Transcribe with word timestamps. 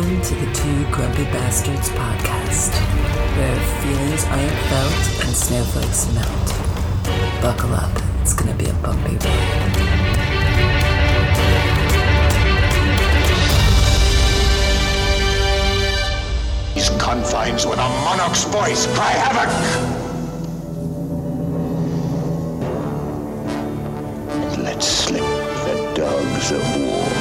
Welcome 0.00 0.22
to 0.22 0.34
the 0.34 0.52
Two 0.54 0.90
Grumpy 0.92 1.24
Bastards 1.24 1.90
podcast, 1.90 2.72
where 3.36 3.60
feelings 3.82 4.24
aren't 4.24 4.58
felt 4.70 5.26
and 5.26 5.36
snowflakes 5.36 6.10
melt. 6.14 7.42
Buckle 7.42 7.74
up, 7.74 7.92
it's 8.22 8.32
gonna 8.32 8.54
be 8.54 8.64
a 8.64 8.72
bumpy 8.72 9.16
ride. 9.16 9.76
These 16.74 16.88
confines 16.98 17.66
with 17.66 17.78
a 17.78 17.88
monarch's 18.06 18.44
voice 18.44 18.86
cry 18.94 19.12
havoc! 19.12 19.50
And 24.54 24.64
Let 24.64 24.82
slip 24.82 25.20
the 25.20 25.92
dogs 25.94 26.52
of 26.52 26.76
war. 26.86 27.19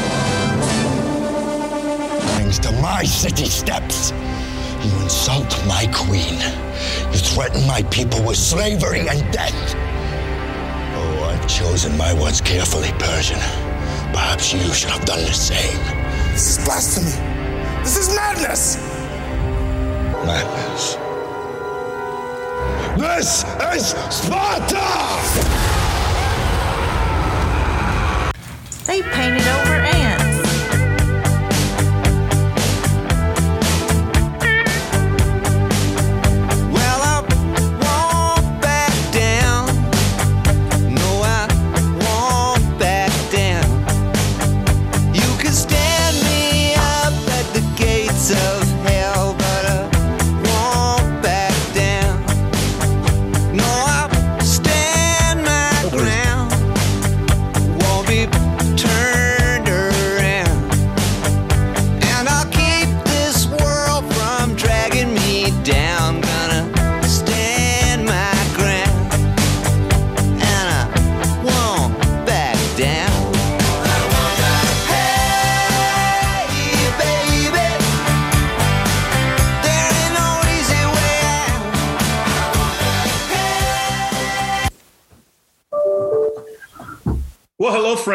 Brings 2.49 2.65
to 2.65 2.71
my 2.81 3.03
city 3.03 3.45
steps. 3.45 4.09
You 4.81 4.91
insult 5.03 5.55
my 5.67 5.85
queen. 5.93 6.33
You 7.13 7.19
threaten 7.19 7.67
my 7.67 7.83
people 7.91 8.25
with 8.25 8.37
slavery 8.37 9.07
and 9.07 9.31
death. 9.31 9.75
Oh, 10.95 11.29
I've 11.29 11.47
chosen 11.47 11.95
my 11.95 12.11
words 12.19 12.41
carefully, 12.41 12.89
Persian. 12.97 13.37
Perhaps 14.13 14.51
you 14.51 14.61
should 14.73 14.89
have 14.89 15.05
done 15.05 15.19
the 15.19 15.31
same. 15.31 15.77
This 16.31 16.57
is 16.57 16.65
blasphemy. 16.65 17.13
This 17.83 17.97
is 17.97 18.15
madness. 18.15 18.77
madness. 20.25 20.95
This 22.97 23.43
is 23.75 23.95
Sparta! 24.09 24.87
They 28.87 29.03
painted 29.03 29.47
over 29.47 29.75
ants. 29.75 30.18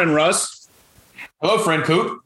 Friend 0.05 0.15
Russ. 0.15 0.67
Hello, 1.41 1.57
friend 1.57 1.83
Coop. 1.83 2.21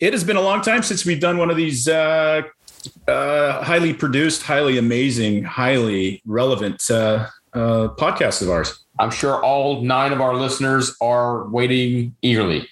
It 0.00 0.14
has 0.14 0.24
been 0.24 0.36
a 0.36 0.40
long 0.40 0.62
time 0.62 0.82
since 0.82 1.04
we've 1.04 1.20
done 1.20 1.36
one 1.36 1.50
of 1.50 1.56
these 1.58 1.86
uh, 1.86 2.44
uh, 3.06 3.62
highly 3.62 3.92
produced, 3.92 4.42
highly 4.42 4.78
amazing, 4.78 5.44
highly 5.44 6.22
relevant 6.24 6.90
uh, 6.90 7.28
uh, 7.52 7.88
podcasts 7.98 8.40
of 8.40 8.48
ours. 8.48 8.86
I'm 8.98 9.10
sure 9.10 9.44
all 9.44 9.82
nine 9.82 10.14
of 10.14 10.22
our 10.22 10.34
listeners 10.34 10.96
are 11.02 11.46
waiting 11.48 12.16
eagerly. 12.22 12.66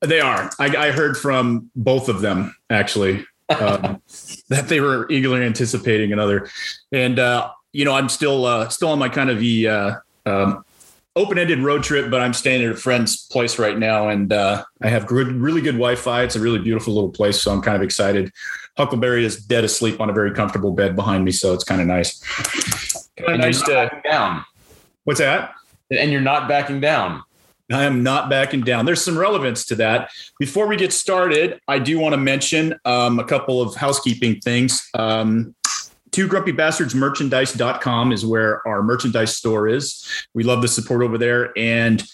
They 0.00 0.18
are. 0.18 0.50
I, 0.58 0.76
I 0.76 0.90
heard 0.90 1.16
from 1.16 1.70
both 1.76 2.08
of 2.08 2.22
them 2.22 2.56
actually 2.70 3.24
um, 3.50 4.02
that 4.48 4.66
they 4.66 4.80
were 4.80 5.08
eagerly 5.12 5.44
anticipating 5.44 6.12
another, 6.12 6.50
and 6.90 7.20
uh, 7.20 7.52
you 7.70 7.84
know, 7.84 7.92
I'm 7.92 8.08
still 8.08 8.46
uh, 8.46 8.68
still 8.68 8.88
on 8.88 8.98
my 8.98 9.08
kind 9.08 9.30
of 9.30 9.38
the 9.38 9.68
uh, 9.68 9.94
um, 10.26 10.63
open-ended 11.16 11.60
road 11.60 11.82
trip, 11.82 12.10
but 12.10 12.20
I'm 12.20 12.34
staying 12.34 12.64
at 12.64 12.72
a 12.72 12.76
friend's 12.76 13.26
place 13.26 13.58
right 13.58 13.78
now, 13.78 14.08
and 14.08 14.32
uh, 14.32 14.64
I 14.82 14.88
have 14.88 15.06
good, 15.06 15.28
really 15.28 15.60
good 15.60 15.74
Wi-Fi. 15.74 16.22
It's 16.22 16.36
a 16.36 16.40
really 16.40 16.58
beautiful 16.58 16.94
little 16.94 17.10
place, 17.10 17.40
so 17.40 17.52
I'm 17.52 17.62
kind 17.62 17.76
of 17.76 17.82
excited. 17.82 18.32
Huckleberry 18.76 19.24
is 19.24 19.44
dead 19.44 19.64
asleep 19.64 20.00
on 20.00 20.10
a 20.10 20.12
very 20.12 20.32
comfortable 20.32 20.72
bed 20.72 20.96
behind 20.96 21.24
me, 21.24 21.30
so 21.30 21.54
it's 21.54 21.64
kind 21.64 21.80
of 21.80 21.86
nice. 21.86 22.20
Kind 23.16 23.34
of 23.34 23.40
nice 23.40 23.62
to. 23.62 23.70
backing 23.70 24.10
down. 24.10 24.44
What's 25.04 25.20
that? 25.20 25.54
And 25.90 26.10
you're 26.10 26.20
not 26.20 26.48
backing 26.48 26.80
down. 26.80 27.22
I 27.72 27.84
am 27.84 28.02
not 28.02 28.28
backing 28.28 28.60
down. 28.60 28.84
There's 28.84 29.02
some 29.02 29.16
relevance 29.16 29.64
to 29.66 29.74
that. 29.76 30.10
Before 30.38 30.66
we 30.66 30.76
get 30.76 30.92
started, 30.92 31.60
I 31.66 31.78
do 31.78 31.98
want 31.98 32.12
to 32.12 32.18
mention 32.18 32.74
um, 32.84 33.18
a 33.18 33.24
couple 33.24 33.62
of 33.62 33.74
housekeeping 33.74 34.40
things. 34.40 34.86
Um, 34.94 35.54
Two 36.14 36.28
Grumpy 36.28 36.52
Bastards 36.52 36.94
merchandise.com 36.94 38.12
is 38.12 38.24
where 38.24 38.66
our 38.68 38.84
merchandise 38.84 39.36
store 39.36 39.66
is. 39.66 40.08
We 40.32 40.44
love 40.44 40.62
the 40.62 40.68
support 40.68 41.02
over 41.02 41.18
there. 41.18 41.52
And 41.58 42.04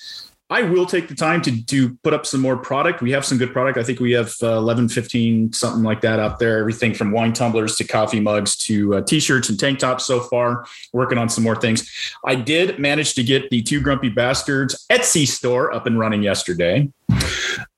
I 0.48 0.62
will 0.62 0.86
take 0.86 1.08
the 1.08 1.14
time 1.14 1.42
to, 1.42 1.64
to 1.66 1.98
put 2.02 2.14
up 2.14 2.24
some 2.24 2.40
more 2.40 2.56
product. 2.56 3.02
We 3.02 3.10
have 3.10 3.26
some 3.26 3.36
good 3.36 3.52
product. 3.52 3.76
I 3.76 3.82
think 3.82 4.00
we 4.00 4.12
have 4.12 4.32
uh, 4.42 4.56
11, 4.56 4.88
15, 4.88 5.52
something 5.52 5.82
like 5.82 6.00
that 6.00 6.18
out 6.18 6.38
there. 6.38 6.60
Everything 6.60 6.94
from 6.94 7.12
wine 7.12 7.34
tumblers 7.34 7.76
to 7.76 7.84
coffee 7.84 8.20
mugs 8.20 8.56
to 8.64 8.94
uh, 8.94 9.00
t 9.02 9.20
shirts 9.20 9.50
and 9.50 9.60
tank 9.60 9.80
tops 9.80 10.06
so 10.06 10.20
far. 10.20 10.64
Working 10.94 11.18
on 11.18 11.28
some 11.28 11.44
more 11.44 11.56
things. 11.56 11.86
I 12.24 12.36
did 12.36 12.78
manage 12.78 13.12
to 13.16 13.22
get 13.22 13.50
the 13.50 13.60
Two 13.60 13.82
Grumpy 13.82 14.08
Bastards 14.08 14.86
Etsy 14.88 15.28
store 15.28 15.74
up 15.74 15.84
and 15.84 15.98
running 15.98 16.22
yesterday. 16.22 16.90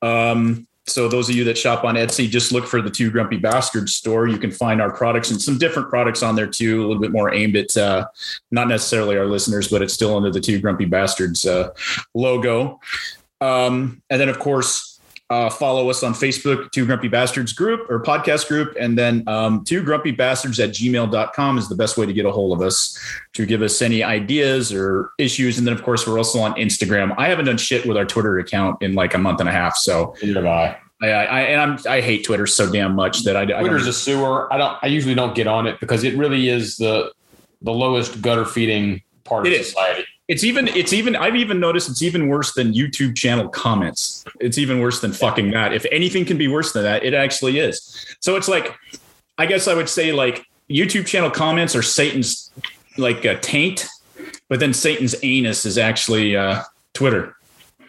Um, 0.00 0.68
so 0.86 1.08
those 1.08 1.28
of 1.28 1.36
you 1.36 1.44
that 1.44 1.56
shop 1.56 1.84
on 1.84 1.94
Etsy, 1.94 2.28
just 2.28 2.50
look 2.50 2.66
for 2.66 2.82
the 2.82 2.90
Two 2.90 3.10
Grumpy 3.10 3.36
Bastards 3.36 3.94
store. 3.94 4.26
You 4.26 4.38
can 4.38 4.50
find 4.50 4.82
our 4.82 4.92
products 4.92 5.30
and 5.30 5.40
some 5.40 5.56
different 5.56 5.88
products 5.88 6.22
on 6.22 6.34
there 6.34 6.46
too, 6.46 6.80
a 6.80 6.86
little 6.86 7.00
bit 7.00 7.12
more 7.12 7.32
aimed 7.32 7.56
at 7.56 7.76
uh, 7.76 8.06
not 8.50 8.68
necessarily 8.68 9.16
our 9.16 9.26
listeners, 9.26 9.68
but 9.68 9.80
it's 9.80 9.94
still 9.94 10.16
under 10.16 10.30
the 10.30 10.40
Two 10.40 10.60
Grumpy 10.60 10.84
Bastards 10.84 11.46
uh, 11.46 11.70
logo. 12.14 12.80
Um, 13.40 14.02
and 14.10 14.20
then, 14.20 14.28
of 14.28 14.38
course, 14.38 14.91
uh, 15.32 15.48
follow 15.48 15.88
us 15.88 16.02
on 16.02 16.12
Facebook, 16.12 16.70
Two 16.72 16.84
Grumpy 16.84 17.08
Bastards 17.08 17.54
group 17.54 17.88
or 17.90 18.02
podcast 18.02 18.48
group. 18.48 18.76
And 18.78 18.98
then 18.98 19.24
um, 19.26 19.64
Two 19.64 19.82
Grumpy 19.82 20.10
Bastards 20.10 20.60
at 20.60 20.70
gmail.com 20.70 21.56
is 21.56 21.70
the 21.70 21.74
best 21.74 21.96
way 21.96 22.04
to 22.04 22.12
get 22.12 22.26
a 22.26 22.30
hold 22.30 22.58
of 22.58 22.64
us 22.64 22.98
to 23.32 23.46
give 23.46 23.62
us 23.62 23.80
any 23.80 24.02
ideas 24.02 24.74
or 24.74 25.12
issues. 25.18 25.56
And 25.56 25.66
then, 25.66 25.72
of 25.72 25.82
course, 25.82 26.06
we're 26.06 26.18
also 26.18 26.40
on 26.40 26.52
Instagram. 26.54 27.14
I 27.16 27.28
haven't 27.28 27.46
done 27.46 27.56
shit 27.56 27.86
with 27.86 27.96
our 27.96 28.04
Twitter 28.04 28.38
account 28.38 28.82
in 28.82 28.94
like 28.94 29.14
a 29.14 29.18
month 29.18 29.40
and 29.40 29.48
a 29.48 29.52
half. 29.52 29.74
So 29.76 30.14
Neither 30.22 30.44
have 30.44 30.46
I. 30.46 30.78
I, 31.02 31.08
I 31.08 31.40
and 31.40 31.60
I'm, 31.60 31.78
I 31.88 32.00
hate 32.02 32.24
Twitter 32.24 32.46
so 32.46 32.70
damn 32.70 32.94
much 32.94 33.24
that 33.24 33.34
I, 33.34 33.42
I 33.42 33.60
Twitter's 33.60 33.86
a 33.86 33.92
sewer. 33.92 34.52
I 34.52 34.58
don't. 34.58 34.76
I 34.82 34.86
usually 34.88 35.14
don't 35.14 35.34
get 35.34 35.46
on 35.46 35.66
it 35.66 35.80
because 35.80 36.04
it 36.04 36.14
really 36.16 36.48
is 36.48 36.76
the 36.76 37.10
the 37.62 37.72
lowest 37.72 38.20
gutter 38.20 38.44
feeding 38.44 39.02
part 39.24 39.46
of 39.46 39.52
is. 39.52 39.68
society. 39.68 40.04
It's 40.32 40.44
even 40.44 40.66
it's 40.68 40.94
even 40.94 41.14
I've 41.14 41.36
even 41.36 41.60
noticed 41.60 41.90
it's 41.90 42.00
even 42.00 42.26
worse 42.26 42.54
than 42.54 42.72
YouTube 42.72 43.14
channel 43.14 43.50
comments. 43.50 44.24
It's 44.40 44.56
even 44.56 44.80
worse 44.80 45.02
than 45.02 45.12
fucking 45.12 45.50
that. 45.50 45.74
If 45.74 45.84
anything 45.92 46.24
can 46.24 46.38
be 46.38 46.48
worse 46.48 46.72
than 46.72 46.84
that, 46.84 47.04
it 47.04 47.12
actually 47.12 47.58
is. 47.58 48.16
So 48.20 48.36
it's 48.36 48.48
like, 48.48 48.74
I 49.36 49.44
guess 49.44 49.68
I 49.68 49.74
would 49.74 49.90
say 49.90 50.10
like 50.10 50.46
YouTube 50.70 51.04
channel 51.04 51.30
comments 51.30 51.76
are 51.76 51.82
Satan's 51.82 52.50
like 52.96 53.26
a 53.26 53.38
taint, 53.40 53.86
but 54.48 54.58
then 54.58 54.72
Satan's 54.72 55.14
anus 55.22 55.66
is 55.66 55.76
actually 55.76 56.34
uh, 56.34 56.62
Twitter. 56.94 57.36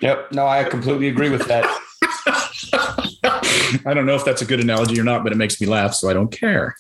Yep. 0.02 0.34
No, 0.34 0.46
I 0.46 0.66
completely 0.66 1.08
agree 1.08 1.30
with 1.30 1.48
that. 1.48 1.64
I 3.86 3.94
don't 3.94 4.06
know 4.06 4.16
if 4.16 4.26
that's 4.26 4.42
a 4.42 4.46
good 4.46 4.60
analogy 4.60 5.00
or 5.00 5.06
not, 5.06 5.24
but 5.24 5.32
it 5.32 5.38
makes 5.38 5.62
me 5.62 5.68
laugh, 5.68 5.94
so 5.94 6.10
I 6.10 6.14
don't 6.14 6.30
care. 6.30 6.76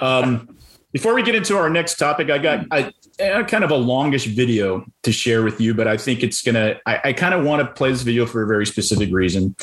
Um, 0.00 0.56
before 0.90 1.14
we 1.14 1.22
get 1.22 1.36
into 1.36 1.56
our 1.56 1.70
next 1.70 1.98
topic, 1.98 2.30
I 2.30 2.38
got 2.38 2.66
a, 2.72 2.92
a 3.20 3.44
kind 3.44 3.64
of 3.64 3.70
a 3.70 3.76
longish 3.76 4.26
video 4.26 4.84
to 5.02 5.12
share 5.12 5.42
with 5.42 5.60
you, 5.60 5.74
but 5.74 5.88
I 5.88 5.96
think 5.96 6.22
it's 6.22 6.42
gonna. 6.42 6.76
I, 6.86 7.00
I 7.04 7.12
kind 7.12 7.34
of 7.34 7.44
want 7.44 7.66
to 7.66 7.72
play 7.72 7.90
this 7.90 8.02
video 8.02 8.26
for 8.26 8.42
a 8.42 8.46
very 8.46 8.66
specific 8.66 9.12
reason. 9.12 9.56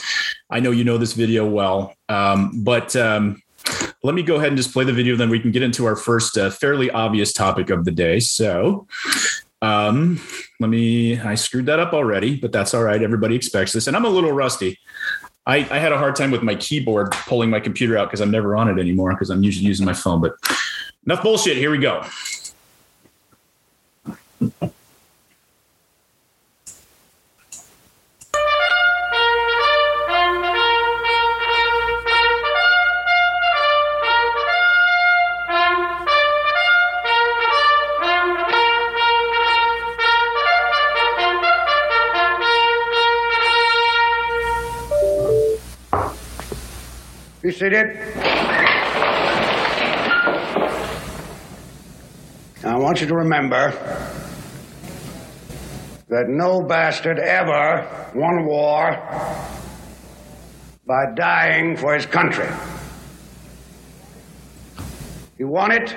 I 0.50 0.60
know 0.60 0.72
you 0.72 0.84
know 0.84 0.98
this 0.98 1.14
video 1.14 1.48
well, 1.48 1.94
um, 2.10 2.64
but 2.64 2.96
um, 2.96 3.42
let 4.04 4.16
me 4.16 4.24
go 4.24 4.36
ahead 4.36 4.50
and 4.50 4.58
just 4.58 4.74
play 4.74 4.84
the 4.84 4.94
video. 4.94 5.16
Then 5.16 5.30
we 5.30 5.40
can 5.40 5.52
get 5.52 5.64
into 5.64 5.86
our 5.86 5.96
first 5.96 6.38
uh, 6.38 6.50
fairly 6.50 6.90
obvious 6.92 7.34
topic 7.34 7.70
of 7.70 7.86
the 7.86 7.92
day. 7.92 8.20
So. 8.20 8.88
Um, 9.62 10.22
let 10.60 10.70
me, 10.70 11.20
I 11.20 11.34
screwed 11.34 11.66
that 11.68 11.80
up 11.80 11.94
already, 11.94 12.36
but 12.36 12.52
that's 12.52 12.76
all 12.76 12.84
right. 12.84 13.02
Everybody 13.02 13.36
expects 13.36 13.74
this. 13.74 13.88
And 13.88 13.96
I'm 13.96 14.06
a 14.06 14.10
little 14.10 14.32
rusty. 14.32 14.78
I, 15.48 15.58
I 15.58 15.80
had 15.80 15.92
a 15.92 15.98
hard 15.98 16.16
time 16.16 16.30
with 16.30 16.44
my 16.44 16.56
keyboard 16.56 17.12
pulling 17.12 17.50
my 17.50 17.60
computer 17.60 17.98
out 17.98 18.10
because 18.10 18.22
I'm 18.22 18.30
never 18.30 18.56
on 18.56 18.70
it 18.70 18.80
anymore 18.80 19.12
because 19.12 19.32
I'm 19.32 19.44
usually 19.44 19.66
using 19.66 19.86
my 19.86 19.94
phone. 19.94 20.22
But 20.22 20.34
enough 21.06 21.24
bullshit. 21.24 21.58
Here 21.58 21.72
we 21.72 21.78
go. 21.78 22.04
Be 24.40 24.52
seated. 47.52 47.98
I 52.64 52.78
want 52.78 53.00
you 53.00 53.08
to 53.08 53.16
remember 53.16 54.15
that 56.08 56.26
no 56.28 56.62
bastard 56.62 57.20
ever 57.20 58.12
won 58.14 58.46
war 58.46 58.92
by 60.86 61.06
dying 61.16 61.76
for 61.76 61.96
his 61.96 62.06
country. 62.06 62.48
He 65.38 65.44
won 65.44 65.72
it 65.72 65.96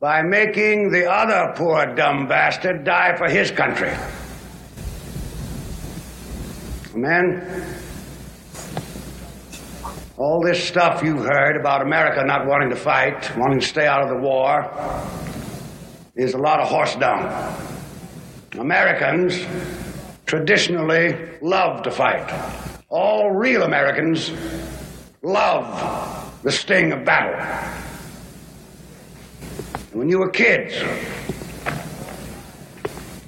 by 0.00 0.22
making 0.22 0.90
the 0.90 1.10
other 1.10 1.52
poor 1.56 1.94
dumb 1.94 2.26
bastard 2.26 2.84
die 2.84 3.14
for 3.16 3.28
his 3.28 3.50
country. 3.50 3.92
Amen? 6.94 7.76
All 10.16 10.42
this 10.42 10.66
stuff 10.66 11.02
you've 11.02 11.24
heard 11.24 11.56
about 11.60 11.82
America 11.82 12.24
not 12.24 12.46
wanting 12.46 12.70
to 12.70 12.76
fight, 12.76 13.36
wanting 13.36 13.60
to 13.60 13.66
stay 13.66 13.86
out 13.86 14.02
of 14.02 14.08
the 14.08 14.16
war, 14.16 14.64
is 16.14 16.32
a 16.32 16.38
lot 16.38 16.60
of 16.60 16.68
horse 16.68 16.96
dung. 16.96 17.65
Americans 18.52 19.44
traditionally 20.26 21.14
love 21.42 21.82
to 21.82 21.90
fight. 21.90 22.32
All 22.88 23.30
real 23.30 23.62
Americans 23.62 24.32
love 25.22 26.42
the 26.42 26.50
sting 26.50 26.92
of 26.92 27.04
battle. 27.04 27.34
When 29.92 30.08
you 30.08 30.18
were 30.18 30.30
kids, 30.30 30.74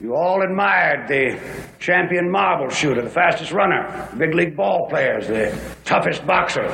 you 0.00 0.14
all 0.14 0.42
admired 0.42 1.08
the 1.08 1.38
champion 1.78 2.30
marble 2.30 2.68
shooter, 2.68 3.02
the 3.02 3.10
fastest 3.10 3.52
runner, 3.52 4.08
big 4.16 4.34
league 4.34 4.56
ball 4.56 4.86
players, 4.88 5.26
the 5.26 5.58
toughest 5.84 6.26
boxers. 6.26 6.72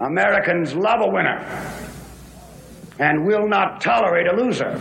Americans 0.00 0.74
love 0.74 1.00
a 1.00 1.08
winner 1.08 1.40
and 2.98 3.26
will 3.26 3.48
not 3.48 3.80
tolerate 3.80 4.26
a 4.26 4.36
loser. 4.36 4.78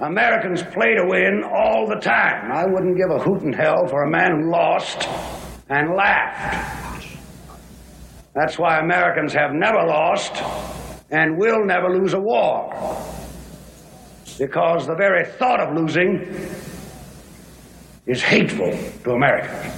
Americans 0.00 0.62
play 0.62 0.94
to 0.94 1.04
win 1.06 1.44
all 1.44 1.86
the 1.86 2.00
time. 2.00 2.50
I 2.50 2.64
wouldn't 2.66 2.96
give 2.96 3.10
a 3.10 3.18
hoot 3.18 3.42
in 3.42 3.52
hell 3.52 3.86
for 3.86 4.04
a 4.04 4.10
man 4.10 4.40
who 4.40 4.50
lost 4.50 5.06
and 5.68 5.94
laughed. 5.94 7.06
That's 8.34 8.58
why 8.58 8.78
Americans 8.78 9.34
have 9.34 9.52
never 9.52 9.84
lost 9.86 10.42
and 11.10 11.36
will 11.36 11.66
never 11.66 11.90
lose 11.90 12.14
a 12.14 12.20
war. 12.20 12.72
Because 14.38 14.86
the 14.86 14.94
very 14.94 15.26
thought 15.26 15.60
of 15.60 15.76
losing 15.76 16.48
is 18.06 18.22
hateful 18.22 18.70
to 19.04 19.10
Americans. 19.10 19.76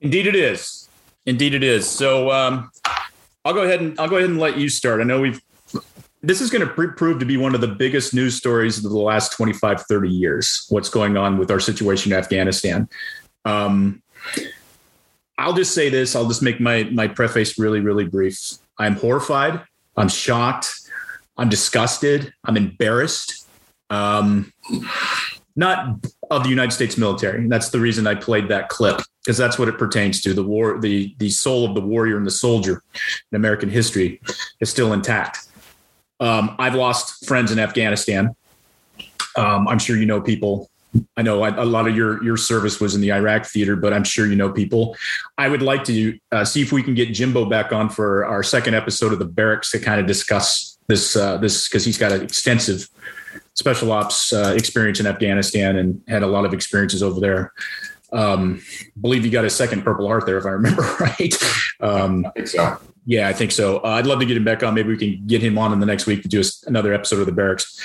Indeed, 0.00 0.28
it 0.28 0.34
is. 0.34 0.83
Indeed, 1.26 1.54
it 1.54 1.62
is. 1.62 1.88
So 1.88 2.30
um, 2.30 2.70
I'll 3.44 3.54
go 3.54 3.62
ahead 3.62 3.80
and 3.80 3.98
I'll 3.98 4.08
go 4.08 4.16
ahead 4.16 4.30
and 4.30 4.38
let 4.38 4.58
you 4.58 4.68
start. 4.68 5.00
I 5.00 5.04
know 5.04 5.20
we've. 5.20 5.40
This 6.22 6.40
is 6.40 6.50
going 6.50 6.66
to 6.66 6.72
pr- 6.72 6.92
prove 6.92 7.18
to 7.18 7.26
be 7.26 7.36
one 7.36 7.54
of 7.54 7.60
the 7.60 7.68
biggest 7.68 8.14
news 8.14 8.34
stories 8.34 8.82
of 8.82 8.90
the 8.90 8.98
last 8.98 9.32
25, 9.32 9.82
30 9.82 10.08
years. 10.08 10.64
What's 10.70 10.88
going 10.88 11.18
on 11.18 11.36
with 11.36 11.50
our 11.50 11.60
situation 11.60 12.12
in 12.12 12.18
Afghanistan? 12.18 12.88
Um, 13.44 14.02
I'll 15.36 15.52
just 15.52 15.74
say 15.74 15.90
this. 15.90 16.16
I'll 16.16 16.26
just 16.26 16.42
make 16.42 16.60
my 16.60 16.84
my 16.84 17.08
preface 17.08 17.58
really, 17.58 17.80
really 17.80 18.06
brief. 18.06 18.38
I'm 18.78 18.96
horrified. 18.96 19.62
I'm 19.96 20.08
shocked. 20.08 20.72
I'm 21.36 21.48
disgusted. 21.48 22.32
I'm 22.44 22.56
embarrassed. 22.56 23.46
Um, 23.90 24.52
not 25.56 26.04
of 26.30 26.42
the 26.42 26.48
United 26.48 26.72
States 26.72 26.96
military. 26.96 27.46
That's 27.48 27.70
the 27.70 27.80
reason 27.80 28.06
I 28.06 28.14
played 28.14 28.48
that 28.48 28.68
clip 28.68 29.00
because 29.24 29.38
that's 29.38 29.58
what 29.58 29.68
it 29.68 29.78
pertains 29.78 30.20
to. 30.22 30.34
The 30.34 30.42
war, 30.42 30.78
the 30.78 31.14
the 31.18 31.30
soul 31.30 31.66
of 31.66 31.74
the 31.74 31.80
warrior 31.80 32.16
and 32.16 32.26
the 32.26 32.30
soldier 32.30 32.82
in 33.32 33.36
American 33.36 33.70
history 33.70 34.20
is 34.60 34.68
still 34.68 34.92
intact. 34.92 35.48
Um, 36.20 36.54
I've 36.58 36.74
lost 36.74 37.26
friends 37.26 37.50
in 37.50 37.58
Afghanistan. 37.58 38.36
Um, 39.36 39.66
I'm 39.66 39.78
sure 39.78 39.96
you 39.96 40.06
know 40.06 40.20
people. 40.20 40.70
I 41.16 41.22
know 41.22 41.44
a 41.44 41.62
a 41.62 41.64
lot 41.64 41.88
of 41.88 41.96
your 41.96 42.22
your 42.22 42.36
service 42.36 42.80
was 42.80 42.94
in 42.94 43.00
the 43.00 43.12
Iraq 43.12 43.46
theater, 43.46 43.76
but 43.76 43.92
I'm 43.92 44.04
sure 44.04 44.26
you 44.26 44.36
know 44.36 44.52
people. 44.52 44.96
I 45.38 45.48
would 45.48 45.62
like 45.62 45.84
to 45.84 46.18
uh, 46.30 46.44
see 46.44 46.62
if 46.62 46.70
we 46.70 46.82
can 46.82 46.94
get 46.94 47.12
Jimbo 47.12 47.46
back 47.46 47.72
on 47.72 47.88
for 47.88 48.26
our 48.26 48.42
second 48.42 48.74
episode 48.74 49.12
of 49.12 49.18
the 49.18 49.24
barracks 49.24 49.70
to 49.72 49.80
kind 49.80 50.00
of 50.00 50.06
discuss 50.06 50.78
this 50.86 51.16
uh, 51.16 51.38
this 51.38 51.68
because 51.68 51.84
he's 51.84 51.98
got 51.98 52.12
an 52.12 52.22
extensive 52.22 52.88
special 53.54 53.90
ops 53.90 54.32
uh, 54.32 54.54
experience 54.56 55.00
in 55.00 55.06
Afghanistan 55.06 55.76
and 55.76 56.02
had 56.08 56.22
a 56.22 56.26
lot 56.26 56.44
of 56.44 56.52
experiences 56.52 57.02
over 57.02 57.20
there. 57.20 57.52
Um, 58.14 58.62
believe 59.00 59.24
you 59.24 59.30
got 59.30 59.44
a 59.44 59.50
second 59.50 59.82
Purple 59.82 60.06
Heart 60.06 60.24
there, 60.24 60.38
if 60.38 60.46
I 60.46 60.50
remember 60.50 60.82
right. 61.00 61.34
Um, 61.80 62.24
I 62.24 62.30
think 62.30 62.48
so. 62.48 62.78
yeah, 63.04 63.28
I 63.28 63.32
think 63.32 63.52
so. 63.52 63.78
Uh, 63.78 63.88
I'd 63.88 64.06
love 64.06 64.20
to 64.20 64.26
get 64.26 64.36
him 64.36 64.44
back 64.44 64.62
on. 64.62 64.74
Maybe 64.74 64.88
we 64.88 64.96
can 64.96 65.26
get 65.26 65.42
him 65.42 65.58
on 65.58 65.72
in 65.72 65.80
the 65.80 65.86
next 65.86 66.06
week 66.06 66.22
to 66.22 66.28
do 66.28 66.42
another 66.66 66.94
episode 66.94 67.20
of 67.20 67.26
the 67.26 67.32
Barracks. 67.32 67.78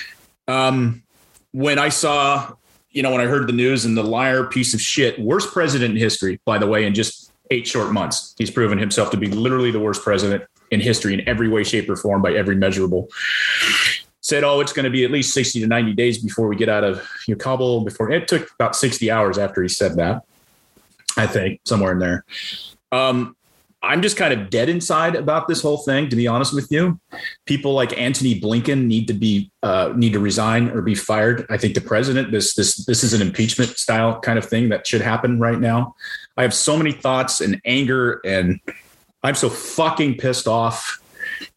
Um, 0.48 1.04
when 1.52 1.80
I 1.80 1.90
saw, 1.90 2.54
you 2.92 3.02
know, 3.04 3.12
when 3.12 3.22
I 3.22 3.26
heard 3.26 3.48
the 3.48 3.54
news 3.54 3.86
and 3.86 3.98
the 3.98 4.04
liar 4.04 4.46
piece 4.46 4.74
of 4.74 4.82
shit, 4.82 5.20
worst 5.20 5.52
president 5.52 5.92
in 5.92 5.98
history, 5.98 6.40
by 6.46 6.58
the 6.58 6.68
way, 6.68 6.86
in 6.86 6.94
just 6.94 7.32
eight 7.52 7.68
short 7.68 7.92
months, 7.92 8.36
he's 8.38 8.52
proven 8.52 8.78
himself 8.78 9.10
to 9.12 9.18
be 9.18 9.28
literally 9.28 9.72
the 9.72 9.80
worst 9.80 10.04
president 10.04 10.44
in 10.72 10.80
history 10.80 11.14
in 11.14 11.28
every 11.28 11.50
way, 11.50 11.64
shape, 11.64 11.90
or 11.90 11.96
form 11.96 12.22
by 12.22 12.34
every 12.34 12.56
measurable. 12.56 13.10
Said, 14.22 14.44
oh, 14.44 14.60
it's 14.60 14.74
going 14.74 14.84
to 14.84 14.92
be 14.92 15.04
at 15.04 15.12
least 15.12 15.34
60 15.34 15.62
to 15.62 15.68
90 15.68 15.94
days 15.94 16.20
before 16.20 16.48
we 16.48 16.56
get 16.56 16.70
out 16.70 16.84
of 16.84 17.08
you 17.28 17.34
know, 17.34 17.40
Kabul. 17.40 17.82
Before 17.84 18.12
it 18.12 18.28
took 18.28 18.52
about 18.60 18.76
60 18.76 19.10
hours 19.10 19.38
after 19.38 19.64
he 19.64 19.70
said 19.70 19.96
that, 19.96 20.24
I 21.18 21.28
think, 21.28 21.62
somewhere 21.66 21.92
in 21.92 22.00
there. 22.00 22.26
Um, 22.92 23.36
I'm 23.82 24.02
just 24.02 24.18
kind 24.18 24.34
of 24.34 24.50
dead 24.50 24.68
inside 24.68 25.16
about 25.16 25.48
this 25.48 25.62
whole 25.62 25.78
thing, 25.78 26.10
to 26.10 26.16
be 26.16 26.28
honest 26.28 26.54
with 26.54 26.70
you. 26.70 27.00
People 27.46 27.74
like 27.74 27.98
Antony 27.98 28.40
Blinken 28.40 28.88
need 28.88 29.08
to 29.08 29.14
be 29.14 29.52
uh, 29.64 29.94
need 29.96 30.12
to 30.14 30.20
resign 30.20 30.70
or 30.72 30.82
be 30.82 30.96
fired. 30.96 31.46
I 31.50 31.58
think 31.58 31.76
the 31.76 31.82
president 31.82 32.32
this 32.32 32.56
this 32.56 32.86
this 32.86 33.04
is 33.04 33.14
an 33.14 33.22
impeachment 33.22 33.78
style 33.78 34.20
kind 34.20 34.38
of 34.38 34.46
thing 34.46 34.68
that 34.70 34.86
should 34.86 35.02
happen 35.02 35.40
right 35.40 35.60
now. 35.60 35.96
I 36.36 36.42
have 36.42 36.54
so 36.54 36.78
many 36.78 36.92
thoughts 36.92 37.40
and 37.40 37.62
anger, 37.64 38.20
and 38.26 38.60
I'm 39.24 39.36
so 39.36 39.50
fucking 39.50 40.18
pissed 40.18 40.48
off. 40.48 41.00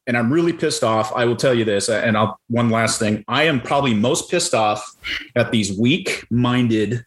And 0.07 0.17
I'm 0.17 0.33
really 0.33 0.53
pissed 0.53 0.83
off. 0.83 1.13
I 1.15 1.25
will 1.25 1.37
tell 1.37 1.55
you 1.55 1.65
this, 1.65 1.89
and 1.89 2.17
I'll 2.17 2.39
one 2.49 2.71
last 2.71 2.99
thing. 2.99 3.25
I 3.29 3.45
am 3.45 3.61
probably 3.61 3.95
most 3.95 4.31
pissed 4.31 4.53
off 4.53 4.85
at 5.37 5.53
these 5.53 5.79
weak-minded, 5.79 7.05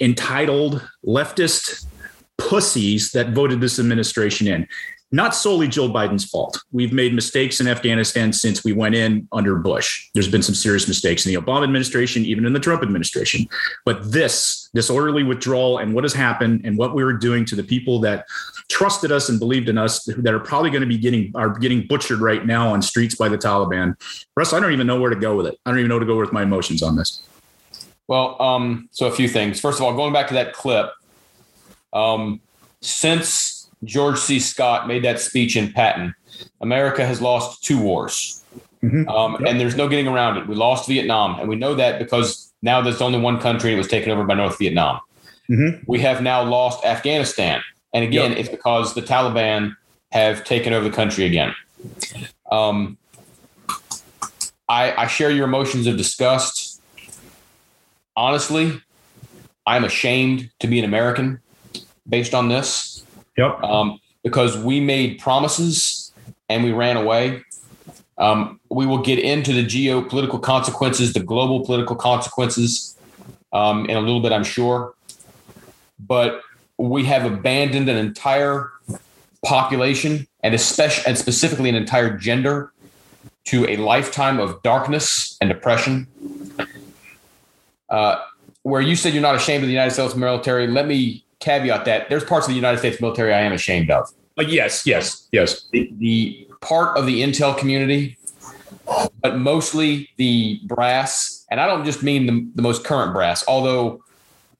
entitled 0.00 0.86
leftist 1.06 1.86
pussies 2.38 3.12
that 3.12 3.30
voted 3.30 3.60
this 3.60 3.78
administration 3.78 4.48
in. 4.48 4.66
Not 5.14 5.34
solely 5.34 5.68
Joe 5.68 5.90
Biden's 5.90 6.24
fault. 6.24 6.58
We've 6.72 6.92
made 6.92 7.12
mistakes 7.12 7.60
in 7.60 7.68
Afghanistan 7.68 8.32
since 8.32 8.64
we 8.64 8.72
went 8.72 8.94
in 8.94 9.28
under 9.30 9.56
Bush. 9.56 10.08
There's 10.14 10.28
been 10.28 10.42
some 10.42 10.54
serious 10.54 10.88
mistakes 10.88 11.26
in 11.26 11.34
the 11.34 11.40
Obama 11.40 11.64
administration, 11.64 12.24
even 12.24 12.46
in 12.46 12.54
the 12.54 12.60
Trump 12.60 12.82
administration. 12.82 13.46
But 13.84 14.10
this 14.10 14.70
disorderly 14.74 15.22
withdrawal 15.22 15.78
and 15.78 15.92
what 15.92 16.04
has 16.04 16.14
happened 16.14 16.62
and 16.64 16.78
what 16.78 16.94
we 16.94 17.04
were 17.04 17.12
doing 17.12 17.44
to 17.44 17.54
the 17.54 17.62
people 17.62 18.00
that 18.00 18.26
trusted 18.70 19.12
us 19.12 19.28
and 19.28 19.38
believed 19.38 19.68
in 19.68 19.76
us 19.76 20.04
that 20.04 20.32
are 20.32 20.40
probably 20.40 20.70
going 20.70 20.80
to 20.80 20.86
be 20.86 20.96
getting 20.96 21.30
are 21.34 21.50
getting 21.50 21.86
butchered 21.86 22.20
right 22.20 22.46
now 22.46 22.72
on 22.72 22.80
streets 22.80 23.14
by 23.14 23.28
the 23.28 23.36
Taliban. 23.36 23.94
Russ, 24.34 24.54
I 24.54 24.60
don't 24.60 24.72
even 24.72 24.86
know 24.86 24.98
where 24.98 25.10
to 25.10 25.16
go 25.16 25.36
with 25.36 25.46
it. 25.46 25.58
I 25.66 25.70
don't 25.70 25.78
even 25.78 25.90
know 25.90 25.96
where 25.96 26.06
to 26.06 26.06
go 26.06 26.18
with 26.18 26.32
my 26.32 26.42
emotions 26.42 26.82
on 26.82 26.96
this. 26.96 27.22
Well, 28.08 28.40
um, 28.42 28.88
so 28.92 29.06
a 29.06 29.10
few 29.12 29.28
things. 29.28 29.60
First 29.60 29.78
of 29.78 29.84
all, 29.84 29.94
going 29.94 30.12
back 30.12 30.28
to 30.28 30.34
that 30.34 30.52
clip, 30.52 30.90
um, 31.92 32.40
since 32.80 33.70
George 33.84 34.18
C. 34.18 34.38
Scott 34.40 34.86
made 34.86 35.04
that 35.04 35.20
speech 35.20 35.56
in 35.56 35.72
Patton, 35.72 36.14
America 36.60 37.06
has 37.06 37.20
lost 37.20 37.62
two 37.64 37.80
wars. 37.80 38.42
Um, 39.08 39.36
And 39.46 39.60
there's 39.60 39.76
no 39.76 39.88
getting 39.88 40.08
around 40.08 40.38
it. 40.38 40.48
We 40.48 40.56
lost 40.56 40.88
Vietnam, 40.88 41.38
and 41.38 41.48
we 41.48 41.54
know 41.54 41.74
that 41.76 42.00
because 42.00 42.52
now 42.62 42.80
there's 42.80 43.00
only 43.00 43.20
one 43.20 43.38
country 43.38 43.70
and 43.70 43.76
it 43.76 43.78
was 43.78 43.86
taken 43.88 44.10
over 44.10 44.24
by 44.24 44.34
North 44.34 44.58
Vietnam. 44.58 44.98
Mhm. 45.48 45.82
We 45.86 46.00
have 46.00 46.20
now 46.22 46.42
lost 46.42 46.84
Afghanistan. 46.84 47.60
And 47.94 48.04
again, 48.04 48.30
Yep. 48.30 48.38
it's 48.40 48.48
because 48.48 48.94
the 48.94 49.02
Taliban 49.02 49.76
have 50.10 50.44
taken 50.44 50.72
over 50.72 50.88
the 50.88 50.94
country 50.94 51.24
again. 51.24 51.54
Um, 52.50 52.96
I, 54.68 54.92
I 54.96 55.06
share 55.06 55.30
your 55.30 55.44
emotions 55.46 55.86
of 55.86 55.96
disgust. 55.96 56.61
Honestly, 58.16 58.80
I'm 59.66 59.84
ashamed 59.84 60.50
to 60.60 60.66
be 60.66 60.78
an 60.78 60.84
American 60.84 61.40
based 62.08 62.34
on 62.34 62.48
this 62.48 63.04
Yep. 63.36 63.62
um, 63.62 63.98
because 64.22 64.58
we 64.58 64.80
made 64.80 65.18
promises 65.18 66.12
and 66.48 66.62
we 66.62 66.72
ran 66.72 66.96
away. 66.96 67.42
Um, 68.18 68.60
we 68.70 68.86
will 68.86 69.02
get 69.02 69.18
into 69.18 69.52
the 69.52 69.64
geopolitical 69.64 70.40
consequences, 70.40 71.12
the 71.12 71.20
global 71.20 71.64
political 71.64 71.96
consequences 71.96 72.96
um, 73.52 73.86
in 73.86 73.96
a 73.96 74.00
little 74.00 74.20
bit, 74.20 74.32
I'm 74.32 74.44
sure. 74.44 74.94
But 75.98 76.42
we 76.76 77.04
have 77.04 77.24
abandoned 77.24 77.88
an 77.88 77.96
entire 77.96 78.70
population 79.44 80.26
and 80.42 80.54
especially 80.54 81.04
and 81.06 81.18
specifically 81.18 81.68
an 81.68 81.74
entire 81.74 82.16
gender 82.16 82.72
to 83.44 83.68
a 83.68 83.76
lifetime 83.76 84.38
of 84.38 84.62
darkness 84.62 85.36
and 85.40 85.48
depression. 85.50 86.06
Uh, 87.92 88.16
where 88.62 88.80
you 88.80 88.96
said 88.96 89.12
you're 89.12 89.22
not 89.22 89.36
ashamed 89.36 89.62
of 89.62 89.68
the 89.68 89.72
United 89.72 89.92
States 89.92 90.16
military, 90.16 90.66
let 90.66 90.88
me 90.88 91.24
caveat 91.40 91.84
that 91.84 92.08
there's 92.08 92.24
parts 92.24 92.46
of 92.46 92.50
the 92.50 92.56
United 92.56 92.78
States 92.78 93.00
military 93.00 93.32
I 93.34 93.40
am 93.40 93.52
ashamed 93.52 93.90
of. 93.90 94.08
Uh, 94.38 94.42
yes, 94.42 94.86
yes, 94.86 95.28
yes. 95.30 95.68
The, 95.72 95.92
the 95.98 96.48
part 96.62 96.96
of 96.96 97.06
the 97.06 97.22
intel 97.22 97.56
community, 97.56 98.16
but 99.20 99.36
mostly 99.36 100.08
the 100.16 100.60
brass, 100.64 101.44
and 101.50 101.60
I 101.60 101.66
don't 101.66 101.84
just 101.84 102.02
mean 102.02 102.26
the, 102.26 102.48
the 102.54 102.62
most 102.62 102.82
current 102.82 103.12
brass, 103.12 103.44
although 103.46 104.02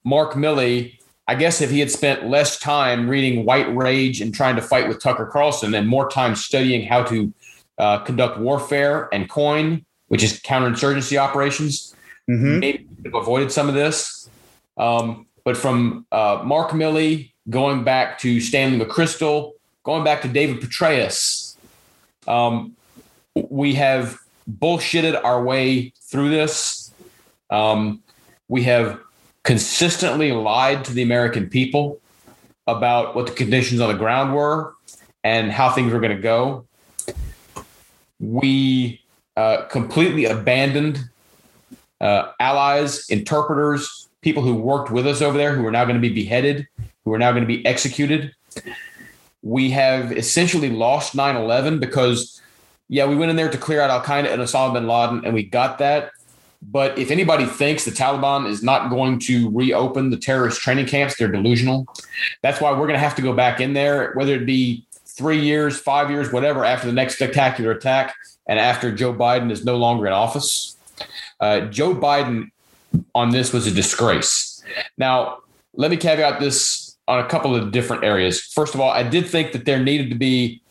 Mark 0.05 0.35
Milley, 0.35 0.99
I 1.27 1.35
guess 1.35 1.61
if 1.63 1.71
he 1.71 1.81
had 1.81 1.91
spent 1.91 2.29
less 2.29 2.59
time 2.59 3.09
reading 3.09 3.47
White 3.47 3.75
Rage 3.75 4.21
and 4.21 4.35
trying 4.35 4.57
to 4.57 4.63
fight 4.63 4.89
with 4.89 5.01
Tucker 5.01 5.27
Carlson 5.27 5.73
and 5.75 5.89
more 5.89 6.11
time 6.11 6.35
studying 6.37 6.87
how 6.87 7.03
to 7.05 7.33
uh, 7.79 8.01
conduct 8.01 8.39
warfare 8.39 9.09
and 9.13 9.31
coin, 9.31 9.87
which 10.09 10.23
is 10.23 10.39
counterinsurgency 10.41 11.17
operations, 11.17 11.95
Mhm. 12.29 12.61
maybe 12.61 12.87
have 13.05 13.15
avoided 13.15 13.53
some 13.53 13.69
of 13.69 13.75
this. 13.75 14.29
Um, 14.77 15.27
but 15.45 15.57
from 15.57 16.07
uh, 16.13 16.43
Mark 16.45 16.71
Milley 16.71 17.33
going 17.51 17.85
back 17.85 18.19
to 18.21 18.41
Stanley 18.41 18.85
McChrystal, 18.85 19.53
going 19.83 20.05
back 20.05 20.23
to 20.23 20.29
David 20.29 20.61
Petraeus, 20.61 21.57
um, 22.29 22.77
we 23.35 23.75
have 23.75 24.19
bullshitted 24.51 25.21
our 25.25 25.43
way 25.43 25.93
through 26.01 26.31
this. 26.31 26.93
Um, 27.51 28.03
we 28.49 28.63
have 28.65 29.01
consistently 29.43 30.33
lied 30.33 30.85
to 30.85 30.93
the 30.93 31.03
American 31.03 31.49
people 31.49 32.01
about 32.67 33.17
what 33.17 33.27
the 33.27 33.33
conditions 33.33 33.81
on 33.81 33.89
the 33.89 33.99
ground 33.99 34.35
were 34.35 34.75
and 35.25 35.51
how 35.51 35.71
things 35.71 35.93
were 35.93 36.01
going 36.01 36.17
to 36.17 36.23
go. 36.23 36.65
We 38.21 39.01
uh, 39.37 39.63
completely 39.63 40.27
abandoned 40.27 41.09
uh, 42.03 42.33
allies, 42.41 43.09
interpreters, 43.09 44.09
people 44.21 44.43
who 44.43 44.55
worked 44.55 44.91
with 44.91 45.07
us 45.07 45.23
over 45.23 45.39
there 45.39 45.55
who 45.55 45.65
are 45.67 45.71
now 45.71 45.85
going 45.85 46.01
to 46.01 46.01
be 46.01 46.13
beheaded, 46.13 46.67
who 47.05 47.13
are 47.13 47.19
now 47.19 47.31
going 47.31 47.43
to 47.43 47.47
be 47.47 47.65
executed. 47.65 48.35
We 49.43 49.71
have 49.71 50.13
essentially 50.13 50.71
lost 50.71 51.15
9 51.15 51.37
11 51.37 51.79
because, 51.79 52.43
yeah, 52.89 53.07
we 53.07 53.17
went 53.17 53.31
in 53.31 53.37
there 53.37 53.51
to 53.51 53.59
clear 53.59 53.81
out 53.81 53.91
Al 53.91 54.03
Qaeda 54.03 54.31
and 54.31 54.43
Osama 54.43 54.75
bin 54.75 54.87
Laden, 54.87 55.25
and 55.25 55.33
we 55.33 55.45
got 55.45 55.79
that. 55.79 56.11
But 56.61 56.97
if 56.97 57.11
anybody 57.11 57.47
thinks 57.47 57.85
the 57.85 57.91
Taliban 57.91 58.49
is 58.49 58.63
not 58.63 58.89
going 58.89 59.19
to 59.21 59.51
reopen 59.51 60.11
the 60.11 60.17
terrorist 60.17 60.61
training 60.61 60.87
camps, 60.87 61.17
they're 61.17 61.31
delusional. 61.31 61.87
That's 62.43 62.61
why 62.61 62.71
we're 62.71 62.87
going 62.87 62.93
to 62.93 62.99
have 62.99 63.17
to 63.17 63.23
go 63.23 63.33
back 63.33 63.61
in 63.61 63.73
there, 63.73 64.13
whether 64.15 64.35
it 64.35 64.47
be 64.47 64.87
three 65.07 65.41
years, 65.41 65.79
five 65.79 66.09
years, 66.11 66.33
whatever, 66.33 66.65
after 66.65 66.87
the 66.87 66.93
next 66.93 67.17
spectacular 67.17 67.73
attack 67.73 68.15
and 68.47 68.61
after 68.61 68.95
Joe 68.95 69.13
Biden 69.13 69.51
is 69.51 69.65
no 69.65 69.77
longer 69.77 70.07
in 70.07 70.13
office. 70.13 70.77
Uh, 71.41 71.61
Joe 71.63 71.95
Biden 71.95 72.51
on 73.15 73.31
this 73.31 73.53
was 73.53 73.67
a 73.67 73.71
disgrace. 73.71 74.63
Now, 74.99 75.39
let 75.75 75.91
me 75.91 75.97
caveat 75.97 76.41
this 76.41 76.97
on 77.09 77.19
a 77.19 77.29
couple 77.29 77.55
of 77.55 77.73
different 77.73 78.05
areas. 78.05 78.41
First 78.41 78.75
of 78.75 78.81
all, 78.81 78.91
I 78.91 79.03
did 79.03 79.27
think 79.27 79.53
that 79.53 79.65
there 79.65 79.83
needed 79.83 80.11
to 80.11 80.17
be 80.17 80.63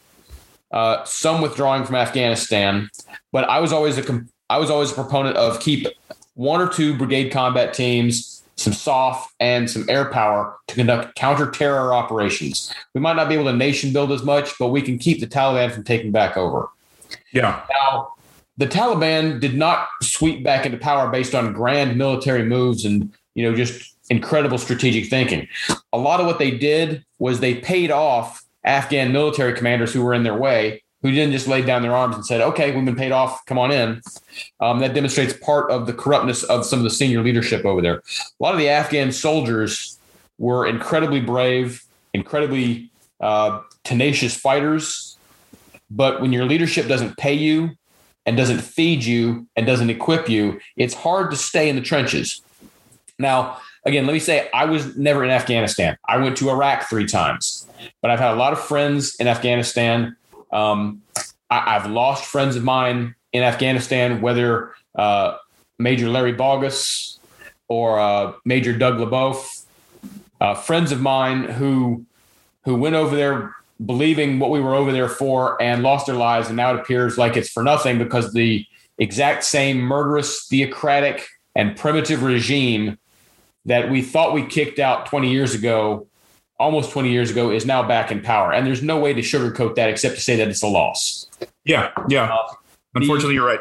uh, 0.72 1.04
some 1.04 1.42
withdrawing 1.42 1.84
from 1.84 1.96
Afghanistan, 1.96 2.90
but 3.32 3.50
I 3.50 3.60
was 3.60 3.74
always 3.74 3.98
a 3.98 4.26
I 4.50 4.58
was 4.58 4.70
always 4.70 4.92
a 4.92 4.96
proponent 4.96 5.38
of 5.38 5.60
keep 5.60 5.88
one 6.36 6.62
or 6.62 6.68
two 6.68 6.98
brigade 6.98 7.30
combat 7.30 7.74
teams, 7.74 8.44
some 8.56 8.74
soft 8.74 9.34
and 9.40 9.70
some 9.70 9.86
air 9.90 10.06
power 10.06 10.58
to 10.68 10.76
conduct 10.76 11.16
counter 11.16 11.50
terror 11.50 11.94
operations. 11.94 12.74
We 12.94 13.02
might 13.02 13.16
not 13.16 13.28
be 13.28 13.36
able 13.36 13.46
to 13.46 13.54
nation 13.54 13.94
build 13.94 14.12
as 14.12 14.24
much, 14.24 14.58
but 14.60 14.70
we 14.70 14.82
can 14.82 14.98
keep 14.98 15.20
the 15.20 15.28
Taliban 15.28 15.72
from 15.72 15.84
taking 15.84 16.12
back 16.12 16.38
over. 16.38 16.70
Yeah. 17.32 17.64
Now, 17.70 18.14
the 18.58 18.68
Taliban 18.68 19.40
did 19.40 19.56
not 19.56 19.88
sweep 20.02 20.44
back 20.44 20.66
into 20.66 20.78
power 20.78 21.10
based 21.10 21.34
on 21.34 21.54
grand 21.54 21.98
military 21.98 22.44
moves 22.44 22.86
and 22.86 23.12
you 23.34 23.44
know 23.44 23.56
just 23.56 23.96
incredible 24.10 24.58
strategic 24.58 25.10
thinking. 25.10 25.48
A 25.94 25.98
lot 25.98 26.20
of 26.20 26.26
what 26.26 26.40
they 26.40 26.52
did 26.52 27.06
was 27.20 27.40
they 27.40 27.56
paid 27.56 27.92
off 27.92 28.44
Afghan 28.64 29.14
military 29.14 29.54
commanders 29.54 29.94
who 29.94 30.04
were 30.04 30.14
in 30.14 30.24
their 30.24 30.38
way, 30.38 30.84
who 31.02 31.12
didn't 31.12 31.32
just 31.32 31.48
lay 31.48 31.62
down 31.62 31.82
their 31.82 31.96
arms 31.96 32.16
and 32.16 32.26
said, 32.26 32.42
"Okay, 32.42 32.76
we've 32.76 32.86
been 32.86 32.96
paid 32.96 33.12
off. 33.12 33.46
Come 33.46 33.58
on 33.58 33.72
in." 33.72 34.02
Um, 34.60 34.80
that 34.80 34.94
demonstrates 34.94 35.34
part 35.34 35.72
of 35.72 35.88
the 35.88 35.94
corruptness 35.94 36.44
of 36.44 36.66
some 36.66 36.80
of 36.80 36.84
the 36.84 36.90
senior 36.90 37.22
leadership 37.22 37.66
over 37.66 37.82
there. 37.82 37.96
A 37.96 38.44
lot 38.44 38.54
of 38.54 38.60
the 38.60 38.70
Afghan 38.70 39.12
soldiers 39.12 39.98
were 40.38 40.68
incredibly 40.68 41.22
brave, 41.22 41.84
incredibly 42.14 42.92
uh, 43.22 43.62
tenacious 43.84 44.36
fighters. 44.36 45.18
But 45.90 46.22
when 46.22 46.32
your 46.32 46.46
leadership 46.46 46.88
doesn't 46.88 47.18
pay 47.18 47.34
you 47.34 47.72
and 48.26 48.38
doesn't 48.38 48.62
feed 48.62 49.04
you 49.04 49.48
and 49.56 49.66
doesn't 49.66 49.90
equip 49.90 50.30
you, 50.30 50.60
it's 50.76 50.94
hard 50.94 51.32
to 51.32 51.38
stay 51.38 51.70
in 51.70 51.76
the 51.76 51.82
trenches. 51.82 52.42
Now, 53.18 53.58
again, 53.86 54.06
let 54.06 54.14
me 54.14 54.20
say 54.20 54.50
I 54.54 54.66
was 54.66 54.96
never 54.98 55.24
in 55.24 55.30
Afghanistan. 55.30 55.98
I 56.08 56.18
went 56.18 56.38
to 56.38 56.50
Iraq 56.50 56.90
three 56.90 57.08
times, 57.08 57.68
but 58.02 58.12
I've 58.12 58.20
had 58.20 58.34
a 58.34 58.38
lot 58.38 58.54
of 58.54 58.60
friends 58.60 59.16
in 59.16 59.28
Afghanistan. 59.28 60.16
Um, 60.52 61.02
I, 61.50 61.76
I've 61.76 61.90
lost 61.90 62.26
friends 62.26 62.56
of 62.56 62.64
mine 62.64 63.16
in 63.34 63.44
Afghanistan, 63.44 64.22
whether 64.22 64.74
uh, 64.96 65.38
Major 65.80 66.10
Larry 66.10 66.34
Bogus 66.34 67.20
or 67.68 68.00
uh, 68.00 68.34
Major 68.46 68.78
Doug 68.78 68.98
LeBoeuf, 68.98 69.66
uh, 70.40 70.56
friends 70.56 70.92
of 70.92 71.02
mine 71.02 71.44
who 71.44 72.06
who 72.64 72.76
went 72.76 72.96
over 72.96 73.16
there 73.16 73.56
believing 73.86 74.40
what 74.40 74.50
we 74.50 74.60
were 74.60 74.76
over 74.76 74.92
there 74.92 75.10
for 75.10 75.62
and 75.62 75.84
lost 75.84 76.06
their 76.06 76.16
lives, 76.16 76.48
and 76.48 76.58
now 76.58 76.74
it 76.74 76.80
appears 76.80 77.18
like 77.18 77.36
it's 77.36 77.50
for 77.50 77.64
nothing 77.64 77.98
because 77.98 78.34
the 78.34 78.66
exact 78.98 79.44
same 79.44 79.80
murderous, 79.80 80.48
theocratic, 80.48 81.28
and 81.56 81.76
primitive 81.76 82.24
regime 82.24 82.98
that 83.66 83.90
we 83.90 84.02
thought 84.02 84.34
we 84.34 84.46
kicked 84.46 84.80
out 84.80 85.06
20 85.06 85.32
years 85.32 85.54
ago, 85.54 86.08
almost 86.60 86.92
20 86.92 87.12
years 87.12 87.30
ago, 87.30 87.52
is 87.52 87.66
now 87.66 87.84
back 87.84 88.12
in 88.12 88.22
power. 88.22 88.54
And 88.54 88.66
there's 88.66 88.82
no 88.82 89.00
way 89.00 89.14
to 89.14 89.22
sugarcoat 89.22 89.76
that 89.76 89.90
except 89.90 90.16
to 90.16 90.22
say 90.22 90.36
that 90.38 90.48
it's 90.48 90.64
a 90.64 90.68
loss. 90.68 91.28
Yeah. 91.64 91.92
Yeah. 92.10 92.34
Uh, 92.34 92.54
Unfortunately, 92.96 93.36
you're 93.36 93.48
right. 93.48 93.60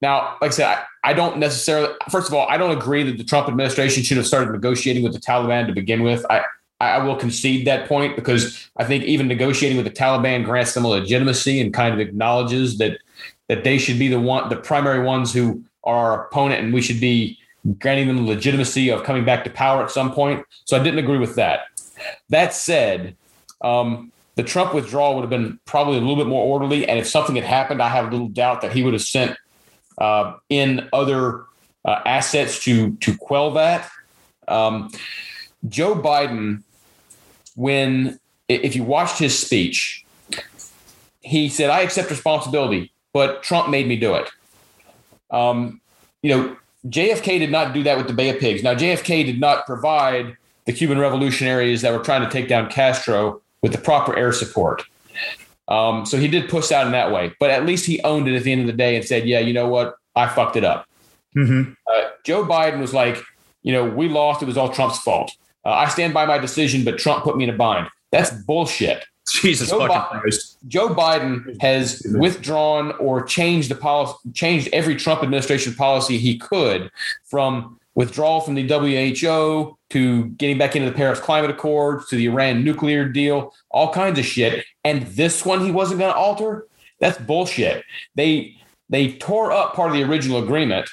Now, 0.00 0.36
like 0.40 0.50
I 0.50 0.54
said, 0.54 0.66
I, 0.66 1.10
I 1.10 1.12
don't 1.12 1.38
necessarily. 1.38 1.94
First 2.10 2.28
of 2.28 2.34
all, 2.34 2.48
I 2.48 2.56
don't 2.56 2.76
agree 2.76 3.04
that 3.04 3.18
the 3.18 3.24
Trump 3.24 3.48
administration 3.48 4.02
should 4.02 4.16
have 4.16 4.26
started 4.26 4.50
negotiating 4.50 5.02
with 5.02 5.12
the 5.12 5.20
Taliban 5.20 5.66
to 5.66 5.72
begin 5.72 6.02
with. 6.02 6.26
I 6.28 6.42
I 6.82 6.98
will 7.04 7.16
concede 7.16 7.66
that 7.66 7.88
point 7.88 8.16
because 8.16 8.68
I 8.76 8.84
think 8.84 9.04
even 9.04 9.28
negotiating 9.28 9.76
with 9.76 9.86
the 9.86 9.92
Taliban 9.92 10.44
grants 10.44 10.74
them 10.74 10.84
a 10.84 10.88
legitimacy 10.88 11.60
and 11.60 11.72
kind 11.72 11.94
of 11.94 12.00
acknowledges 12.00 12.78
that 12.78 12.98
that 13.48 13.64
they 13.64 13.78
should 13.78 13.98
be 13.98 14.08
the 14.08 14.18
one, 14.20 14.48
the 14.48 14.56
primary 14.56 15.04
ones 15.04 15.32
who 15.32 15.62
are 15.84 16.12
our 16.12 16.26
opponent, 16.26 16.64
and 16.64 16.72
we 16.72 16.82
should 16.82 17.00
be 17.00 17.38
granting 17.78 18.08
them 18.08 18.16
the 18.16 18.22
legitimacy 18.22 18.88
of 18.90 19.04
coming 19.04 19.24
back 19.24 19.44
to 19.44 19.50
power 19.50 19.82
at 19.82 19.90
some 19.90 20.12
point. 20.12 20.44
So 20.64 20.76
I 20.76 20.82
didn't 20.82 20.98
agree 20.98 21.18
with 21.18 21.36
that. 21.36 21.66
That 22.30 22.52
said, 22.54 23.16
um, 23.60 24.10
the 24.34 24.42
Trump 24.42 24.74
withdrawal 24.74 25.14
would 25.14 25.20
have 25.20 25.30
been 25.30 25.60
probably 25.66 25.98
a 25.98 26.00
little 26.00 26.16
bit 26.16 26.26
more 26.26 26.44
orderly, 26.44 26.88
and 26.88 26.98
if 26.98 27.06
something 27.06 27.36
had 27.36 27.44
happened, 27.44 27.82
I 27.82 27.88
have 27.88 28.10
little 28.10 28.28
doubt 28.28 28.62
that 28.62 28.72
he 28.72 28.82
would 28.82 28.94
have 28.94 29.02
sent 29.02 29.36
uh, 29.98 30.34
in 30.48 30.88
other 30.92 31.44
uh, 31.84 32.00
assets 32.06 32.64
to 32.64 32.92
to 32.96 33.16
quell 33.16 33.52
that. 33.52 33.88
Um, 34.48 34.90
Joe 35.68 35.94
Biden, 35.94 36.62
when 37.54 38.18
if 38.48 38.76
you 38.76 38.84
watched 38.84 39.18
his 39.18 39.38
speech, 39.38 40.04
he 41.20 41.48
said, 41.48 41.70
"I 41.70 41.80
accept 41.80 42.10
responsibility, 42.10 42.92
but 43.12 43.42
Trump 43.42 43.68
made 43.68 43.86
me 43.86 43.96
do 43.96 44.14
it." 44.14 44.30
Um, 45.30 45.80
you 46.22 46.30
know, 46.34 46.56
JFK 46.88 47.38
did 47.38 47.50
not 47.50 47.72
do 47.72 47.82
that 47.84 47.96
with 47.96 48.06
the 48.06 48.12
Bay 48.12 48.28
of 48.28 48.38
Pigs. 48.38 48.62
Now, 48.62 48.74
JFK 48.74 49.24
did 49.24 49.40
not 49.40 49.66
provide 49.66 50.36
the 50.66 50.72
Cuban 50.72 50.98
revolutionaries 50.98 51.82
that 51.82 51.92
were 51.92 52.04
trying 52.04 52.22
to 52.22 52.30
take 52.30 52.48
down 52.48 52.70
Castro 52.70 53.40
with 53.62 53.72
the 53.72 53.78
proper 53.78 54.16
air 54.16 54.32
support. 54.32 54.82
Um, 55.68 56.04
so 56.04 56.18
he 56.18 56.28
did 56.28 56.48
push 56.48 56.70
out 56.72 56.86
in 56.86 56.92
that 56.92 57.12
way, 57.12 57.32
but 57.38 57.50
at 57.50 57.64
least 57.64 57.86
he 57.86 58.00
owned 58.02 58.28
it 58.28 58.36
at 58.36 58.42
the 58.42 58.52
end 58.52 58.62
of 58.62 58.66
the 58.66 58.72
day 58.72 58.96
and 58.96 59.04
said, 59.04 59.26
"Yeah, 59.26 59.38
you 59.38 59.52
know 59.52 59.68
what? 59.68 59.96
I 60.14 60.28
fucked 60.28 60.56
it 60.56 60.64
up." 60.64 60.86
Mm-hmm. 61.36 61.72
Uh, 61.86 62.08
Joe 62.24 62.44
Biden 62.44 62.80
was 62.80 62.92
like, 62.92 63.22
"You 63.62 63.72
know, 63.72 63.84
we 63.84 64.08
lost. 64.08 64.42
It 64.42 64.46
was 64.46 64.56
all 64.56 64.68
Trump's 64.68 64.98
fault. 64.98 65.32
Uh, 65.64 65.70
I 65.70 65.88
stand 65.88 66.14
by 66.14 66.26
my 66.26 66.38
decision, 66.38 66.84
but 66.84 66.98
Trump 66.98 67.24
put 67.24 67.36
me 67.36 67.44
in 67.44 67.50
a 67.50 67.56
bind." 67.56 67.88
That's 68.10 68.30
bullshit. 68.30 69.04
Jesus 69.28 69.70
Joe 69.70 69.78
fucking 69.78 69.96
Biden- 69.96 70.20
Christ. 70.20 70.58
Joe 70.68 70.88
Biden 70.88 71.60
has 71.60 72.02
withdrawn 72.18 72.92
or 72.92 73.22
changed 73.22 73.70
the 73.70 73.74
policy, 73.74 74.14
changed 74.34 74.68
every 74.72 74.96
Trump 74.96 75.22
administration 75.22 75.74
policy 75.74 76.18
he 76.18 76.38
could 76.38 76.90
from 77.24 77.78
withdrawal 77.94 78.40
from 78.40 78.54
the 78.54 78.66
WHO 78.66 79.76
to 79.90 80.24
getting 80.30 80.58
back 80.58 80.74
into 80.74 80.90
the 80.90 80.96
Paris 80.96 81.20
Climate 81.20 81.50
Accords 81.50 82.08
to 82.08 82.16
the 82.16 82.26
Iran 82.26 82.64
nuclear 82.64 83.08
deal, 83.08 83.54
all 83.70 83.92
kinds 83.92 84.18
of 84.18 84.24
shit. 84.24 84.64
And 84.84 85.02
this 85.08 85.44
one 85.44 85.64
he 85.64 85.70
wasn't 85.70 86.00
going 86.00 86.12
to 86.12 86.18
alter. 86.18 86.66
That's 87.00 87.18
bullshit. 87.18 87.84
They 88.14 88.56
they 88.88 89.12
tore 89.12 89.52
up 89.52 89.74
part 89.74 89.90
of 89.90 89.96
the 89.96 90.02
original 90.02 90.42
agreement. 90.42 90.88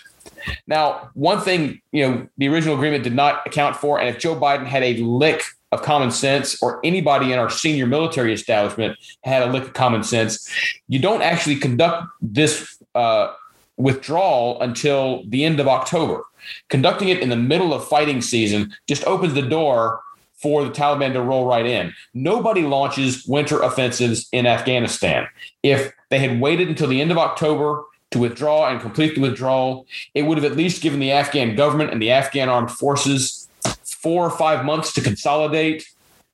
Now, 0.68 1.10
one 1.14 1.42
thing 1.42 1.82
you 1.92 2.08
know, 2.08 2.28
the 2.38 2.48
original 2.48 2.76
agreement 2.76 3.04
did 3.04 3.16
not 3.16 3.46
account 3.46 3.76
for, 3.76 4.00
and 4.00 4.10
if 4.10 4.20
Joe 4.20 4.36
Biden 4.36 4.66
had 4.66 4.84
a 4.84 4.98
lick 5.04 5.42
of 5.72 5.82
common 5.84 6.12
sense, 6.12 6.62
or 6.64 6.80
anybody 6.84 7.32
in 7.32 7.40
our 7.40 7.50
senior 7.50 7.86
military 7.86 8.34
establishment 8.34 8.98
had 9.24 9.44
a 9.44 9.52
lick 9.52 9.64
of 9.64 9.74
common 9.74 10.04
sense, 10.04 10.50
you 10.88 11.00
don't 11.00 11.22
actually 11.22 11.56
conduct 11.56 12.08
this 12.22 12.82
uh, 12.96 13.34
withdrawal 13.78 14.60
until 14.62 15.24
the 15.28 15.46
end 15.46 15.60
of 15.60 15.68
October. 15.68 16.24
Conducting 16.70 17.10
it 17.10 17.20
in 17.20 17.30
the 17.30 17.36
middle 17.36 17.74
of 17.74 17.88
fighting 17.88 18.22
season 18.22 18.74
just 18.88 19.06
opens 19.06 19.34
the 19.34 19.42
door 19.42 20.02
for 20.34 20.64
the 20.64 20.72
Taliban 20.72 21.14
to 21.14 21.22
roll 21.22 21.46
right 21.46 21.66
in. 21.66 21.94
Nobody 22.14 22.62
launches 22.62 23.26
winter 23.28 23.62
offensives 23.62 24.28
in 24.32 24.46
Afghanistan. 24.46 25.28
If 25.64 25.92
they 26.10 26.20
had 26.20 26.40
waited 26.40 26.70
until 26.70 26.88
the 26.88 27.02
end 27.02 27.12
of 27.12 27.18
October 27.18 27.84
to 28.12 28.20
withdraw 28.20 28.70
and 28.70 28.82
complete 28.82 29.16
the 29.16 29.22
withdrawal, 29.22 29.86
it 30.14 30.24
would 30.24 30.38
have 30.38 30.50
at 30.50 30.58
least 30.58 30.82
given 30.82 31.00
the 31.00 31.12
Afghan 31.12 31.56
government 31.56 31.92
and 31.92 32.02
the 32.02 32.12
Afghan 32.12 32.50
armed 32.50 32.72
forces 32.72 33.48
four 33.84 34.26
or 34.26 34.32
five 34.32 34.66
months 34.66 34.94
to 34.94 35.02
consolidate, 35.02 35.88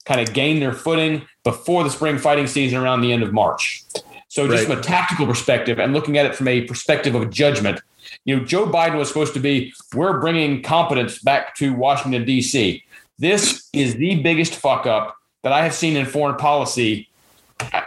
kind 0.05 0.22
of 0.22 0.34
gain 0.34 0.60
their 0.60 0.72
footing 0.74 1.25
before 1.44 1.84
the 1.84 1.89
spring 1.89 2.17
fighting 2.17 2.48
season 2.48 2.79
around 2.79 3.01
the 3.01 3.12
end 3.12 3.24
of 3.24 3.34
March. 3.34 3.84
So, 4.27 4.48
just 4.48 4.67
Right. 4.67 4.67
from 4.67 4.79
a 4.79 4.82
tactical 4.82 5.25
perspective 5.25 5.79
and 5.79 5.94
looking 5.94 6.17
at 6.17 6.25
it 6.25 6.36
from 6.36 6.48
a 6.48 6.62
perspective 6.62 7.15
of 7.15 7.29
judgment, 7.29 7.82
you 8.25 8.36
know, 8.36 8.46
Joe 8.46 8.67
Biden 8.67 8.98
was 8.98 9.08
supposed 9.08 9.34
to 9.34 9.39
be, 9.39 9.74
we're 9.94 10.20
bringing 10.20 10.62
competence 10.62 11.20
back 11.20 11.55
to 11.55 11.74
Washington, 11.74 12.25
D.C. 12.25 12.84
This 13.17 13.70
is 13.74 13.96
the 13.96 14.22
biggest 14.22 14.55
fuck 14.55 14.86
up 14.86 15.15
that 15.44 15.53
I 15.53 15.63
have 15.63 15.74
seen 15.74 15.96
in 15.96 16.05
foreign 16.05 16.36
policy 16.36 17.08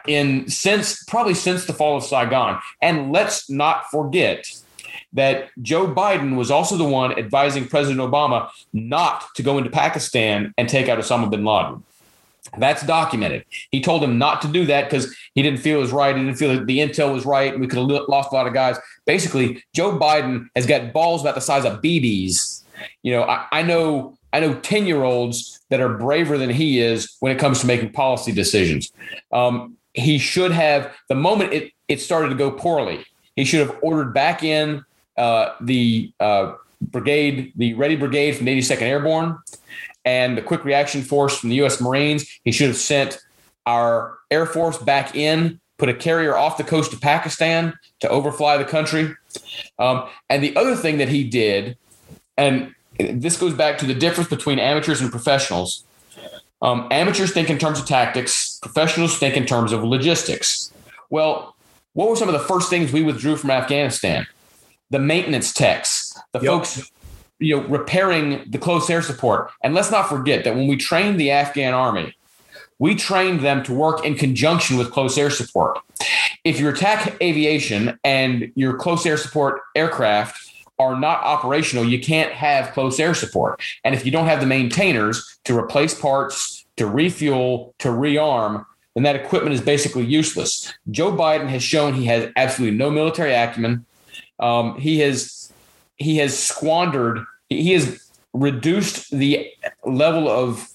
in 0.06 0.48
since 0.48 1.04
probably 1.04 1.34
since 1.34 1.66
the 1.66 1.72
fall 1.72 1.96
of 1.96 2.04
Saigon. 2.04 2.60
And 2.82 3.12
let's 3.12 3.48
not 3.50 3.90
forget 3.90 4.50
that 5.12 5.50
Joe 5.62 5.86
Biden 5.86 6.36
was 6.36 6.50
also 6.50 6.76
the 6.76 6.84
one 6.84 7.18
advising 7.18 7.66
President 7.66 8.00
Obama 8.00 8.50
not 8.72 9.34
to 9.36 9.42
go 9.42 9.58
into 9.58 9.70
Pakistan 9.70 10.52
and 10.58 10.68
take 10.68 10.88
out 10.88 10.98
Osama 10.98 11.30
bin 11.30 11.44
Laden. 11.44 11.82
That's 12.56 12.84
documented. 12.86 13.44
He 13.70 13.80
told 13.80 14.02
him 14.02 14.18
not 14.18 14.40
to 14.42 14.48
do 14.48 14.64
that 14.66 14.84
because 14.84 15.14
he 15.34 15.42
didn't 15.42 15.60
feel 15.60 15.78
it 15.78 15.82
was 15.82 15.92
right. 15.92 16.16
He 16.16 16.22
didn't 16.22 16.38
feel 16.38 16.54
that 16.54 16.66
the 16.66 16.78
intel 16.78 17.12
was 17.12 17.26
right, 17.26 17.58
we 17.58 17.66
could 17.66 17.78
have 17.78 18.08
lost 18.08 18.32
a 18.32 18.34
lot 18.34 18.46
of 18.46 18.54
guys. 18.54 18.78
Basically, 19.06 19.62
Joe 19.74 19.98
Biden 19.98 20.48
has 20.56 20.66
got 20.66 20.92
balls 20.92 21.20
about 21.20 21.34
the 21.34 21.40
size 21.40 21.64
of 21.64 21.82
BBs. 21.82 22.62
You 23.02 23.12
know, 23.12 23.22
I, 23.24 23.46
I 23.52 23.62
know 23.62 24.17
I 24.32 24.40
know 24.40 24.54
ten 24.60 24.86
year 24.86 25.04
olds 25.04 25.60
that 25.70 25.80
are 25.80 25.96
braver 25.96 26.38
than 26.38 26.50
he 26.50 26.80
is 26.80 27.16
when 27.20 27.32
it 27.32 27.38
comes 27.38 27.60
to 27.60 27.66
making 27.66 27.92
policy 27.92 28.32
decisions. 28.32 28.92
Um, 29.32 29.76
he 29.94 30.18
should 30.18 30.52
have 30.52 30.94
the 31.08 31.14
moment 31.14 31.52
it 31.52 31.72
it 31.88 32.00
started 32.00 32.28
to 32.28 32.34
go 32.34 32.50
poorly. 32.50 33.04
He 33.36 33.44
should 33.44 33.60
have 33.60 33.76
ordered 33.82 34.12
back 34.12 34.42
in 34.42 34.84
uh, 35.16 35.54
the 35.60 36.12
uh, 36.20 36.54
brigade, 36.80 37.52
the 37.56 37.74
Ready 37.74 37.96
Brigade 37.96 38.32
from 38.32 38.46
the 38.46 38.58
82nd 38.58 38.82
Airborne, 38.82 39.38
and 40.04 40.36
the 40.36 40.42
Quick 40.42 40.64
Reaction 40.64 41.02
Force 41.02 41.38
from 41.38 41.50
the 41.50 41.56
U.S. 41.56 41.80
Marines. 41.80 42.28
He 42.44 42.52
should 42.52 42.68
have 42.68 42.76
sent 42.76 43.18
our 43.66 44.18
Air 44.30 44.46
Force 44.46 44.78
back 44.78 45.14
in, 45.14 45.60
put 45.78 45.88
a 45.88 45.94
carrier 45.94 46.36
off 46.36 46.56
the 46.56 46.64
coast 46.64 46.92
of 46.92 47.00
Pakistan 47.00 47.74
to 48.00 48.08
overfly 48.08 48.56
the 48.56 48.64
country. 48.64 49.14
Um, 49.78 50.08
and 50.28 50.42
the 50.42 50.54
other 50.56 50.76
thing 50.76 50.98
that 50.98 51.08
he 51.08 51.24
did, 51.24 51.76
and 52.36 52.74
this 52.98 53.36
goes 53.36 53.54
back 53.54 53.78
to 53.78 53.86
the 53.86 53.94
difference 53.94 54.28
between 54.28 54.58
amateurs 54.58 55.00
and 55.00 55.10
professionals. 55.10 55.84
Um, 56.60 56.88
amateurs 56.90 57.32
think 57.32 57.50
in 57.50 57.58
terms 57.58 57.78
of 57.78 57.86
tactics, 57.86 58.58
professionals 58.60 59.18
think 59.18 59.36
in 59.36 59.46
terms 59.46 59.72
of 59.72 59.84
logistics. 59.84 60.72
Well, 61.08 61.54
what 61.92 62.08
were 62.08 62.16
some 62.16 62.28
of 62.28 62.32
the 62.32 62.46
first 62.46 62.68
things 62.68 62.92
we 62.92 63.02
withdrew 63.02 63.36
from 63.36 63.50
Afghanistan? 63.50 64.26
The 64.90 64.98
maintenance 64.98 65.52
techs, 65.52 66.18
the 66.32 66.40
Yep. 66.40 66.48
folks 66.48 66.90
you 67.38 67.56
know 67.56 67.62
repairing 67.68 68.44
the 68.48 68.58
close 68.58 68.90
air 68.90 69.02
support. 69.02 69.50
And 69.62 69.74
let's 69.74 69.90
not 69.90 70.08
forget 70.08 70.44
that 70.44 70.54
when 70.54 70.66
we 70.66 70.76
trained 70.76 71.20
the 71.20 71.30
Afghan 71.30 71.74
army, 71.74 72.14
we 72.78 72.94
trained 72.94 73.40
them 73.40 73.62
to 73.64 73.72
work 73.72 74.04
in 74.04 74.14
conjunction 74.14 74.76
with 74.76 74.90
close 74.90 75.18
air 75.18 75.30
support. 75.30 75.78
If 76.44 76.60
your 76.60 76.72
attack 76.72 77.20
aviation 77.20 77.98
and 78.04 78.52
your 78.54 78.76
close 78.76 79.04
air 79.04 79.16
support 79.16 79.60
aircraft 79.74 80.47
are 80.78 80.98
not 80.98 81.22
operational, 81.22 81.84
you 81.84 82.00
can't 82.00 82.32
have 82.32 82.72
close 82.72 83.00
air 83.00 83.14
support. 83.14 83.60
And 83.84 83.94
if 83.94 84.06
you 84.06 84.12
don't 84.12 84.26
have 84.26 84.40
the 84.40 84.46
maintainers 84.46 85.38
to 85.44 85.58
replace 85.58 85.98
parts, 85.98 86.64
to 86.76 86.86
refuel, 86.86 87.74
to 87.78 87.88
rearm, 87.88 88.64
then 88.94 89.02
that 89.02 89.16
equipment 89.16 89.54
is 89.54 89.60
basically 89.60 90.04
useless. 90.04 90.72
Joe 90.90 91.12
Biden 91.12 91.48
has 91.48 91.62
shown 91.62 91.94
he 91.94 92.06
has 92.06 92.30
absolutely 92.36 92.76
no 92.76 92.90
military 92.90 93.32
acumen. 93.32 93.84
Um, 94.38 94.78
he 94.78 95.00
has 95.00 95.52
he 95.96 96.18
has 96.18 96.38
squandered. 96.38 97.24
He 97.48 97.72
has 97.72 98.08
reduced 98.32 99.10
the 99.10 99.50
level 99.84 100.28
of 100.28 100.68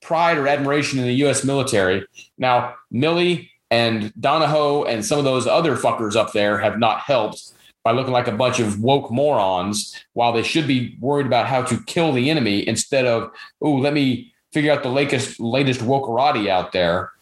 pride 0.00 0.38
or 0.38 0.48
admiration 0.48 0.98
in 0.98 1.04
the 1.04 1.14
U.S. 1.14 1.44
military. 1.44 2.06
Now, 2.38 2.76
Milley 2.92 3.50
and 3.70 4.12
Donahoe 4.18 4.84
and 4.84 5.04
some 5.04 5.18
of 5.18 5.24
those 5.24 5.46
other 5.46 5.76
fuckers 5.76 6.16
up 6.16 6.32
there 6.32 6.58
have 6.58 6.78
not 6.78 7.00
helped 7.00 7.52
by 7.86 7.92
looking 7.92 8.12
like 8.12 8.26
a 8.26 8.32
bunch 8.32 8.58
of 8.58 8.80
woke 8.82 9.12
morons 9.12 9.94
while 10.14 10.32
they 10.32 10.42
should 10.42 10.66
be 10.66 10.96
worried 10.98 11.24
about 11.24 11.46
how 11.46 11.62
to 11.62 11.80
kill 11.84 12.10
the 12.10 12.30
enemy 12.30 12.66
instead 12.66 13.06
of, 13.06 13.30
oh, 13.62 13.74
let 13.74 13.92
me 13.92 14.34
figure 14.52 14.72
out 14.72 14.82
the 14.82 14.88
latest 14.88 15.38
latest 15.38 15.82
wokerati 15.82 16.48
out 16.48 16.72
there. 16.72 17.12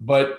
But 0.00 0.38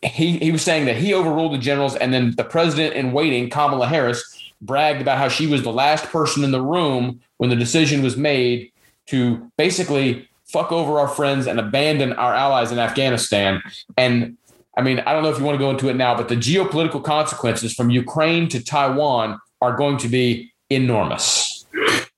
he 0.00 0.38
he 0.38 0.50
was 0.50 0.62
saying 0.62 0.86
that 0.86 0.96
he 0.96 1.12
overruled 1.12 1.52
the 1.52 1.58
generals, 1.58 1.94
and 1.94 2.14
then 2.14 2.34
the 2.34 2.44
president 2.44 2.94
in 2.94 3.12
waiting, 3.12 3.50
Kamala 3.50 3.86
Harris, 3.86 4.24
bragged 4.62 5.02
about 5.02 5.18
how 5.18 5.28
she 5.28 5.46
was 5.46 5.62
the 5.62 5.70
last 5.70 6.06
person 6.06 6.44
in 6.44 6.50
the 6.50 6.62
room 6.62 7.20
when 7.36 7.50
the 7.50 7.56
decision 7.56 8.02
was 8.02 8.16
made 8.16 8.72
to 9.08 9.52
basically 9.58 10.30
fuck 10.46 10.72
over 10.72 10.98
our 10.98 11.08
friends 11.08 11.46
and 11.46 11.60
abandon 11.60 12.14
our 12.14 12.34
allies 12.34 12.72
in 12.72 12.78
Afghanistan. 12.78 13.62
And 13.98 14.38
I 14.76 14.82
mean, 14.82 15.00
I 15.00 15.12
don't 15.12 15.22
know 15.22 15.30
if 15.30 15.38
you 15.38 15.44
want 15.44 15.56
to 15.56 15.64
go 15.64 15.70
into 15.70 15.88
it 15.88 15.96
now, 15.96 16.16
but 16.16 16.28
the 16.28 16.36
geopolitical 16.36 17.02
consequences 17.02 17.74
from 17.74 17.90
Ukraine 17.90 18.48
to 18.48 18.64
Taiwan 18.64 19.38
are 19.60 19.76
going 19.76 19.98
to 19.98 20.08
be 20.08 20.52
enormous. 20.70 21.66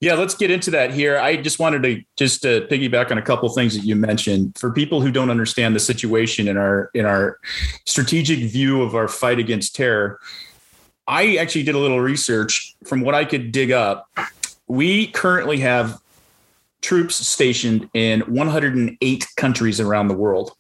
Yeah, 0.01 0.15
let's 0.15 0.35
get 0.35 0.51
into 0.51 0.71
that 0.73 0.93
here. 0.93 1.19
I 1.19 1.37
just 1.37 1.59
wanted 1.59 1.83
to 1.85 2.03
just 2.17 2.45
uh, 2.45 2.67
piggyback 2.67 3.11
on 3.11 3.19
a 3.19 3.23
couple 3.23 3.49
things 3.49 3.75
that 3.75 3.85
you 3.85 3.97
mentioned. 3.97 4.57
For 4.59 4.71
people 4.71 5.01
who 5.01 5.11
don't 5.11 5.31
understand 5.31 5.75
the 5.75 5.81
situation 5.81 6.47
in 6.47 6.57
our 6.57 6.91
in 6.95 7.07
our 7.07 7.39
strategic 7.87 8.41
view 8.51 8.83
of 8.83 8.95
our 8.95 9.09
fight 9.09 9.39
against 9.39 9.75
terror, 9.75 10.21
I 11.07 11.37
actually 11.37 11.63
did 11.63 11.75
a 11.75 11.79
little 11.79 12.01
research 12.01 12.75
from 12.85 13.01
what 13.01 13.15
I 13.15 13.25
could 13.25 13.51
dig 13.51 13.73
up. 13.73 14.09
We 14.67 15.09
currently 15.09 15.59
have 15.61 15.99
troops 16.83 17.15
stationed 17.27 17.89
in 17.95 18.21
108 18.23 19.27
countries 19.37 19.81
around 19.81 20.09
the 20.09 20.15
world 20.15 20.53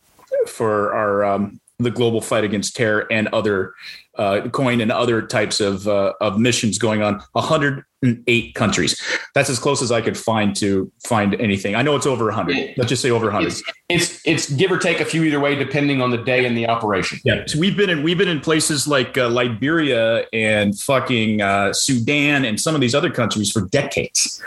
for 0.46 0.94
our 0.94 1.24
um, 1.24 1.60
the 1.78 1.90
global 1.90 2.20
fight 2.20 2.44
against 2.44 2.76
terror 2.76 3.06
and 3.10 3.28
other 3.28 3.74
uh, 4.16 4.48
coin 4.50 4.80
and 4.80 4.92
other 4.92 5.22
types 5.22 5.60
of 5.60 5.88
uh, 5.88 6.12
of 6.20 6.38
missions 6.38 6.78
going 6.78 7.02
on. 7.02 7.20
108 7.32 8.54
countries. 8.54 9.00
That's 9.34 9.50
as 9.50 9.58
close 9.58 9.82
as 9.82 9.90
I 9.90 10.00
could 10.00 10.16
find 10.16 10.54
to 10.56 10.90
find 11.04 11.34
anything. 11.40 11.74
I 11.74 11.82
know 11.82 11.96
it's 11.96 12.06
over 12.06 12.26
100. 12.26 12.74
Let's 12.76 12.88
just 12.88 13.02
say 13.02 13.10
over 13.10 13.26
100. 13.26 13.48
It's, 13.48 13.62
it's 13.88 14.20
it's 14.24 14.50
give 14.50 14.70
or 14.70 14.78
take 14.78 15.00
a 15.00 15.04
few 15.04 15.24
either 15.24 15.40
way, 15.40 15.56
depending 15.56 16.00
on 16.00 16.10
the 16.10 16.18
day 16.18 16.46
and 16.46 16.56
the 16.56 16.68
operation. 16.68 17.18
Yeah, 17.24 17.44
so 17.46 17.58
we've 17.58 17.76
been 17.76 17.90
in 17.90 18.02
we've 18.04 18.18
been 18.18 18.28
in 18.28 18.40
places 18.40 18.86
like 18.86 19.18
uh, 19.18 19.28
Liberia 19.28 20.26
and 20.32 20.78
fucking 20.78 21.42
uh, 21.42 21.72
Sudan 21.72 22.44
and 22.44 22.60
some 22.60 22.76
of 22.76 22.80
these 22.80 22.94
other 22.94 23.10
countries 23.10 23.50
for 23.50 23.62
decades. 23.68 24.40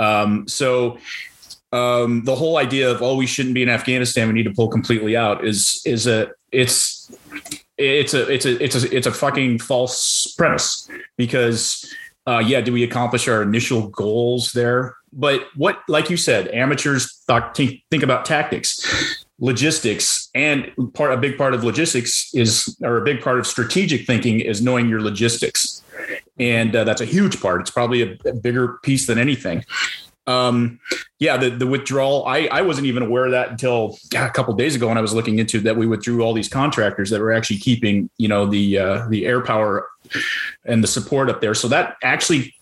Um, 0.00 0.48
so 0.48 0.98
um, 1.72 2.24
the 2.24 2.34
whole 2.34 2.56
idea 2.56 2.90
of 2.90 3.00
oh 3.00 3.14
we 3.14 3.26
shouldn't 3.26 3.54
be 3.54 3.62
in 3.62 3.68
Afghanistan, 3.68 4.26
we 4.26 4.34
need 4.34 4.44
to 4.44 4.52
pull 4.52 4.68
completely 4.68 5.16
out 5.16 5.44
is 5.44 5.82
is 5.84 6.08
a 6.08 6.30
it's 6.54 7.10
it's 7.76 8.14
a 8.14 8.32
it's 8.32 8.46
a 8.46 8.62
it's 8.62 8.82
a 8.82 8.96
it's 8.96 9.06
a 9.06 9.12
fucking 9.12 9.58
false 9.58 10.32
premise 10.36 10.88
because 11.16 11.92
uh, 12.26 12.42
yeah, 12.44 12.60
do 12.60 12.72
we 12.72 12.82
accomplish 12.82 13.28
our 13.28 13.42
initial 13.42 13.88
goals 13.88 14.52
there? 14.52 14.96
But 15.12 15.46
what, 15.56 15.80
like 15.88 16.10
you 16.10 16.16
said, 16.16 16.48
amateurs 16.48 17.22
think, 17.54 17.82
think 17.90 18.02
about 18.02 18.24
tactics 18.24 19.20
logistics 19.40 20.30
and 20.34 20.70
part 20.94 21.12
a 21.12 21.16
big 21.16 21.36
part 21.36 21.54
of 21.54 21.64
logistics 21.64 22.32
is 22.34 22.76
or 22.82 22.98
a 22.98 23.04
big 23.04 23.20
part 23.20 23.38
of 23.38 23.46
strategic 23.46 24.06
thinking 24.06 24.38
is 24.40 24.62
knowing 24.62 24.88
your 24.88 25.02
logistics. 25.02 25.82
And 26.38 26.74
uh, 26.74 26.84
that's 26.84 27.00
a 27.00 27.04
huge 27.04 27.40
part. 27.40 27.60
It's 27.60 27.70
probably 27.70 28.02
a, 28.02 28.16
a 28.26 28.32
bigger 28.32 28.78
piece 28.84 29.06
than 29.06 29.18
anything 29.18 29.64
um 30.26 30.80
yeah 31.18 31.36
the, 31.36 31.50
the 31.50 31.66
withdrawal 31.66 32.24
i 32.26 32.46
i 32.50 32.62
wasn't 32.62 32.86
even 32.86 33.02
aware 33.02 33.26
of 33.26 33.32
that 33.32 33.50
until 33.50 33.98
God, 34.08 34.26
a 34.26 34.32
couple 34.32 34.54
days 34.54 34.74
ago 34.74 34.88
when 34.88 34.96
i 34.96 35.02
was 35.02 35.12
looking 35.12 35.38
into 35.38 35.60
that 35.60 35.76
we 35.76 35.86
withdrew 35.86 36.22
all 36.22 36.32
these 36.32 36.48
contractors 36.48 37.10
that 37.10 37.20
were 37.20 37.32
actually 37.32 37.58
keeping 37.58 38.08
you 38.16 38.28
know 38.28 38.46
the 38.46 38.78
uh 38.78 39.08
the 39.08 39.26
air 39.26 39.42
power 39.42 39.86
and 40.64 40.82
the 40.82 40.88
support 40.88 41.28
up 41.28 41.40
there 41.42 41.52
so 41.54 41.68
that 41.68 41.96
actually 42.02 42.54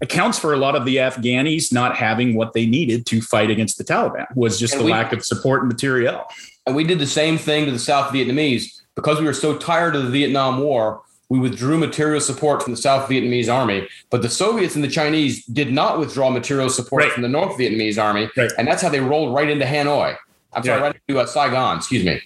accounts 0.00 0.38
for 0.38 0.52
a 0.52 0.56
lot 0.56 0.76
of 0.76 0.84
the 0.84 0.96
Afghanis 0.96 1.72
not 1.72 1.96
having 1.96 2.34
what 2.34 2.52
they 2.52 2.66
needed 2.66 3.06
to 3.06 3.20
fight 3.20 3.50
against 3.50 3.78
the 3.78 3.84
Taliban 3.84 4.26
was 4.34 4.58
just 4.58 4.74
And 4.74 4.82
the 4.82 4.86
we- 4.86 4.92
lack 4.92 5.12
of 5.12 5.24
support 5.24 5.62
and 5.62 5.68
materiel. 5.68 6.24
And 6.66 6.74
we 6.74 6.84
did 6.84 6.98
the 6.98 7.06
same 7.06 7.38
thing 7.38 7.64
to 7.66 7.70
the 7.70 7.78
South 7.78 8.12
Vietnamese 8.12 8.80
because 8.94 9.20
we 9.20 9.24
were 9.24 9.32
so 9.32 9.56
tired 9.56 9.94
of 9.96 10.04
the 10.04 10.10
Vietnam 10.10 10.58
War. 10.58 11.02
We 11.28 11.38
withdrew 11.40 11.78
material 11.78 12.20
support 12.20 12.62
from 12.62 12.72
the 12.72 12.76
South 12.76 13.08
Vietnamese 13.08 13.52
army, 13.52 13.88
but 14.10 14.22
the 14.22 14.30
Soviets 14.30 14.76
and 14.76 14.84
the 14.84 14.88
Chinese 14.88 15.44
did 15.46 15.72
not 15.72 15.98
withdraw 15.98 16.30
material 16.30 16.68
support 16.68 17.02
Right. 17.02 17.12
from 17.12 17.22
the 17.22 17.28
North 17.28 17.58
Vietnamese 17.58 18.00
army, 18.00 18.30
Right. 18.36 18.50
and 18.58 18.66
that's 18.68 18.80
how 18.82 18.88
they 18.88 19.00
rolled 19.00 19.34
right 19.34 19.48
into 19.50 19.64
Hanoi. 19.64 20.16
I'm 20.52 20.62
sorry, 20.62 20.78
Yeah. 20.78 20.84
right 20.86 20.96
into 21.08 21.20
uh, 21.20 21.26
Saigon. 21.26 21.78
Excuse 21.78 22.04
me. 22.04 22.20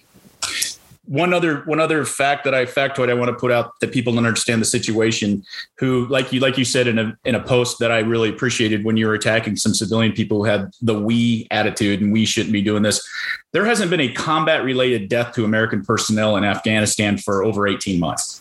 one 1.07 1.33
other 1.33 1.63
one 1.65 1.79
other 1.81 2.05
fact 2.05 2.45
that 2.45 2.53
I 2.53 2.63
factoid 2.65 3.09
I 3.09 3.15
want 3.15 3.27
to 3.29 3.33
put 3.35 3.51
out 3.51 3.73
that 3.81 3.91
people 3.91 4.13
don't 4.13 4.25
understand 4.25 4.61
the 4.61 4.65
situation. 4.65 5.43
Who 5.79 6.05
like 6.07 6.31
you 6.31 6.39
like 6.39 6.57
you 6.57 6.63
said 6.63 6.87
in 6.87 6.99
a 6.99 7.17
in 7.25 7.35
a 7.35 7.39
post 7.41 7.79
that 7.79 7.91
I 7.91 7.99
really 7.99 8.29
appreciated 8.29 8.85
when 8.85 8.95
you 8.95 9.07
were 9.07 9.13
attacking 9.15 9.57
some 9.57 9.73
civilian 9.73 10.13
people 10.13 10.37
who 10.37 10.43
had 10.45 10.71
the 10.81 10.93
we 10.97 11.47
attitude 11.51 11.99
and 12.01 12.13
we 12.13 12.23
shouldn't 12.25 12.53
be 12.53 12.61
doing 12.61 12.83
this. 12.83 13.05
There 13.51 13.65
hasn't 13.65 13.89
been 13.89 13.99
a 13.99 14.13
combat 14.13 14.63
related 14.63 15.09
death 15.09 15.33
to 15.35 15.43
American 15.43 15.83
personnel 15.83 16.37
in 16.37 16.45
Afghanistan 16.45 17.17
for 17.17 17.43
over 17.43 17.67
18 17.67 17.99
months. 17.99 18.40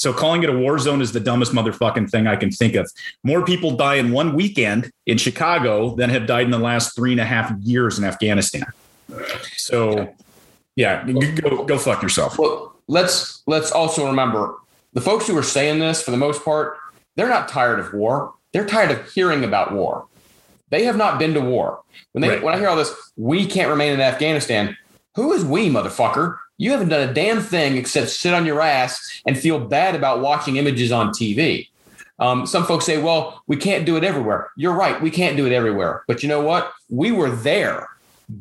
So 0.00 0.14
calling 0.14 0.42
it 0.42 0.48
a 0.48 0.56
war 0.56 0.78
zone 0.78 1.02
is 1.02 1.12
the 1.12 1.20
dumbest 1.20 1.52
motherfucking 1.52 2.10
thing 2.10 2.26
I 2.26 2.34
can 2.34 2.50
think 2.50 2.74
of. 2.74 2.90
More 3.22 3.44
people 3.44 3.72
die 3.72 3.96
in 3.96 4.12
one 4.12 4.34
weekend 4.34 4.90
in 5.04 5.18
Chicago 5.18 5.94
than 5.94 6.08
have 6.08 6.26
died 6.26 6.46
in 6.46 6.50
the 6.50 6.58
last 6.58 6.96
three 6.96 7.12
and 7.12 7.20
a 7.20 7.24
half 7.26 7.52
years 7.60 7.98
in 7.98 8.04
Afghanistan. 8.06 8.64
So, 9.58 10.10
yeah, 10.74 11.06
go 11.06 11.64
go 11.64 11.76
fuck 11.76 12.02
yourself. 12.02 12.38
Well, 12.38 12.74
let's 12.88 13.42
let's 13.46 13.72
also 13.72 14.06
remember 14.06 14.54
the 14.94 15.02
folks 15.02 15.26
who 15.26 15.36
are 15.36 15.42
saying 15.42 15.80
this 15.80 16.02
for 16.02 16.12
the 16.12 16.16
most 16.16 16.46
part, 16.46 16.78
they're 17.16 17.28
not 17.28 17.48
tired 17.48 17.78
of 17.78 17.92
war. 17.92 18.32
They're 18.54 18.66
tired 18.66 18.90
of 18.90 19.12
hearing 19.12 19.44
about 19.44 19.74
war. 19.74 20.06
They 20.70 20.84
have 20.84 20.96
not 20.96 21.18
been 21.18 21.34
to 21.34 21.42
war. 21.42 21.82
When 22.12 22.22
they 22.22 22.30
Right. 22.30 22.42
when 22.42 22.54
I 22.54 22.58
hear 22.58 22.68
all 22.70 22.76
this, 22.76 22.94
we 23.18 23.44
can't 23.44 23.68
remain 23.68 23.92
in 23.92 24.00
Afghanistan. 24.00 24.78
Who 25.16 25.34
is 25.34 25.44
we, 25.44 25.68
motherfucker? 25.68 26.38
You 26.60 26.72
haven't 26.72 26.90
done 26.90 27.08
a 27.08 27.14
damn 27.14 27.40
thing 27.40 27.78
except 27.78 28.10
sit 28.10 28.34
on 28.34 28.44
your 28.44 28.60
ass 28.60 29.22
and 29.24 29.38
feel 29.38 29.58
bad 29.58 29.94
about 29.94 30.20
watching 30.20 30.56
images 30.56 30.92
on 30.92 31.08
TV. 31.08 31.68
Um, 32.18 32.46
some 32.46 32.64
folks 32.66 32.84
say, 32.84 33.00
well, 33.00 33.42
we 33.46 33.56
can't 33.56 33.86
do 33.86 33.96
it 33.96 34.04
everywhere. 34.04 34.50
You're 34.56 34.74
right. 34.74 35.00
We 35.00 35.10
can't 35.10 35.38
do 35.38 35.46
it 35.46 35.52
everywhere. 35.52 36.04
But 36.06 36.22
you 36.22 36.28
know 36.28 36.42
what? 36.42 36.70
We 36.90 37.12
were 37.12 37.30
there. 37.30 37.88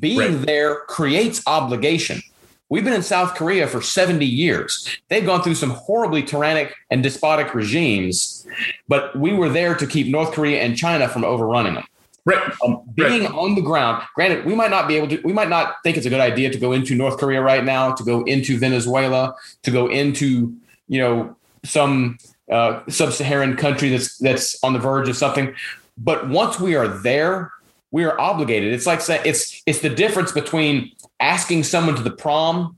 Being 0.02 0.20
Right. 0.20 0.46
there 0.46 0.76
creates 0.90 1.42
obligation. 1.48 2.22
We've 2.68 2.84
been 2.84 2.92
in 2.92 3.04
South 3.04 3.36
Korea 3.36 3.68
for 3.68 3.82
70 3.82 4.26
years. 4.26 4.86
They've 5.08 5.26
gone 5.26 5.42
through 5.42 5.56
some 5.56 5.70
horribly 5.70 6.22
tyrannic 6.22 6.76
and 6.92 7.02
despotic 7.02 7.56
regimes, 7.56 8.46
but 8.90 9.18
we 9.18 9.32
were 9.32 9.48
there 9.48 9.76
to 9.76 9.88
keep 9.88 10.08
North 10.08 10.34
Korea 10.34 10.60
and 10.62 10.76
China 10.76 11.08
from 11.08 11.24
overrunning 11.24 11.76
them. 11.76 11.86
Right. 12.30 12.54
Um, 12.64 12.82
being 12.94 13.26
on 13.28 13.56
the 13.56 13.62
ground, 13.62 14.04
granted, 14.16 14.46
we 14.46 14.54
might 14.54 14.70
not 14.70 14.88
be 14.88 14.96
able 14.98 15.08
to, 15.08 15.22
we 15.24 15.34
might 15.34 15.50
not 15.50 15.78
think 15.84 15.98
it's 15.98 16.06
a 16.06 16.10
good 16.10 16.20
idea 16.20 16.52
to 16.52 16.60
go 16.60 16.74
into 16.74 16.94
North 16.96 17.18
Korea 17.18 17.42
right 17.42 17.64
now, 17.64 17.94
to 17.94 18.04
go 18.04 18.24
into 18.24 18.60
Venezuela, 18.60 19.36
to 19.64 19.72
go 19.72 19.88
into, 19.88 20.56
you 20.88 21.00
know, 21.00 21.36
some 21.64 22.18
uh, 22.52 22.82
sub-Saharan 22.88 23.56
country 23.58 23.90
that's 23.90 24.18
that's 24.20 24.64
on 24.64 24.74
the 24.74 24.80
verge 24.80 25.10
of 25.10 25.18
something. 25.18 25.56
But 25.98 26.30
once 26.30 26.60
we 26.60 26.76
are 26.76 26.88
there, 26.88 27.52
we 27.92 28.04
are 28.06 28.20
obligated. 28.20 28.74
It's 28.74 28.86
like 28.86 29.02
saying 29.02 29.24
it's 29.26 29.62
it's 29.66 29.80
the 29.80 29.90
difference 29.90 30.32
between 30.32 30.92
asking 31.20 31.64
someone 31.64 31.96
to 31.96 32.04
the 32.04 32.12
prom 32.12 32.78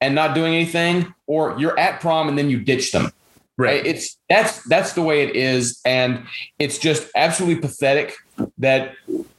and 0.00 0.14
not 0.14 0.34
doing 0.34 0.54
anything, 0.54 1.14
or 1.26 1.58
you're 1.58 1.78
at 1.78 2.00
prom 2.00 2.28
and 2.28 2.36
then 2.38 2.50
you 2.50 2.60
ditch 2.60 2.92
them. 2.92 3.12
Right. 3.56 3.84
It's 3.84 4.16
that's 4.28 4.62
that's 4.64 4.92
the 4.94 5.02
way 5.02 5.22
it 5.22 5.36
is, 5.36 5.80
and 5.84 6.24
it's 6.58 6.78
just 6.78 7.10
absolutely 7.14 7.60
pathetic 7.60 8.16
that, 8.58 8.94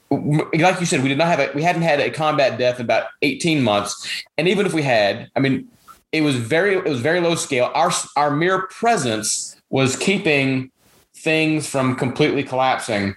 like 0.09 0.79
you 0.79 0.85
said, 0.85 1.01
we 1.03 1.09
did 1.09 1.17
not 1.17 1.27
have 1.27 1.39
a 1.39 1.51
we 1.53 1.63
hadn't 1.63 1.83
had 1.83 1.99
a 1.99 2.09
combat 2.09 2.57
death 2.57 2.79
in 2.79 2.85
about 2.85 3.07
eighteen 3.21 3.63
months, 3.63 4.23
and 4.37 4.47
even 4.47 4.65
if 4.65 4.73
we 4.73 4.81
had, 4.81 5.29
I 5.35 5.39
mean, 5.39 5.67
it 6.11 6.21
was 6.21 6.35
very 6.35 6.75
it 6.75 6.85
was 6.85 6.99
very 6.99 7.19
low 7.19 7.35
scale. 7.35 7.71
Our 7.73 7.91
our 8.15 8.31
mere 8.31 8.63
presence 8.67 9.55
was 9.69 9.95
keeping 9.95 10.71
things 11.15 11.67
from 11.67 11.95
completely 11.95 12.43
collapsing, 12.43 13.15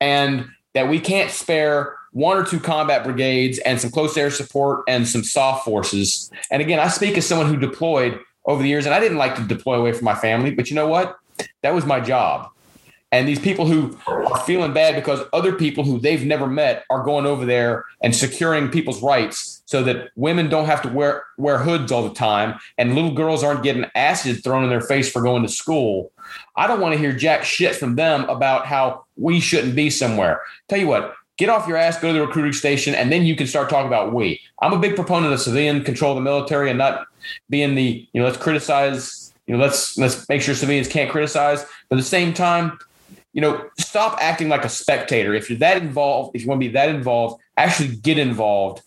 and 0.00 0.48
that 0.74 0.88
we 0.88 0.98
can't 0.98 1.30
spare 1.30 1.96
one 2.12 2.36
or 2.36 2.44
two 2.44 2.60
combat 2.60 3.04
brigades 3.04 3.58
and 3.60 3.80
some 3.80 3.90
close 3.90 4.16
air 4.16 4.30
support 4.30 4.84
and 4.86 5.08
some 5.08 5.24
soft 5.24 5.64
forces. 5.64 6.30
And 6.50 6.60
again, 6.60 6.78
I 6.78 6.88
speak 6.88 7.16
as 7.16 7.26
someone 7.26 7.46
who 7.46 7.56
deployed 7.56 8.20
over 8.44 8.62
the 8.62 8.68
years, 8.68 8.84
and 8.84 8.94
I 8.94 9.00
didn't 9.00 9.18
like 9.18 9.36
to 9.36 9.42
deploy 9.42 9.76
away 9.76 9.92
from 9.92 10.04
my 10.04 10.14
family, 10.14 10.50
but 10.50 10.68
you 10.68 10.76
know 10.76 10.88
what? 10.88 11.16
That 11.62 11.74
was 11.74 11.86
my 11.86 12.00
job. 12.00 12.50
And 13.12 13.28
these 13.28 13.38
people 13.38 13.66
who 13.66 13.96
are 14.06 14.40
feeling 14.40 14.72
bad 14.72 14.94
because 14.94 15.20
other 15.34 15.52
people 15.52 15.84
who 15.84 16.00
they've 16.00 16.24
never 16.24 16.46
met 16.46 16.84
are 16.88 17.04
going 17.04 17.26
over 17.26 17.44
there 17.44 17.84
and 18.00 18.16
securing 18.16 18.70
people's 18.70 19.02
rights 19.02 19.62
so 19.66 19.82
that 19.84 20.10
women 20.16 20.48
don't 20.48 20.64
have 20.64 20.82
to 20.82 20.88
wear 20.88 21.24
wear 21.36 21.58
hoods 21.58 21.92
all 21.92 22.08
the 22.08 22.14
time 22.14 22.58
and 22.78 22.94
little 22.94 23.12
girls 23.12 23.44
aren't 23.44 23.62
getting 23.62 23.84
acid 23.94 24.42
thrown 24.42 24.64
in 24.64 24.70
their 24.70 24.80
face 24.80 25.12
for 25.12 25.22
going 25.22 25.42
to 25.42 25.48
school. 25.48 26.10
I 26.56 26.66
don't 26.66 26.80
want 26.80 26.94
to 26.94 26.98
hear 26.98 27.12
jack 27.12 27.44
shit 27.44 27.76
from 27.76 27.96
them 27.96 28.28
about 28.30 28.66
how 28.66 29.04
we 29.16 29.40
shouldn't 29.40 29.76
be 29.76 29.90
somewhere. 29.90 30.40
Tell 30.68 30.78
you 30.78 30.88
what, 30.88 31.14
get 31.36 31.50
off 31.50 31.68
your 31.68 31.76
ass, 31.76 32.00
go 32.00 32.08
to 32.08 32.14
the 32.14 32.26
recruiting 32.26 32.52
station, 32.52 32.94
and 32.94 33.12
then 33.12 33.24
you 33.24 33.36
can 33.36 33.46
start 33.46 33.68
talking 33.68 33.88
about 33.88 34.14
we. 34.14 34.40
I'm 34.60 34.72
a 34.72 34.78
big 34.78 34.96
proponent 34.96 35.32
of 35.32 35.40
civilian 35.40 35.84
control 35.84 36.12
of 36.12 36.16
the 36.16 36.22
military 36.22 36.70
and 36.70 36.78
not 36.78 37.06
being 37.50 37.74
the, 37.74 38.08
you 38.12 38.20
know, 38.20 38.26
let's 38.26 38.38
criticize, 38.38 39.34
you 39.46 39.54
know, 39.54 39.62
let's 39.62 39.98
let's 39.98 40.28
make 40.28 40.40
sure 40.40 40.54
civilians 40.54 40.88
can't 40.88 41.10
criticize. 41.10 41.66
But 41.88 41.96
at 41.96 42.02
the 42.02 42.08
same 42.08 42.32
time, 42.32 42.78
you 43.32 43.40
know, 43.40 43.68
stop 43.78 44.18
acting 44.20 44.48
like 44.48 44.64
a 44.64 44.68
spectator. 44.68 45.34
If 45.34 45.48
you're 45.48 45.58
that 45.60 45.78
involved, 45.78 46.36
if 46.36 46.42
you 46.42 46.48
want 46.48 46.60
to 46.60 46.68
be 46.68 46.72
that 46.72 46.88
involved, 46.88 47.40
actually 47.56 47.96
get 47.96 48.18
involved. 48.18 48.82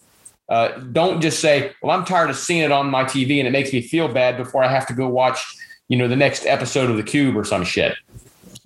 Uh, 0.48 0.70
don't 0.92 1.22
just 1.22 1.40
say, 1.40 1.74
"Well, 1.82 1.98
I'm 1.98 2.06
tired 2.06 2.30
of 2.30 2.38
seeing 2.38 2.62
it 2.62 2.72
on 2.72 2.90
my 2.90 3.04
TV 3.04 3.40
and 3.40 3.48
it 3.48 3.52
makes 3.52 3.74
me 3.74 3.82
feel 3.82 4.08
bad 4.08 4.38
before 4.38 4.64
I 4.64 4.68
have 4.68 4.86
to 4.88 4.94
go 4.94 5.08
watch, 5.08 5.44
you 5.88 5.98
know, 5.98 6.08
the 6.08 6.16
next 6.16 6.46
episode 6.46 6.90
of 6.90 6.98
The 6.98 7.04
Cube 7.04 7.36
or 7.36 7.44
some 7.44 7.64
shit." 7.64 7.96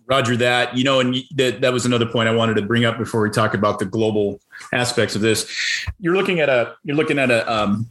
Roger 0.07 0.35
that. 0.37 0.75
You 0.75 0.83
know, 0.83 0.99
and 0.99 1.15
that 1.35 1.61
that 1.61 1.71
was 1.71 1.85
another 1.85 2.05
point 2.05 2.27
I 2.27 2.35
wanted 2.35 2.55
to 2.55 2.63
bring 2.63 2.83
up 2.83 2.97
before 2.97 3.21
we 3.21 3.29
talk 3.29 3.53
about 3.53 3.79
the 3.79 3.85
global 3.85 4.41
aspects 4.73 5.15
of 5.15 5.21
this. 5.21 5.49
You're 5.99 6.15
looking 6.15 6.41
at 6.41 6.49
a 6.49 6.75
you're 6.83 6.97
looking 6.97 7.19
at 7.19 7.31
a 7.31 7.49
um 7.51 7.87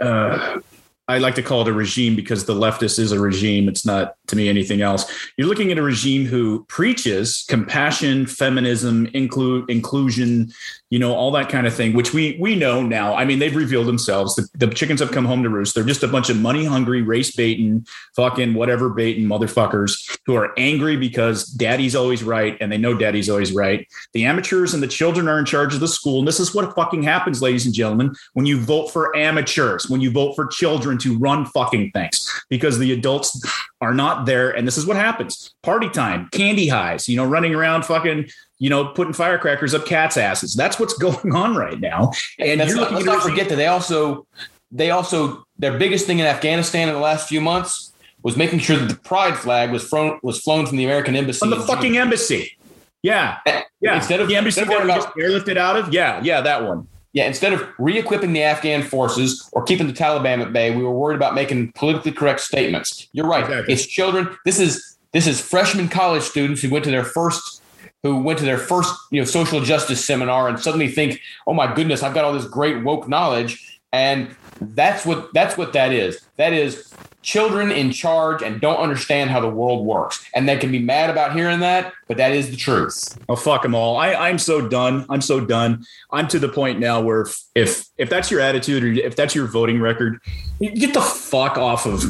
uh 0.00 0.60
I 1.06 1.18
like 1.18 1.34
to 1.34 1.42
call 1.42 1.62
it 1.62 1.68
a 1.68 1.72
regime 1.72 2.16
because 2.16 2.46
the 2.46 2.54
leftist 2.54 2.98
is 2.98 3.12
a 3.12 3.20
regime. 3.20 3.68
It's 3.68 3.84
not 3.84 4.16
to 4.26 4.36
me 4.36 4.48
anything 4.48 4.82
else. 4.82 5.10
You're 5.36 5.48
looking 5.48 5.70
at 5.70 5.78
a 5.78 5.82
regime 5.82 6.24
who 6.26 6.64
preaches 6.64 7.44
compassion, 7.48 8.26
feminism, 8.26 9.06
include 9.14 9.68
inclusion, 9.68 10.52
you 10.90 10.98
know, 10.98 11.14
all 11.14 11.30
that 11.32 11.48
kind 11.48 11.66
of 11.66 11.74
thing, 11.74 11.94
which 11.94 12.14
we 12.14 12.36
we 12.40 12.56
know 12.56 12.82
now. 12.82 13.14
I 13.14 13.24
mean, 13.24 13.38
they've 13.38 13.54
revealed 13.54 13.86
themselves. 13.86 14.34
The, 14.36 14.48
the 14.54 14.68
chickens 14.68 15.00
have 15.00 15.12
come 15.12 15.24
home 15.24 15.42
to 15.42 15.48
roost. 15.48 15.74
They're 15.74 15.84
just 15.84 16.02
a 16.02 16.08
bunch 16.08 16.30
of 16.30 16.38
money 16.38 16.64
hungry, 16.64 17.02
race 17.02 17.34
baiting, 17.34 17.86
fucking 18.16 18.54
whatever 18.54 18.88
baiting 18.90 19.24
motherfuckers 19.24 20.18
who 20.26 20.34
are 20.34 20.52
angry 20.56 20.96
because 20.96 21.46
daddy's 21.46 21.94
always 21.94 22.22
right 22.22 22.56
and 22.60 22.70
they 22.70 22.78
know 22.78 22.96
daddy's 22.96 23.28
always 23.28 23.52
right. 23.52 23.86
The 24.12 24.24
amateurs 24.24 24.72
and 24.72 24.82
the 24.82 24.88
children 24.88 25.28
are 25.28 25.38
in 25.38 25.44
charge 25.44 25.74
of 25.74 25.80
the 25.80 25.88
school. 25.88 26.20
And 26.20 26.28
this 26.28 26.40
is 26.40 26.54
what 26.54 26.74
fucking 26.74 27.02
happens, 27.02 27.42
ladies 27.42 27.66
and 27.66 27.74
gentlemen, 27.74 28.14
when 28.32 28.46
you 28.46 28.60
vote 28.60 28.90
for 28.90 29.14
amateurs, 29.16 29.88
when 29.88 30.00
you 30.00 30.10
vote 30.10 30.34
for 30.34 30.46
children 30.46 30.98
to 30.98 31.18
run 31.18 31.44
fucking 31.46 31.90
things 31.90 32.30
because 32.48 32.78
the 32.78 32.92
adults 32.92 33.44
are 33.84 33.94
not 33.94 34.26
there. 34.26 34.50
And 34.50 34.66
this 34.66 34.76
is 34.76 34.86
what 34.86 34.96
happens 34.96 35.54
party 35.62 35.88
time, 35.88 36.28
candy 36.30 36.68
highs, 36.68 37.08
you 37.08 37.16
know, 37.16 37.24
running 37.24 37.54
around 37.54 37.84
fucking, 37.84 38.28
you 38.58 38.70
know, 38.70 38.86
putting 38.86 39.12
firecrackers 39.12 39.74
up 39.74 39.86
cats' 39.86 40.16
asses. 40.16 40.54
That's 40.54 40.78
what's 40.80 40.94
going 40.98 41.34
on 41.34 41.54
right 41.54 41.78
now. 41.78 42.12
And 42.38 42.60
you're 42.60 42.76
not, 42.76 42.92
looking 42.92 42.94
let's 42.94 43.06
not 43.06 43.22
forget 43.22 43.48
that 43.50 43.56
they 43.56 43.66
also 43.66 44.26
they 44.72 44.90
also 44.90 45.44
their 45.58 45.78
biggest 45.78 46.06
thing 46.06 46.18
in 46.18 46.26
Afghanistan 46.26 46.88
in 46.88 46.94
the 46.94 47.00
last 47.00 47.28
few 47.28 47.40
months 47.40 47.92
was 48.22 48.36
making 48.36 48.58
sure 48.58 48.76
that 48.76 48.88
the 48.88 48.96
pride 48.96 49.36
flag 49.36 49.70
was 49.70 49.84
flown 49.84 50.18
was 50.22 50.40
flown 50.40 50.66
from 50.66 50.78
the 50.78 50.84
American 50.84 51.14
embassy 51.14 51.38
from 51.38 51.50
the 51.50 51.56
in 51.56 51.62
fucking 51.62 51.96
embassy. 51.96 52.56
Yeah. 53.02 53.38
Eh, 53.46 53.62
yeah. 53.80 53.96
Instead 53.96 54.20
of 54.20 54.28
the 54.28 54.36
embassy 54.36 54.62
instead 54.62 54.80
of 54.80 54.86
that 54.86 54.96
just 54.96 55.08
airlifted 55.10 55.58
out 55.58 55.76
of. 55.76 55.92
Yeah. 55.92 56.22
Yeah. 56.22 56.40
That 56.40 56.64
one. 56.64 56.88
Yeah, 57.14 57.26
instead 57.26 57.52
of 57.52 57.66
re-equipping 57.78 58.32
the 58.32 58.42
Afghan 58.42 58.82
forces 58.82 59.48
or 59.52 59.62
keeping 59.62 59.86
the 59.86 59.92
Taliban 59.92 60.42
at 60.42 60.52
bay, 60.52 60.74
we 60.74 60.82
were 60.82 60.90
worried 60.90 61.14
about 61.14 61.34
making 61.34 61.70
politically 61.72 62.10
correct 62.10 62.40
statements. 62.40 63.08
You're 63.12 63.28
right. 63.28 63.44
Exactly. 63.44 63.72
It's 63.72 63.86
children. 63.86 64.36
This 64.44 64.58
is 64.58 64.98
this 65.12 65.28
is 65.28 65.40
freshman 65.40 65.88
college 65.88 66.24
students 66.24 66.60
who 66.60 66.70
went 66.70 66.84
to 66.84 66.90
their 66.90 67.04
first 67.04 67.62
who 68.02 68.18
went 68.18 68.38
to 68.40 68.44
their 68.44 68.58
first, 68.58 68.92
you 69.10 69.20
know, 69.20 69.24
social 69.24 69.60
justice 69.62 70.04
seminar 70.04 70.48
and 70.48 70.58
suddenly 70.58 70.88
think, 70.88 71.20
"Oh 71.46 71.54
my 71.54 71.72
goodness, 71.72 72.02
I've 72.02 72.14
got 72.14 72.24
all 72.24 72.32
this 72.32 72.46
great 72.46 72.82
woke 72.82 73.08
knowledge." 73.08 73.80
And 73.92 74.34
that's 74.60 75.06
what 75.06 75.32
that's 75.32 75.56
what 75.56 75.72
that 75.72 75.92
is. 75.92 76.20
That 76.36 76.52
is 76.52 76.92
children 77.24 77.72
in 77.72 77.90
charge 77.90 78.42
and 78.42 78.60
don't 78.60 78.76
understand 78.76 79.30
how 79.30 79.40
the 79.40 79.48
world 79.48 79.84
works. 79.84 80.24
And 80.34 80.48
they 80.48 80.56
can 80.56 80.70
be 80.70 80.78
mad 80.78 81.10
about 81.10 81.34
hearing 81.34 81.60
that, 81.60 81.92
but 82.06 82.18
that 82.18 82.32
is 82.32 82.50
the 82.50 82.56
truth. 82.56 83.18
Oh 83.28 83.34
fuck 83.34 83.62
them 83.62 83.74
all. 83.74 83.96
I, 83.96 84.14
I'm 84.14 84.38
so 84.38 84.68
done. 84.68 85.06
I'm 85.08 85.22
so 85.22 85.40
done. 85.40 85.84
I'm 86.12 86.28
to 86.28 86.38
the 86.38 86.48
point 86.48 86.78
now 86.78 87.00
where 87.00 87.22
if, 87.22 87.36
if 87.54 87.86
if 87.98 88.10
that's 88.10 88.30
your 88.30 88.40
attitude 88.40 88.84
or 88.84 88.92
if 88.92 89.16
that's 89.16 89.34
your 89.34 89.46
voting 89.46 89.80
record, 89.80 90.20
get 90.60 90.94
the 90.94 91.00
fuck 91.00 91.56
off 91.56 91.86
of 91.86 92.04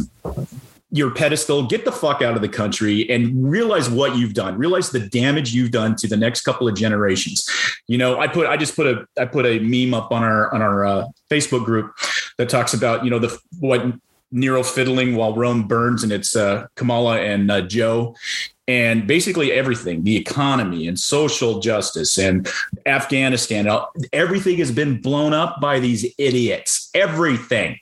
your 0.90 1.10
pedestal. 1.10 1.66
Get 1.66 1.84
the 1.84 1.92
fuck 1.92 2.22
out 2.22 2.36
of 2.36 2.42
the 2.42 2.48
country 2.48 3.08
and 3.10 3.50
realize 3.50 3.88
what 3.90 4.16
you've 4.16 4.34
done. 4.34 4.58
Realize 4.58 4.90
the 4.90 5.00
damage 5.00 5.52
you've 5.52 5.70
done 5.70 5.96
to 5.96 6.08
the 6.08 6.16
next 6.16 6.42
couple 6.42 6.68
of 6.68 6.74
generations. 6.74 7.48
You 7.88 7.98
know, 7.98 8.18
I 8.18 8.26
put 8.28 8.46
I 8.46 8.56
just 8.56 8.76
put 8.76 8.86
a 8.86 9.06
I 9.18 9.24
put 9.26 9.46
a 9.46 9.60
meme 9.60 9.94
up 9.94 10.12
on 10.12 10.22
our 10.22 10.52
on 10.52 10.62
our 10.62 10.84
uh, 10.84 11.06
Facebook 11.30 11.64
group 11.64 11.94
that 12.38 12.48
talks 12.48 12.74
about 12.74 13.04
you 13.04 13.10
know 13.10 13.18
the 13.18 13.38
what 13.60 13.84
Nero 14.34 14.62
fiddling 14.62 15.16
while 15.16 15.34
Rome 15.34 15.66
burns, 15.66 16.02
and 16.02 16.12
it's 16.12 16.36
uh, 16.36 16.66
Kamala 16.76 17.20
and 17.20 17.50
uh, 17.50 17.62
Joe 17.62 18.14
and 18.66 19.06
basically 19.06 19.52
everything 19.52 20.04
the 20.04 20.16
economy 20.16 20.88
and 20.88 20.98
social 20.98 21.60
justice 21.60 22.16
and 22.16 22.48
afghanistan 22.86 23.68
everything 24.10 24.56
has 24.56 24.72
been 24.72 24.98
blown 25.02 25.34
up 25.34 25.60
by 25.60 25.78
these 25.78 26.06
idiots 26.16 26.88
everything 26.94 27.78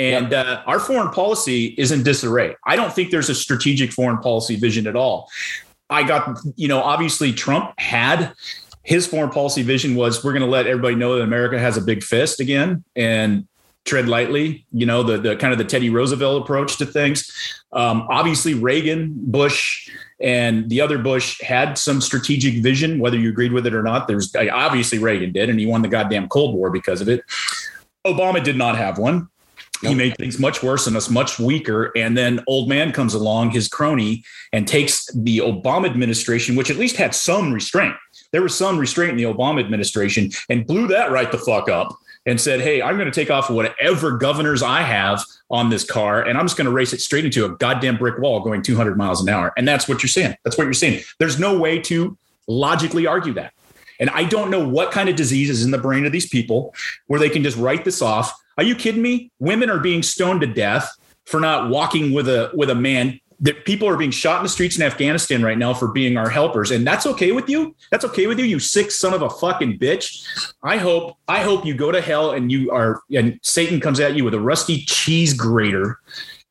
And 0.00 0.32
uh, 0.32 0.62
our 0.66 0.80
foreign 0.80 1.10
policy 1.10 1.74
is 1.76 1.92
in 1.92 2.02
disarray. 2.02 2.56
I 2.64 2.74
don't 2.74 2.90
think 2.90 3.10
there's 3.10 3.28
a 3.28 3.34
strategic 3.34 3.92
foreign 3.92 4.16
policy 4.18 4.56
vision 4.56 4.86
at 4.86 4.96
all. 4.96 5.28
I 5.90 6.04
got, 6.04 6.38
you 6.56 6.68
know, 6.68 6.80
obviously 6.80 7.34
Trump 7.34 7.74
had 7.78 8.32
his 8.82 9.06
foreign 9.06 9.30
policy 9.30 9.62
vision 9.62 9.94
was 9.94 10.24
we're 10.24 10.32
going 10.32 10.44
to 10.44 10.48
let 10.48 10.66
everybody 10.66 10.94
know 10.94 11.16
that 11.16 11.22
America 11.22 11.58
has 11.58 11.76
a 11.76 11.82
big 11.82 12.02
fist 12.02 12.40
again 12.40 12.82
and 12.96 13.46
tread 13.84 14.08
lightly. 14.08 14.66
You 14.72 14.86
know, 14.86 15.02
the 15.02 15.18
the 15.18 15.36
kind 15.36 15.52
of 15.52 15.58
the 15.58 15.64
Teddy 15.64 15.90
Roosevelt 15.90 16.42
approach 16.42 16.76
to 16.78 16.86
things. 16.86 17.30
Um, 17.72 18.06
obviously, 18.10 18.54
Reagan, 18.54 19.14
Bush, 19.16 19.90
and 20.20 20.68
the 20.68 20.80
other 20.80 20.98
Bush 20.98 21.40
had 21.40 21.78
some 21.78 22.00
strategic 22.00 22.62
vision, 22.62 22.98
whether 22.98 23.18
you 23.18 23.28
agreed 23.30 23.52
with 23.52 23.66
it 23.66 23.74
or 23.74 23.82
not. 23.82 24.08
There's 24.08 24.34
obviously 24.34 24.98
Reagan 24.98 25.32
did, 25.32 25.48
and 25.48 25.58
he 25.58 25.66
won 25.66 25.82
the 25.82 25.88
goddamn 25.88 26.28
Cold 26.28 26.54
War 26.54 26.70
because 26.70 27.00
of 27.00 27.08
it. 27.08 27.22
Obama 28.06 28.42
did 28.42 28.56
not 28.56 28.76
have 28.76 28.98
one. 28.98 29.28
He 29.82 29.94
made 29.94 30.16
things 30.18 30.38
much 30.38 30.62
worse 30.62 30.86
and 30.86 30.94
us 30.94 31.08
much 31.08 31.38
weaker. 31.38 31.90
And 31.96 32.16
then 32.16 32.44
old 32.46 32.68
man 32.68 32.92
comes 32.92 33.14
along, 33.14 33.52
his 33.52 33.66
crony, 33.66 34.24
and 34.52 34.68
takes 34.68 35.06
the 35.14 35.38
Obama 35.38 35.86
administration, 35.86 36.54
which 36.54 36.70
at 36.70 36.76
least 36.76 36.96
had 36.96 37.14
some 37.14 37.52
restraint. 37.52 37.94
There 38.32 38.42
was 38.42 38.54
some 38.54 38.78
restraint 38.78 39.12
in 39.12 39.16
the 39.16 39.24
Obama 39.24 39.60
administration 39.60 40.30
and 40.50 40.66
blew 40.66 40.86
that 40.88 41.10
right 41.10 41.32
the 41.32 41.38
fuck 41.38 41.70
up 41.70 41.98
and 42.26 42.40
said, 42.40 42.60
Hey, 42.60 42.82
I'm 42.82 42.96
going 42.96 43.10
to 43.10 43.14
take 43.14 43.30
off 43.30 43.50
whatever 43.50 44.16
governors 44.16 44.62
I 44.62 44.82
have 44.82 45.24
on 45.50 45.70
this 45.70 45.84
car 45.84 46.22
and 46.22 46.38
I'm 46.38 46.44
just 46.44 46.56
going 46.56 46.66
to 46.66 46.72
race 46.72 46.92
it 46.92 47.00
straight 47.00 47.24
into 47.24 47.44
a 47.44 47.50
goddamn 47.56 47.96
brick 47.96 48.18
wall 48.18 48.40
going 48.40 48.62
200 48.62 48.96
miles 48.96 49.22
an 49.22 49.28
hour. 49.28 49.52
And 49.56 49.66
that's 49.66 49.88
what 49.88 50.02
you're 50.02 50.08
saying. 50.08 50.36
That's 50.44 50.56
what 50.58 50.64
you're 50.64 50.74
saying. 50.74 51.02
There's 51.18 51.38
no 51.38 51.58
way 51.58 51.78
to 51.80 52.16
logically 52.46 53.06
argue 53.06 53.32
that. 53.34 53.52
And 53.98 54.10
I 54.10 54.24
don't 54.24 54.50
know 54.50 54.66
what 54.66 54.92
kind 54.92 55.08
of 55.08 55.16
disease 55.16 55.50
is 55.50 55.64
in 55.64 55.70
the 55.70 55.78
brain 55.78 56.06
of 56.06 56.12
these 56.12 56.28
people 56.28 56.74
where 57.06 57.20
they 57.20 57.28
can 57.28 57.42
just 57.42 57.56
write 57.58 57.84
this 57.84 58.00
off. 58.00 58.32
Are 58.56 58.64
you 58.64 58.74
kidding 58.74 59.02
me? 59.02 59.30
Women 59.38 59.70
are 59.70 59.78
being 59.78 60.02
stoned 60.02 60.40
to 60.40 60.46
death 60.46 60.90
for 61.26 61.38
not 61.38 61.70
walking 61.70 62.12
with 62.12 62.28
a 62.28 62.50
with 62.54 62.70
a 62.70 62.74
man. 62.74 63.20
That 63.42 63.64
people 63.64 63.88
are 63.88 63.96
being 63.96 64.10
shot 64.10 64.36
in 64.38 64.42
the 64.42 64.50
streets 64.50 64.76
in 64.76 64.82
Afghanistan 64.82 65.42
right 65.42 65.56
now 65.56 65.72
for 65.72 65.88
being 65.88 66.18
our 66.18 66.28
helpers, 66.28 66.70
and 66.70 66.86
that's 66.86 67.06
okay 67.06 67.32
with 67.32 67.48
you. 67.48 67.74
That's 67.90 68.04
okay 68.04 68.26
with 68.26 68.38
you, 68.38 68.44
you 68.44 68.58
sick 68.58 68.90
son 68.90 69.14
of 69.14 69.22
a 69.22 69.30
fucking 69.30 69.78
bitch. 69.78 70.26
I 70.62 70.76
hope 70.76 71.16
I 71.26 71.40
hope 71.42 71.64
you 71.64 71.72
go 71.72 71.90
to 71.90 72.02
hell 72.02 72.32
and 72.32 72.52
you 72.52 72.70
are 72.70 73.00
and 73.14 73.40
Satan 73.42 73.80
comes 73.80 73.98
at 73.98 74.14
you 74.14 74.24
with 74.24 74.34
a 74.34 74.40
rusty 74.40 74.82
cheese 74.82 75.32
grater, 75.32 75.98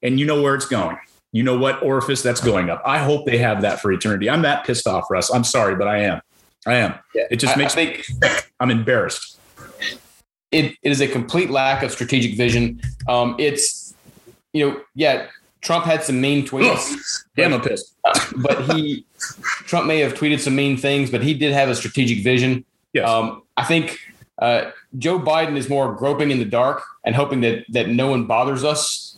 and 0.01 0.19
you 0.19 0.25
know 0.25 0.41
where 0.41 0.55
it's 0.55 0.65
going. 0.65 0.97
You 1.31 1.43
know 1.43 1.55
what 1.59 1.83
orifice 1.83 2.23
that's 2.23 2.41
going 2.41 2.71
up. 2.71 2.81
I 2.83 2.97
hope 2.97 3.27
they 3.27 3.37
have 3.37 3.61
that 3.61 3.79
for 3.81 3.91
eternity. 3.91 4.27
I'm 4.27 4.41
that 4.41 4.65
pissed 4.65 4.87
off, 4.87 5.05
Russ. 5.11 5.29
I'm 5.29 5.43
sorry, 5.43 5.75
but 5.75 5.87
I 5.87 5.99
am. 5.99 6.21
I 6.65 6.73
am. 6.77 6.95
It 7.13 7.35
just 7.35 7.51
I- 7.51 7.55
I 7.55 7.57
makes 7.63 7.75
think- 7.75 8.09
me. 8.19 8.29
I'm 8.59 8.71
embarrassed. 8.71 9.37
it, 10.51 10.75
it 10.81 10.91
is 10.91 11.01
a 11.01 11.07
complete 11.07 11.51
lack 11.51 11.83
of 11.83 11.91
strategic 11.91 12.35
vision. 12.35 12.81
Um, 13.07 13.35
it's, 13.37 13.93
you 14.53 14.67
know, 14.67 14.81
yeah, 14.95 15.27
Trump 15.61 15.85
had 15.85 16.03
some 16.03 16.21
mean 16.21 16.47
tweets, 16.47 17.23
Damn, 17.35 17.53
I'm 17.53 17.61
pissed. 17.61 17.95
but 18.37 18.63
he, 18.71 19.05
Trump 19.65 19.87
may 19.87 19.99
have 19.99 20.13
tweeted 20.13 20.39
some 20.39 20.55
mean 20.55 20.77
things, 20.77 21.11
but 21.11 21.21
he 21.21 21.33
did 21.33 21.53
have 21.53 21.69
a 21.69 21.75
strategic 21.75 22.23
vision. 22.23 22.63
Yes. 22.93 23.07
Um, 23.07 23.43
I 23.57 23.65
think 23.65 23.99
uh, 24.39 24.71
Joe 24.97 25.19
Biden 25.19 25.57
is 25.57 25.69
more 25.69 25.93
groping 25.93 26.31
in 26.31 26.39
the 26.39 26.45
dark 26.45 26.83
and 27.03 27.15
hoping 27.15 27.41
that 27.41 27.65
that 27.69 27.89
no 27.89 28.07
one 28.07 28.25
bothers 28.25 28.63
us, 28.63 29.17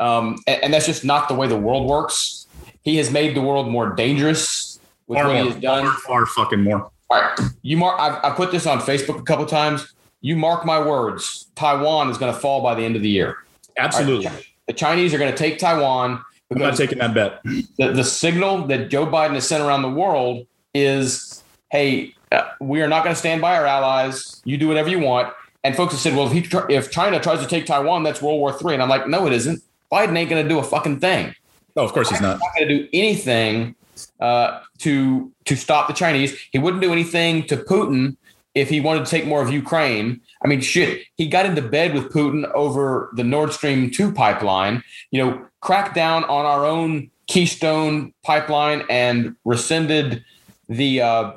um, 0.00 0.38
and, 0.46 0.64
and 0.64 0.74
that's 0.74 0.86
just 0.86 1.04
not 1.04 1.28
the 1.28 1.34
way 1.34 1.46
the 1.46 1.56
world 1.56 1.88
works. 1.88 2.46
He 2.82 2.96
has 2.96 3.10
made 3.10 3.36
the 3.36 3.42
world 3.42 3.68
more 3.68 3.90
dangerous 3.90 4.80
with 5.06 5.18
far 5.18 5.28
what 5.28 5.36
he 5.36 5.50
has 5.50 5.60
done. 5.60 5.84
far, 5.84 6.26
far 6.26 6.26
fucking 6.26 6.62
more. 6.62 6.90
All 7.10 7.20
right, 7.20 7.38
you 7.62 7.76
mark. 7.76 7.98
I've, 8.00 8.24
I 8.24 8.34
put 8.34 8.50
this 8.50 8.66
on 8.66 8.80
Facebook 8.80 9.20
a 9.20 9.22
couple 9.22 9.46
times. 9.46 9.94
You 10.20 10.36
mark 10.36 10.66
my 10.66 10.84
words. 10.84 11.46
Taiwan 11.54 12.10
is 12.10 12.18
going 12.18 12.32
to 12.32 12.38
fall 12.38 12.62
by 12.62 12.74
the 12.74 12.82
end 12.82 12.96
of 12.96 13.02
the 13.02 13.08
year. 13.08 13.36
Absolutely. 13.78 14.26
Right, 14.26 14.46
the 14.70 14.74
Chinese 14.74 15.12
are 15.12 15.18
going 15.18 15.32
to 15.32 15.36
take 15.36 15.58
Taiwan 15.58 16.24
I'm 16.48 16.58
not 16.58 16.76
taking 16.76 16.98
that 16.98 17.12
bet. 17.12 17.42
the, 17.42 17.92
the 17.92 18.04
signal 18.04 18.68
that 18.68 18.88
Joe 18.88 19.04
Biden 19.04 19.34
has 19.34 19.48
sent 19.48 19.64
around 19.64 19.82
the 19.82 19.90
world 19.90 20.46
is, 20.74 21.42
hey, 21.72 22.14
uh, 22.30 22.42
we 22.60 22.80
are 22.80 22.86
not 22.86 23.02
going 23.02 23.12
to 23.12 23.18
stand 23.18 23.40
by 23.40 23.56
our 23.56 23.66
allies. 23.66 24.40
You 24.44 24.56
do 24.58 24.68
whatever 24.68 24.88
you 24.88 25.00
want. 25.00 25.32
And 25.64 25.74
folks 25.74 25.92
have 25.92 26.00
said, 26.00 26.16
well, 26.16 26.32
if, 26.32 26.32
he, 26.32 26.74
if 26.74 26.92
China 26.92 27.18
tries 27.18 27.40
to 27.40 27.48
take 27.48 27.66
Taiwan, 27.66 28.04
that's 28.04 28.22
World 28.22 28.38
War 28.38 28.50
III. 28.52 28.74
And 28.74 28.82
I'm 28.82 28.88
like, 28.88 29.08
no, 29.08 29.26
it 29.26 29.32
isn't. 29.32 29.60
Biden 29.90 30.16
ain't 30.16 30.30
going 30.30 30.42
to 30.42 30.48
do 30.48 30.60
a 30.60 30.62
fucking 30.62 31.00
thing. 31.00 31.34
No, 31.74 31.82
of 31.82 31.92
course 31.92 32.10
he's 32.10 32.20
not. 32.20 32.38
not 32.38 32.54
going 32.56 32.68
to 32.68 32.78
do 32.78 32.88
anything 32.92 33.74
uh, 34.20 34.60
to 34.78 35.32
to 35.46 35.56
stop 35.56 35.88
the 35.88 35.94
Chinese. 35.94 36.36
He 36.52 36.58
wouldn't 36.58 36.80
do 36.80 36.92
anything 36.92 37.44
to 37.48 37.56
Putin 37.56 38.16
if 38.54 38.68
he 38.68 38.80
wanted 38.80 39.04
to 39.04 39.10
take 39.10 39.26
more 39.26 39.42
of 39.42 39.52
Ukraine. 39.52 40.20
I 40.42 40.48
mean, 40.48 40.60
shit, 40.60 41.02
he 41.16 41.26
got 41.26 41.46
into 41.46 41.62
bed 41.62 41.94
with 41.94 42.12
Putin 42.12 42.50
over 42.52 43.10
the 43.14 43.24
Nord 43.24 43.52
Stream 43.52 43.90
2 43.90 44.12
pipeline, 44.12 44.82
you 45.10 45.22
know, 45.22 45.44
cracked 45.60 45.94
down 45.94 46.24
on 46.24 46.46
our 46.46 46.64
own 46.64 47.10
Keystone 47.26 48.12
pipeline 48.24 48.82
and 48.88 49.36
rescinded 49.44 50.24
the 50.68 51.00
uh, 51.00 51.32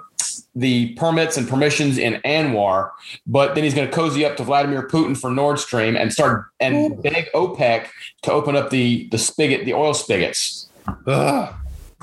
the 0.56 0.94
permits 0.96 1.38
and 1.38 1.48
permissions 1.48 1.98
in 1.98 2.22
ANWR, 2.26 2.92
but 3.28 3.56
then 3.56 3.64
he's 3.64 3.74
going 3.74 3.88
to 3.88 3.94
cozy 3.94 4.26
up 4.26 4.38
to 4.38 4.44
Vladimir 4.44 4.88
Putin 4.88 5.18
for 5.18 5.30
Nord 5.30 5.60
Stream 5.60 5.96
and 5.96 6.14
start 6.14 6.46
and 6.60 7.02
beg 7.02 7.30
OPEC 7.34 7.88
to 8.24 8.32
open 8.32 8.56
up 8.56 8.70
the 8.70 9.08
the 9.10 9.18
spigot, 9.18 9.66
the 9.66 9.74
oil 9.74 9.94
spigots. 9.94 10.70
Ugh. 11.08 11.54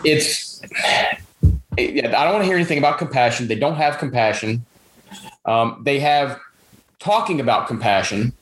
It's 0.05 0.63
yeah, 1.79 2.19
I 2.19 2.25
don't 2.25 2.33
want 2.33 2.43
to 2.43 2.47
hear 2.47 2.57
anything 2.57 2.79
about 2.79 2.99
compassion. 2.99 3.49
They 3.49 3.55
don't 3.55 3.77
have 3.77 3.99
compassion. 3.99 4.65
Um, 5.45 5.83
they 5.85 5.99
have 6.01 6.39
talking 7.01 7.41
about 7.41 7.67
compassion. 7.67 8.33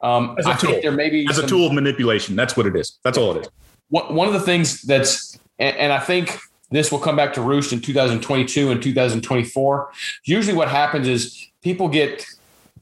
Um, 0.00 0.36
As 0.38 0.46
a 0.46 0.50
I 0.50 0.54
think 0.54 0.72
tool. 0.74 0.82
there 0.82 0.92
may 0.92 1.10
be 1.10 1.26
As 1.28 1.38
a 1.38 1.46
tool 1.46 1.66
of 1.66 1.72
manipulation. 1.72 2.36
That's 2.36 2.56
what 2.56 2.66
it 2.66 2.76
is. 2.76 2.98
That's 3.02 3.18
all 3.18 3.36
it 3.36 3.42
is. 3.42 3.48
one 3.90 4.26
of 4.28 4.32
the 4.32 4.40
things 4.40 4.82
that's 4.82 5.38
and, 5.58 5.76
and 5.76 5.92
I 5.92 5.98
think 5.98 6.38
this 6.70 6.92
will 6.92 6.98
come 7.00 7.16
back 7.16 7.32
to 7.34 7.40
roost 7.42 7.72
in 7.72 7.80
2022 7.80 8.70
and 8.70 8.82
2024. 8.82 9.90
Usually, 10.24 10.56
what 10.56 10.68
happens 10.68 11.08
is 11.08 11.48
people 11.62 11.88
get 11.88 12.24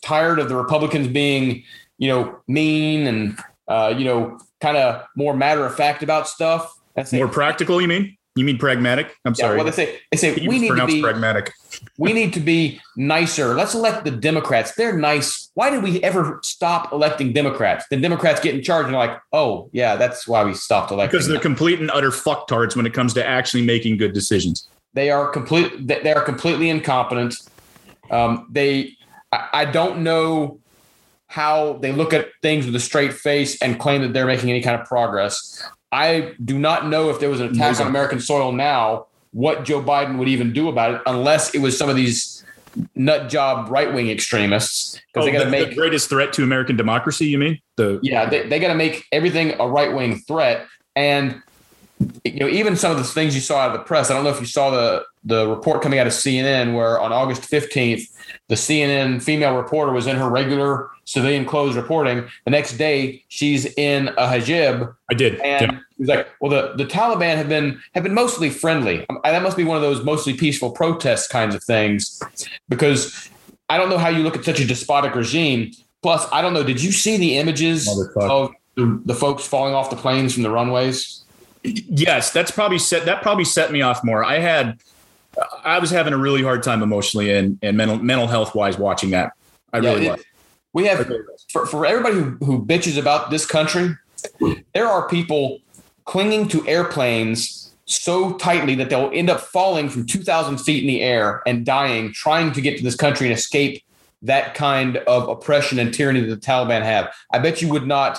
tired 0.02 0.38
of 0.38 0.48
the 0.48 0.56
Republicans 0.56 1.08
being, 1.08 1.62
you 1.98 2.08
know, 2.08 2.38
mean 2.48 3.06
and 3.06 3.38
uh, 3.68 3.94
you 3.96 4.04
know, 4.04 4.38
kind 4.60 4.76
of 4.76 5.06
more 5.16 5.34
matter 5.36 5.64
of 5.64 5.74
fact 5.74 6.02
about 6.02 6.28
stuff. 6.28 6.78
That's 6.94 7.12
More 7.12 7.28
practical, 7.28 7.80
you 7.80 7.88
mean? 7.88 8.15
You 8.36 8.44
mean 8.44 8.58
pragmatic? 8.58 9.16
I'm 9.24 9.32
yeah, 9.32 9.46
sorry. 9.46 9.56
well, 9.56 9.64
they 9.64 9.72
say 9.72 9.98
they 10.12 10.18
say 10.18 10.34
we 10.46 10.58
need 10.58 10.68
to 10.68 10.74
pronounce 10.74 10.92
be 10.92 11.02
pragmatic. 11.02 11.52
we 11.98 12.12
need 12.12 12.34
to 12.34 12.40
be 12.40 12.78
nicer. 12.94 13.54
Let's 13.54 13.74
elect 13.74 14.04
the 14.04 14.10
Democrats. 14.10 14.74
They're 14.74 14.96
nice. 14.96 15.50
Why 15.54 15.70
did 15.70 15.82
we 15.82 16.02
ever 16.02 16.38
stop 16.42 16.92
electing 16.92 17.32
Democrats? 17.32 17.86
The 17.88 17.96
Democrats 17.96 18.40
get 18.40 18.54
in 18.54 18.62
charge 18.62 18.84
and 18.84 18.94
they're 18.94 19.06
like, 19.06 19.18
oh 19.32 19.70
yeah, 19.72 19.96
that's 19.96 20.28
why 20.28 20.44
we 20.44 20.52
stopped 20.52 20.90
electing. 20.90 21.12
Because 21.16 21.26
they're 21.26 21.36
them. 21.36 21.42
complete 21.42 21.80
and 21.80 21.90
utter 21.90 22.10
fucktards 22.10 22.76
when 22.76 22.84
it 22.84 22.92
comes 22.92 23.14
to 23.14 23.26
actually 23.26 23.64
making 23.64 23.96
good 23.96 24.12
decisions. 24.12 24.68
They 24.92 25.10
are 25.10 25.28
complete. 25.28 25.86
They 25.86 26.00
they 26.02 26.12
are 26.12 26.22
completely 26.22 26.68
incompetent. 26.68 27.36
Um, 28.10 28.46
they, 28.50 28.96
I, 29.32 29.48
I 29.52 29.64
don't 29.64 30.00
know 30.00 30.60
how 31.28 31.74
they 31.74 31.92
look 31.92 32.12
at 32.12 32.28
things 32.42 32.66
with 32.66 32.76
a 32.76 32.80
straight 32.80 33.12
face 33.12 33.60
and 33.60 33.80
claim 33.80 34.02
that 34.02 34.12
they're 34.12 34.26
making 34.26 34.50
any 34.50 34.62
kind 34.62 34.80
of 34.80 34.86
progress. 34.86 35.62
I 35.96 36.34
do 36.44 36.58
not 36.58 36.88
know 36.88 37.08
if 37.08 37.20
there 37.20 37.30
was 37.30 37.40
an 37.40 37.48
attack 37.54 37.80
on 37.80 37.86
American 37.86 38.20
soil 38.20 38.52
now, 38.52 39.06
what 39.32 39.64
Joe 39.64 39.80
Biden 39.80 40.18
would 40.18 40.28
even 40.28 40.52
do 40.52 40.68
about 40.68 40.94
it, 40.94 41.00
unless 41.06 41.54
it 41.54 41.60
was 41.60 41.76
some 41.78 41.88
of 41.88 41.96
these 41.96 42.44
nut 42.94 43.30
job 43.30 43.70
right 43.70 43.94
wing 43.94 44.10
extremists 44.10 45.00
because 45.12 45.22
Oh, 45.22 45.24
they 45.24 45.32
got 45.32 45.38
to 45.38 45.44
the, 45.46 45.50
make 45.50 45.70
the 45.70 45.74
greatest 45.74 46.10
threat 46.10 46.34
to 46.34 46.42
American 46.42 46.76
democracy, 46.76 47.26
you 47.26 47.38
mean? 47.38 47.58
The 47.76 47.98
yeah, 48.02 48.28
they, 48.28 48.46
they 48.46 48.58
got 48.58 48.68
to 48.68 48.74
make 48.74 49.06
everything 49.10 49.58
a 49.58 49.66
right 49.66 49.94
wing 49.94 50.18
threat. 50.18 50.66
And 50.94 51.40
you 52.24 52.40
know, 52.40 52.48
even 52.48 52.76
some 52.76 52.92
of 52.92 52.98
the 52.98 53.04
things 53.04 53.34
you 53.34 53.40
saw 53.40 53.60
out 53.60 53.70
of 53.70 53.78
the 53.78 53.84
press. 53.84 54.10
I 54.10 54.14
don't 54.14 54.24
know 54.24 54.30
if 54.30 54.40
you 54.40 54.46
saw 54.46 54.68
the 54.68 55.02
the 55.24 55.48
report 55.48 55.80
coming 55.80 55.98
out 55.98 56.06
of 56.06 56.12
CNN, 56.12 56.74
where 56.74 57.00
on 57.00 57.10
August 57.10 57.46
fifteenth, 57.46 58.06
the 58.48 58.54
CNN 58.54 59.22
female 59.22 59.56
reporter 59.56 59.92
was 59.92 60.06
in 60.06 60.16
her 60.16 60.28
regular 60.28 60.90
civilian 61.06 61.46
clothes 61.46 61.74
reporting. 61.76 62.26
The 62.44 62.50
next 62.50 62.76
day, 62.76 63.24
she's 63.28 63.64
in 63.78 64.08
a 64.18 64.26
hijab, 64.26 64.94
I 65.10 65.14
did. 65.14 65.40
and 65.40 65.72
Yeah. 65.72 65.78
he 65.96 66.02
was 66.02 66.08
like, 66.08 66.28
"Well, 66.40 66.50
the, 66.50 66.74
the 66.76 66.84
Taliban 66.84 67.36
have 67.36 67.48
been 67.48 67.80
have 67.94 68.02
been 68.02 68.12
mostly 68.14 68.50
friendly. 68.50 69.06
Um, 69.08 69.20
that 69.24 69.42
must 69.42 69.56
be 69.56 69.64
one 69.64 69.76
of 69.76 69.82
those 69.82 70.04
mostly 70.04 70.34
peaceful 70.34 70.70
protest 70.70 71.30
kinds 71.30 71.54
of 71.54 71.64
things, 71.64 72.20
because 72.68 73.30
I 73.70 73.78
don't 73.78 73.88
know 73.88 73.98
how 73.98 74.08
you 74.10 74.22
look 74.22 74.36
at 74.36 74.44
such 74.44 74.60
a 74.60 74.66
despotic 74.66 75.14
regime. 75.14 75.70
Plus, 76.02 76.26
I 76.30 76.42
don't 76.42 76.52
know. 76.52 76.62
Did 76.62 76.82
you 76.82 76.92
see 76.92 77.16
the 77.16 77.38
images 77.38 77.88
of 78.16 78.52
the, 78.76 79.00
the 79.06 79.14
folks 79.14 79.46
falling 79.46 79.74
off 79.74 79.90
the 79.90 79.96
planes 79.96 80.34
from 80.34 80.42
the 80.42 80.50
runways? 80.50 81.22
Yes, 81.64 82.30
that's 82.32 82.50
probably 82.50 82.78
set 82.78 83.06
that 83.06 83.22
probably 83.22 83.44
set 83.44 83.72
me 83.72 83.80
off 83.80 84.04
more. 84.04 84.22
I 84.24 84.38
had 84.38 84.78
I 85.64 85.78
was 85.78 85.90
having 85.90 86.12
a 86.12 86.18
really 86.18 86.42
hard 86.42 86.62
time 86.62 86.82
emotionally 86.82 87.32
and, 87.32 87.58
and 87.62 87.76
mental 87.76 87.98
mental 87.98 88.26
health 88.26 88.54
wise 88.54 88.76
watching 88.78 89.10
that. 89.10 89.32
I 89.72 89.78
Yeah, 89.78 89.90
really 89.94 90.06
it- 90.06 90.10
was. 90.12 90.24
We 90.76 90.84
have 90.84 91.10
for, 91.50 91.64
for 91.64 91.86
everybody 91.86 92.16
who, 92.16 92.32
who 92.44 92.62
bitches 92.62 92.98
about 92.98 93.30
this 93.30 93.46
country, 93.46 93.96
there 94.74 94.86
are 94.86 95.08
people 95.08 95.60
clinging 96.04 96.48
to 96.48 96.68
airplanes 96.68 97.72
so 97.86 98.34
tightly 98.34 98.74
that 98.74 98.90
they'll 98.90 99.10
end 99.14 99.30
up 99.30 99.40
falling 99.40 99.88
from 99.88 100.04
2,000 100.04 100.58
feet 100.58 100.82
in 100.82 100.86
the 100.86 101.00
air 101.00 101.42
and 101.46 101.64
dying 101.64 102.12
trying 102.12 102.52
to 102.52 102.60
get 102.60 102.76
to 102.76 102.84
this 102.84 102.94
country 102.94 103.26
and 103.26 103.34
escape 103.34 103.82
that 104.20 104.54
kind 104.54 104.98
of 104.98 105.26
oppression 105.30 105.78
and 105.78 105.94
tyranny 105.94 106.20
that 106.20 106.26
the 106.26 106.46
Taliban 106.46 106.82
have. 106.82 107.10
I 107.32 107.38
bet 107.38 107.62
you 107.62 107.70
would 107.70 107.86
not 107.86 108.18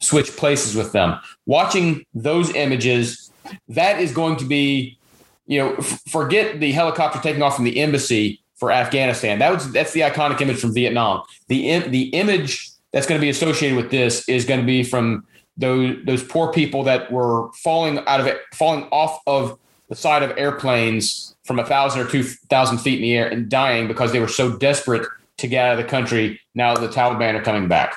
switch 0.00 0.34
places 0.36 0.74
with 0.74 0.90
them. 0.90 1.20
Watching 1.46 2.04
those 2.14 2.52
images, 2.56 3.30
that 3.68 4.00
is 4.00 4.10
going 4.10 4.38
to 4.38 4.44
be, 4.44 4.98
you 5.46 5.60
know, 5.60 5.76
f- 5.76 6.02
forget 6.08 6.58
the 6.58 6.72
helicopter 6.72 7.20
taking 7.22 7.42
off 7.42 7.54
from 7.54 7.64
the 7.64 7.78
embassy 7.78 8.42
for 8.56 8.72
Afghanistan. 8.72 9.38
That 9.38 9.52
was 9.52 9.70
that's 9.72 9.92
the 9.92 10.00
iconic 10.00 10.40
image 10.40 10.58
from 10.58 10.74
Vietnam. 10.74 11.22
The 11.48 11.70
im- 11.70 11.90
the 11.90 12.04
image 12.08 12.70
that's 12.92 13.06
going 13.06 13.20
to 13.20 13.24
be 13.24 13.30
associated 13.30 13.76
with 13.76 13.90
this 13.90 14.28
is 14.28 14.44
going 14.44 14.60
to 14.60 14.66
be 14.66 14.82
from 14.82 15.26
those 15.56 15.96
those 16.04 16.22
poor 16.22 16.52
people 16.52 16.82
that 16.84 17.10
were 17.10 17.50
falling 17.52 17.98
out 18.06 18.20
of 18.20 18.26
it, 18.26 18.40
falling 18.54 18.84
off 18.90 19.20
of 19.26 19.58
the 19.88 19.94
side 19.94 20.22
of 20.22 20.36
airplanes 20.36 21.36
from 21.44 21.58
a 21.58 21.64
thousand 21.64 22.00
or 22.00 22.08
two 22.08 22.22
thousand 22.22 22.78
feet 22.78 22.96
in 22.96 23.02
the 23.02 23.16
air 23.16 23.28
and 23.28 23.48
dying 23.48 23.86
because 23.86 24.12
they 24.12 24.20
were 24.20 24.28
so 24.28 24.56
desperate 24.56 25.06
to 25.36 25.46
get 25.46 25.66
out 25.66 25.78
of 25.78 25.84
the 25.84 25.88
country. 25.88 26.40
Now 26.54 26.74
the 26.74 26.88
Taliban 26.88 27.34
are 27.34 27.42
coming 27.42 27.68
back. 27.68 27.94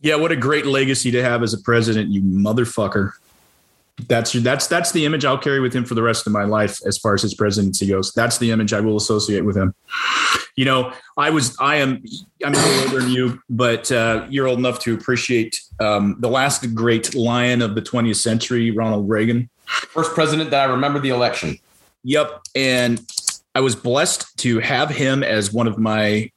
Yeah, 0.00 0.14
what 0.14 0.32
a 0.32 0.36
great 0.36 0.64
legacy 0.64 1.10
to 1.10 1.22
have 1.22 1.42
as 1.42 1.52
a 1.52 1.58
president, 1.58 2.10
you 2.10 2.22
motherfucker. 2.22 3.12
That's 4.06 4.32
that's 4.32 4.66
that's 4.68 4.92
the 4.92 5.04
image 5.04 5.24
I'll 5.24 5.38
carry 5.38 5.60
with 5.60 5.74
him 5.74 5.84
for 5.84 5.94
the 5.94 6.02
rest 6.02 6.26
of 6.26 6.32
my 6.32 6.44
life 6.44 6.78
as 6.86 6.98
far 6.98 7.14
as 7.14 7.22
his 7.22 7.34
presidency 7.34 7.86
goes. 7.86 8.12
That's 8.12 8.38
the 8.38 8.50
image 8.52 8.72
I 8.72 8.80
will 8.80 8.96
associate 8.96 9.44
with 9.44 9.56
him. 9.56 9.74
You 10.56 10.64
know, 10.64 10.92
I 11.16 11.30
was 11.30 11.56
I 11.58 11.76
am 11.76 12.02
I'm 12.44 12.54
a 12.54 12.58
little 12.58 12.82
older 12.84 13.00
than 13.00 13.10
you, 13.10 13.42
but 13.50 13.90
uh, 13.90 14.26
you're 14.30 14.46
old 14.46 14.58
enough 14.58 14.78
to 14.80 14.94
appreciate 14.94 15.60
um, 15.80 16.16
the 16.20 16.28
last 16.28 16.74
great 16.74 17.14
lion 17.14 17.60
of 17.60 17.74
the 17.74 17.82
20th 17.82 18.16
century, 18.16 18.70
Ronald 18.70 19.08
Reagan. 19.08 19.50
First 19.66 20.14
president 20.14 20.50
that 20.50 20.68
I 20.68 20.72
remember 20.72 21.00
the 21.00 21.10
election. 21.10 21.58
Yep, 22.04 22.42
and 22.54 23.00
I 23.54 23.60
was 23.60 23.74
blessed 23.74 24.38
to 24.38 24.60
have 24.60 24.90
him 24.90 25.24
as 25.24 25.52
one 25.52 25.66
of 25.66 25.78
my 25.78 26.30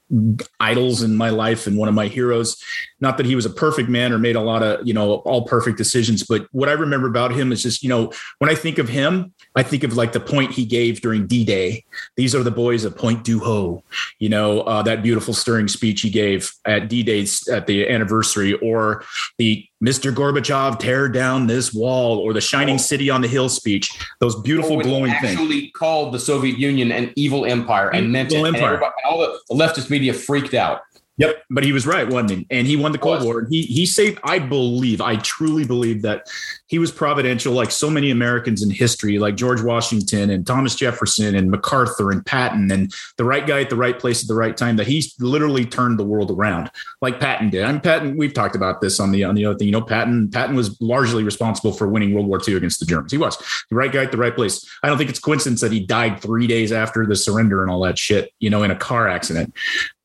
idols 0.60 1.02
in 1.02 1.16
my 1.16 1.30
life 1.30 1.68
and 1.68 1.78
one 1.78 1.88
of 1.88 1.96
my 1.96 2.08
heroes. 2.08 2.62
Not 3.00 3.18
that 3.18 3.26
he 3.26 3.36
was 3.36 3.46
a 3.46 3.50
perfect 3.50 3.90
man 3.90 4.12
or 4.12 4.20
made 4.20 4.36
a 4.36 4.42
lot 4.42 4.64
of, 4.64 4.86
you 4.86 4.94
know, 4.94 5.16
all 5.20 5.46
perfect 5.46 5.78
decisions, 5.78 6.24
but 6.24 6.48
what 6.52 6.70
I 6.70 6.74
remember 6.74 7.08
about 7.08 7.32
him 7.32 7.52
is 7.52 7.64
just, 7.64 7.84
you 7.84 7.90
know, 7.90 8.12
when 8.40 8.50
I 8.50 8.56
think 8.56 8.78
of 8.78 8.90
him, 8.90 9.34
I 9.56 9.64
think 9.64 9.84
of 9.84 9.98
like 9.98 10.14
the 10.14 10.20
point 10.22 10.52
he 10.52 10.64
gave 10.66 11.02
during 11.02 11.28
D 11.28 11.44
Day. 11.44 11.84
These 12.16 12.34
are 12.34 12.42
the 12.44 12.52
boys 12.52 12.86
of 12.86 12.98
Pointe 12.98 13.24
du 13.24 13.40
Hoc, 13.40 13.84
you 14.20 14.30
know, 14.30 14.62
uh, 14.62 14.82
that 14.84 15.04
beautiful, 15.04 15.34
stirring 15.34 15.68
speech 15.68 16.02
he 16.02 16.10
gave 16.10 16.54
at 16.66 16.88
D 16.88 17.04
Day's 17.04 17.46
at 17.50 17.68
the 17.68 17.90
anniversary, 17.90 18.54
or 18.56 19.04
the 19.38 19.66
Mr. 19.84 20.14
Gorbachev, 20.14 20.80
tear 20.80 21.10
down 21.10 21.48
this 21.48 21.74
wall, 21.74 22.20
or 22.20 22.34
the 22.34 22.40
Shining 22.42 22.78
City 22.78 23.10
on 23.10 23.22
the 23.22 23.28
Hill 23.28 23.50
speech. 23.50 23.92
Those 24.20 24.40
beautiful, 24.42 24.78
When 24.78 24.86
he 24.86 24.92
glowing 24.92 25.12
things. 25.22 25.34
actually 25.34 25.70
called 25.72 26.14
the 26.14 26.20
Soviet 26.20 26.58
Union 26.58 26.92
an 26.92 27.12
evil 27.16 27.46
empire 27.46 27.90
and 27.90 28.12
meant 28.12 28.32
it. 28.32 28.36
Evil 28.36 28.46
And 28.46 28.56
empire. 28.56 28.76
everybody- 28.76 28.94
all 29.10 29.20
the 29.20 29.38
leftist 29.54 29.90
media 29.90 30.14
freaked 30.14 30.54
out. 30.54 30.82
Yep, 31.22 31.44
but 31.52 31.64
he 31.64 31.72
was 31.72 31.86
right, 31.86 32.10
wasn't 32.10 32.32
he? 32.32 32.48
And 32.50 32.66
he 32.66 32.76
won 32.76 32.94
the 32.94 32.98
Cold 32.98 33.24
War. 33.24 33.38
And 33.38 33.48
he 33.48 33.62
he 33.62 33.86
saved. 33.86 34.20
I 34.24 34.40
believe, 34.40 35.02
I 35.02 35.18
truly 35.18 35.64
believe 35.64 36.02
that 36.02 36.28
he 36.66 36.80
was 36.80 36.92
providential, 36.92 37.54
like 37.54 37.70
so 37.70 37.92
many 37.92 38.10
Americans 38.10 38.64
in 38.64 38.72
history, 38.72 39.20
like 39.20 39.36
George 39.36 39.62
Washington 39.62 40.32
and 40.32 40.48
Thomas 40.48 40.74
Jefferson 40.74 41.36
and 41.36 41.52
MacArthur 41.52 42.10
and 42.10 42.26
Patton, 42.26 42.72
and 42.72 42.92
the 43.18 43.24
right 43.24 43.46
guy 43.46 43.62
at 43.62 43.70
the 43.70 43.76
right 43.76 44.00
place 44.00 44.24
at 44.24 44.28
the 44.28 44.34
right 44.34 44.58
time. 44.58 44.78
That 44.78 44.88
he 44.88 45.04
literally 45.20 45.64
turned 45.64 46.00
the 46.00 46.04
world 46.04 46.32
around, 46.32 46.72
like 47.02 47.20
Patton 47.20 47.52
did. 47.52 47.66
I'm 47.66 47.82
Patton. 47.82 48.18
We've 48.18 48.34
talked 48.34 48.56
about 48.56 48.82
this 48.82 49.00
on 49.00 49.12
the 49.12 49.24
on 49.24 49.36
the 49.36 49.46
other 49.46 49.60
thing. 49.60 49.68
You 49.68 49.74
know, 49.74 49.82
Patton. 49.84 50.32
Patton 50.32 50.56
was 50.56 50.82
largely 50.82 51.24
responsible 51.24 51.72
for 51.72 51.88
winning 51.88 52.16
World 52.16 52.26
War 52.26 52.42
II 52.48 52.56
against 52.56 52.80
the 52.80 52.88
Germans. 52.88 53.12
He 53.12 53.20
was 53.20 53.38
the 53.70 53.76
right 53.76 53.92
guy 53.92 54.02
at 54.02 54.12
the 54.12 54.18
right 54.18 54.36
place. 54.36 54.68
I 54.82 54.88
don't 54.88 54.98
think 54.98 55.12
it's 55.12 55.20
coincidence 55.20 55.62
that 55.62 55.72
he 55.72 55.82
died 55.82 56.20
three 56.20 56.48
days 56.48 56.72
after 56.72 57.06
the 57.06 57.16
surrender 57.16 57.62
and 57.62 57.70
all 57.70 57.82
that 57.82 58.00
shit. 58.00 58.34
You 58.40 58.50
know, 58.50 58.64
in 58.64 58.72
a 58.72 58.76
car 58.76 59.08
accident. 59.08 59.54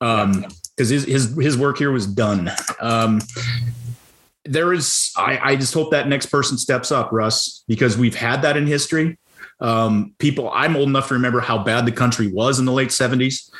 Um, 0.02 0.44
because 0.77 0.91
his, 0.91 1.05
his 1.05 1.37
his 1.37 1.57
work 1.57 1.79
here 1.79 1.91
was 1.91 2.07
done. 2.07 2.51
Um, 2.81 3.21
there 4.49 4.73
is, 4.73 5.12
I, 5.17 5.39
I 5.43 5.57
just 5.57 5.75
hope 5.75 5.91
that 5.91 6.09
next 6.09 6.27
person 6.27 6.59
steps 6.59 6.93
up, 6.93 7.11
Russ, 7.12 7.65
because 7.69 7.99
we've 7.99 8.15
had 8.15 8.43
that 8.43 8.57
in 8.57 8.67
history. 8.67 9.19
Um, 9.61 10.15
people, 10.19 10.51
I'm 10.53 10.77
old 10.77 10.89
enough 10.89 11.09
to 11.09 11.15
remember 11.15 11.41
how 11.41 11.62
bad 11.62 11.87
the 11.87 11.93
country 11.93 12.29
was 12.29 12.59
in 12.59 12.65
the 12.65 12.73
late 12.73 12.91
70s 12.91 13.51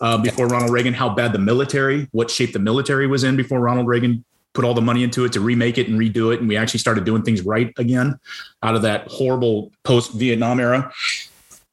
uh, 0.00 0.18
before 0.18 0.48
Ronald 0.48 0.72
Reagan, 0.72 0.92
how 0.92 1.08
bad 1.08 1.32
the 1.32 1.38
military, 1.38 2.08
what 2.12 2.30
shape 2.30 2.52
the 2.52 2.58
military 2.58 3.06
was 3.06 3.24
in 3.24 3.36
before 3.36 3.60
Ronald 3.60 3.86
Reagan 3.86 4.24
put 4.52 4.64
all 4.64 4.74
the 4.74 4.82
money 4.82 5.02
into 5.02 5.24
it 5.24 5.32
to 5.32 5.40
remake 5.40 5.78
it 5.78 5.88
and 5.88 5.98
redo 5.98 6.32
it. 6.32 6.40
And 6.40 6.48
we 6.48 6.56
actually 6.56 6.80
started 6.80 7.04
doing 7.04 7.22
things 7.22 7.42
right 7.42 7.72
again 7.78 8.18
out 8.62 8.76
of 8.76 8.82
that 8.82 9.08
horrible 9.08 9.72
post 9.82 10.12
Vietnam 10.12 10.60
era. 10.60 10.92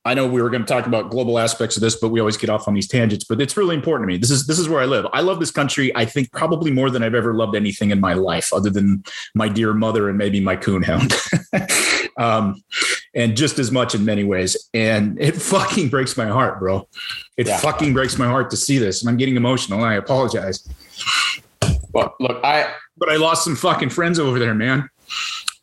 I 0.03 0.15
know 0.15 0.25
we 0.25 0.41
were 0.41 0.49
going 0.49 0.63
to 0.63 0.67
talk 0.67 0.87
about 0.87 1.11
global 1.11 1.37
aspects 1.37 1.77
of 1.77 1.81
this, 1.81 1.95
but 1.95 2.09
we 2.09 2.19
always 2.19 2.35
get 2.35 2.49
off 2.49 2.67
on 2.67 2.73
these 2.73 2.87
tangents. 2.87 3.23
But 3.23 3.39
it's 3.39 3.55
really 3.55 3.75
important 3.75 4.07
to 4.09 4.13
me. 4.13 4.17
This 4.17 4.31
is 4.31 4.47
this 4.47 4.57
is 4.57 4.67
where 4.67 4.81
I 4.81 4.85
live. 4.85 5.05
I 5.13 5.21
love 5.21 5.39
this 5.39 5.51
country. 5.51 5.95
I 5.95 6.05
think 6.05 6.31
probably 6.31 6.71
more 6.71 6.89
than 6.89 7.03
I've 7.03 7.13
ever 7.13 7.35
loved 7.35 7.55
anything 7.55 7.91
in 7.91 7.99
my 7.99 8.13
life, 8.13 8.51
other 8.51 8.71
than 8.71 9.03
my 9.35 9.47
dear 9.47 9.73
mother 9.73 10.09
and 10.09 10.17
maybe 10.17 10.39
my 10.39 10.55
coonhound, 10.55 11.13
um, 12.17 12.55
and 13.13 13.37
just 13.37 13.59
as 13.59 13.71
much 13.71 13.93
in 13.93 14.03
many 14.03 14.23
ways. 14.23 14.57
And 14.73 15.21
it 15.21 15.35
fucking 15.35 15.89
breaks 15.89 16.17
my 16.17 16.25
heart, 16.27 16.59
bro. 16.59 16.87
It 17.37 17.45
Yeah. 17.47 17.57
fucking 17.59 17.93
breaks 17.93 18.17
my 18.17 18.25
heart 18.27 18.49
to 18.51 18.57
see 18.57 18.79
this, 18.79 19.01
and 19.01 19.09
I'm 19.09 19.17
getting 19.17 19.35
emotional. 19.35 19.79
And 19.79 19.87
I 19.87 19.95
apologize, 19.95 20.67
Well, 21.93 22.15
look, 22.19 22.43
I 22.43 22.73
but 22.97 23.09
I 23.09 23.17
lost 23.17 23.43
some 23.43 23.55
fucking 23.55 23.89
friends 23.89 24.17
over 24.17 24.39
there, 24.39 24.55
man. 24.55 24.89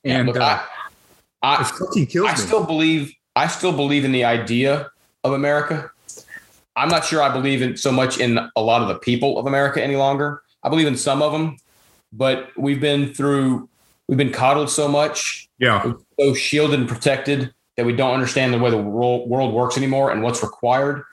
And 0.04 0.28
look, 0.28 0.36
uh, 0.36 0.62
I, 1.42 1.54
it 1.54 2.14
I, 2.14 2.28
I 2.28 2.32
me. 2.32 2.36
still 2.36 2.64
believe 2.64 3.12
I 3.38 3.46
still 3.46 3.72
believe 3.72 4.04
in 4.04 4.10
the 4.10 4.24
idea 4.24 4.90
of 5.22 5.32
America. 5.32 5.92
I'm 6.74 6.88
not 6.88 7.04
sure 7.04 7.22
I 7.22 7.32
believe 7.32 7.62
in 7.62 7.76
so 7.76 7.92
much 7.92 8.18
in 8.18 8.36
a 8.56 8.60
lot 8.60 8.82
of 8.82 8.88
the 8.88 8.96
people 8.96 9.38
of 9.38 9.46
America 9.46 9.80
any 9.80 9.94
longer. 9.94 10.42
I 10.64 10.68
believe 10.68 10.88
in 10.88 10.96
some 10.96 11.22
of 11.22 11.30
them, 11.30 11.56
but 12.12 12.50
we've 12.56 12.80
been 12.80 13.14
through 13.14 13.68
we've 14.08 14.18
been 14.18 14.32
coddled 14.32 14.70
so 14.70 14.88
much, 14.88 15.48
yeah, 15.60 15.92
so 16.18 16.34
shielded 16.34 16.80
and 16.80 16.88
protected 16.88 17.54
that 17.76 17.86
we 17.86 17.94
don't 17.94 18.12
understand 18.12 18.52
the 18.52 18.58
way 18.58 18.70
the 18.70 18.76
world, 18.76 19.54
works 19.54 19.76
anymore 19.76 20.10
and 20.10 20.24
what's 20.24 20.42
required. 20.42 21.04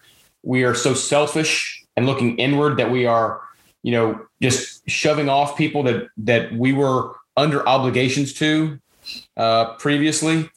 We 0.42 0.64
are 0.64 0.74
so 0.74 0.96
selfish 0.96 1.86
and 1.96 2.08
looking 2.08 2.38
inward 2.38 2.78
that 2.78 2.90
we 2.90 3.06
are, 3.06 3.40
you 3.84 3.92
know, 3.92 4.26
just 4.42 4.90
shoving 4.90 5.30
off 5.30 5.56
people 5.56 5.84
that 5.84 6.08
that 6.18 6.52
we 6.54 6.74
were 6.74 7.14
under 7.38 7.68
obligations 7.70 8.34
to 8.34 8.80
uh, 9.38 9.76
previously. 9.76 10.50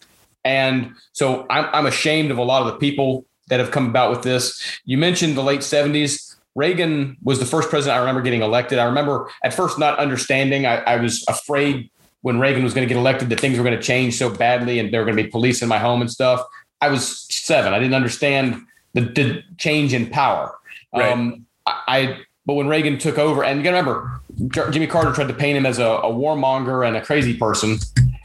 And 0.45 0.95
so 1.13 1.47
I'm, 1.51 1.67
I'm 1.73 1.87
ashamed 1.87 2.31
of 2.31 2.39
a 2.39 2.43
lot 2.43 2.63
of 2.63 2.73
the 2.73 2.79
people 2.79 3.27
that 3.49 3.61
have 3.61 3.71
come 3.71 3.87
about 3.87 4.11
with 4.11 4.23
this. 4.23 4.81
You 4.85 4.99
mentioned 4.99 5.37
the 5.37 5.43
late 5.43 5.61
70s. 5.61 6.37
Reagan 6.55 7.17
was 7.23 7.39
the 7.39 7.47
first 7.47 7.71
president 7.71 7.97
I 7.97 8.01
remember 8.01 8.21
getting 8.21 8.43
elected. 8.43 8.79
I 8.79 8.85
remember 8.85 9.31
at 9.45 9.55
first 9.55 9.79
not 9.79 9.99
understanding. 9.99 10.67
I, 10.67 10.77
I 10.79 10.97
was 10.97 11.25
afraid 11.29 11.91
when 12.23 12.41
Reagan 12.41 12.65
was 12.65 12.75
going 12.75 12.87
to 12.87 12.93
get 12.93 12.99
elected 12.99 13.29
that 13.31 13.41
things 13.41 13.59
were 13.59 13.65
going 13.65 13.77
to 13.77 13.83
change 13.83 14.17
so 14.17 14.29
badly 14.29 14.79
and 14.79 14.93
there 14.93 15.01
were 15.01 15.07
going 15.07 15.17
to 15.17 15.23
be 15.23 15.31
police 15.31 15.63
in 15.63 15.69
my 15.69 15.79
home 15.79 16.01
and 16.01 16.11
stuff. 16.11 16.43
I 16.81 16.89
was 16.89 17.27
seven. 17.33 17.73
I 17.73 17.79
didn't 17.79 17.95
understand 17.95 18.61
the, 18.95 19.03
the 19.03 19.43
change 19.57 19.95
in 19.95 20.11
power. 20.11 20.57
Right. 20.95 21.13
Um, 21.13 21.47
I, 21.67 21.83
I 21.87 22.19
but 22.49 22.55
when 22.55 22.67
Reagan 22.67 22.97
took 22.97 23.19
over, 23.19 23.45
and 23.45 23.59
you 23.59 23.63
got 23.63 23.73
to 23.73 23.77
remember, 23.77 24.21
Jimmy 24.73 24.87
Carter 24.87 25.13
tried 25.13 25.29
to 25.29 25.35
paint 25.35 25.59
him 25.59 25.67
as 25.67 25.79
a, 25.79 25.85
a 25.85 26.11
warmonger 26.11 26.87
and 26.87 26.97
a 26.97 27.05
crazy 27.05 27.37
person. 27.37 27.77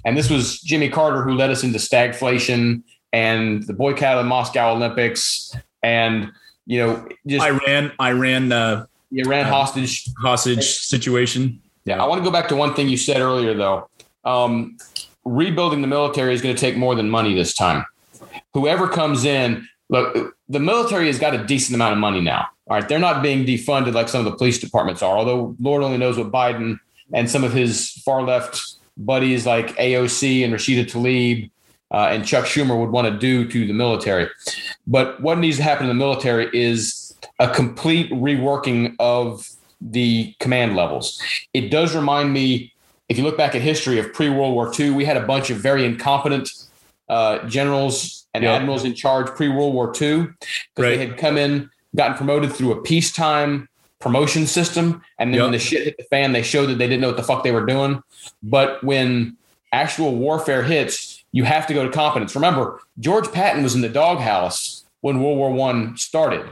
And 0.06 0.18
this 0.18 0.30
was 0.30 0.60
Jimmy 0.60 0.90
Carter 0.90 1.24
who 1.24 1.34
led 1.34 1.50
us 1.50 1.64
into 1.64 1.80
stagflation 1.80 2.84
and 3.12 3.64
the 3.64 3.74
boycott 3.74 4.18
of 4.18 4.24
the 4.24 4.28
Moscow 4.28 4.74
Olympics 4.74 5.56
and, 5.82 6.32
you 6.66 6.80
know, 6.80 7.08
just 7.28 7.46
Iran, 7.46 7.92
Iran 8.02 8.52
uh, 8.52 8.86
the 9.12 9.22
Iran 9.22 9.46
hostage. 9.46 10.10
hostage 10.18 10.64
situation. 10.64 11.62
Yeah. 11.86 12.04
I 12.04 12.08
want 12.08 12.20
to 12.20 12.26
go 12.26 12.32
back 12.32 12.48
to 12.50 12.56
one 12.56 12.74
thing 12.74 12.90
you 12.90 12.98
said 12.98 13.22
earlier, 13.22 13.54
though. 13.54 13.90
Um, 14.26 14.78
rebuilding 15.26 15.82
the 15.82 15.88
military 15.88 16.34
is 16.34 16.42
going 16.42 16.56
to 16.56 16.60
take 16.60 16.76
more 16.76 16.96
than 16.96 17.10
money 17.10 17.34
this 17.34 17.54
time. 17.54 17.86
Whoever 18.54 18.88
comes 18.88 19.26
in, 19.26 19.68
look, 19.90 20.36
the 20.50 20.60
military 20.60 21.08
has 21.08 21.20
got 21.20 21.34
a 21.36 21.44
decent 21.46 21.76
amount 21.76 21.94
of 21.94 22.00
money 22.00 22.22
now. 22.22 22.48
All 22.68 22.78
right. 22.78 22.88
They're 22.88 23.00
not 23.00 23.22
being 23.22 23.46
defunded 23.46 23.94
like 23.94 24.10
some 24.10 24.26
of 24.26 24.32
the 24.32 24.38
police 24.38 24.58
departments 24.58 25.02
are, 25.02 25.16
although 25.16 25.56
Lord 25.60 25.84
only 25.84 25.98
knows 25.98 26.18
what 26.18 26.32
Biden 26.32 26.80
and 27.14 27.30
some 27.30 27.44
of 27.44 27.54
his 27.54 27.92
far 28.04 28.22
left 28.24 28.76
buddies 28.98 29.46
like 29.46 29.76
AOC 29.78 30.44
and 30.44 30.54
Rashida 30.54 30.86
Tlaib 30.86 31.50
uh, 31.92 32.08
and 32.12 32.26
Chuck 32.26 32.46
Schumer 32.46 32.80
would 32.80 32.90
want 32.92 33.08
to 33.12 33.18
do 33.18 33.48
to 33.48 33.68
the 33.68 33.74
military. 33.74 34.28
But 34.88 35.22
what 35.22 35.38
needs 35.38 35.58
to 35.58 35.64
happen 35.64 35.84
in 35.84 35.90
the 35.90 35.94
military 36.06 36.50
is 36.54 37.16
a 37.40 37.48
complete 37.50 38.12
reworking 38.12 38.96
of 39.00 39.50
the 39.82 40.34
command 40.40 40.76
levels. 40.76 41.22
It 41.54 41.70
does 41.70 41.96
remind 41.96 42.34
me, 42.34 42.72
if 43.10 43.18
you 43.18 43.24
look 43.24 43.38
back 43.38 43.54
at 43.54 43.62
history 43.62 44.00
of 44.00 44.14
pre 44.14 44.30
World 44.30 44.54
War 44.54 44.72
II, 44.78 44.92
we 44.92 45.06
had 45.06 45.18
a 45.18 45.26
bunch 45.26 45.50
of 45.50 45.58
very 45.58 45.86
incompetent 45.86 46.50
uh, 47.10 47.40
generals 47.48 48.26
and 48.34 48.44
Yeah. 48.44 48.54
admirals 48.54 48.86
in 48.86 48.94
charge 48.96 49.28
pre 49.36 49.50
World 49.50 49.74
War 49.74 49.88
II 50.00 50.24
because 50.24 50.36
Right. 50.78 50.98
they 50.98 51.06
had 51.06 51.18
come 51.18 51.38
in, 51.38 51.70
gotten 51.96 52.16
promoted 52.16 52.54
through 52.54 52.72
a 52.72 52.82
peacetime 52.82 53.68
promotion 54.04 54.46
system, 54.46 55.02
and 55.18 55.34
then 55.34 55.42
when 55.42 55.52
the 55.52 55.60
shit 55.60 55.86
hit 55.86 55.98
the 55.98 56.04
fan, 56.04 56.34
they 56.34 56.44
showed 56.44 56.68
that 56.68 56.78
they 56.78 56.88
didn't 56.88 57.02
know 57.02 57.08
what 57.08 57.18
the 57.18 57.24
fuck 57.24 57.44
they 57.44 57.52
were 57.52 57.66
doing. 57.66 58.04
But 58.44 58.84
when 58.84 59.38
actual 59.72 60.16
warfare 60.16 60.62
hits, 60.62 61.24
you 61.32 61.46
have 61.46 61.66
to 61.68 61.74
go 61.74 61.84
to 61.86 61.90
competence. 61.92 62.36
Remember, 62.36 62.80
George 63.00 63.32
Patton 63.32 63.64
was 63.64 63.74
in 63.76 63.82
the 63.82 63.90
doghouse 63.90 64.84
when 65.02 65.22
World 65.24 65.38
War 65.38 65.52
One 65.52 65.98
started. 65.98 66.46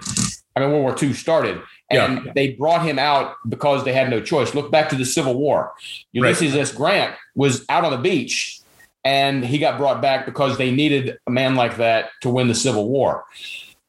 I 0.55 0.61
mean, 0.61 0.71
World 0.71 0.83
War 0.83 0.95
II 1.01 1.13
started. 1.13 1.61
And 1.89 2.25
Yeah. 2.25 2.31
they 2.33 2.53
brought 2.53 2.83
him 2.83 2.97
out 2.97 3.35
because 3.47 3.83
they 3.83 3.93
had 3.93 4.09
no 4.09 4.21
choice. 4.21 4.55
Look 4.55 4.71
back 4.71 4.87
to 4.89 4.95
the 4.95 5.05
Civil 5.05 5.35
War. 5.35 5.73
Ulysses 6.13 6.55
S. 6.55 6.71
Grant 6.71 7.13
was 7.35 7.65
out 7.69 7.83
on 7.83 7.91
the 7.91 7.97
beach 7.97 8.59
and 9.03 9.43
he 9.45 9.57
got 9.57 9.77
brought 9.77 10.01
back 10.01 10.25
because 10.25 10.57
they 10.57 10.71
needed 10.71 11.17
a 11.27 11.31
man 11.31 11.55
like 11.55 11.77
that 11.77 12.09
to 12.21 12.29
win 12.29 12.47
the 12.47 12.55
Civil 12.55 12.87
War. 12.87 13.25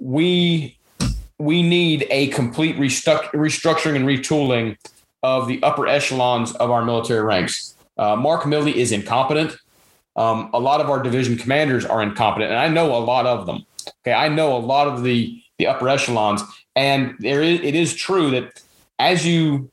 We 0.01 0.77
we 1.43 1.61
need 1.61 2.07
a 2.11 2.29
complete 2.29 2.77
restructuring 2.77 3.97
and 3.97 4.07
retooling 4.07 4.77
of 5.25 5.49
the 5.49 5.61
upper 5.65 5.89
echelons 5.89 6.53
of 6.53 6.71
our 6.71 6.85
military 6.85 7.21
ranks. 7.21 7.75
Uh, 7.99 8.15
Mark 8.15 8.43
Milley 8.43 8.75
is 8.75 8.93
incompetent. 8.93 9.57
Um, 10.15 10.51
a 10.55 10.61
lot 10.61 10.81
of 10.81 10.89
our 10.89 11.03
division 11.03 11.37
commanders 11.37 11.85
are 11.85 12.01
incompetent, 12.01 12.53
and 12.53 12.61
I 12.61 12.69
know 12.69 12.95
a 12.95 13.03
lot 13.03 13.27
of 13.27 13.47
them. 13.47 13.67
Okay, 14.03 14.13
I 14.13 14.29
know 14.29 14.57
a 14.57 14.59
lot 14.59 14.87
of 14.87 15.03
the 15.03 15.43
the 15.59 15.67
upper 15.67 15.89
echelons, 15.89 16.43
and 16.77 17.17
there 17.19 17.43
is 17.43 17.59
it 17.61 17.75
is 17.75 17.93
true 17.93 18.31
that 18.31 18.63
as 19.01 19.27
you 19.27 19.69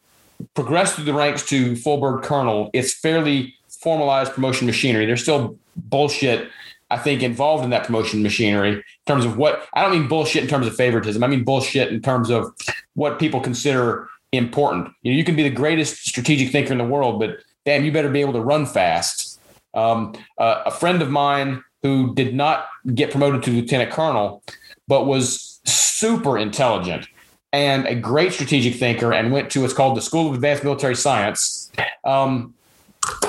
progress 0.56 0.96
through 0.96 1.06
the 1.06 1.14
ranks 1.14 1.46
to 1.50 1.76
full 1.76 2.00
bird 2.00 2.24
colonel, 2.24 2.72
it's 2.74 2.94
fairly 2.94 3.54
formalized 3.68 4.34
promotion 4.34 4.66
machinery. 4.66 5.06
There's 5.06 5.22
still 5.22 5.56
bullshit, 5.76 6.50
I 6.92 6.98
think, 6.98 7.22
involved 7.22 7.64
in 7.64 7.70
that 7.70 7.86
promotion 7.86 8.24
machinery 8.24 8.74
in 8.74 8.84
terms 9.06 9.26
of 9.26 9.38
what 9.38 9.68
I 9.74 9.82
don't 9.82 9.92
mean 9.92 10.08
bullshit 10.08 10.44
in 10.44 10.50
terms 10.50 10.68
of 10.68 10.76
favoritism. 10.76 11.24
I 11.24 11.28
mean 11.28 11.44
bullshit 11.44 11.94
in 11.94 12.02
terms 12.02 12.30
of 12.30 12.54
what 12.96 13.20
people 13.20 13.40
consider 13.40 14.10
important. 14.32 14.90
You 15.02 15.12
know, 15.12 15.18
you 15.18 15.24
can 15.24 15.36
be 15.36 15.44
the 15.44 15.50
greatest 15.50 16.06
strategic 16.06 16.52
thinker 16.52 16.72
in 16.72 16.78
the 16.78 16.84
world, 16.84 17.20
but 17.20 17.38
damn, 17.66 17.84
you 17.84 17.92
better 17.92 18.10
be 18.10 18.22
able 18.22 18.34
to 18.34 18.42
run 18.42 18.66
fast. 18.66 19.40
Um, 19.74 20.14
uh, 20.38 20.64
a 20.66 20.72
friend 20.72 21.02
of 21.02 21.10
mine 21.10 21.64
who 21.84 22.14
did 22.16 22.34
not 22.34 22.68
get 22.94 23.12
promoted 23.12 23.44
to 23.44 23.52
lieutenant 23.52 23.92
colonel, 23.92 24.44
but 24.88 25.06
was 25.06 25.60
super 25.66 26.38
intelligent 26.38 27.08
and 27.52 27.88
a 27.88 27.96
great 27.96 28.34
strategic 28.34 28.76
thinker 28.76 29.14
and 29.14 29.32
went 29.32 29.50
to 29.52 29.62
what's 29.62 29.74
called 29.74 29.98
the 29.98 30.02
School 30.02 30.30
of 30.30 30.36
Advanced 30.36 30.64
Military 30.64 30.96
Science. 30.96 31.72
Um, 32.04 32.54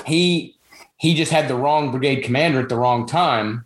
he 0.06 0.56
he 1.00 1.14
just 1.14 1.32
had 1.32 1.48
the 1.48 1.54
wrong 1.54 1.90
brigade 1.90 2.20
commander 2.22 2.60
at 2.60 2.68
the 2.68 2.76
wrong 2.76 3.06
time 3.06 3.64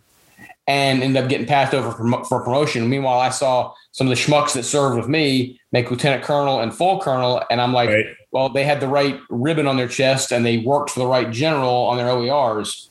and 0.67 1.03
ended 1.03 1.21
up 1.21 1.29
getting 1.29 1.45
passed 1.45 1.73
over 1.73 1.91
for, 1.91 2.23
for 2.25 2.43
promotion. 2.43 2.89
Meanwhile, 2.89 3.19
I 3.19 3.29
saw 3.29 3.73
some 3.91 4.07
of 4.07 4.15
the 4.15 4.21
schmucks 4.21 4.53
that 4.53 4.63
served 4.63 4.95
with 4.97 5.07
me 5.09 5.59
make 5.73 5.91
lieutenant 5.91 6.23
colonel 6.23 6.61
and 6.61 6.73
full 6.73 6.99
colonel, 7.01 7.43
and 7.51 7.61
I'm 7.61 7.73
like, 7.73 7.89
Right. 7.89 8.05
well, 8.31 8.49
they 8.49 8.63
had 8.63 8.79
the 8.79 8.87
right 8.87 9.19
ribbon 9.29 9.67
on 9.67 9.75
their 9.77 9.89
chest 9.89 10.31
and 10.31 10.45
they 10.45 10.59
worked 10.59 10.91
for 10.91 11.01
the 11.01 11.07
right 11.07 11.29
general 11.29 11.69
on 11.87 11.97
their 11.97 12.07
OERs. 12.07 12.89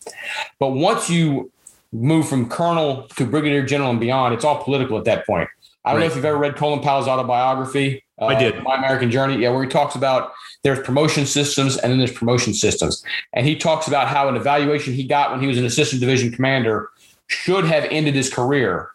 But 0.60 0.68
once 0.68 1.08
you 1.08 1.50
move 1.90 2.28
from 2.28 2.48
colonel 2.48 3.08
to 3.16 3.24
brigadier 3.24 3.64
general 3.64 3.90
and 3.90 3.98
beyond, 3.98 4.34
it's 4.34 4.44
all 4.44 4.62
political 4.62 4.98
at 4.98 5.04
that 5.06 5.26
point. 5.26 5.48
I 5.86 5.92
don't 5.92 6.00
know 6.00 6.06
if 6.06 6.16
you've 6.16 6.24
ever 6.24 6.38
read 6.38 6.56
Colin 6.56 6.80
Powell's 6.80 7.08
autobiography. 7.08 8.03
Uh, 8.20 8.26
I 8.26 8.38
did. 8.38 8.62
My 8.62 8.76
American 8.76 9.10
Journey. 9.10 9.36
Yeah, 9.42 9.50
where 9.50 9.62
he 9.62 9.68
talks 9.68 9.94
about 9.94 10.32
there's 10.62 10.80
promotion 10.80 11.26
systems 11.26 11.76
and 11.76 11.90
then 11.90 11.98
there's 11.98 12.12
promotion 12.12 12.54
systems. 12.54 13.02
And 13.32 13.46
he 13.46 13.56
talks 13.56 13.88
about 13.88 14.08
how 14.08 14.28
an 14.28 14.36
evaluation 14.36 14.94
he 14.94 15.04
got 15.04 15.30
when 15.30 15.40
he 15.40 15.46
was 15.46 15.58
an 15.58 15.64
assistant 15.64 16.00
division 16.00 16.30
commander 16.30 16.90
should 17.26 17.64
have 17.64 17.84
ended 17.90 18.14
his 18.14 18.32
career. 18.32 18.90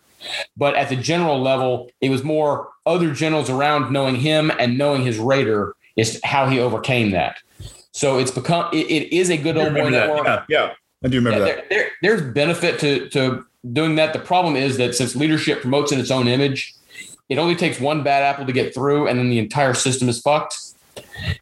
But 0.57 0.75
at 0.75 0.89
the 0.89 0.95
general 0.95 1.41
level, 1.41 1.89
it 2.01 2.09
was 2.09 2.23
more 2.23 2.69
other 2.85 3.13
generals 3.13 3.49
around 3.49 3.91
knowing 3.91 4.15
him 4.15 4.51
and 4.59 4.77
knowing 4.77 5.03
his 5.03 5.17
rater 5.17 5.75
is 5.95 6.19
how 6.23 6.47
he 6.47 6.59
overcame 6.59 7.11
that. 7.11 7.37
So 7.91 8.19
it's 8.19 8.31
become 8.31 8.69
it, 8.73 8.85
it 8.89 9.15
is 9.15 9.29
a 9.29 9.37
good 9.37 9.57
old 9.57 9.73
boy 9.73 9.89
network. 9.89 10.25
Yeah, 10.25 10.43
yeah, 10.49 10.73
I 11.03 11.07
do 11.07 11.17
remember 11.17 11.39
Yeah, 11.39 11.45
that. 11.55 11.69
there, 11.69 11.89
there, 12.01 12.17
there's 12.17 12.33
benefit 12.33 12.79
to 12.79 13.09
to 13.09 13.45
doing 13.73 13.95
that. 13.95 14.13
The 14.13 14.19
problem 14.19 14.55
is 14.55 14.77
that 14.77 14.95
since 14.95 15.15
leadership 15.15 15.61
promotes 15.61 15.91
in 15.91 15.99
its 15.99 16.11
own 16.11 16.27
image, 16.27 16.73
it 17.29 17.37
only 17.37 17.55
takes 17.55 17.79
one 17.79 18.03
bad 18.03 18.23
apple 18.23 18.45
to 18.45 18.51
get 18.51 18.73
through, 18.73 19.07
and 19.07 19.17
then 19.19 19.29
the 19.29 19.39
entire 19.39 19.73
system 19.73 20.09
is 20.09 20.19
fucked. 20.19 20.57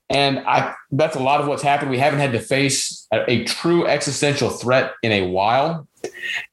And 0.10 0.40
I 0.40 0.76
that's 0.92 1.16
a 1.16 1.20
lot 1.20 1.42
of 1.42 1.48
what's 1.48 1.64
happened. 1.64 1.90
We 1.90 1.98
haven't 1.98 2.20
had 2.20 2.32
to 2.34 2.40
face 2.40 3.08
a, 3.12 3.30
a 3.30 3.44
true 3.46 3.88
existential 3.88 4.50
threat 4.50 4.94
in 5.04 5.12
a 5.12 5.28
while, 5.28 5.88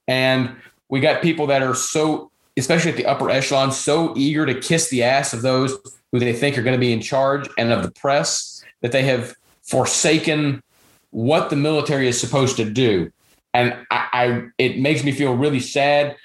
and 0.08 0.54
we 0.88 1.00
got 1.00 1.22
people 1.22 1.46
that 1.48 1.62
are 1.62 1.74
so, 1.74 2.30
especially 2.56 2.92
at 2.92 2.96
the 2.96 3.06
upper 3.06 3.30
echelon, 3.30 3.72
so 3.72 4.14
eager 4.16 4.46
to 4.46 4.54
kiss 4.58 4.88
the 4.88 5.02
ass 5.02 5.32
of 5.32 5.42
those 5.42 5.76
who 6.12 6.20
they 6.20 6.32
think 6.32 6.56
are 6.56 6.62
going 6.62 6.76
to 6.76 6.80
be 6.80 6.92
in 6.92 7.00
charge 7.00 7.48
and 7.58 7.72
of 7.72 7.82
the 7.82 7.90
press 7.90 8.62
that 8.82 8.92
they 8.92 9.02
have 9.02 9.34
forsaken 9.62 10.62
what 11.10 11.50
the 11.50 11.56
military 11.56 12.06
is 12.06 12.20
supposed 12.20 12.56
to 12.56 12.64
do. 12.64 13.10
And 13.52 13.74
I, 13.90 14.08
I 14.12 14.42
it 14.58 14.78
makes 14.78 15.04
me 15.04 15.12
feel 15.12 15.34
really 15.34 15.60
sad. 15.60 16.16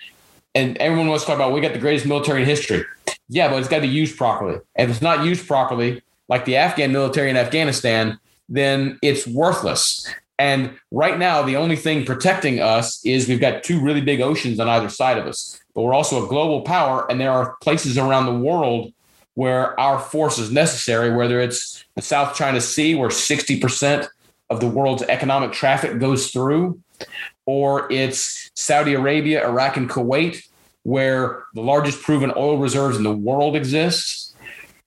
And 0.56 0.78
everyone 0.78 1.08
wants 1.08 1.24
to 1.24 1.28
talk 1.28 1.36
about 1.36 1.54
we 1.54 1.62
got 1.62 1.74
the 1.74 1.80
greatest 1.80 2.06
military 2.06 2.42
in 2.42 2.48
history. 2.48 2.84
Yeah, 3.30 3.50
but 3.50 3.60
it's 3.60 3.70
got 3.70 3.78
to 3.78 3.82
be 3.84 3.88
used 3.88 4.18
properly. 4.18 4.60
If 4.76 4.90
it's 4.90 5.02
not 5.02 5.24
used 5.24 5.48
properly, 5.48 6.02
like 6.28 6.46
the 6.46 6.58
Afghan 6.58 6.92
military 6.92 7.30
in 7.30 7.38
Afghanistan, 7.38 8.20
then 8.50 8.98
it's 9.02 9.28
worthless. 9.28 10.08
And 10.40 10.78
right 10.92 11.20
now, 11.20 11.44
the 11.44 11.58
only 11.58 11.76
thing 11.76 12.06
protecting 12.06 12.60
us 12.60 13.06
is 13.06 13.28
we've 13.28 13.42
got 13.42 13.64
two 13.64 13.80
really 13.80 14.02
big 14.02 14.22
oceans 14.22 14.60
on 14.60 14.68
either 14.70 14.90
side 14.90 15.18
of 15.18 15.28
us. 15.28 15.60
But 15.76 15.84
we're 15.84 15.94
also 15.94 16.26
a 16.26 16.28
global 16.28 16.62
power, 16.62 17.10
and 17.10 17.20
there 17.20 17.32
are 17.32 17.58
places 17.62 17.98
around 17.98 18.26
the 18.26 18.40
world 18.40 18.94
where 19.36 19.80
our 19.80 20.00
force 20.00 20.38
is 20.40 20.52
necessary, 20.52 21.16
whether 21.16 21.40
it's 21.40 21.84
the 21.96 22.02
South 22.02 22.36
China 22.36 22.60
Sea, 22.60 22.96
where 22.96 23.10
60% 23.10 24.08
of 24.50 24.60
the 24.60 24.68
world's 24.68 25.04
economic 25.04 25.52
traffic 25.52 26.00
goes 26.00 26.32
through, 26.32 26.82
or 27.46 27.92
it's 27.92 28.50
Saudi 28.56 28.94
Arabia, 28.94 29.48
Iraq, 29.48 29.78
and 29.78 29.90
Kuwait, 29.90 30.44
where 30.90 31.44
the 31.54 31.62
largest 31.62 32.02
proven 32.02 32.32
oil 32.36 32.58
reserves 32.58 32.98
in 32.98 33.04
the 33.04 33.16
world 33.16 33.56
exist. 33.56 34.36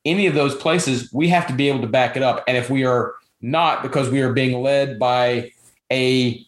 Any 0.04 0.26
of 0.26 0.34
those 0.34 0.54
places, 0.56 1.12
we 1.12 1.28
have 1.28 1.46
to 1.46 1.52
be 1.52 1.68
able 1.68 1.80
to 1.82 1.86
back 1.86 2.16
it 2.16 2.24
up. 2.24 2.42
And 2.48 2.56
if 2.56 2.68
we 2.68 2.84
are 2.84 3.14
not, 3.40 3.82
because 3.82 4.10
we 4.10 4.20
are 4.20 4.32
being 4.32 4.60
led 4.60 4.98
by 4.98 5.52
a 5.92 6.44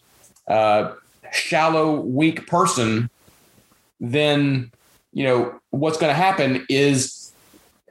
uh, 0.48 0.92
shallow, 1.32 2.00
weak 2.00 2.48
person, 2.48 3.08
then 4.00 4.72
you 5.12 5.24
know 5.24 5.60
what's 5.70 5.98
going 5.98 6.10
to 6.10 6.20
happen 6.20 6.66
is 6.68 7.32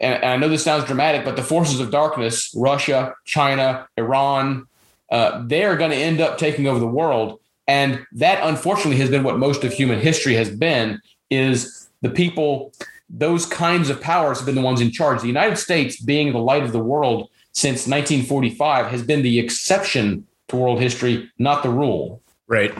and, 0.01 0.16
and 0.16 0.26
I 0.26 0.36
know 0.36 0.49
this 0.49 0.64
sounds 0.64 0.84
dramatic, 0.84 1.24
but 1.24 1.38
the 1.38 1.43
forces 1.43 1.80
of 1.80 1.91
darkness, 1.91 2.51
Russia, 2.55 3.16
China, 3.24 3.88
Iran, 3.95 4.68
uh, 5.09 5.41
they 5.45 5.64
are 5.64 5.78
going 5.78 5.91
to 5.91 5.97
end 5.97 6.20
up 6.20 6.38
taking 6.38 6.68
over 6.68 6.80
the 6.80 6.88
world. 6.88 7.39
And 7.68 8.05
that, 8.11 8.45
unfortunately, 8.45 8.97
has 8.97 9.09
been 9.09 9.24
what 9.24 9.38
most 9.38 9.64
of 9.64 9.72
human 9.72 10.01
history 10.01 10.34
has 10.36 10.49
been: 10.49 10.99
is 11.30 11.89
the 12.01 12.09
people, 12.09 12.74
those 13.09 13.45
kinds 13.45 13.89
of 13.89 14.01
powers 14.01 14.38
have 14.38 14.45
been 14.45 14.55
the 14.55 14.61
ones 14.61 14.82
in 14.82 14.91
charge. 14.91 15.21
The 15.21 15.28
United 15.28 15.57
States, 15.57 16.01
being 16.01 16.32
the 16.34 16.39
light 16.39 16.63
of 16.63 16.71
the 16.71 16.80
world 16.80 17.30
since 17.51 17.88
1945, 17.88 18.88
has 18.88 19.03
been 19.03 19.21
the 19.21 19.39
exception 19.39 20.26
to 20.49 20.55
world 20.55 20.80
history, 20.80 21.32
not 21.39 21.63
the 21.63 21.69
rule. 21.69 22.21
Right. 22.47 22.74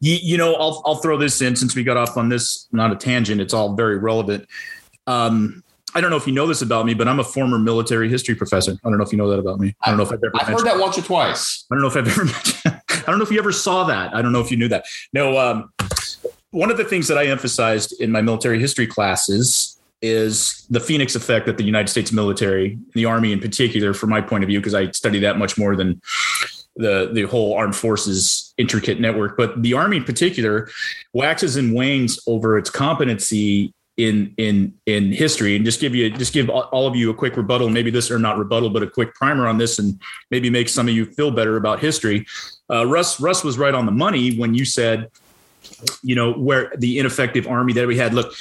You, 0.00 0.18
you 0.22 0.36
know, 0.36 0.54
I'll 0.54 0.82
I'll 0.84 0.96
throw 0.96 1.16
this 1.16 1.40
in 1.40 1.56
since 1.56 1.74
we 1.74 1.82
got 1.82 1.96
off 1.96 2.16
on 2.16 2.28
this, 2.28 2.68
not 2.70 2.92
a 2.92 2.96
tangent. 2.96 3.40
It's 3.40 3.54
all 3.54 3.74
very 3.74 3.96
relevant. 3.96 4.46
Um, 5.06 5.62
I 5.94 6.02
don't 6.02 6.10
know 6.10 6.16
if 6.16 6.26
you 6.26 6.34
know 6.34 6.46
this 6.46 6.60
about 6.60 6.84
me, 6.84 6.92
but 6.92 7.08
I'm 7.08 7.18
a 7.18 7.24
former 7.24 7.58
military 7.58 8.10
history 8.10 8.34
professor. 8.34 8.72
I 8.72 8.88
don't 8.90 8.98
know 8.98 9.04
if 9.04 9.10
you 9.12 9.16
know 9.18 9.30
that 9.30 9.38
about 9.38 9.58
me. 9.58 9.74
I 9.82 9.88
don't 9.88 9.96
know 9.96 10.02
if 10.02 10.12
I've 10.12 10.22
ever. 10.22 10.32
I've 10.34 10.48
heard 10.48 10.66
that 10.66 10.78
once 10.78 10.98
or 10.98 11.02
twice. 11.02 11.64
I 11.70 11.74
don't 11.74 11.82
know 11.82 11.88
if 11.88 11.96
I've 11.96 12.08
ever. 12.08 12.24
mentioned- 12.26 12.75
I 13.06 13.10
don't 13.10 13.18
know 13.18 13.24
if 13.24 13.30
you 13.30 13.38
ever 13.38 13.52
saw 13.52 13.84
that. 13.84 14.14
I 14.14 14.22
don't 14.22 14.32
know 14.32 14.40
if 14.40 14.50
you 14.50 14.56
knew 14.56 14.68
that. 14.68 14.84
No. 15.12 15.38
Um, 15.38 15.70
one 16.50 16.70
of 16.70 16.76
the 16.76 16.84
things 16.84 17.08
that 17.08 17.18
I 17.18 17.26
emphasized 17.26 18.00
in 18.00 18.10
my 18.10 18.22
military 18.22 18.58
history 18.58 18.86
classes 18.86 19.78
is 20.02 20.66
the 20.70 20.80
Phoenix 20.80 21.14
effect 21.14 21.46
that 21.46 21.56
the 21.56 21.64
United 21.64 21.88
States 21.88 22.12
military, 22.12 22.78
the 22.94 23.04
Army 23.04 23.32
in 23.32 23.40
particular, 23.40 23.94
from 23.94 24.10
my 24.10 24.20
point 24.20 24.44
of 24.44 24.48
view, 24.48 24.60
because 24.60 24.74
I 24.74 24.90
study 24.90 25.20
that 25.20 25.38
much 25.38 25.56
more 25.58 25.76
than 25.76 26.00
the 26.76 27.10
the 27.12 27.22
whole 27.22 27.54
armed 27.54 27.74
forces 27.74 28.52
intricate 28.58 29.00
network. 29.00 29.36
But 29.36 29.62
the 29.62 29.74
Army 29.74 29.96
in 29.98 30.04
particular 30.04 30.68
waxes 31.12 31.56
and 31.56 31.74
wanes 31.74 32.20
over 32.26 32.58
its 32.58 32.70
competency 32.70 33.72
in 33.96 34.34
in 34.36 34.74
in 34.84 35.10
history 35.10 35.56
and 35.56 35.64
just 35.64 35.80
give 35.80 35.94
you 35.94 36.10
just 36.10 36.34
give 36.34 36.50
all 36.50 36.86
of 36.86 36.94
you 36.94 37.10
a 37.10 37.14
quick 37.14 37.36
rebuttal 37.36 37.70
maybe 37.70 37.90
this 37.90 38.10
or 38.10 38.18
not 38.18 38.36
rebuttal 38.36 38.68
but 38.68 38.82
a 38.82 38.90
quick 38.90 39.14
primer 39.14 39.46
on 39.46 39.56
this 39.56 39.78
and 39.78 39.98
maybe 40.30 40.50
make 40.50 40.68
some 40.68 40.86
of 40.86 40.94
you 40.94 41.06
feel 41.06 41.30
better 41.30 41.56
about 41.56 41.80
history. 41.80 42.26
Uh, 42.70 42.86
russ 42.86 43.20
russ 43.20 43.42
was 43.42 43.56
right 43.56 43.74
on 43.74 43.86
the 43.86 43.92
money 43.92 44.36
when 44.36 44.54
you 44.54 44.64
said 44.64 45.08
you 46.02 46.14
know 46.14 46.32
where 46.32 46.72
the 46.78 46.98
ineffective 46.98 47.46
army 47.46 47.72
that 47.72 47.86
we 47.86 47.96
had. 47.96 48.12
Look 48.12 48.34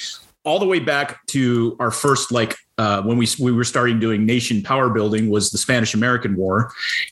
all 0.44 0.60
the 0.60 0.66
way 0.66 0.80
back 0.80 1.26
to 1.28 1.76
our 1.80 1.92
first 1.92 2.32
like 2.32 2.56
uh, 2.78 3.02
when 3.04 3.18
we 3.18 3.28
we 3.40 3.52
were 3.52 3.64
starting 3.64 4.00
doing 4.00 4.26
nation 4.26 4.62
power 4.62 4.90
building 4.90 5.30
was 5.30 5.52
the 5.52 5.58
Spanish 5.58 5.94
American 5.94 6.36
War, 6.36 6.72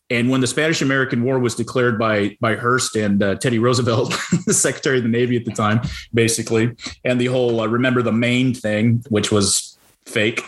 and 0.09 0.30
when 0.30 0.41
the 0.41 0.47
Spanish 0.47 0.82
American 0.82 1.24
War 1.24 1.39
was 1.39 1.55
declared 1.55 1.97
by 1.97 2.38
by 2.41 2.55
Hearst 2.55 2.95
and 2.95 3.24
uh, 3.24 3.36
Teddy 3.36 3.59
Roosevelt, 3.59 4.14
the 4.45 4.53
Secretary 4.53 4.97
of 4.97 5.03
the 5.03 5.09
Navy 5.09 5.38
at 5.38 5.45
the 5.45 5.51
time, 5.51 5.82
basically, 6.14 6.76
and 7.05 7.20
the 7.20 7.28
whole 7.28 7.61
uh, 7.61 7.68
remember 7.68 8.01
the 8.01 8.11
Maine 8.11 8.53
thing, 8.53 9.03
which 9.09 9.32
was 9.32 9.78
fake, 10.05 10.41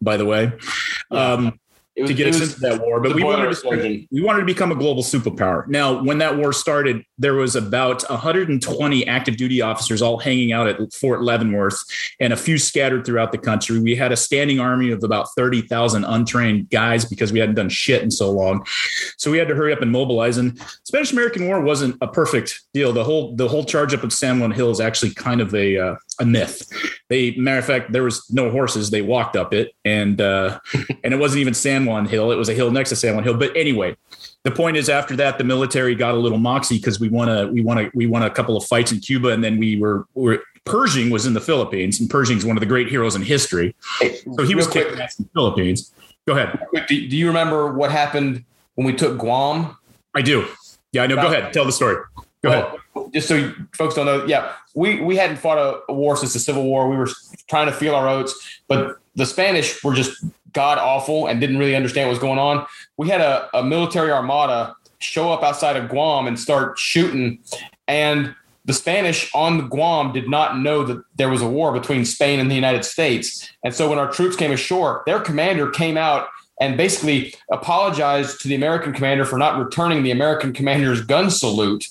by 0.00 0.16
the 0.16 0.24
way. 0.24 0.52
Um, 1.10 1.58
was- 2.02 2.10
to 2.10 2.14
get 2.14 2.28
us 2.28 2.40
was 2.40 2.54
into 2.54 2.60
that 2.60 2.80
war, 2.80 3.00
but 3.00 3.14
we 3.14 3.24
wanted 3.24 3.54
to 3.54 4.06
we 4.10 4.22
wanted 4.22 4.40
to 4.40 4.46
become 4.46 4.70
a 4.72 4.74
global 4.74 5.02
superpower. 5.02 5.66
Now, 5.68 6.02
when 6.02 6.18
that 6.18 6.36
war 6.36 6.52
started, 6.52 7.02
there 7.18 7.34
was 7.34 7.56
about 7.56 8.08
120 8.10 9.06
active 9.06 9.36
duty 9.36 9.62
officers 9.62 10.02
all 10.02 10.18
hanging 10.18 10.52
out 10.52 10.68
at 10.68 10.92
Fort 10.92 11.22
Leavenworth 11.22 11.78
and 12.20 12.32
a 12.32 12.36
few 12.36 12.58
scattered 12.58 13.04
throughout 13.04 13.32
the 13.32 13.38
country. 13.38 13.78
We 13.78 13.96
had 13.96 14.12
a 14.12 14.16
standing 14.16 14.60
army 14.60 14.90
of 14.90 15.02
about 15.02 15.28
30,000 15.36 16.04
untrained 16.04 16.70
guys 16.70 17.04
because 17.04 17.32
we 17.32 17.38
hadn't 17.38 17.54
done 17.54 17.68
shit 17.68 18.02
in 18.02 18.10
so 18.10 18.30
long. 18.30 18.66
So 19.16 19.30
we 19.30 19.38
had 19.38 19.48
to 19.48 19.54
hurry 19.54 19.72
up 19.72 19.82
and 19.82 19.90
mobilize. 19.90 20.36
And 20.36 20.60
Spanish 20.84 21.12
American 21.12 21.46
War 21.46 21.60
wasn't 21.60 21.96
a 22.00 22.08
perfect 22.08 22.62
deal. 22.74 22.92
The 22.92 23.04
whole 23.04 23.34
the 23.36 23.48
whole 23.48 23.64
charge 23.64 23.94
up 23.94 24.02
of 24.02 24.12
San 24.12 24.40
Juan 24.40 24.50
Hill 24.50 24.70
is 24.70 24.80
actually 24.80 25.14
kind 25.14 25.40
of 25.40 25.54
a 25.54 25.78
uh, 25.78 25.94
a 26.18 26.26
myth. 26.26 26.70
They 27.08 27.32
matter 27.32 27.58
of 27.58 27.64
fact, 27.64 27.92
there 27.92 28.02
was 28.02 28.28
no 28.30 28.50
horses. 28.50 28.90
They 28.90 29.02
walked 29.02 29.36
up 29.36 29.52
it, 29.54 29.74
and 29.84 30.20
uh, 30.20 30.58
and 31.04 31.12
it 31.14 31.18
wasn't 31.18 31.40
even 31.40 31.54
San 31.54 31.84
Juan 31.84 32.06
Hill. 32.06 32.32
It 32.32 32.36
was 32.36 32.48
a 32.48 32.54
hill 32.54 32.70
next 32.70 32.90
to 32.90 32.96
San 32.96 33.14
Juan 33.14 33.24
Hill. 33.24 33.36
But 33.36 33.56
anyway, 33.56 33.96
the 34.44 34.50
point 34.50 34.76
is, 34.76 34.88
after 34.88 35.16
that, 35.16 35.38
the 35.38 35.44
military 35.44 35.94
got 35.94 36.14
a 36.14 36.18
little 36.18 36.38
moxie 36.38 36.78
because 36.78 37.00
we 37.00 37.08
won 37.08 37.28
a 37.28 37.46
we 37.46 37.62
won 37.62 37.78
a 37.78 37.90
we 37.94 38.06
won 38.06 38.22
a 38.22 38.30
couple 38.30 38.56
of 38.56 38.64
fights 38.64 38.92
in 38.92 39.00
Cuba, 39.00 39.28
and 39.30 39.42
then 39.42 39.58
we 39.58 39.78
were 39.78 40.06
were. 40.14 40.42
Pershing 40.64 41.10
was 41.10 41.26
in 41.26 41.32
the 41.32 41.40
Philippines, 41.40 42.00
and 42.00 42.10
Pershing's 42.10 42.44
one 42.44 42.56
of 42.56 42.60
the 42.60 42.66
great 42.66 42.88
heroes 42.88 43.14
in 43.14 43.22
history. 43.22 43.76
So 44.34 44.42
he 44.42 44.56
was 44.56 44.66
quick, 44.66 44.88
kicking 44.88 45.00
ass 45.00 45.16
in 45.16 45.26
the 45.26 45.30
Philippines. 45.32 45.92
Go 46.26 46.36
ahead. 46.36 46.58
Do, 46.88 47.08
do 47.08 47.16
you 47.16 47.28
remember 47.28 47.72
what 47.72 47.92
happened 47.92 48.44
when 48.74 48.84
we 48.84 48.92
took 48.92 49.16
Guam? 49.16 49.76
I 50.16 50.22
do. 50.22 50.44
Yeah, 50.90 51.04
I 51.04 51.06
know. 51.06 51.14
Go 51.14 51.28
ahead. 51.28 51.52
Tell 51.52 51.64
the 51.64 51.70
story. 51.70 51.98
Go 52.46 52.52
ahead. 52.52 53.12
Just 53.12 53.28
so 53.28 53.34
you 53.34 53.54
folks 53.72 53.94
don't 53.94 54.06
know, 54.06 54.24
yeah, 54.26 54.52
we 54.74 55.00
we 55.00 55.16
hadn't 55.16 55.36
fought 55.36 55.58
a, 55.58 55.80
a 55.90 55.94
war 55.94 56.16
since 56.16 56.32
the 56.32 56.38
Civil 56.38 56.64
War. 56.64 56.88
We 56.88 56.96
were 56.96 57.08
trying 57.48 57.66
to 57.66 57.72
feel 57.72 57.94
our 57.94 58.08
oats, 58.08 58.60
but 58.68 58.98
the 59.14 59.26
Spanish 59.26 59.82
were 59.82 59.94
just 59.94 60.24
god 60.52 60.78
awful 60.78 61.26
and 61.26 61.40
didn't 61.40 61.58
really 61.58 61.76
understand 61.76 62.08
what 62.08 62.12
was 62.12 62.18
going 62.18 62.38
on. 62.38 62.66
We 62.96 63.08
had 63.08 63.20
a, 63.20 63.48
a 63.56 63.62
military 63.62 64.10
armada 64.10 64.74
show 64.98 65.30
up 65.30 65.42
outside 65.42 65.76
of 65.76 65.88
Guam 65.90 66.26
and 66.26 66.38
start 66.38 66.78
shooting, 66.78 67.38
and 67.86 68.34
the 68.64 68.72
Spanish 68.72 69.30
on 69.34 69.68
Guam 69.68 70.12
did 70.12 70.28
not 70.28 70.58
know 70.58 70.82
that 70.84 71.02
there 71.16 71.28
was 71.28 71.40
a 71.40 71.48
war 71.48 71.72
between 71.72 72.04
Spain 72.04 72.40
and 72.40 72.50
the 72.50 72.54
United 72.54 72.84
States. 72.84 73.48
And 73.62 73.72
so 73.72 73.88
when 73.88 73.98
our 73.98 74.10
troops 74.10 74.34
came 74.34 74.50
ashore, 74.50 75.04
their 75.06 75.20
commander 75.20 75.70
came 75.70 75.96
out 75.96 76.28
and 76.60 76.76
basically 76.76 77.34
apologized 77.50 78.40
to 78.40 78.48
the 78.48 78.54
American 78.54 78.92
commander 78.92 79.24
for 79.24 79.38
not 79.38 79.58
returning 79.62 80.02
the 80.02 80.10
American 80.10 80.52
commander's 80.52 81.02
gun 81.02 81.30
salute. 81.30 81.86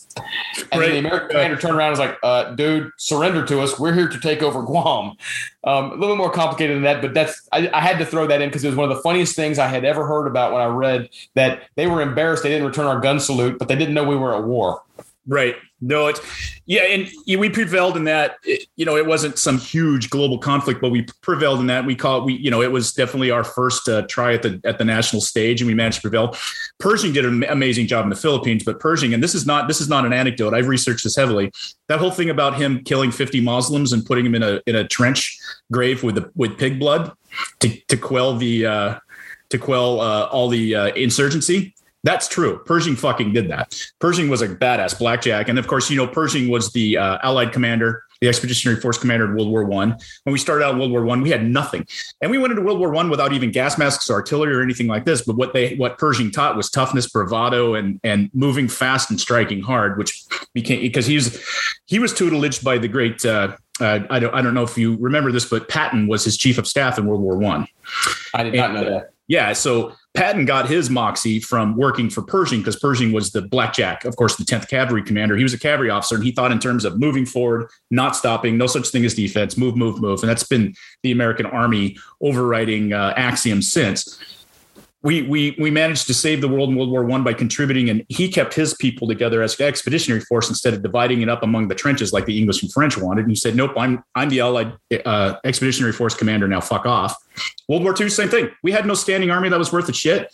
And 0.71 0.81
then 0.81 0.91
the 0.91 0.97
American 0.99 1.29
commander 1.29 1.57
turned 1.57 1.75
around 1.75 1.91
and 1.91 1.99
was 1.99 2.07
like, 2.07 2.17
uh, 2.23 2.55
dude, 2.55 2.91
surrender 2.97 3.45
to 3.45 3.61
us. 3.61 3.79
We're 3.79 3.93
here 3.93 4.07
to 4.07 4.19
take 4.19 4.41
over 4.41 4.63
Guam. 4.63 5.17
Um, 5.63 5.91
a 5.91 5.95
little 5.95 6.15
bit 6.15 6.17
more 6.17 6.31
complicated 6.31 6.75
than 6.77 6.83
that, 6.83 7.01
but 7.01 7.13
that's 7.13 7.47
I, 7.51 7.69
I 7.73 7.81
had 7.81 7.97
to 7.99 8.05
throw 8.05 8.27
that 8.27 8.41
in 8.41 8.49
because 8.49 8.63
it 8.63 8.67
was 8.67 8.77
one 8.77 8.89
of 8.89 8.95
the 8.95 9.01
funniest 9.01 9.35
things 9.35 9.59
I 9.59 9.67
had 9.67 9.85
ever 9.85 10.05
heard 10.05 10.27
about 10.27 10.53
when 10.53 10.61
I 10.61 10.65
read 10.65 11.09
that 11.33 11.63
they 11.75 11.87
were 11.87 12.01
embarrassed 12.01 12.43
they 12.43 12.49
didn't 12.49 12.67
return 12.67 12.85
our 12.85 12.99
gun 12.99 13.19
salute, 13.19 13.59
but 13.59 13.67
they 13.67 13.75
didn't 13.75 13.93
know 13.93 14.03
we 14.03 14.15
were 14.15 14.35
at 14.35 14.43
war. 14.43 14.81
Right. 15.27 15.55
No, 15.81 16.07
it's 16.07 16.21
yeah, 16.65 16.81
and 16.83 17.09
we 17.39 17.49
prevailed 17.49 17.97
in 17.97 18.05
that. 18.05 18.37
It- 18.43 18.67
you 18.75 18.85
know, 18.85 18.97
it 18.97 19.05
wasn't 19.05 19.37
some 19.37 19.57
huge 19.57 20.09
global 20.09 20.37
conflict, 20.37 20.81
but 20.81 20.89
we 20.89 21.05
prevailed 21.21 21.59
in 21.59 21.67
that. 21.67 21.85
We 21.85 21.95
call. 21.95 22.25
We 22.25 22.33
you 22.33 22.49
know, 22.51 22.61
it 22.61 22.71
was 22.71 22.93
definitely 22.93 23.31
our 23.31 23.43
first 23.43 23.87
uh, 23.87 24.03
try 24.07 24.33
at 24.33 24.41
the 24.41 24.59
at 24.65 24.77
the 24.77 24.85
national 24.85 25.21
stage, 25.21 25.61
and 25.61 25.67
we 25.67 25.73
managed 25.73 25.97
to 25.97 26.01
prevail. 26.01 26.35
Pershing 26.79 27.13
did 27.13 27.25
an 27.25 27.43
amazing 27.45 27.87
job 27.87 28.03
in 28.03 28.09
the 28.09 28.15
Philippines, 28.15 28.63
but 28.63 28.79
Pershing, 28.79 29.13
and 29.13 29.21
this 29.23 29.35
is 29.35 29.45
not 29.45 29.67
this 29.67 29.79
is 29.81 29.89
not 29.89 30.05
an 30.05 30.13
anecdote. 30.13 30.53
I've 30.53 30.67
researched 30.67 31.03
this 31.03 31.15
heavily. 31.15 31.51
That 31.87 31.99
whole 31.99 32.11
thing 32.11 32.29
about 32.29 32.55
him 32.57 32.83
killing 32.83 33.11
fifty 33.11 33.39
Muslims 33.41 33.93
and 33.93 34.05
putting 34.05 34.23
them 34.23 34.35
in 34.35 34.43
a 34.43 34.61
in 34.65 34.75
a 34.75 34.87
trench 34.87 35.37
grave 35.71 36.03
with 36.03 36.15
the 36.15 36.31
with 36.35 36.57
pig 36.57 36.79
blood 36.79 37.11
to 37.59 37.69
to 37.87 37.97
quell 37.97 38.35
the 38.37 38.65
uh, 38.65 38.99
to 39.49 39.57
quell 39.57 40.01
uh, 40.01 40.25
all 40.25 40.49
the 40.49 40.73
uh, 40.75 40.87
insurgency. 40.95 41.74
That's 42.05 42.27
true. 42.27 42.59
Pershing 42.65 42.95
fucking 42.95 43.33
did 43.33 43.49
that. 43.49 43.75
Pershing 43.99 44.29
was 44.29 44.43
a 44.43 44.47
badass 44.47 44.97
blackjack, 44.97 45.49
and 45.49 45.57
of 45.57 45.65
course, 45.65 45.89
you 45.89 45.97
know 45.97 46.05
Pershing 46.05 46.49
was 46.49 46.71
the 46.71 46.99
uh, 46.99 47.17
Allied 47.23 47.51
commander, 47.51 48.03
the 48.21 48.27
Expeditionary 48.27 48.79
Force 48.79 48.99
commander 48.99 49.25
in 49.25 49.31
World 49.31 49.49
War 49.49 49.63
One. 49.63 49.97
When 50.23 50.31
we 50.31 50.37
started 50.37 50.63
out 50.63 50.73
in 50.73 50.79
World 50.79 50.91
War 50.91 51.03
One, 51.03 51.21
we 51.21 51.31
had 51.31 51.43
nothing, 51.43 51.87
and 52.21 52.29
we 52.29 52.37
went 52.37 52.51
into 52.51 52.61
World 52.61 52.77
War 52.77 52.91
One 52.91 53.09
without 53.09 53.33
even 53.33 53.49
gas 53.49 53.79
masks, 53.79 54.07
or 54.07 54.13
artillery, 54.13 54.53
or 54.55 54.61
anything 54.61 54.85
like 54.85 55.03
this. 55.03 55.23
But 55.23 55.35
what 55.35 55.53
they 55.53 55.77
what 55.77 55.97
Pershing 55.97 56.29
taught 56.29 56.55
was 56.55 56.69
toughness, 56.69 57.09
bravado, 57.09 57.73
and 57.73 57.99
and 58.03 58.29
moving 58.35 58.67
fast 58.67 59.09
and 59.09 59.19
striking 59.19 59.63
hard, 59.63 59.97
which 59.97 60.25
became 60.53 60.81
because 60.81 61.07
he 61.07 61.15
was 61.15 61.43
he 61.87 61.97
was 61.97 62.13
tutelaged 62.13 62.63
by 62.63 62.77
the 62.77 62.87
great. 62.87 63.25
Uh, 63.25 63.57
uh, 63.81 64.01
I 64.11 64.19
don't 64.19 64.33
I 64.33 64.43
don't 64.43 64.53
know 64.53 64.63
if 64.63 64.77
you 64.77 64.95
remember 64.97 65.31
this, 65.31 65.49
but 65.49 65.69
Patton 65.69 66.05
was 66.05 66.23
his 66.23 66.37
chief 66.37 66.59
of 66.59 66.67
staff 66.67 66.99
in 66.99 67.07
World 67.07 67.21
War 67.21 67.35
One. 67.35 67.67
I 68.35 68.43
did 68.43 68.53
not 68.53 68.73
know 68.73 68.85
that. 68.85 69.14
Yeah, 69.27 69.53
so 69.53 69.93
Patton 70.13 70.45
got 70.45 70.69
his 70.69 70.89
moxie 70.89 71.39
from 71.39 71.75
working 71.75 72.09
for 72.09 72.21
Pershing 72.21 72.59
because 72.59 72.75
Pershing 72.75 73.11
was 73.11 73.31
the 73.31 73.41
blackjack, 73.41 74.05
of 74.05 74.15
course, 74.15 74.35
the 74.35 74.43
10th 74.43 74.67
Cavalry 74.67 75.01
commander. 75.01 75.35
He 75.35 75.43
was 75.43 75.53
a 75.53 75.59
cavalry 75.59 75.89
officer 75.89 76.15
and 76.15 76.23
he 76.23 76.31
thought 76.31 76.51
in 76.51 76.59
terms 76.59 76.85
of 76.85 76.99
moving 76.99 77.25
forward, 77.25 77.69
not 77.89 78.15
stopping, 78.15 78.57
no 78.57 78.67
such 78.67 78.89
thing 78.89 79.03
as 79.03 79.15
defense, 79.15 79.57
move, 79.57 79.75
move, 79.75 79.99
move. 79.99 80.21
And 80.21 80.29
that's 80.29 80.43
been 80.43 80.75
the 81.01 81.11
American 81.11 81.47
Army 81.47 81.97
overriding 82.21 82.93
uh, 82.93 83.13
axiom 83.17 83.61
since. 83.61 84.19
We, 85.01 85.21
we 85.21 85.55
we 85.59 85.69
managed 85.69 86.07
to 86.07 86.15
save 86.15 86.41
the 86.41 86.47
world 86.47 86.69
in 86.69 86.75
World 86.75 86.89
War 86.89 87.05
One 87.05 87.23
by 87.23 87.35
contributing, 87.35 87.91
and 87.91 88.03
he 88.09 88.27
kept 88.27 88.55
his 88.55 88.73
people 88.73 89.07
together 89.07 89.43
as 89.43 89.59
expeditionary 89.61 90.21
force 90.21 90.49
instead 90.49 90.73
of 90.73 90.81
dividing 90.81 91.21
it 91.21 91.29
up 91.29 91.43
among 91.43 91.67
the 91.67 91.75
trenches 91.75 92.11
like 92.11 92.25
the 92.25 92.39
English 92.39 92.63
and 92.63 92.73
French 92.73 92.97
wanted. 92.97 93.21
And 93.21 93.29
he 93.29 93.35
said, 93.35 93.55
"Nope, 93.55 93.73
I'm 93.77 94.03
I'm 94.15 94.29
the 94.29 94.39
Allied 94.39 94.73
uh, 95.05 95.35
expeditionary 95.43 95.93
force 95.93 96.15
commander 96.15 96.47
now. 96.47 96.59
Fuck 96.59 96.87
off." 96.87 97.15
World 97.67 97.83
War 97.83 97.95
II, 97.99 98.09
same 98.09 98.29
thing. 98.29 98.49
We 98.63 98.71
had 98.71 98.85
no 98.85 98.93
standing 98.93 99.31
army 99.31 99.49
that 99.49 99.57
was 99.57 99.71
worth 99.71 99.89
a 99.89 99.93
shit. 99.93 100.33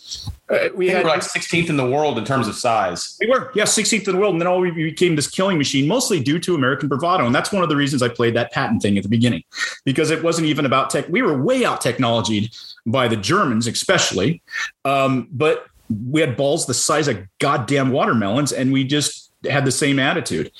Uh, 0.50 0.68
we 0.74 0.88
had 0.88 1.04
were 1.04 1.10
like 1.10 1.20
16th 1.20 1.70
in 1.70 1.76
the 1.76 1.86
world 1.86 2.18
in 2.18 2.24
terms 2.24 2.46
of 2.46 2.54
size. 2.54 3.16
we 3.20 3.26
were, 3.28 3.50
yeah, 3.54 3.64
16th 3.64 4.06
in 4.06 4.14
the 4.14 4.20
world. 4.20 4.34
And 4.34 4.40
then 4.40 4.46
all 4.48 4.60
we 4.60 4.70
became 4.70 5.16
this 5.16 5.28
killing 5.28 5.56
machine, 5.56 5.88
mostly 5.88 6.20
due 6.20 6.38
to 6.40 6.54
American 6.54 6.88
bravado. 6.88 7.24
And 7.24 7.34
that's 7.34 7.52
one 7.52 7.62
of 7.62 7.68
the 7.68 7.76
reasons 7.76 8.02
I 8.02 8.08
played 8.08 8.34
that 8.36 8.52
Patton 8.52 8.80
thing 8.80 8.96
at 8.96 9.02
the 9.02 9.08
beginning, 9.08 9.44
because 9.84 10.10
it 10.10 10.22
wasn't 10.22 10.48
even 10.48 10.66
about 10.66 10.90
tech. 10.90 11.08
We 11.08 11.22
were 11.22 11.40
way 11.40 11.64
out 11.64 11.80
technologied 11.80 12.54
by 12.84 13.08
the 13.08 13.16
Germans, 13.16 13.66
especially. 13.66 14.42
Um, 14.84 15.28
but 15.32 15.66
we 16.10 16.20
had 16.20 16.36
balls 16.36 16.66
the 16.66 16.74
size 16.74 17.08
of 17.08 17.18
goddamn 17.38 17.90
watermelons, 17.90 18.52
and 18.52 18.72
we 18.72 18.84
just 18.84 19.30
had 19.48 19.64
the 19.64 19.72
same 19.72 19.98
attitude. 19.98 20.50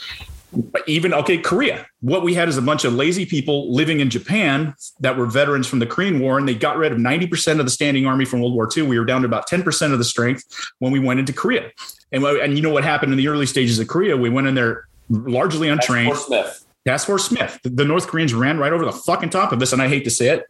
Even 0.86 1.14
okay, 1.14 1.38
Korea. 1.38 1.86
What 2.00 2.22
we 2.22 2.34
had 2.34 2.48
is 2.48 2.56
a 2.56 2.62
bunch 2.62 2.84
of 2.84 2.92
lazy 2.94 3.24
people 3.24 3.72
living 3.72 4.00
in 4.00 4.10
Japan 4.10 4.74
that 5.00 5.16
were 5.16 5.26
veterans 5.26 5.66
from 5.66 5.78
the 5.78 5.86
Korean 5.86 6.20
War, 6.20 6.38
and 6.38 6.46
they 6.46 6.54
got 6.54 6.76
rid 6.76 6.92
of 6.92 6.98
90% 6.98 7.58
of 7.58 7.64
the 7.64 7.70
standing 7.70 8.06
army 8.06 8.24
from 8.24 8.40
World 8.40 8.54
War 8.54 8.68
II. 8.74 8.84
We 8.84 8.98
were 8.98 9.04
down 9.04 9.22
to 9.22 9.26
about 9.26 9.48
10% 9.48 9.92
of 9.92 9.98
the 9.98 10.04
strength 10.04 10.44
when 10.78 10.92
we 10.92 10.98
went 10.98 11.20
into 11.20 11.32
Korea. 11.32 11.70
And, 12.10 12.24
and 12.24 12.56
you 12.56 12.62
know 12.62 12.70
what 12.70 12.84
happened 12.84 13.12
in 13.12 13.18
the 13.18 13.28
early 13.28 13.46
stages 13.46 13.78
of 13.78 13.88
Korea? 13.88 14.16
We 14.16 14.28
went 14.28 14.46
in 14.46 14.54
there 14.54 14.88
largely 15.08 15.68
untrained. 15.68 16.12
Fort 16.12 16.26
Smith. 16.26 16.64
Task 16.86 17.06
Force 17.06 17.24
Smith. 17.24 17.60
The, 17.62 17.70
the 17.70 17.84
North 17.84 18.08
Koreans 18.08 18.34
ran 18.34 18.58
right 18.58 18.72
over 18.72 18.84
the 18.84 18.92
fucking 18.92 19.30
top 19.30 19.52
of 19.52 19.60
this, 19.60 19.72
and 19.72 19.80
I 19.80 19.88
hate 19.88 20.04
to 20.04 20.10
say 20.10 20.28
it. 20.28 20.46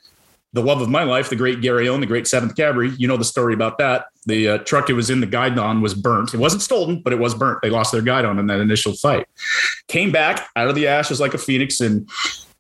The 0.54 0.62
love 0.62 0.82
of 0.82 0.88
my 0.88 1.02
life, 1.02 1.30
the 1.30 1.36
great 1.36 1.60
Garryowen, 1.60 2.00
the 2.00 2.06
great 2.06 2.26
Seventh 2.26 2.54
Cavalry. 2.56 2.90
You 2.98 3.08
know 3.08 3.16
the 3.16 3.24
story 3.24 3.54
about 3.54 3.78
that. 3.78 4.06
The 4.26 4.48
uh, 4.48 4.58
truck 4.58 4.90
it 4.90 4.92
was 4.92 5.08
in, 5.08 5.20
the 5.20 5.26
guidon 5.26 5.80
was 5.80 5.94
burnt. 5.94 6.34
It 6.34 6.38
wasn't 6.38 6.62
stolen, 6.62 7.00
but 7.00 7.12
it 7.12 7.18
was 7.18 7.34
burnt. 7.34 7.60
They 7.62 7.70
lost 7.70 7.92
their 7.92 8.02
guidon 8.02 8.38
in 8.38 8.46
that 8.48 8.60
initial 8.60 8.92
fight. 8.92 9.26
Came 9.88 10.12
back 10.12 10.48
out 10.54 10.68
of 10.68 10.74
the 10.74 10.88
ashes 10.88 11.20
like 11.20 11.32
a 11.32 11.38
phoenix, 11.38 11.80
and 11.80 12.08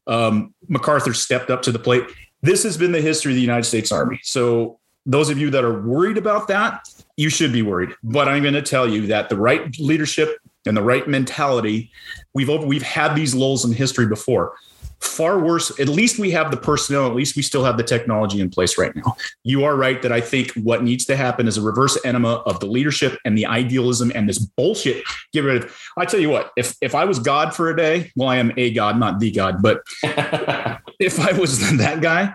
um, 0.06 0.54
MacArthur 0.68 1.12
stepped 1.12 1.50
up 1.50 1.62
to 1.62 1.72
the 1.72 1.78
plate. 1.78 2.04
This 2.40 2.62
has 2.62 2.76
been 2.76 2.92
the 2.92 3.00
history 3.00 3.32
of 3.32 3.36
the 3.36 3.42
United 3.42 3.64
States 3.64 3.92
Army. 3.92 4.20
So 4.22 4.78
those 5.06 5.30
of 5.30 5.38
you 5.38 5.50
that 5.50 5.64
are 5.64 5.82
worried 5.82 6.18
about 6.18 6.48
that, 6.48 6.88
you 7.16 7.28
should 7.28 7.52
be 7.52 7.62
worried. 7.62 7.90
But 8.02 8.28
I'm 8.28 8.42
going 8.42 8.54
to 8.54 8.62
tell 8.62 8.88
you 8.88 9.06
that 9.08 9.28
the 9.28 9.36
right 9.36 9.78
leadership 9.78 10.38
and 10.66 10.76
the 10.76 10.82
right 10.82 11.06
mentality, 11.06 11.90
we've 12.34 12.50
over, 12.50 12.66
we've 12.66 12.82
had 12.82 13.14
these 13.14 13.34
lulls 13.34 13.64
in 13.64 13.72
history 13.72 14.06
before. 14.06 14.54
Far 15.02 15.40
worse. 15.40 15.78
At 15.80 15.88
least 15.88 16.20
we 16.20 16.30
have 16.30 16.52
the 16.52 16.56
personnel. 16.56 17.06
At 17.06 17.14
least 17.14 17.34
we 17.34 17.42
still 17.42 17.64
have 17.64 17.76
the 17.76 17.82
technology 17.82 18.40
in 18.40 18.48
place 18.48 18.78
right 18.78 18.94
now. 18.94 19.16
You 19.42 19.64
are 19.64 19.74
right 19.74 20.00
that 20.00 20.12
I 20.12 20.20
think 20.20 20.52
what 20.52 20.84
needs 20.84 21.04
to 21.06 21.16
happen 21.16 21.48
is 21.48 21.58
a 21.58 21.60
reverse 21.60 21.98
enema 22.04 22.36
of 22.46 22.60
the 22.60 22.66
leadership 22.66 23.18
and 23.24 23.36
the 23.36 23.44
idealism 23.44 24.12
and 24.14 24.28
this 24.28 24.38
bullshit. 24.38 25.02
Get 25.32 25.40
rid 25.40 25.64
of. 25.64 25.76
I 25.98 26.04
tell 26.04 26.20
you 26.20 26.30
what. 26.30 26.52
If 26.56 26.76
if 26.80 26.94
I 26.94 27.04
was 27.04 27.18
God 27.18 27.52
for 27.52 27.68
a 27.68 27.76
day, 27.76 28.12
well, 28.14 28.28
I 28.28 28.36
am 28.36 28.52
a 28.56 28.70
God, 28.70 28.96
not 28.96 29.18
the 29.18 29.32
God, 29.32 29.60
but 29.60 29.82
if 30.04 31.18
I 31.18 31.32
was 31.32 31.58
that 31.78 32.00
guy, 32.00 32.34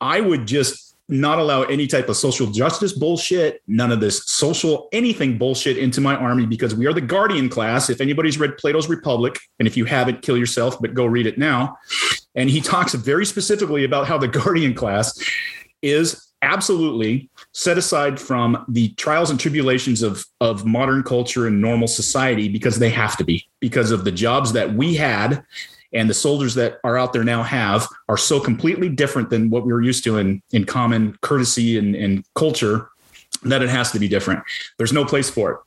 I 0.00 0.20
would 0.20 0.46
just 0.46 0.89
not 1.10 1.38
allow 1.38 1.62
any 1.62 1.86
type 1.86 2.08
of 2.08 2.16
social 2.16 2.46
justice 2.46 2.92
bullshit, 2.92 3.62
none 3.66 3.90
of 3.92 4.00
this 4.00 4.24
social 4.26 4.88
anything 4.92 5.38
bullshit 5.38 5.76
into 5.76 6.00
my 6.00 6.14
army 6.14 6.46
because 6.46 6.74
we 6.74 6.86
are 6.86 6.92
the 6.92 7.00
guardian 7.00 7.48
class. 7.48 7.90
If 7.90 8.00
anybody's 8.00 8.38
read 8.38 8.56
Plato's 8.56 8.88
Republic, 8.88 9.38
and 9.58 9.66
if 9.66 9.76
you 9.76 9.84
haven't, 9.84 10.22
kill 10.22 10.36
yourself, 10.36 10.80
but 10.80 10.94
go 10.94 11.04
read 11.06 11.26
it 11.26 11.38
now. 11.38 11.76
And 12.34 12.48
he 12.48 12.60
talks 12.60 12.94
very 12.94 13.26
specifically 13.26 13.84
about 13.84 14.06
how 14.06 14.18
the 14.18 14.28
guardian 14.40 14.74
class 14.74 15.18
is 15.82 16.30
absolutely 16.42 17.28
set 17.52 17.76
aside 17.76 18.18
from 18.18 18.64
the 18.68 18.88
trials 18.94 19.30
and 19.30 19.38
tribulations 19.38 20.02
of 20.02 20.24
of 20.40 20.64
modern 20.64 21.02
culture 21.02 21.46
and 21.46 21.60
normal 21.60 21.86
society 21.86 22.48
because 22.48 22.78
they 22.78 22.88
have 22.88 23.16
to 23.16 23.24
be 23.24 23.46
because 23.60 23.90
of 23.90 24.04
the 24.04 24.12
jobs 24.12 24.52
that 24.54 24.72
we 24.72 24.94
had 24.94 25.44
and 25.92 26.08
the 26.08 26.14
soldiers 26.14 26.54
that 26.54 26.78
are 26.84 26.96
out 26.96 27.12
there 27.12 27.24
now 27.24 27.42
have 27.42 27.86
are 28.08 28.16
so 28.16 28.40
completely 28.40 28.88
different 28.88 29.30
than 29.30 29.50
what 29.50 29.66
we 29.66 29.72
were 29.72 29.82
used 29.82 30.04
to 30.04 30.18
in 30.18 30.42
in 30.52 30.64
common 30.64 31.16
courtesy 31.22 31.78
and, 31.78 31.94
and 31.94 32.24
culture 32.34 32.88
that 33.42 33.62
it 33.62 33.70
has 33.70 33.90
to 33.92 33.98
be 33.98 34.06
different. 34.06 34.42
There's 34.76 34.92
no 34.92 35.04
place 35.04 35.30
for 35.30 35.52
it. 35.52 35.58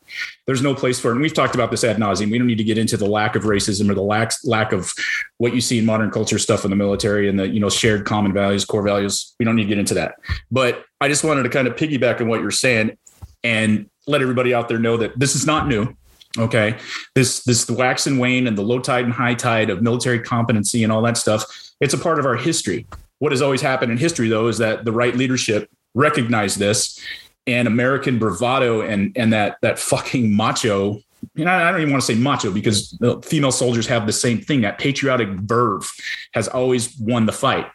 There's 0.45 0.61
no 0.61 0.75
place 0.75 0.99
for 0.99 1.09
it. 1.09 1.13
And 1.13 1.21
we've 1.21 1.33
talked 1.33 1.55
about 1.55 1.71
this 1.71 1.83
ad 1.83 1.97
nauseum. 1.97 2.29
We 2.29 2.37
don't 2.37 2.45
need 2.45 2.59
to 2.59 2.63
get 2.63 2.77
into 2.77 2.97
the 2.97 3.07
lack 3.07 3.35
of 3.35 3.43
racism 3.43 3.89
or 3.89 3.95
the 3.95 4.01
lack 4.01 4.31
lack 4.43 4.73
of 4.73 4.93
what 5.37 5.55
you 5.55 5.61
see 5.61 5.79
in 5.79 5.85
modern 5.85 6.11
culture 6.11 6.37
stuff 6.37 6.65
in 6.65 6.69
the 6.69 6.75
military 6.75 7.27
and 7.27 7.39
the 7.39 7.47
you 7.47 7.59
know 7.59 7.69
shared 7.69 8.05
common 8.05 8.33
values, 8.33 8.65
core 8.65 8.83
values. 8.83 9.33
We 9.39 9.45
don't 9.45 9.55
need 9.55 9.63
to 9.63 9.69
get 9.69 9.79
into 9.79 9.95
that. 9.95 10.15
But 10.51 10.85
I 11.01 11.07
just 11.07 11.23
wanted 11.23 11.43
to 11.43 11.49
kind 11.49 11.67
of 11.67 11.75
piggyback 11.75 12.21
on 12.21 12.27
what 12.27 12.41
you're 12.41 12.51
saying 12.51 12.97
and 13.43 13.89
let 14.07 14.21
everybody 14.21 14.53
out 14.53 14.67
there 14.67 14.79
know 14.79 14.97
that 14.97 15.17
this 15.17 15.35
is 15.35 15.45
not 15.45 15.67
new. 15.67 15.95
Okay. 16.37 16.77
This 17.15 17.43
this 17.43 17.65
the 17.65 17.73
wax 17.73 18.07
and 18.07 18.19
wane 18.19 18.47
and 18.47 18.57
the 18.57 18.63
low 18.63 18.79
tide 18.79 19.05
and 19.05 19.13
high 19.13 19.35
tide 19.35 19.69
of 19.69 19.81
military 19.81 20.19
competency 20.19 20.83
and 20.83 20.91
all 20.91 21.01
that 21.03 21.17
stuff. 21.17 21.45
It's 21.79 21.93
a 21.93 21.97
part 21.97 22.19
of 22.19 22.25
our 22.25 22.35
history. 22.35 22.87
What 23.19 23.31
has 23.31 23.41
always 23.41 23.61
happened 23.61 23.91
in 23.91 23.97
history 23.97 24.29
though 24.29 24.47
is 24.47 24.57
that 24.57 24.85
the 24.85 24.91
right 24.91 25.15
leadership 25.15 25.69
recognized 25.93 26.57
this 26.57 26.99
and 27.45 27.67
American 27.67 28.17
bravado 28.17 28.81
and 28.81 29.11
and 29.15 29.31
that 29.33 29.57
that 29.61 29.77
fucking 29.77 30.35
macho. 30.35 30.99
Know, 31.35 31.47
I 31.47 31.71
don't 31.71 31.79
even 31.79 31.91
want 31.91 32.03
to 32.03 32.13
say 32.13 32.19
macho 32.19 32.51
because 32.51 32.97
female 33.23 33.51
soldiers 33.51 33.87
have 33.87 34.05
the 34.05 34.13
same 34.13 34.41
thing. 34.41 34.61
That 34.61 34.77
patriotic 34.77 35.29
verve 35.29 35.89
has 36.33 36.47
always 36.47 36.97
won 36.99 37.25
the 37.25 37.31
fight. 37.31 37.65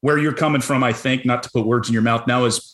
Where 0.00 0.18
you're 0.18 0.34
coming 0.34 0.60
from, 0.60 0.82
I 0.82 0.92
think, 0.92 1.24
not 1.24 1.44
to 1.44 1.50
put 1.50 1.66
words 1.66 1.88
in 1.88 1.92
your 1.92 2.02
mouth 2.02 2.26
now, 2.26 2.44
is 2.44 2.73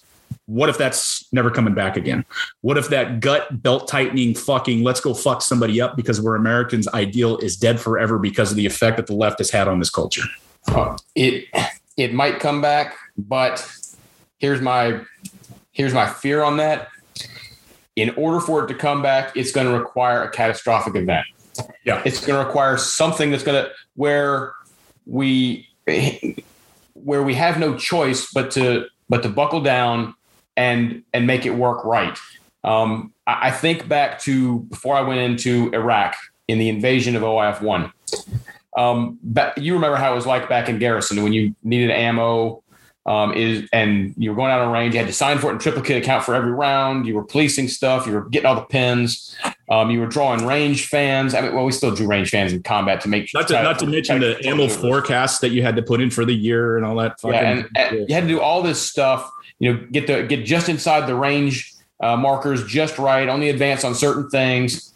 what 0.50 0.68
if 0.68 0.76
that's 0.76 1.24
never 1.32 1.48
coming 1.48 1.74
back 1.74 1.96
again? 1.96 2.24
What 2.62 2.76
if 2.76 2.88
that 2.88 3.20
gut 3.20 3.62
belt 3.62 3.86
tightening 3.86 4.34
fucking 4.34 4.82
let's 4.82 5.00
go 5.00 5.14
fuck 5.14 5.42
somebody 5.42 5.80
up 5.80 5.96
because 5.96 6.20
we're 6.20 6.34
Americans 6.34 6.88
ideal 6.88 7.38
is 7.38 7.56
dead 7.56 7.78
forever 7.78 8.18
because 8.18 8.50
of 8.50 8.56
the 8.56 8.66
effect 8.66 8.96
that 8.96 9.06
the 9.06 9.14
left 9.14 9.38
has 9.38 9.50
had 9.50 9.68
on 9.68 9.78
this 9.78 9.90
culture? 9.90 10.24
Uh, 10.66 10.96
it 11.14 11.44
it 11.96 12.12
might 12.12 12.40
come 12.40 12.60
back, 12.60 12.96
but 13.16 13.64
here's 14.38 14.60
my 14.60 15.00
here's 15.70 15.94
my 15.94 16.08
fear 16.08 16.42
on 16.42 16.56
that. 16.56 16.88
In 17.94 18.10
order 18.16 18.40
for 18.40 18.64
it 18.64 18.68
to 18.68 18.74
come 18.74 19.02
back, 19.02 19.36
it's 19.36 19.52
going 19.52 19.68
to 19.68 19.78
require 19.78 20.24
a 20.24 20.30
catastrophic 20.30 20.96
event. 20.96 21.26
Yeah. 21.84 22.02
It's 22.04 22.26
going 22.26 22.40
to 22.40 22.44
require 22.44 22.76
something 22.76 23.30
that's 23.30 23.44
going 23.44 23.62
to 23.62 23.70
where 23.94 24.54
we 25.06 25.68
where 26.94 27.22
we 27.22 27.34
have 27.34 27.58
no 27.58 27.76
choice 27.76 28.32
but 28.32 28.50
to 28.52 28.86
but 29.08 29.22
to 29.22 29.28
buckle 29.28 29.60
down 29.60 30.14
and 30.60 31.02
and 31.14 31.26
make 31.26 31.46
it 31.46 31.54
work 31.54 31.84
right. 31.84 32.18
Um, 32.62 33.14
I, 33.26 33.48
I 33.48 33.50
think 33.50 33.88
back 33.88 34.20
to 34.20 34.60
before 34.60 34.94
I 34.94 35.00
went 35.00 35.20
into 35.20 35.72
Iraq 35.72 36.14
in 36.48 36.58
the 36.58 36.68
invasion 36.68 37.16
of 37.16 37.22
OIF 37.22 37.62
one. 37.62 37.92
Um, 38.76 39.18
but 39.22 39.56
you 39.58 39.74
remember 39.74 39.96
how 39.96 40.12
it 40.12 40.14
was 40.14 40.26
like 40.26 40.48
back 40.48 40.68
in 40.68 40.78
Garrison 40.78 41.22
when 41.22 41.32
you 41.32 41.54
needed 41.64 41.90
ammo, 41.90 42.62
um, 43.06 43.32
is 43.32 43.68
and 43.72 44.14
you 44.18 44.30
were 44.30 44.36
going 44.36 44.52
out 44.52 44.60
on 44.60 44.70
range. 44.70 44.94
You 44.94 45.00
had 45.00 45.06
to 45.06 45.14
sign 45.14 45.38
for 45.38 45.48
it 45.48 45.54
in 45.54 45.58
triplicate 45.58 46.02
account 46.02 46.24
for 46.24 46.34
every 46.34 46.52
round. 46.52 47.06
You 47.06 47.14
were 47.14 47.24
policing 47.24 47.68
stuff. 47.68 48.06
You 48.06 48.12
were 48.12 48.28
getting 48.28 48.46
all 48.46 48.54
the 48.54 48.66
pins. 48.66 49.34
Um, 49.70 49.90
you 49.90 50.00
were 50.00 50.06
drawing 50.06 50.46
range 50.46 50.88
fans. 50.88 51.34
I 51.34 51.40
mean, 51.40 51.54
well, 51.54 51.64
we 51.64 51.72
still 51.72 51.94
drew 51.94 52.06
range 52.06 52.30
fans 52.30 52.52
in 52.52 52.62
combat 52.62 53.00
to 53.00 53.08
make 53.08 53.28
sure. 53.28 53.40
Not 53.40 53.48
to, 53.48 53.62
not 53.62 53.78
to 53.78 53.86
mention 53.86 54.20
the 54.20 54.46
ammo 54.46 54.68
forecast 54.68 55.40
that 55.40 55.48
you 55.48 55.62
had 55.62 55.76
to 55.76 55.82
put 55.82 56.00
in 56.00 56.10
for 56.10 56.26
the 56.26 56.34
year 56.34 56.76
and 56.76 56.84
all 56.84 56.96
that. 56.96 57.18
Fucking, 57.20 57.34
yeah, 57.34 57.50
and, 57.50 57.68
and 57.76 58.08
you 58.08 58.14
had 58.14 58.22
to 58.22 58.28
do 58.28 58.40
all 58.40 58.62
this 58.62 58.82
stuff. 58.82 59.30
You 59.60 59.72
know, 59.72 59.86
get 59.92 60.06
the 60.08 60.24
get 60.24 60.44
just 60.44 60.68
inside 60.68 61.06
the 61.06 61.14
range 61.14 61.72
uh, 62.00 62.16
markers 62.16 62.66
just 62.66 62.98
right. 62.98 63.28
Only 63.28 63.50
advance 63.50 63.84
on 63.84 63.94
certain 63.94 64.28
things. 64.28 64.92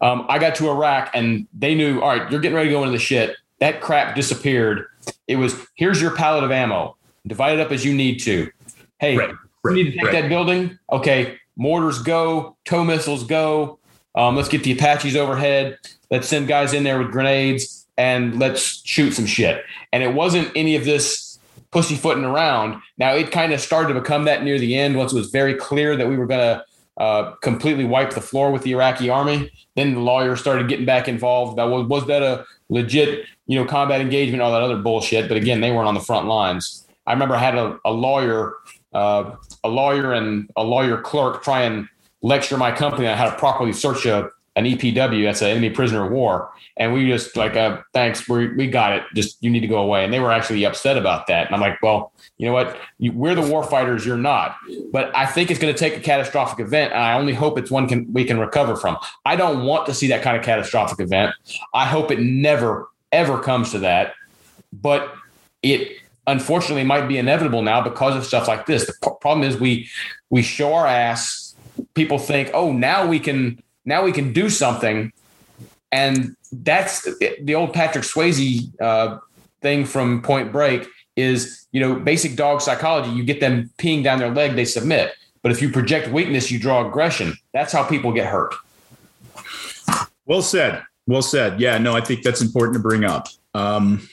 Um, 0.00 0.26
I 0.28 0.38
got 0.38 0.54
to 0.56 0.68
Iraq 0.68 1.10
and 1.14 1.46
they 1.52 1.74
knew, 1.74 2.00
all 2.00 2.08
right, 2.08 2.30
you're 2.30 2.40
getting 2.40 2.54
ready 2.56 2.68
to 2.68 2.74
go 2.74 2.82
into 2.82 2.92
the 2.92 2.98
shit. 2.98 3.36
That 3.60 3.80
crap 3.80 4.14
disappeared. 4.14 4.86
It 5.26 5.36
was 5.36 5.54
here's 5.74 6.00
your 6.00 6.14
pallet 6.14 6.44
of 6.44 6.50
ammo. 6.50 6.96
Divide 7.26 7.58
it 7.58 7.60
up 7.60 7.72
as 7.72 7.84
you 7.84 7.94
need 7.94 8.18
to. 8.20 8.50
Hey, 8.98 9.16
Right, 9.16 9.34
you 9.64 9.72
need 9.72 9.84
to 9.84 9.92
take 9.92 10.02
right. 10.02 10.12
that 10.12 10.28
building. 10.28 10.78
Okay, 10.92 11.38
mortars 11.56 12.00
go, 12.02 12.56
tow 12.64 12.84
missiles 12.84 13.24
go. 13.24 13.78
Um, 14.14 14.34
let's 14.36 14.48
get 14.48 14.64
the 14.64 14.72
Apaches 14.72 15.16
overhead. 15.16 15.78
Let's 16.10 16.28
send 16.28 16.48
guys 16.48 16.72
in 16.72 16.84
there 16.84 16.98
with 16.98 17.12
grenades 17.12 17.86
and 17.96 18.38
let's 18.38 18.82
shoot 18.86 19.12
some 19.12 19.26
shit. 19.26 19.64
And 19.92 20.02
it 20.02 20.14
wasn't 20.14 20.50
any 20.56 20.76
of 20.76 20.84
this 20.84 21.27
pussyfooting 21.70 22.24
around. 22.24 22.80
Now 22.96 23.14
it 23.14 23.30
kind 23.30 23.52
of 23.52 23.60
started 23.60 23.92
to 23.94 24.00
become 24.00 24.24
that 24.24 24.42
near 24.44 24.58
the 24.58 24.76
end 24.76 24.96
once 24.96 25.12
it 25.12 25.16
was 25.16 25.30
very 25.30 25.54
clear 25.54 25.96
that 25.96 26.08
we 26.08 26.16
were 26.16 26.26
going 26.26 26.40
to 26.40 26.64
uh, 26.98 27.32
completely 27.36 27.84
wipe 27.84 28.10
the 28.10 28.20
floor 28.20 28.50
with 28.50 28.62
the 28.62 28.72
Iraqi 28.72 29.08
army. 29.08 29.50
Then 29.76 29.94
the 29.94 30.00
lawyers 30.00 30.40
started 30.40 30.68
getting 30.68 30.86
back 30.86 31.08
involved. 31.08 31.58
That 31.58 31.64
was 31.64 31.86
was 31.86 32.06
that 32.06 32.22
a 32.22 32.44
legit 32.68 33.26
you 33.46 33.58
know 33.58 33.64
combat 33.64 34.00
engagement, 34.00 34.42
all 34.42 34.52
that 34.52 34.62
other 34.62 34.78
bullshit. 34.78 35.28
But 35.28 35.36
again, 35.36 35.60
they 35.60 35.70
weren't 35.70 35.88
on 35.88 35.94
the 35.94 36.00
front 36.00 36.26
lines. 36.26 36.86
I 37.06 37.12
remember 37.12 37.36
I 37.36 37.38
had 37.38 37.54
a, 37.54 37.78
a 37.84 37.92
lawyer, 37.92 38.54
uh, 38.92 39.36
a 39.64 39.68
lawyer 39.68 40.12
and 40.12 40.50
a 40.56 40.62
lawyer 40.62 41.00
clerk 41.00 41.42
try 41.42 41.62
and 41.62 41.88
lecture 42.20 42.56
my 42.56 42.72
company 42.72 43.06
on 43.06 43.16
how 43.16 43.30
to 43.30 43.36
properly 43.36 43.72
search 43.72 44.04
a 44.04 44.30
an 44.56 44.64
EPW, 44.64 45.24
that's 45.24 45.40
an 45.40 45.48
enemy 45.48 45.70
prisoner 45.70 46.04
of 46.04 46.10
war. 46.10 46.50
And 46.76 46.92
we 46.92 47.06
just 47.06 47.36
like, 47.36 47.54
uh, 47.54 47.80
thanks, 47.92 48.28
we 48.28 48.52
we 48.54 48.66
got 48.66 48.92
it. 48.92 49.04
Just 49.14 49.42
you 49.42 49.50
need 49.50 49.60
to 49.60 49.66
go 49.66 49.78
away. 49.78 50.04
And 50.04 50.12
they 50.12 50.20
were 50.20 50.32
actually 50.32 50.64
upset 50.64 50.96
about 50.96 51.26
that. 51.28 51.46
And 51.46 51.54
I'm 51.54 51.60
like, 51.60 51.80
well, 51.82 52.12
you 52.38 52.46
know 52.46 52.52
what? 52.52 52.76
You, 52.98 53.12
we're 53.12 53.34
the 53.34 53.42
war 53.42 53.62
fighters. 53.62 54.04
You're 54.04 54.16
not. 54.16 54.56
But 54.92 55.14
I 55.16 55.26
think 55.26 55.50
it's 55.50 55.60
going 55.60 55.72
to 55.72 55.78
take 55.78 55.96
a 55.96 56.00
catastrophic 56.00 56.60
event, 56.60 56.92
and 56.92 57.02
I 57.02 57.14
only 57.14 57.34
hope 57.34 57.58
it's 57.58 57.70
one 57.70 57.88
can 57.88 58.12
we 58.12 58.24
can 58.24 58.38
recover 58.38 58.76
from. 58.76 58.98
I 59.24 59.36
don't 59.36 59.64
want 59.64 59.86
to 59.86 59.94
see 59.94 60.08
that 60.08 60.22
kind 60.22 60.36
of 60.36 60.44
catastrophic 60.44 61.00
event. 61.00 61.34
I 61.72 61.86
hope 61.86 62.10
it 62.10 62.20
never 62.20 62.88
ever 63.12 63.38
comes 63.38 63.70
to 63.72 63.78
that. 63.80 64.14
But 64.72 65.14
it 65.62 65.98
unfortunately 66.26 66.84
might 66.84 67.08
be 67.08 67.18
inevitable 67.18 67.62
now 67.62 67.80
because 67.80 68.14
of 68.14 68.24
stuff 68.24 68.46
like 68.46 68.66
this. 68.66 68.86
The 68.86 68.92
p- 69.02 69.10
problem 69.20 69.48
is 69.48 69.58
we 69.58 69.88
we 70.30 70.42
show 70.42 70.74
our 70.74 70.86
ass. 70.86 71.54
People 71.94 72.18
think, 72.18 72.50
oh, 72.54 72.72
now 72.72 73.06
we 73.06 73.20
can 73.20 73.62
now 73.88 74.04
we 74.04 74.12
can 74.12 74.32
do 74.32 74.50
something, 74.50 75.12
and 75.90 76.36
that's 76.52 77.02
the 77.40 77.54
old 77.54 77.72
Patrick 77.72 78.04
Swayze 78.04 78.70
uh, 78.80 79.18
thing 79.62 79.84
from 79.84 80.22
Point 80.22 80.52
Break. 80.52 80.86
Is 81.16 81.66
you 81.72 81.80
know 81.80 81.96
basic 81.96 82.36
dog 82.36 82.60
psychology. 82.60 83.10
You 83.10 83.24
get 83.24 83.40
them 83.40 83.70
peeing 83.78 84.04
down 84.04 84.20
their 84.20 84.30
leg, 84.30 84.54
they 84.54 84.64
submit. 84.64 85.14
But 85.42 85.50
if 85.50 85.62
you 85.62 85.70
project 85.70 86.08
weakness, 86.08 86.50
you 86.50 86.60
draw 86.60 86.86
aggression. 86.86 87.34
That's 87.52 87.72
how 87.72 87.82
people 87.82 88.12
get 88.12 88.26
hurt. 88.26 88.54
Well 90.26 90.42
said. 90.42 90.82
Well 91.06 91.22
said. 91.22 91.60
Yeah, 91.60 91.78
no, 91.78 91.96
I 91.96 92.02
think 92.02 92.22
that's 92.22 92.42
important 92.42 92.74
to 92.76 92.82
bring 92.82 93.04
up. 93.04 93.28
Um, 93.54 94.06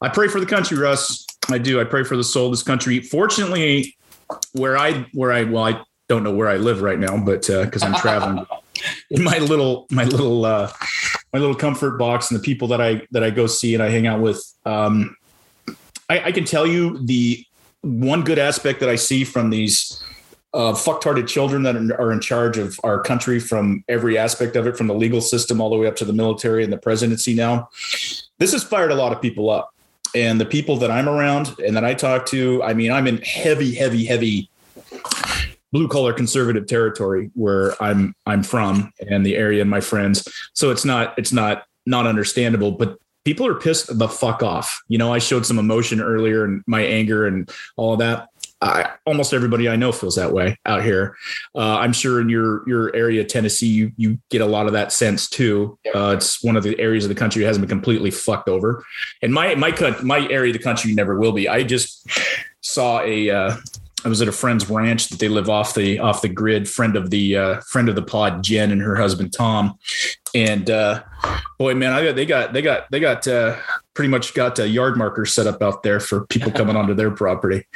I 0.00 0.08
pray 0.08 0.28
for 0.28 0.40
the 0.40 0.46
country, 0.46 0.78
Russ. 0.78 1.26
I 1.50 1.58
do. 1.58 1.80
I 1.80 1.84
pray 1.84 2.02
for 2.02 2.16
the 2.16 2.24
soul 2.24 2.46
of 2.46 2.52
this 2.52 2.62
country. 2.62 3.00
Fortunately, 3.00 3.94
where 4.52 4.76
I 4.76 5.06
where 5.12 5.32
I 5.32 5.44
well, 5.44 5.64
I 5.64 5.82
don't 6.08 6.22
know 6.22 6.34
where 6.34 6.48
I 6.48 6.56
live 6.56 6.82
right 6.82 6.98
now, 6.98 7.16
but 7.16 7.46
because 7.46 7.82
I'm 7.82 7.94
traveling 7.94 8.46
in 9.10 9.22
my 9.22 9.38
little 9.38 9.86
my 9.90 10.04
little 10.04 10.44
uh, 10.44 10.72
my 11.32 11.38
little 11.38 11.54
comfort 11.54 11.98
box 11.98 12.30
and 12.30 12.38
the 12.38 12.42
people 12.42 12.68
that 12.68 12.80
I 12.80 13.02
that 13.10 13.24
I 13.24 13.30
go 13.30 13.46
see 13.46 13.74
and 13.74 13.82
I 13.82 13.90
hang 13.90 14.06
out 14.06 14.20
with. 14.20 14.44
Um, 14.64 15.16
I, 16.08 16.26
I 16.26 16.32
can 16.32 16.44
tell 16.44 16.66
you 16.66 17.04
the 17.04 17.44
one 17.82 18.22
good 18.22 18.38
aspect 18.38 18.80
that 18.80 18.88
I 18.88 18.94
see 18.94 19.24
from 19.24 19.50
these 19.50 20.02
uh, 20.54 20.72
fucktarded 20.72 21.28
children 21.28 21.62
that 21.64 21.76
are 21.76 22.12
in 22.12 22.20
charge 22.20 22.56
of 22.56 22.78
our 22.84 23.00
country 23.00 23.40
from 23.40 23.84
every 23.88 24.16
aspect 24.16 24.56
of 24.56 24.66
it, 24.66 24.76
from 24.76 24.86
the 24.86 24.94
legal 24.94 25.20
system 25.20 25.60
all 25.60 25.68
the 25.68 25.76
way 25.76 25.86
up 25.86 25.96
to 25.96 26.04
the 26.04 26.12
military 26.12 26.64
and 26.64 26.72
the 26.72 26.78
presidency 26.78 27.34
now. 27.34 27.68
This 28.38 28.52
has 28.52 28.64
fired 28.64 28.90
a 28.90 28.94
lot 28.94 29.12
of 29.12 29.20
people 29.20 29.50
up. 29.50 29.72
And 30.14 30.40
the 30.40 30.46
people 30.46 30.78
that 30.78 30.90
I'm 30.90 31.08
around 31.08 31.58
and 31.58 31.76
that 31.76 31.84
I 31.84 31.92
talk 31.92 32.24
to, 32.26 32.62
I 32.62 32.72
mean, 32.72 32.90
I'm 32.90 33.06
in 33.06 33.18
heavy, 33.18 33.74
heavy, 33.74 34.04
heavy 34.04 34.48
blue 35.72 35.88
collar 35.88 36.12
conservative 36.12 36.66
territory 36.66 37.30
where 37.34 37.80
I'm 37.82 38.14
I'm 38.26 38.42
from 38.42 38.92
and 39.10 39.24
the 39.24 39.36
area 39.36 39.60
and 39.60 39.70
my 39.70 39.80
friends. 39.80 40.26
So 40.54 40.70
it's 40.70 40.84
not 40.84 41.18
it's 41.18 41.32
not 41.32 41.64
not 41.86 42.06
understandable, 42.06 42.72
but 42.72 42.98
people 43.24 43.46
are 43.46 43.54
pissed 43.54 43.98
the 43.98 44.08
fuck 44.08 44.42
off. 44.42 44.80
You 44.88 44.98
know, 44.98 45.12
I 45.12 45.18
showed 45.18 45.44
some 45.44 45.58
emotion 45.58 46.00
earlier 46.00 46.44
and 46.44 46.62
my 46.66 46.82
anger 46.82 47.26
and 47.26 47.50
all 47.76 47.92
of 47.92 47.98
that. 47.98 48.28
I, 48.62 48.90
almost 49.04 49.34
everybody 49.34 49.68
I 49.68 49.76
know 49.76 49.92
feels 49.92 50.14
that 50.14 50.32
way 50.32 50.58
out 50.64 50.82
here. 50.82 51.14
Uh, 51.54 51.76
I'm 51.78 51.92
sure 51.92 52.20
in 52.20 52.28
your 52.30 52.66
your 52.66 52.94
area, 52.96 53.22
Tennessee, 53.24 53.66
you 53.66 53.92
you 53.96 54.18
get 54.30 54.40
a 54.40 54.46
lot 54.46 54.66
of 54.66 54.72
that 54.72 54.92
sense 54.92 55.28
too. 55.28 55.78
Uh, 55.94 56.14
it's 56.16 56.42
one 56.42 56.56
of 56.56 56.62
the 56.62 56.78
areas 56.80 57.04
of 57.04 57.10
the 57.10 57.14
country 57.14 57.42
that 57.42 57.48
hasn't 57.48 57.62
been 57.62 57.76
completely 57.76 58.10
fucked 58.10 58.48
over, 58.48 58.82
and 59.20 59.34
my 59.34 59.54
my 59.56 59.72
my 60.02 60.26
area 60.28 60.52
of 60.52 60.56
the 60.56 60.62
country 60.62 60.94
never 60.94 61.18
will 61.18 61.32
be. 61.32 61.48
I 61.48 61.64
just 61.64 62.08
saw 62.62 63.02
a. 63.02 63.30
Uh, 63.30 63.56
I 64.06 64.08
was 64.08 64.22
at 64.22 64.28
a 64.28 64.32
friend's 64.32 64.70
ranch 64.70 65.08
that 65.08 65.18
they 65.18 65.26
live 65.26 65.50
off 65.50 65.74
the 65.74 65.98
off 65.98 66.22
the 66.22 66.28
grid. 66.28 66.68
Friend 66.68 66.94
of 66.94 67.10
the 67.10 67.36
uh, 67.36 67.60
friend 67.62 67.88
of 67.88 67.96
the 67.96 68.02
pod, 68.02 68.44
Jen, 68.44 68.70
and 68.70 68.80
her 68.80 68.94
husband 68.94 69.32
Tom, 69.32 69.76
and 70.32 70.70
uh, 70.70 71.02
boy, 71.58 71.74
man, 71.74 71.92
I 71.92 72.04
got 72.04 72.14
they 72.14 72.24
got 72.24 72.52
they 72.52 72.62
got 72.62 72.88
they 72.92 73.00
got 73.00 73.26
uh, 73.26 73.56
pretty 73.94 74.08
much 74.08 74.32
got 74.32 74.60
uh, 74.60 74.62
yard 74.62 74.96
markers 74.96 75.32
set 75.32 75.48
up 75.48 75.60
out 75.60 75.82
there 75.82 75.98
for 75.98 76.24
people 76.26 76.52
coming 76.54 76.76
onto 76.76 76.94
their 76.94 77.10
property, 77.10 77.66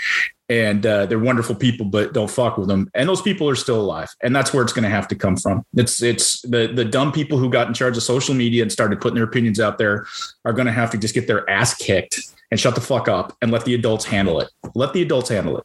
and 0.49 0.87
uh, 0.87 1.07
they're 1.07 1.19
wonderful 1.19 1.57
people, 1.57 1.87
but 1.87 2.13
don't 2.13 2.31
fuck 2.31 2.59
with 2.59 2.69
them. 2.69 2.89
And 2.95 3.09
those 3.09 3.23
people 3.23 3.49
are 3.49 3.57
still 3.57 3.81
alive, 3.81 4.15
and 4.23 4.35
that's 4.35 4.55
where 4.55 4.63
it's 4.63 4.73
going 4.73 4.85
to 4.85 4.89
have 4.89 5.09
to 5.09 5.17
come 5.17 5.37
from. 5.37 5.67
It's 5.75 6.01
it's 6.01 6.43
the 6.43 6.71
the 6.73 6.85
dumb 6.85 7.11
people 7.11 7.39
who 7.39 7.51
got 7.51 7.67
in 7.67 7.75
charge 7.75 7.97
of 7.97 8.05
social 8.05 8.37
media 8.37 8.63
and 8.63 8.71
started 8.71 9.01
putting 9.01 9.17
their 9.17 9.25
opinions 9.25 9.59
out 9.59 9.79
there 9.79 10.07
are 10.45 10.53
going 10.53 10.67
to 10.67 10.73
have 10.73 10.93
to 10.93 10.97
just 10.97 11.13
get 11.13 11.27
their 11.27 11.51
ass 11.51 11.75
kicked 11.75 12.21
and 12.53 12.61
shut 12.61 12.77
the 12.77 12.81
fuck 12.81 13.09
up 13.09 13.37
and 13.43 13.51
let 13.51 13.65
the 13.65 13.75
adults 13.75 14.05
handle 14.05 14.39
it. 14.39 14.49
Let 14.77 14.93
the 14.93 15.03
adults 15.03 15.29
handle 15.29 15.59
it. 15.59 15.65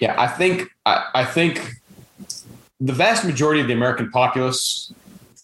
Yeah, 0.00 0.14
I 0.20 0.26
think 0.26 0.68
I, 0.86 1.04
I 1.14 1.24
think 1.24 1.74
the 2.80 2.92
vast 2.92 3.24
majority 3.24 3.60
of 3.60 3.66
the 3.66 3.72
American 3.74 4.10
populace, 4.10 4.92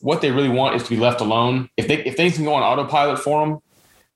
what 0.01 0.21
they 0.21 0.31
really 0.31 0.49
want 0.49 0.77
is 0.77 0.83
to 0.85 0.91
be 0.91 0.97
left 0.97 1.21
alone. 1.21 1.69
If 1.77 1.89
they 1.89 2.05
if 2.05 2.17
things 2.17 2.37
can 2.37 2.45
go 2.45 2.55
on 2.55 2.63
autopilot 2.63 3.19
for 3.19 3.45
them, 3.45 3.59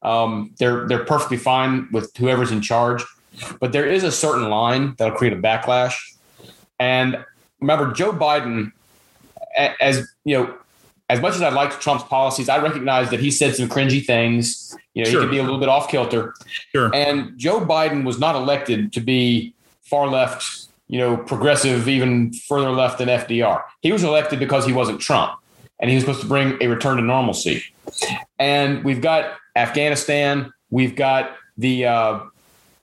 um, 0.03 0.55
they're 0.59 0.87
they're 0.87 1.05
perfectly 1.05 1.37
fine 1.37 1.89
with 1.93 2.16
whoever's 2.16 2.53
in 2.53 2.61
charge. 2.61 3.05
But 3.61 3.73
there 3.73 3.87
is 3.87 4.05
a 4.05 4.12
certain 4.12 4.49
line 4.49 4.95
that'll 4.99 5.16
create 5.16 5.33
a 5.33 5.37
backlash. 5.37 5.95
And 6.81 7.25
remember, 7.61 7.93
Joe 7.93 8.12
Biden, 8.12 8.73
as 9.81 10.09
you 10.25 10.39
know, 10.39 10.55
as 11.09 11.21
much 11.21 11.35
as 11.35 11.43
I 11.43 11.49
liked 11.49 11.81
Trump's 11.81 12.05
policies, 12.05 12.49
I 12.49 12.59
recognize 12.59 13.11
that 13.11 13.21
he 13.21 13.31
said 13.31 13.55
some 13.57 13.69
cringy 13.69 14.05
things. 14.05 14.77
You 14.95 15.05
know, 15.05 15.11
Sure. 15.11 15.21
he 15.21 15.27
could 15.27 15.31
be 15.31 15.39
a 15.39 15.43
little 15.43 15.59
bit 15.59 15.69
off 15.69 15.89
kilter. 15.89 16.35
Sure. 16.73 16.91
And 16.95 17.37
Joe 17.39 17.61
Biden 17.61 18.05
was 18.05 18.19
not 18.19 18.35
elected 18.35 18.93
to 18.93 19.01
be 19.01 19.55
far 19.89 20.09
left, 20.09 20.66
you 20.89 20.99
know, 20.99 21.16
progressive, 21.16 21.89
even 21.89 22.32
further 22.32 22.70
left 22.70 22.99
than 22.99 23.09
FDR. 23.09 23.62
He 23.80 23.93
was 23.93 24.05
elected 24.05 24.39
because 24.39 24.66
he 24.66 24.72
wasn't 24.72 25.01
Trump, 25.01 25.39
and 25.80 25.91
he 25.91 25.97
was 25.97 26.05
supposed 26.05 26.20
to 26.20 26.26
bring 26.26 26.57
a 26.61 26.68
return 26.68 26.97
to 26.97 27.03
normalcy. 27.03 27.64
And 28.39 28.84
we've 28.84 29.01
got 29.01 29.36
Afghanistan, 29.57 30.53
we've 30.70 30.95
got 30.95 31.36
the 31.57 31.86
uh, 31.86 32.20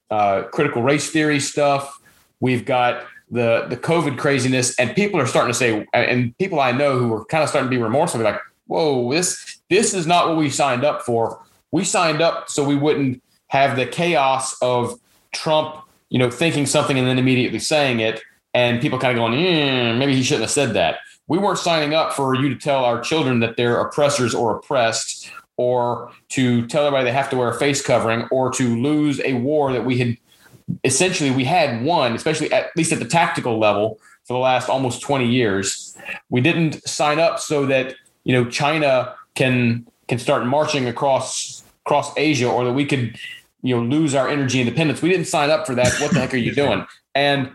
uh, 0.10 0.44
critical 0.52 0.82
race 0.82 1.10
theory 1.10 1.40
stuff, 1.40 2.02
we've 2.40 2.66
got 2.66 3.06
the 3.32 3.66
the 3.70 3.78
COVID 3.78 4.18
craziness, 4.18 4.78
and 4.78 4.96
people 4.96 5.20
are 5.20 5.26
starting 5.28 5.52
to 5.52 5.58
say, 5.58 5.88
and 5.94 6.38
people 6.38 6.60
I 6.60 6.72
know 6.72 6.98
who 6.98 7.14
are 7.14 7.26
kind 7.26 7.44
of 7.44 7.50
starting 7.50 7.70
to 7.70 7.76
be 7.76 7.82
remorseful, 7.82 8.22
like, 8.22 8.40
"Whoa, 8.68 9.12
this 9.12 9.60
this 9.70 9.94
is 9.94 10.06
not 10.06 10.28
what 10.28 10.38
we 10.38 10.50
signed 10.50 10.84
up 10.84 11.02
for. 11.02 11.42
We 11.72 11.84
signed 11.84 12.22
up 12.22 12.50
so 12.50 12.64
we 12.64 12.76
wouldn't 12.76 13.22
have 13.48 13.76
the 13.76 13.86
chaos 13.86 14.56
of 14.62 15.00
Trump, 15.34 15.76
you 16.10 16.20
know, 16.20 16.30
thinking 16.30 16.66
something 16.66 16.98
and 16.98 17.08
then 17.08 17.18
immediately 17.18 17.60
saying 17.60 18.00
it, 18.00 18.22
and 18.54 18.82
people 18.82 19.00
kind 19.00 19.12
of 19.12 19.22
going, 19.22 19.34
"Mm, 19.34 19.98
maybe 19.98 20.16
he 20.16 20.24
shouldn't 20.24 20.44
have 20.44 20.52
said 20.52 20.74
that." 20.74 21.00
We 21.28 21.38
weren't 21.38 21.58
signing 21.58 21.94
up 21.94 22.14
for 22.14 22.36
you 22.36 22.50
to 22.50 22.56
tell 22.56 22.86
our 22.86 23.02
children 23.02 23.40
that 23.40 23.58
they're 23.58 23.80
oppressors 23.82 24.36
or 24.36 24.58
oppressed, 24.58 25.32
or 25.58 26.12
to 26.30 26.68
tell 26.68 26.86
everybody 26.86 27.06
they 27.06 27.12
have 27.12 27.30
to 27.32 27.38
wear 27.38 27.50
a 27.50 27.58
face 27.58 27.82
covering, 27.82 28.28
or 28.32 28.52
to 28.52 28.76
lose 28.76 29.20
a 29.22 29.34
war 29.34 29.74
that 29.74 29.86
we 29.86 29.98
had 29.98 30.18
essentially 30.84 31.32
we 31.32 31.44
had 31.44 31.84
won, 31.84 32.14
especially 32.14 32.52
at 32.52 32.68
least 32.76 32.92
at 32.92 33.00
the 33.00 33.06
tactical 33.06 33.60
level 33.60 34.00
for 34.26 34.34
the 34.34 34.40
last 34.40 34.70
almost 34.70 35.02
20 35.02 35.28
years. 35.28 35.96
We 36.30 36.42
didn't 36.42 36.88
sign 36.88 37.20
up 37.20 37.40
so 37.40 37.66
that 37.68 37.96
you 38.24 38.34
know 38.34 38.50
China 38.50 39.16
can 39.36 39.88
can 40.08 40.20
start 40.20 40.46
marching 40.46 40.88
across 40.88 41.64
across 41.86 42.16
Asia, 42.18 42.50
or 42.50 42.66
that 42.66 42.74
we 42.74 42.86
could 42.86 43.18
you 43.66 43.76
know 43.76 43.82
lose 43.82 44.14
our 44.14 44.30
energy 44.30 44.62
independence. 44.62 45.02
We 45.02 45.10
didn't 45.10 45.26
sign 45.26 45.50
up 45.50 45.66
for 45.66 45.74
that. 45.76 46.00
What 46.00 46.12
the 46.12 46.20
heck 46.20 46.34
are 46.34 46.38
you 46.38 46.54
doing? 46.54 46.86
And 47.18 47.54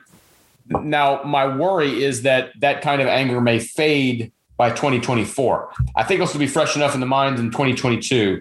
now 0.70 1.22
my 1.22 1.54
worry 1.54 2.02
is 2.02 2.22
that 2.22 2.52
that 2.60 2.80
kind 2.80 3.02
of 3.02 3.08
anger 3.08 3.42
may 3.42 3.58
fade 3.58 4.32
by 4.56 4.70
2024. 4.70 5.70
I 5.96 6.02
think 6.02 6.16
it'll 6.16 6.26
still 6.26 6.38
be 6.38 6.46
fresh 6.46 6.76
enough 6.76 6.94
in 6.94 7.00
the 7.00 7.06
minds 7.06 7.38
in 7.40 7.50
2022. 7.50 8.40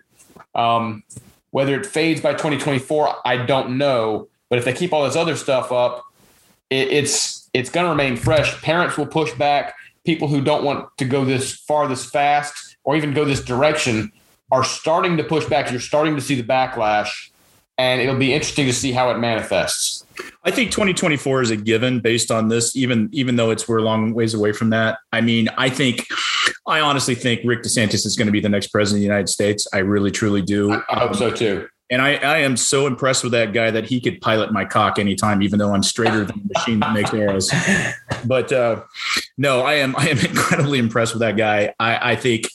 Um, 0.56 1.04
whether 1.52 1.78
it 1.78 1.86
fades 1.86 2.22
by 2.22 2.32
2024, 2.32 3.16
I 3.26 3.46
don't 3.46 3.78
know. 3.78 4.30
But 4.50 4.60
if 4.60 4.66
they 4.66 4.72
keep 4.72 4.94
all 4.94 5.04
this 5.04 5.18
other 5.18 5.36
stuff 5.36 5.74
up, 5.74 6.06
it, 6.70 6.88
it's 6.88 7.50
it's 7.54 7.70
going 7.70 7.86
to 7.86 7.90
remain 7.90 8.16
fresh. 8.16 8.62
Parents 8.62 8.98
will 8.98 9.08
push 9.08 9.34
back. 9.34 9.76
People 10.06 10.30
who 10.30 10.42
don't 10.42 10.64
want 10.64 10.88
to 11.00 11.06
go 11.06 11.26
this 11.26 11.54
far, 11.54 11.88
this 11.88 12.10
fast, 12.10 12.78
or 12.86 12.96
even 12.96 13.14
go 13.14 13.26
this 13.26 13.44
direction 13.44 14.12
are 14.52 14.64
starting 14.64 15.18
to 15.18 15.24
push 15.24 15.46
back. 15.46 15.70
You're 15.70 15.80
starting 15.82 16.16
to 16.16 16.22
see 16.22 16.36
the 16.36 16.48
backlash, 16.48 17.30
and 17.80 18.02
it'll 18.02 18.18
be 18.18 18.34
interesting 18.34 18.66
to 18.66 18.74
see 18.74 18.92
how 18.92 19.10
it 19.10 19.18
manifests. 19.18 20.06
I 20.44 20.52
think 20.52 20.72
2024 20.72 21.44
is 21.44 21.50
a 21.50 21.56
given 21.56 22.02
based 22.02 22.30
on 22.30 22.50
this, 22.50 22.76
even 22.76 23.10
even 23.14 23.38
though 23.38 23.52
it's 23.52 23.68
we're 23.68 23.78
a 23.78 23.84
long 23.84 24.14
ways 24.14 24.34
away 24.34 24.52
from 24.52 24.70
that. 24.72 25.00
I 25.14 25.22
mean, 25.22 25.48
I 25.58 25.70
think 25.70 26.06
I 26.68 26.82
honestly 26.82 27.16
think 27.16 27.42
Rick 27.46 27.64
DeSantis 27.64 28.06
is 28.06 28.18
going 28.18 28.26
to 28.26 28.32
be 28.34 28.42
the 28.42 28.50
next 28.50 28.68
president 28.68 28.98
of 28.98 29.02
the 29.02 29.06
United 29.06 29.30
States. 29.30 29.66
I 29.74 29.78
really 29.80 30.12
truly 30.12 30.42
do. 30.42 30.74
I 30.90 31.00
hope 31.00 31.16
so 31.16 31.32
too. 31.32 31.70
And 31.92 32.02
I, 32.02 32.16
I 32.18 32.38
am 32.40 32.56
so 32.56 32.86
impressed 32.86 33.24
with 33.24 33.32
that 33.32 33.52
guy 33.52 33.72
that 33.72 33.86
he 33.86 34.00
could 34.00 34.22
pilot 34.22 34.52
my 34.52 34.64
cock 34.64 35.00
anytime, 35.00 35.42
even 35.42 35.58
though 35.58 35.74
I'm 35.74 35.82
straighter 35.82 36.24
than 36.24 36.40
the 36.46 36.54
machine 36.54 36.80
that 36.82 36.94
makes 36.94 37.14
arrows. 37.14 37.50
But 38.26 38.52
uh, 38.52 38.84
no, 39.38 39.62
I 39.62 39.76
am 39.76 39.96
I 39.96 40.10
am 40.10 40.20
incredibly 40.20 40.80
impressed 40.80 41.14
with 41.14 41.22
that 41.22 41.38
guy. 41.38 41.74
I, 41.80 42.12
I 42.12 42.16
think 42.18 42.50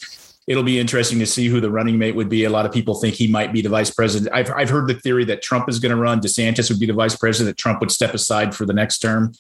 it'll 0.46 0.62
be 0.62 0.78
interesting 0.78 1.18
to 1.18 1.26
see 1.26 1.48
who 1.48 1.60
the 1.60 1.70
running 1.70 1.98
mate 1.98 2.14
would 2.14 2.28
be. 2.28 2.44
A 2.44 2.50
lot 2.50 2.66
of 2.66 2.72
people 2.72 2.94
think 2.94 3.14
he 3.14 3.26
might 3.26 3.52
be 3.52 3.62
the 3.62 3.68
vice 3.68 3.90
president. 3.90 4.34
I've, 4.34 4.50
I've 4.50 4.68
heard 4.68 4.86
the 4.86 4.94
theory 4.94 5.24
that 5.26 5.42
Trump 5.42 5.68
is 5.68 5.78
going 5.78 5.90
to 5.90 6.00
run. 6.00 6.20
DeSantis 6.20 6.70
would 6.70 6.80
be 6.80 6.86
the 6.86 6.92
vice 6.92 7.16
president. 7.16 7.56
That 7.56 7.60
Trump 7.60 7.80
would 7.80 7.90
step 7.90 8.14
aside 8.14 8.54
for 8.54 8.66
the 8.66 8.72
next 8.72 8.98
term 8.98 9.32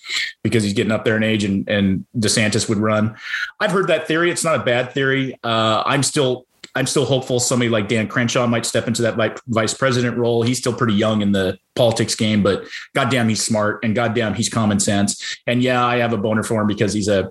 because 0.42 0.62
he's 0.62 0.72
getting 0.72 0.92
up 0.92 1.04
there 1.04 1.16
in 1.16 1.22
age 1.22 1.44
and, 1.44 1.68
and 1.68 2.06
DeSantis 2.16 2.68
would 2.68 2.78
run. 2.78 3.16
I've 3.60 3.70
heard 3.70 3.88
that 3.88 4.06
theory. 4.06 4.30
It's 4.30 4.44
not 4.44 4.56
a 4.56 4.64
bad 4.64 4.92
theory. 4.92 5.38
Uh, 5.44 5.82
I'm 5.84 6.02
still 6.02 6.46
I'm 6.76 6.86
still 6.86 7.04
hopeful 7.04 7.38
somebody 7.38 7.68
like 7.68 7.86
Dan 7.88 8.08
Crenshaw 8.08 8.46
might 8.46 8.66
step 8.66 8.88
into 8.88 9.02
that 9.02 9.40
vice 9.46 9.74
president 9.74 10.16
role. 10.16 10.42
He's 10.42 10.58
still 10.58 10.72
pretty 10.72 10.94
young 10.94 11.22
in 11.22 11.30
the 11.30 11.56
politics 11.76 12.14
game, 12.14 12.42
but 12.42 12.64
goddamn, 12.94 13.28
he's 13.28 13.44
smart 13.44 13.84
and 13.84 13.94
goddamn, 13.94 14.34
he's 14.34 14.48
common 14.48 14.80
sense. 14.80 15.38
And 15.46 15.62
yeah, 15.62 15.84
I 15.84 15.98
have 15.98 16.12
a 16.12 16.16
boner 16.16 16.42
for 16.42 16.60
him 16.60 16.66
because 16.66 16.92
he's 16.92 17.08
a, 17.08 17.30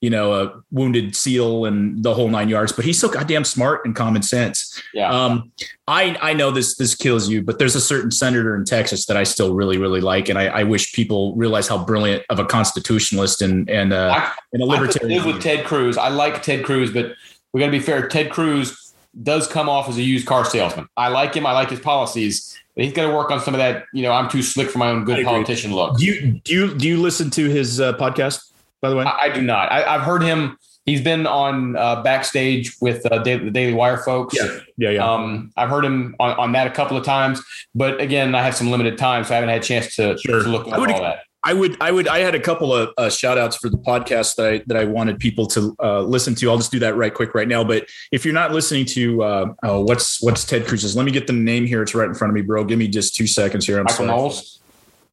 you 0.00 0.10
know, 0.10 0.34
a 0.34 0.62
wounded 0.70 1.16
seal 1.16 1.64
and 1.64 2.02
the 2.04 2.14
whole 2.14 2.28
nine 2.28 2.48
yards. 2.48 2.72
But 2.72 2.84
he's 2.84 2.98
so 2.98 3.08
goddamn 3.08 3.44
smart 3.44 3.84
and 3.84 3.96
common 3.96 4.22
sense. 4.22 4.80
Yeah. 4.92 5.10
Um, 5.10 5.52
I 5.88 6.16
I 6.22 6.32
know 6.32 6.50
this 6.50 6.76
this 6.76 6.94
kills 6.94 7.28
you, 7.28 7.42
but 7.42 7.58
there's 7.58 7.74
a 7.74 7.80
certain 7.80 8.10
senator 8.10 8.54
in 8.56 8.64
Texas 8.64 9.06
that 9.06 9.16
I 9.16 9.24
still 9.24 9.54
really 9.54 9.76
really 9.76 10.00
like, 10.00 10.28
and 10.28 10.38
I, 10.38 10.46
I 10.46 10.62
wish 10.62 10.92
people 10.94 11.34
realize 11.36 11.68
how 11.68 11.84
brilliant 11.84 12.24
of 12.30 12.38
a 12.38 12.44
constitutionalist 12.44 13.42
and 13.42 13.68
and 13.68 13.92
uh, 13.92 14.14
I, 14.16 14.32
and 14.52 14.62
a 14.62 14.66
I 14.66 14.68
libertarian. 14.68 15.18
live 15.18 15.34
with 15.34 15.42
Ted 15.42 15.66
Cruz. 15.66 15.98
I 15.98 16.08
like 16.08 16.42
Ted 16.42 16.64
Cruz, 16.64 16.92
but 16.92 17.12
we 17.52 17.60
got 17.60 17.66
to 17.66 17.72
be 17.72 17.80
fair. 17.80 18.08
Ted 18.08 18.30
Cruz 18.30 18.83
does 19.22 19.46
come 19.46 19.68
off 19.68 19.88
as 19.88 19.96
a 19.96 20.02
used 20.02 20.26
car 20.26 20.44
salesman. 20.44 20.88
I 20.96 21.08
like 21.08 21.34
him. 21.34 21.46
I 21.46 21.52
like 21.52 21.70
his 21.70 21.80
policies. 21.80 22.58
But 22.74 22.84
he's 22.84 22.92
got 22.92 23.06
to 23.08 23.14
work 23.14 23.30
on 23.30 23.40
some 23.40 23.54
of 23.54 23.58
that. 23.58 23.84
You 23.92 24.02
know, 24.02 24.12
I'm 24.12 24.28
too 24.28 24.42
slick 24.42 24.68
for 24.68 24.78
my 24.78 24.88
own 24.90 25.04
good 25.04 25.24
politician 25.24 25.72
look. 25.72 25.96
do 25.98 26.04
you 26.04 26.40
do 26.44 26.52
you 26.52 26.74
do 26.76 26.88
you 26.88 27.00
listen 27.00 27.30
to 27.30 27.48
his 27.48 27.80
uh, 27.80 27.92
podcast? 27.94 28.50
By 28.80 28.90
the 28.90 28.96
way, 28.96 29.04
I, 29.04 29.26
I 29.26 29.28
do 29.28 29.40
not. 29.42 29.70
I, 29.70 29.84
I've 29.94 30.00
heard 30.02 30.22
him. 30.22 30.58
He's 30.84 31.00
been 31.00 31.26
on 31.26 31.76
uh, 31.76 32.02
backstage 32.02 32.76
with 32.80 33.10
uh, 33.10 33.18
Da- 33.22 33.38
the 33.38 33.50
Daily 33.50 33.72
Wire 33.72 33.96
folks. 33.98 34.34
yeah, 34.36 34.58
yeah, 34.76 34.90
yeah. 34.90 35.10
Um, 35.14 35.50
I've 35.56 35.70
heard 35.70 35.82
him 35.84 36.14
on, 36.20 36.32
on 36.32 36.52
that 36.52 36.66
a 36.66 36.70
couple 36.70 36.96
of 36.98 37.04
times, 37.04 37.40
but 37.74 38.00
again, 38.02 38.34
I 38.34 38.42
have 38.42 38.54
some 38.54 38.70
limited 38.70 38.98
time, 38.98 39.24
so 39.24 39.32
I 39.32 39.36
haven't 39.36 39.48
had 39.48 39.62
a 39.62 39.64
chance 39.64 39.96
to, 39.96 40.18
Sure. 40.18 40.42
to 40.42 40.48
look 40.48 40.66
at 40.68 40.74
all 40.74 40.84
that. 41.00 41.20
I 41.46 41.52
would, 41.52 41.76
I 41.80 41.90
would, 41.90 42.08
I 42.08 42.20
had 42.20 42.34
a 42.34 42.40
couple 42.40 42.74
of 42.74 42.90
uh, 42.96 43.10
shout 43.10 43.36
outs 43.36 43.56
for 43.58 43.68
the 43.68 43.76
podcast 43.76 44.36
that 44.36 44.46
I, 44.46 44.62
that 44.66 44.78
I 44.78 44.84
wanted 44.84 45.18
people 45.18 45.46
to 45.48 45.76
uh, 45.78 46.00
listen 46.00 46.34
to. 46.36 46.50
I'll 46.50 46.56
just 46.56 46.72
do 46.72 46.78
that 46.78 46.96
right 46.96 47.12
quick 47.12 47.34
right 47.34 47.46
now. 47.46 47.62
But 47.62 47.86
if 48.10 48.24
you're 48.24 48.32
not 48.32 48.52
listening 48.52 48.86
to, 48.86 49.22
uh, 49.22 49.54
oh, 49.62 49.80
what's, 49.82 50.22
what's 50.22 50.44
Ted 50.44 50.66
Cruz's, 50.66 50.96
let 50.96 51.04
me 51.04 51.12
get 51.12 51.26
the 51.26 51.34
name 51.34 51.66
here. 51.66 51.82
It's 51.82 51.94
right 51.94 52.08
in 52.08 52.14
front 52.14 52.30
of 52.30 52.34
me, 52.34 52.40
bro. 52.40 52.64
Give 52.64 52.78
me 52.78 52.88
just 52.88 53.14
two 53.14 53.26
seconds 53.26 53.66
here. 53.66 53.76
I'm 53.76 53.84
Michael 53.84 53.96
sorry. 53.96 54.08
Knowles. 54.08 54.60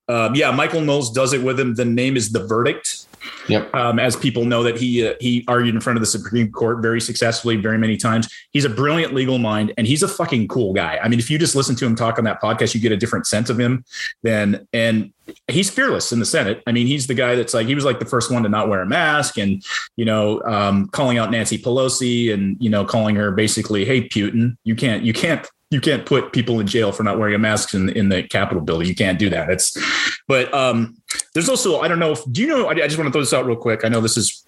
Um, 0.08 0.36
yeah. 0.36 0.52
Michael 0.52 0.82
Knowles 0.82 1.12
does 1.12 1.34
it 1.34 1.44
with 1.44 1.60
him. 1.60 1.76
The 1.76 1.86
name 1.86 2.16
is 2.16 2.32
the 2.32 2.48
verdict. 2.48 3.08
Yep. 3.48 3.74
Um, 3.76 4.00
as 4.00 4.16
people 4.16 4.46
know 4.46 4.64
that 4.64 4.78
he 4.78 5.08
uh, 5.08 5.14
he 5.20 5.44
argued 5.48 5.76
in 5.76 5.82
front 5.82 5.98
of 5.98 6.02
the 6.02 6.08
Supreme 6.08 6.52
Court 6.52 6.82
very 6.82 7.02
successfully, 7.02 7.56
very 7.58 7.78
many 7.78 7.98
times. 7.98 8.28
He's 8.52 8.66
a 8.66 8.70
brilliant 8.70 9.14
legal 9.14 9.38
mind, 9.38 9.74
and 9.78 9.88
he's 9.88 10.04
a 10.04 10.08
fucking 10.08 10.48
cool 10.48 10.74
guy. 10.74 11.00
I 11.02 11.08
mean, 11.08 11.20
if 11.20 11.30
you 11.30 11.38
just 11.38 11.56
listen 11.56 11.76
to 11.78 11.86
him 11.86 11.96
talk 11.96 12.18
on 12.18 12.24
that 12.26 12.42
podcast, 12.42 12.74
you 12.74 12.82
get 12.82 12.92
a 12.92 12.98
different 12.98 13.28
sense 13.28 13.50
of 13.50 13.60
him. 13.60 13.84
Then 14.24 14.68
and 14.74 15.12
he's 15.48 15.70
fearless 15.70 16.12
in 16.12 16.20
the 16.20 16.26
Senate. 16.26 16.62
I 16.68 16.72
mean, 16.72 16.88
he's 16.88 17.08
the 17.08 17.14
guy 17.14 17.36
that's 17.36 17.54
like 17.54 17.68
he 17.68 17.76
was 17.76 17.86
like 17.86 18.00
the 18.00 18.06
first 18.06 18.32
one 18.32 18.44
to 18.44 18.50
not 18.50 18.70
wear 18.70 18.82
a 18.82 18.88
mask, 18.88 19.38
and 19.38 19.64
you 19.96 20.06
know, 20.06 20.42
um, 20.44 20.88
calling 20.90 21.18
out 21.18 21.32
Nancy 21.32 21.58
Pelosi, 21.58 22.34
and 22.34 22.58
you 22.60 22.70
know, 22.70 22.86
calling 22.86 23.16
her 23.16 23.32
basically, 23.32 23.86
"Hey, 23.86 24.08
Putin, 24.08 24.58
you 24.64 24.76
can't, 24.76 25.04
you 25.04 25.14
can't." 25.14 25.48
You 25.72 25.82
can't 25.82 26.06
put 26.06 26.34
people 26.34 26.60
in 26.60 26.68
jail 26.68 26.92
for 26.92 27.04
not 27.04 27.18
wearing 27.18 27.34
a 27.34 27.40
mask 27.40 27.74
in, 27.74 27.90
in 27.90 28.10
the 28.10 28.24
Capitol 28.24 28.62
building. 28.62 28.88
You 28.88 28.96
can't 28.96 29.18
do 29.18 29.30
that. 29.30 29.50
It's, 29.50 29.76
but 30.28 30.54
um, 30.54 30.98
there's 31.34 31.50
also 31.50 31.80
I 31.80 31.88
don't 31.88 32.00
know 32.00 32.12
if 32.12 32.20
do 32.32 32.42
you 32.42 32.48
know 32.48 32.68
I, 32.68 32.72
I 32.72 32.88
just 32.88 32.98
want 32.98 33.08
to 33.08 33.12
throw 33.12 33.22
this 33.22 33.34
out 33.34 33.46
real 33.46 33.56
quick. 33.56 33.84
I 33.84 33.90
know 33.90 34.02
this 34.02 34.18
is 34.18 34.46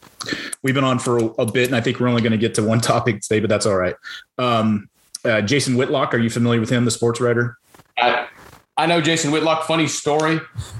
we've 0.61 0.75
been 0.75 0.83
on 0.83 0.99
for 0.99 1.17
a, 1.17 1.25
a 1.39 1.51
bit, 1.51 1.67
and 1.67 1.75
I 1.75 1.81
think 1.81 1.99
we're 1.99 2.07
only 2.07 2.21
going 2.21 2.31
to 2.31 2.37
get 2.37 2.53
to 2.55 2.63
one 2.63 2.81
topic 2.81 3.21
today, 3.21 3.39
but 3.39 3.49
that's 3.49 3.65
all 3.65 3.75
right. 3.75 3.95
Um, 4.37 4.89
uh, 5.25 5.41
Jason 5.41 5.77
Whitlock, 5.77 6.13
are 6.13 6.17
you 6.17 6.29
familiar 6.29 6.59
with 6.59 6.69
him, 6.69 6.85
the 6.85 6.91
sports 6.91 7.21
writer? 7.21 7.57
I, 7.97 8.27
I 8.75 8.85
know 8.87 9.01
Jason 9.01 9.31
Whitlock. 9.31 9.65
Funny 9.65 9.87
story. 9.87 10.39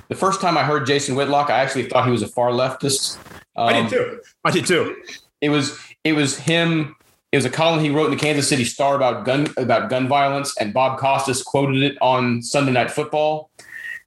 The 0.10 0.16
first 0.16 0.42
time 0.42 0.58
I 0.58 0.64
heard 0.64 0.86
Jason 0.86 1.16
Whitlock, 1.16 1.50
I 1.50 1.60
actually 1.60 1.88
thought 1.88 2.06
he 2.06 2.12
was 2.12 2.24
a 2.24 2.28
far 2.28 2.50
leftist. 2.50 3.18
Um, 3.56 3.68
I 3.68 3.74
did 3.82 3.90
too. 3.90 4.20
I 4.44 4.52
did 4.52 4.66
too. 4.66 4.96
It 5.42 5.50
was 5.50 5.78
it 6.04 6.14
was 6.14 6.38
him. 6.38 6.96
It 7.34 7.38
was 7.38 7.46
a 7.46 7.50
column 7.50 7.80
he 7.80 7.90
wrote 7.90 8.06
in 8.06 8.12
the 8.12 8.18
Kansas 8.18 8.48
City 8.48 8.64
Star 8.64 8.96
about 8.96 9.26
gun 9.26 9.48
about 9.58 9.90
gun 9.90 10.08
violence, 10.08 10.56
and 10.60 10.72
Bob 10.72 11.00
Costas 11.00 11.42
quoted 11.42 11.82
it 11.82 11.98
on 12.00 12.44
Sunday 12.44 12.72
Night 12.72 12.92
Football. 12.92 13.50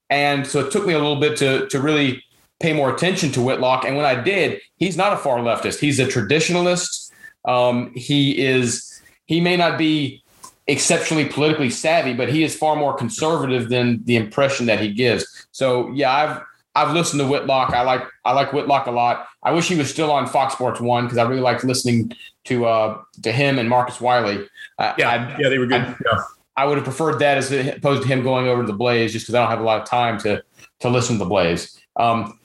And 0.09 0.47
so 0.47 0.61
it 0.64 0.70
took 0.70 0.87
me 0.87 0.95
a 0.95 0.99
little 0.99 1.18
bit 1.18 1.37
to 1.39 1.66
to 1.66 1.81
really 1.81 2.22
pay 2.61 2.72
more 2.72 2.95
attention 2.95 3.33
to 3.33 3.43
Whitlock. 3.43 3.85
And 3.85 3.97
when 3.97 4.07
I 4.07 4.14
did, 4.14 4.61
he's 4.77 4.97
not 4.97 5.12
a 5.12 5.16
far 5.16 5.39
leftist. 5.39 5.81
He's 5.81 5.99
a 5.99 6.07
traditionalist. 6.07 7.11
Um, 7.45 7.93
he 7.97 8.39
is. 8.39 9.03
He 9.24 9.41
may 9.41 9.57
not 9.57 9.77
be 9.77 10.22
exceptionally 10.68 11.24
politically 11.24 11.70
savvy, 11.70 12.14
but 12.14 12.29
he 12.29 12.45
is 12.45 12.57
far 12.57 12.77
more 12.77 12.95
conservative 12.95 13.70
than 13.70 14.05
the 14.05 14.14
impression 14.14 14.66
that 14.66 14.79
he 14.79 14.93
gives. 14.93 15.49
So 15.51 15.91
yeah, 15.95 16.12
I've 16.12 16.43
I've 16.77 16.95
listened 16.95 17.20
to 17.22 17.27
Whitlock. 17.27 17.70
I 17.70 17.83
like 17.83 18.05
I 18.24 18.35
like 18.35 18.53
Whitlock 18.53 18.87
a 18.87 18.93
lot. 18.93 19.27
I 19.43 19.51
wish 19.51 19.66
he 19.66 19.74
was 19.74 19.91
still 19.91 20.12
on 20.12 20.29
Fox 20.29 20.55
Sports 20.55 20.81
One 20.81 21.07
because 21.07 21.18
I 21.18 21.27
really 21.27 21.41
liked 21.41 21.64
listening 21.64 22.12
to 22.47 22.67
uh 22.67 22.99
to 23.23 23.33
him 23.33 23.59
and 23.59 23.69
Marcellus 23.69 24.01
Wiley. 24.01 24.49
I, 24.79 24.95
Yeah, 24.99 25.11
I, 25.11 25.39
yeah, 25.39 25.49
they 25.49 25.59
were 25.59 25.67
good. 25.67 25.83
I- 25.83 25.97
yeah. 26.05 26.23
I 26.59 26.65
would 26.65 26.79
have 26.79 26.85
preferred 26.85 27.19
that 27.19 27.37
as 27.37 27.53
opposed 27.53 28.01
to 28.03 28.09
him 28.09 28.23
going 28.23 28.49
over 28.49 28.63
to 28.63 28.67
the 28.67 28.73
Blaze, 28.73 29.13
just 29.13 29.27
because 29.27 29.35
I 29.35 29.43
don't 29.43 29.51
have 29.51 29.61
a 29.61 29.65
lot 29.65 29.83
of 29.83 29.87
time 29.89 30.19
to 30.21 30.43
to 30.81 30.89
listen 30.89 31.17
to 31.17 31.25
the 31.25 31.29
Blaze. 31.29 31.79
Um, 31.97 32.39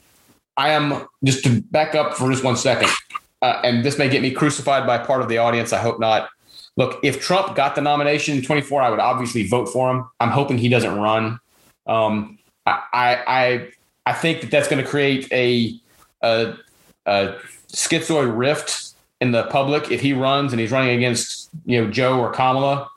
I 0.57 0.69
am 0.71 1.07
just 1.23 1.43
to 1.45 1.61
back 1.61 1.95
up 1.95 2.15
for 2.15 2.29
just 2.29 2.43
one 2.43 2.57
second, 2.57 2.89
uh, 3.41 3.61
and 3.63 3.85
this 3.85 3.97
may 3.97 4.09
get 4.09 4.21
me 4.21 4.31
crucified 4.31 4.85
by 4.85 4.97
part 4.97 5.21
of 5.21 5.29
the 5.29 5.37
audience. 5.37 5.71
I 5.71 5.79
hope 5.79 5.99
not. 5.99 6.29
Look, 6.77 6.99
if 7.03 7.21
Trump 7.21 7.55
got 7.55 7.75
the 7.75 7.81
nomination 7.81 8.37
in 8.37 8.43
24, 8.43 8.81
I 8.81 8.89
would 8.89 8.99
obviously 8.99 9.47
vote 9.47 9.67
for 9.69 9.89
him. 9.91 10.09
I'm 10.19 10.29
hoping 10.29 10.57
he 10.57 10.67
doesn't 10.69 10.97
run. 10.97 11.39
Um, 11.87 12.37
I, 12.65 12.81
I 12.93 13.23
I 13.27 13.71
I 14.07 14.13
think 14.13 14.41
that 14.41 14.51
that's 14.51 14.67
going 14.67 14.83
to 14.83 14.89
create 14.89 15.31
a, 15.31 15.73
a 16.21 16.55
a 17.05 17.35
schizoid 17.69 18.37
rift 18.37 18.90
in 19.21 19.31
the 19.31 19.43
public 19.43 19.91
if 19.91 20.01
he 20.01 20.11
runs 20.13 20.51
and 20.51 20.59
he's 20.59 20.71
running 20.71 20.97
against 20.97 21.49
you 21.65 21.81
know 21.81 21.89
Joe 21.89 22.19
or 22.19 22.31
Kamala. 22.31 22.89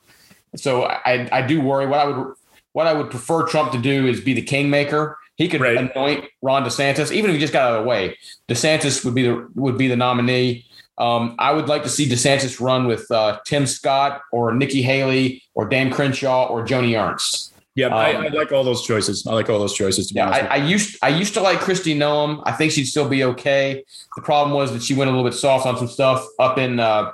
So 0.55 0.83
I 0.85 1.29
I 1.31 1.41
do 1.41 1.61
worry. 1.61 1.85
What 1.85 1.99
I 1.99 2.05
would 2.05 2.33
what 2.73 2.87
I 2.87 2.93
would 2.93 3.09
prefer 3.09 3.47
Trump 3.47 3.71
to 3.71 3.77
do 3.77 4.07
is 4.07 4.19
be 4.19 4.33
the 4.33 4.41
kingmaker. 4.41 5.17
He 5.37 5.47
could 5.47 5.61
Right. 5.61 5.77
anoint 5.77 6.25
Ron 6.41 6.63
DeSantis, 6.63 7.11
even 7.11 7.29
if 7.29 7.35
he 7.35 7.39
just 7.39 7.53
got 7.53 7.71
out 7.71 7.77
of 7.77 7.83
the 7.83 7.89
way. 7.89 8.17
DeSantis 8.49 9.03
would 9.05 9.15
be 9.15 9.23
the 9.23 9.47
would 9.55 9.77
be 9.77 9.87
the 9.87 9.95
nominee. 9.95 10.65
Um, 10.97 11.35
I 11.39 11.51
would 11.51 11.67
like 11.67 11.83
to 11.83 11.89
see 11.89 12.07
DeSantis 12.09 12.61
run 12.61 12.87
with 12.87 13.09
uh, 13.11 13.39
Tim 13.45 13.65
Scott 13.65 14.21
or 14.31 14.53
Nikki 14.53 14.81
Haley 14.81 15.43
or 15.53 15.67
Dan 15.67 15.91
Crenshaw 15.91 16.47
or 16.47 16.65
Joni 16.65 16.97
Ernst. 16.97 17.53
Yeah, 17.75 17.87
I, 17.93 18.13
Um, 18.15 18.23
I 18.23 18.27
like 18.29 18.51
all 18.53 18.63
those 18.63 18.85
choices. 18.85 19.27
I 19.27 19.33
like 19.33 19.49
all 19.49 19.59
those 19.59 19.73
choices. 19.73 20.07
To 20.07 20.13
be 20.13 20.19
Yeah, 20.19 20.27
honest 20.27 20.43
I, 20.43 20.47
I 20.47 20.55
used 20.55 20.97
I 21.03 21.09
used 21.09 21.33
to 21.33 21.41
like 21.41 21.59
Kristi 21.59 21.95
Noem. 21.95 22.41
I 22.45 22.53
think 22.53 22.71
she'd 22.71 22.85
still 22.85 23.07
be 23.07 23.23
okay. 23.25 23.83
The 24.15 24.21
problem 24.21 24.55
was 24.55 24.71
that 24.71 24.81
she 24.81 24.93
went 24.93 25.09
a 25.09 25.13
little 25.13 25.29
bit 25.29 25.37
soft 25.37 25.65
on 25.65 25.77
some 25.77 25.87
stuff 25.89 26.25
up 26.39 26.57
in 26.57 26.79
uh, 26.79 27.11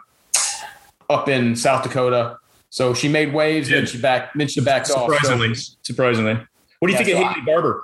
up 1.09 1.28
in 1.28 1.55
South 1.55 1.84
Dakota. 1.84 2.38
So 2.70 2.93
she 2.93 3.09
made 3.09 3.34
waves, 3.34 3.70
then 3.70 3.86
she 3.86 3.99
back 3.99 4.32
then 4.36 4.47
she 4.47 4.62
backed 4.62 4.89
off. 4.91 5.09
So- 5.09 5.14
surprisingly, 5.18 5.55
surprisingly. 5.82 6.34
What 6.80 6.88
do 6.88 6.93
you 6.93 6.99
Yeah, 6.99 7.05
think 7.05 7.18
so 7.18 7.24
of 7.26 7.34
Haley 7.34 7.45
Barbour? 7.45 7.84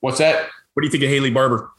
what's 0.00 0.18
that? 0.18 0.48
What 0.74 0.82
do 0.82 0.86
you 0.86 0.90
think 0.90 1.04
of 1.04 1.10
Haley 1.10 1.30
Barbour? 1.30 1.70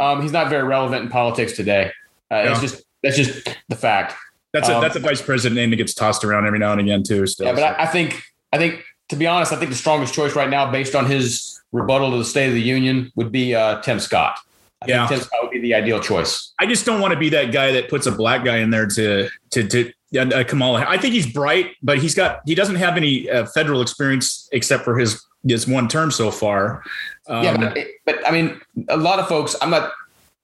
Um, 0.00 0.22
he's 0.22 0.32
not 0.32 0.48
very 0.48 0.62
relevant 0.64 1.02
in 1.04 1.08
politics 1.08 1.52
today. 1.52 1.90
Uh, 2.30 2.44
It's 2.50 2.60
just 2.60 2.82
that's 3.02 3.16
just 3.16 3.48
the 3.68 3.76
fact. 3.76 4.14
That's 4.52 4.68
a 4.68 4.76
Um, 4.76 4.82
that's 4.82 4.96
a 4.96 5.00
vice 5.00 5.22
president 5.22 5.56
name 5.56 5.70
that 5.70 5.76
gets 5.76 5.94
tossed 5.94 6.24
around 6.24 6.46
every 6.46 6.58
now 6.58 6.72
and 6.72 6.80
again 6.80 7.02
too. 7.04 7.26
Still, 7.28 7.46
Yeah, 7.46 7.52
but 7.54 7.62
I, 7.62 7.82
I 7.84 7.86
think 7.86 8.22
I 8.52 8.58
think 8.58 8.84
to 9.08 9.16
be 9.16 9.26
honest, 9.26 9.52
I 9.52 9.56
think 9.56 9.70
the 9.70 9.76
strongest 9.76 10.14
choice 10.14 10.34
right 10.34 10.50
now, 10.50 10.70
based 10.70 10.94
on 10.94 11.06
his 11.06 11.60
rebuttal 11.72 12.10
to 12.12 12.18
the 12.18 12.24
State 12.24 12.48
of 12.48 12.54
the 12.54 12.60
Union, 12.62 13.10
would 13.16 13.32
be 13.32 13.54
uh, 13.54 13.80
Tim 13.80 14.00
Scott. 14.00 14.38
I 14.82 14.86
Yeah. 14.86 15.06
think 15.08 15.20
Tim 15.20 15.26
Scott 15.26 15.38
would 15.42 15.50
be 15.52 15.60
the 15.60 15.74
ideal 15.74 16.00
choice. 16.00 16.52
I 16.58 16.66
just 16.66 16.86
don't 16.86 17.00
want 17.00 17.12
to 17.14 17.18
be 17.18 17.28
that 17.30 17.52
guy 17.52 17.72
that 17.72 17.88
puts 17.88 18.06
a 18.06 18.12
black 18.12 18.44
guy 18.44 18.58
in 18.58 18.70
there 18.70 18.86
to 18.86 19.28
to 19.50 19.68
to 19.68 19.92
uh, 20.18 20.44
Kamala. 20.44 20.84
I 20.88 20.98
think 20.98 21.14
he's 21.14 21.30
bright, 21.30 21.72
but 21.82 21.98
he's 21.98 22.14
got 22.14 22.40
he 22.46 22.54
doesn't 22.54 22.76
have 22.76 22.96
any 22.96 23.28
uh, 23.28 23.46
federal 23.46 23.82
experience 23.82 24.48
except 24.52 24.84
for 24.84 24.96
his 24.98 25.24
his 25.46 25.66
one 25.66 25.88
term 25.88 26.10
so 26.10 26.30
far. 26.30 26.82
Um, 27.28 27.44
yeah, 27.44 27.56
but, 27.56 27.78
but 28.06 28.26
I 28.26 28.30
mean, 28.30 28.60
a 28.88 28.96
lot 28.96 29.18
of 29.18 29.28
folks. 29.28 29.56
I'm 29.60 29.70
not. 29.70 29.90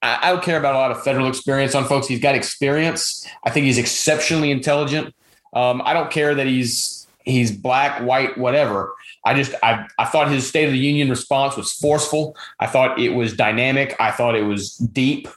I 0.01 0.19
I 0.23 0.31
don't 0.31 0.43
care 0.43 0.57
about 0.59 0.75
a 0.75 0.77
lot 0.77 0.91
of 0.91 1.01
federal 1.03 1.27
experience 1.27 1.73
on 1.75 1.85
folks. 1.85 2.07
He's 2.07 2.19
got 2.19 2.35
experience. 2.35 3.25
I 3.45 3.49
think 3.51 3.65
he's 3.65 3.77
exceptionally 3.77 4.51
intelligent. 4.51 5.15
Um, 5.53 5.81
I 5.85 5.93
don't 5.93 6.11
care 6.11 6.35
that 6.35 6.45
he's 6.47 7.04
he's 7.25 7.51
black, 7.51 8.01
white, 8.01 8.37
whatever. 8.37 8.93
I 9.25 9.33
just 9.33 9.53
I 9.61 9.85
I 9.97 10.05
thought 10.05 10.29
his 10.29 10.47
State 10.47 10.65
of 10.65 10.71
the 10.71 10.77
Union 10.77 11.09
response 11.09 11.57
was 11.57 11.73
forceful. 11.73 12.35
I 12.59 12.67
thought 12.67 12.99
it 12.99 13.09
was 13.09 13.33
dynamic. 13.33 13.95
I 13.99 14.11
thought 14.11 14.35
it 14.35 14.43
was 14.43 14.75
deep. 14.77 15.27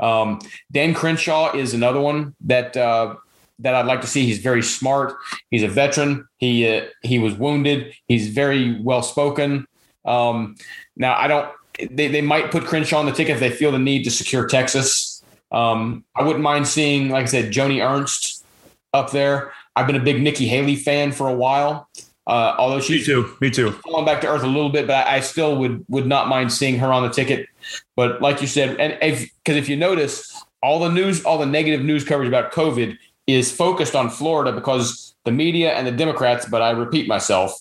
Um, 0.00 0.40
Dan 0.72 0.94
Crenshaw 0.94 1.54
is 1.54 1.74
another 1.74 2.00
one 2.00 2.34
that 2.42 2.76
uh, 2.76 3.16
that 3.60 3.74
I'd 3.74 3.86
like 3.86 4.00
to 4.00 4.06
see. 4.06 4.24
He's 4.24 4.38
very 4.38 4.62
smart. 4.62 5.14
He's 5.50 5.62
a 5.62 5.68
veteran. 5.68 6.26
He 6.38 6.68
uh, 6.68 6.86
he 7.02 7.18
was 7.18 7.34
wounded. 7.34 7.94
He's 8.06 8.28
very 8.28 8.80
well 8.80 9.02
spoken. 9.02 9.66
Um, 10.04 10.56
now 10.96 11.16
I 11.16 11.28
don't. 11.28 11.50
They, 11.90 12.06
they 12.06 12.20
might 12.20 12.52
put 12.52 12.64
Crenshaw 12.64 13.00
on 13.00 13.06
the 13.06 13.12
ticket 13.12 13.34
if 13.34 13.40
they 13.40 13.50
feel 13.50 13.72
the 13.72 13.80
need 13.80 14.04
to 14.04 14.10
secure 14.10 14.46
Texas. 14.46 15.22
Um, 15.50 16.04
I 16.14 16.22
wouldn't 16.22 16.42
mind 16.42 16.68
seeing, 16.68 17.08
like 17.08 17.24
I 17.24 17.26
said, 17.26 17.52
Joni 17.52 17.84
Ernst 17.84 18.44
up 18.92 19.10
there. 19.10 19.52
I've 19.76 19.86
been 19.86 19.96
a 19.96 20.02
big 20.02 20.22
Nikki 20.22 20.46
Haley 20.46 20.76
fan 20.76 21.12
for 21.12 21.28
a 21.28 21.34
while. 21.34 21.88
Uh, 22.26 22.54
although 22.58 22.76
me 22.76 22.82
she's 22.82 23.06
too. 23.06 23.36
Me 23.40 23.50
too. 23.50 23.72
falling 23.72 24.06
back 24.06 24.22
to 24.22 24.28
earth 24.28 24.42
a 24.42 24.46
little 24.46 24.70
bit, 24.70 24.86
but 24.86 25.06
I, 25.06 25.16
I 25.16 25.20
still 25.20 25.56
would 25.56 25.84
would 25.88 26.06
not 26.06 26.28
mind 26.28 26.52
seeing 26.52 26.78
her 26.78 26.92
on 26.92 27.02
the 27.02 27.10
ticket. 27.10 27.48
But 27.96 28.22
like 28.22 28.40
you 28.40 28.46
said, 28.46 28.80
and 28.80 28.96
if 29.02 29.30
because 29.44 29.56
if 29.56 29.68
you 29.68 29.76
notice, 29.76 30.42
all 30.62 30.78
the 30.78 30.88
news, 30.88 31.22
all 31.24 31.36
the 31.36 31.46
negative 31.46 31.84
news 31.84 32.02
coverage 32.04 32.28
about 32.28 32.52
COVID 32.52 32.96
is 33.26 33.52
focused 33.52 33.94
on 33.94 34.08
Florida 34.08 34.52
because 34.52 35.14
the 35.24 35.32
media 35.32 35.72
and 35.74 35.86
the 35.86 35.92
Democrats, 35.92 36.46
but 36.46 36.62
I 36.62 36.70
repeat 36.70 37.08
myself, 37.08 37.54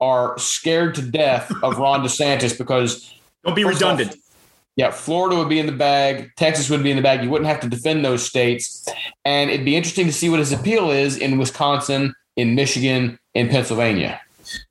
are 0.00 0.36
scared 0.38 0.94
to 0.96 1.02
death 1.02 1.50
of 1.62 1.78
Ron 1.78 2.02
DeSantis 2.04 2.56
because 2.56 3.14
Don't 3.44 3.54
be 3.54 3.62
First 3.62 3.82
off, 3.82 3.98
redundant. 3.98 4.20
Yeah, 4.78 4.92
Florida 4.92 5.36
would 5.36 5.48
be 5.48 5.58
in 5.58 5.66
the 5.66 5.72
bag, 5.72 6.30
Texas 6.36 6.70
would 6.70 6.84
be 6.84 6.92
in 6.92 6.96
the 6.96 7.02
bag. 7.02 7.24
You 7.24 7.30
wouldn't 7.30 7.48
have 7.48 7.58
to 7.60 7.68
defend 7.68 8.04
those 8.04 8.24
states, 8.24 8.88
and 9.24 9.50
it'd 9.50 9.66
be 9.66 9.74
interesting 9.74 10.06
to 10.06 10.12
see 10.12 10.28
what 10.28 10.38
his 10.38 10.52
appeal 10.52 10.92
is 10.92 11.18
in 11.18 11.36
Wisconsin, 11.36 12.14
in 12.36 12.54
Michigan, 12.54 13.18
in 13.34 13.48
Pennsylvania. 13.48 14.20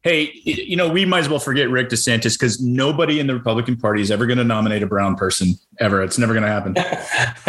Hey, 0.04 0.32
you 0.46 0.78
know, 0.78 0.88
we 0.88 1.04
might 1.04 1.20
as 1.20 1.30
well 1.30 1.40
forget 1.40 1.70
Rick 1.70 1.90
DeSantis 1.90 2.40
because 2.40 2.62
nobody 2.62 3.20
in 3.20 3.28
the 3.28 3.34
Republican 3.34 3.76
Party 3.76 4.02
is 4.02 4.10
ever 4.10 4.26
going 4.26 4.38
to 4.38 4.46
nominate 4.46 4.82
a 4.82 4.88
brown 4.88 5.18
person 5.18 5.56
ever. 5.82 6.02
It's 6.02 6.18
never 6.18 6.34
going 6.34 6.44
to 6.44 6.50
happen. 6.50 6.74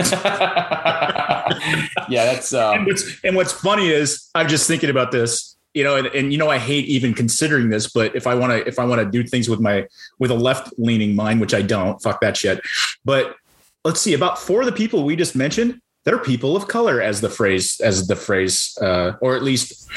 yeah, 2.08 2.24
that's 2.24 2.52
uh, 2.52 2.72
and 2.72 2.86
what's 2.86 3.24
and 3.24 3.36
what's 3.36 3.52
funny 3.52 3.88
is 3.88 4.28
I'm 4.34 4.48
just 4.48 4.66
thinking 4.66 4.90
about 4.90 5.12
this, 5.12 5.56
you 5.74 5.84
know, 5.84 5.96
and, 5.96 6.06
and 6.08 6.32
you 6.32 6.38
know 6.38 6.48
I 6.48 6.58
hate 6.58 6.86
even 6.86 7.14
considering 7.14 7.68
this, 7.70 7.90
but 7.90 8.14
if 8.16 8.26
I 8.26 8.34
want 8.34 8.52
to 8.52 8.66
if 8.66 8.78
I 8.78 8.84
want 8.84 9.00
to 9.00 9.10
do 9.10 9.26
things 9.26 9.48
with 9.48 9.60
my 9.60 9.86
with 10.18 10.30
a 10.30 10.34
left 10.34 10.72
leaning 10.78 11.14
mind, 11.14 11.40
which 11.40 11.54
I 11.54 11.62
don't, 11.62 12.00
fuck 12.02 12.20
that 12.20 12.36
shit. 12.36 12.60
But 13.04 13.36
let's 13.84 14.00
see, 14.00 14.14
about 14.14 14.38
four 14.38 14.60
of 14.60 14.66
the 14.66 14.72
people 14.72 15.04
we 15.04 15.14
just 15.16 15.36
mentioned, 15.36 15.80
they're 16.04 16.18
people 16.18 16.56
of 16.56 16.68
color, 16.68 17.00
as 17.00 17.20
the 17.20 17.28
phrase 17.30 17.80
as 17.80 18.06
the 18.08 18.16
phrase, 18.16 18.76
uh, 18.80 19.12
or 19.20 19.36
at 19.36 19.42
least 19.42 19.88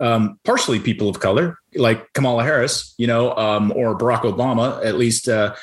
um, 0.00 0.38
partially 0.44 0.80
people 0.80 1.08
of 1.08 1.20
color, 1.20 1.58
like 1.74 2.12
Kamala 2.14 2.42
Harris, 2.42 2.94
you 2.98 3.06
know, 3.06 3.34
um, 3.36 3.72
or 3.76 3.96
Barack 3.96 4.22
Obama, 4.22 4.84
at 4.84 4.96
least. 4.96 5.28
Uh, 5.28 5.54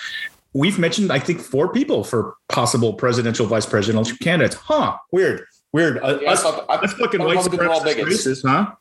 We've 0.53 0.79
mentioned, 0.79 1.11
I 1.11 1.19
think, 1.19 1.39
four 1.39 1.71
people 1.71 2.03
for 2.03 2.33
possible 2.49 2.93
presidential, 2.93 3.45
vice 3.45 3.65
presidential 3.67 4.17
candidates. 4.17 4.55
Huh? 4.55 4.97
Weird. 5.11 5.45
Weird. 5.71 5.99
Uh, 5.99 6.17
Yeah, 6.19 6.29
I 6.29 6.33
us, 6.33 6.41
thought- 6.41 6.65
I 6.67 6.75
us 6.77 6.93
fucking 6.93 7.19
white 7.21 7.35
Republicans 7.35 7.61
are 7.61 7.69
all 7.69 7.81
supremacist 7.81 8.41
huh? 8.43 8.71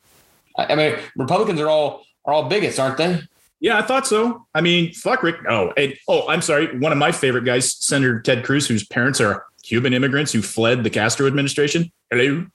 I 0.59 0.75
mean, 0.75 0.97
Republicans 1.17 1.61
are 1.61 1.69
all 1.69 2.05
are 2.25 2.33
all 2.33 2.49
bigots, 2.49 2.79
aren't 2.79 2.97
they? 2.99 3.21
Yeah, 3.61 3.79
I 3.79 3.83
thought 3.83 4.07
so. 4.07 4.47
I 4.55 4.61
mean, 4.61 4.93
fuck 4.93 5.23
Rick. 5.23 5.37
Oh, 5.49 5.73
and, 5.77 5.95
oh, 6.09 6.29
I'm 6.29 6.43
sorry. 6.43 6.77
One 6.79 6.93
of 6.93 6.99
my 6.99 7.11
favorite 7.13 7.45
guys, 7.45 7.73
Senator 7.73 8.21
Ted 8.21 8.45
Cruz, 8.45 8.67
whose 8.69 8.85
parents 8.87 9.21
are 9.21 9.45
Cuban 9.63 9.95
immigrants 9.95 10.31
who 10.33 10.43
fled 10.43 10.85
the 10.85 10.91
Castro 10.91 11.27
administration. 11.27 11.91
Hello, 12.11 12.23
you 12.23 12.47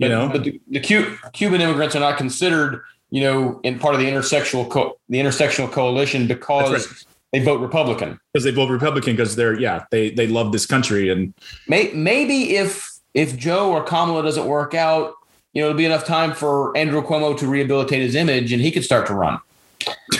But- 0.00 0.08
know. 0.08 0.28
but 0.28 0.44
the, 0.44 0.60
the 0.68 0.80
Cu- 0.80 1.16
Cuban 1.32 1.60
immigrants 1.60 1.94
are 1.96 2.00
not 2.00 2.18
considered, 2.18 2.82
you 3.10 3.20
know, 3.22 3.60
in 3.62 3.78
part 3.78 3.94
of 3.94 4.00
the 4.00 4.06
intersectional 4.08 4.68
co- 4.68 4.98
the 5.08 5.18
intersectional 5.18 5.70
coalition 5.70 6.26
because 6.26 6.70
That's 6.88 7.06
they 7.32 7.38
vote 7.44 7.60
Republican. 7.60 8.18
because 8.32 8.44
they 8.44 8.50
vote 8.50 8.70
Republican 8.70 9.14
because 9.14 9.36
they're 9.36 9.58
yeah 9.58 9.84
they 9.92 10.10
they 10.10 10.26
love 10.26 10.50
this 10.52 10.66
country 10.66 11.08
and 11.10 11.32
May, 11.68 11.92
maybe 11.94 12.56
if 12.56 12.90
if 13.14 13.36
Joe 13.36 13.70
or 13.70 13.82
Kamala 13.84 14.22
doesn't 14.24 14.46
work 14.46 14.74
out, 14.74 15.14
you 15.52 15.62
know, 15.62 15.68
it'll 15.68 15.78
be 15.78 15.84
enough 15.84 16.04
time 16.04 16.32
for 16.32 16.76
Andrew 16.76 17.02
Cuomo 17.02 17.36
to 17.38 17.46
rehabilitate 17.46 18.02
his 18.02 18.14
image 18.14 18.52
and 18.52 18.62
he 18.62 18.70
could 18.70 18.84
start 18.84 19.06
to 19.08 19.14
run. 19.14 19.38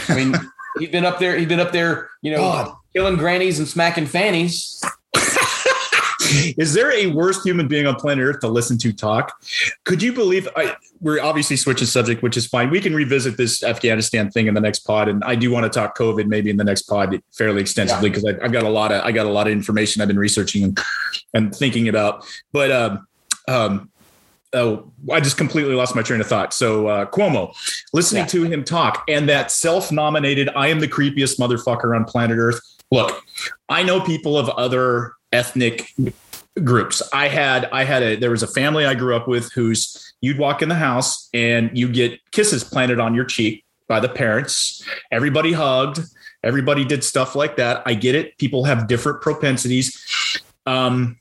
I 0.08 0.14
mean, 0.14 0.34
he's 0.78 0.90
been 0.90 1.04
up 1.04 1.18
there. 1.18 1.36
He's 1.36 1.48
been 1.48 1.60
up 1.60 1.72
there, 1.72 2.10
you 2.22 2.32
know, 2.32 2.38
God. 2.38 2.76
killing 2.92 3.16
grannies 3.16 3.58
and 3.58 3.68
smacking 3.68 4.06
fannies. 4.06 4.82
is 6.58 6.74
there 6.74 6.92
a 6.92 7.06
worse 7.08 7.42
human 7.42 7.68
being 7.68 7.86
on 7.86 7.94
planet 7.96 8.24
Earth 8.24 8.40
to 8.40 8.48
listen 8.48 8.78
to 8.78 8.92
talk? 8.92 9.40
Could 9.84 10.02
you 10.02 10.12
believe 10.12 10.48
I, 10.56 10.76
we're 11.00 11.22
obviously 11.22 11.56
switching 11.56 11.86
subject, 11.86 12.22
which 12.22 12.36
is 12.36 12.46
fine. 12.46 12.70
We 12.70 12.80
can 12.80 12.94
revisit 12.94 13.36
this 13.36 13.62
Afghanistan 13.62 14.30
thing 14.30 14.46
in 14.46 14.54
the 14.54 14.60
next 14.60 14.80
pod, 14.80 15.08
and 15.08 15.24
I 15.24 15.34
do 15.34 15.50
want 15.50 15.64
to 15.64 15.70
talk 15.70 15.96
COVID 15.96 16.26
maybe 16.26 16.50
in 16.50 16.56
the 16.56 16.64
next 16.64 16.82
pod 16.82 17.22
fairly 17.32 17.60
extensively 17.60 18.10
because 18.10 18.24
I've 18.24 18.52
got 18.52 18.64
a 18.64 18.68
lot 18.68 18.92
of 18.92 19.04
I 19.04 19.12
got 19.12 19.26
a 19.26 19.30
lot 19.30 19.46
of 19.46 19.52
information 19.52 20.02
I've 20.02 20.08
been 20.08 20.18
researching 20.18 20.64
and, 20.64 20.78
and 21.34 21.54
thinking 21.54 21.88
about. 21.88 22.26
But 22.52 22.70
um, 22.70 23.06
um, 23.48 23.89
oh, 24.52 24.90
I 25.10 25.20
just 25.20 25.36
completely 25.36 25.74
lost 25.74 25.94
my 25.94 26.02
train 26.02 26.20
of 26.20 26.26
thought. 26.26 26.52
So 26.52 26.86
uh, 26.88 27.06
Cuomo, 27.06 27.54
listening 27.92 28.22
Yeah. 28.22 28.26
to 28.28 28.44
him 28.44 28.64
talk 28.64 29.04
and 29.08 29.28
that 29.28 29.50
self-nominated 29.50 30.48
"I 30.56 30.68
am 30.68 30.80
the 30.80 30.88
creepiest 30.88 31.38
motherfucker 31.38 31.94
on 31.94 32.04
planet 32.04 32.38
Earth." 32.38 32.60
Look, 32.90 33.22
I 33.68 33.82
know 33.82 34.00
people 34.00 34.36
of 34.36 34.48
other 34.50 35.12
ethnic 35.32 35.94
groups. 36.64 37.02
I 37.12 37.28
had 37.28 37.68
I 37.72 37.84
had 37.84 38.02
a 38.02 38.16
there 38.16 38.30
was 38.32 38.42
a 38.42 38.48
family 38.48 38.84
I 38.84 38.94
grew 38.94 39.14
up 39.14 39.28
with 39.28 39.52
who's 39.52 40.12
you'd 40.20 40.38
walk 40.38 40.60
in 40.62 40.68
the 40.68 40.74
house 40.74 41.28
and 41.32 41.70
you 41.78 41.88
get 41.88 42.18
kisses 42.32 42.64
planted 42.64 42.98
on 42.98 43.14
your 43.14 43.24
cheek 43.24 43.64
by 43.88 44.00
the 44.00 44.08
parents. 44.08 44.84
Everybody 45.12 45.52
hugged. 45.52 46.00
Everybody 46.42 46.84
did 46.84 47.04
stuff 47.04 47.34
like 47.36 47.56
that. 47.56 47.82
I 47.86 47.94
get 47.94 48.14
it. 48.14 48.36
People 48.38 48.64
have 48.64 48.88
different 48.88 49.20
propensities. 49.20 50.42
Um, 50.66 51.18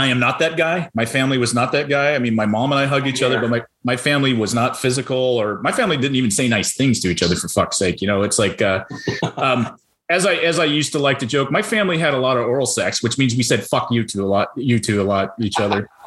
I 0.00 0.06
am 0.06 0.18
not 0.18 0.38
that 0.38 0.56
guy. 0.56 0.88
My 0.94 1.04
family 1.04 1.36
was 1.36 1.52
not 1.52 1.72
that 1.72 1.90
guy. 1.90 2.14
I 2.14 2.18
mean, 2.18 2.34
my 2.34 2.46
mom 2.46 2.72
and 2.72 2.80
I 2.80 2.86
hugged 2.86 3.06
each 3.06 3.22
other, 3.22 3.38
but 3.38 3.50
my, 3.50 3.62
my 3.84 3.98
family 3.98 4.32
was 4.32 4.54
not 4.54 4.78
physical 4.78 5.18
or 5.18 5.60
my 5.60 5.72
family 5.72 5.98
didn't 5.98 6.16
even 6.16 6.30
say 6.30 6.48
nice 6.48 6.74
things 6.74 7.00
to 7.00 7.08
each 7.08 7.22
other 7.22 7.36
for 7.36 7.48
fuck's 7.48 7.76
sake. 7.76 8.00
You 8.00 8.08
know, 8.08 8.22
it's 8.22 8.38
like, 8.38 8.62
uh, 8.62 8.84
um, 9.36 9.76
as 10.08 10.24
I, 10.24 10.36
as 10.36 10.58
I 10.58 10.64
used 10.64 10.92
to 10.92 10.98
like 10.98 11.18
to 11.18 11.26
joke, 11.26 11.50
my 11.50 11.60
family 11.60 11.98
had 11.98 12.14
a 12.14 12.16
lot 12.16 12.38
of 12.38 12.46
oral 12.46 12.64
sex, 12.64 13.02
which 13.02 13.18
means 13.18 13.36
we 13.36 13.42
said, 13.42 13.62
fuck 13.62 13.90
you 13.90 14.02
two 14.02 14.24
a 14.24 14.26
lot, 14.26 14.48
you 14.56 14.78
two 14.78 15.02
a 15.02 15.04
lot, 15.04 15.34
each 15.38 15.60
other. 15.60 15.88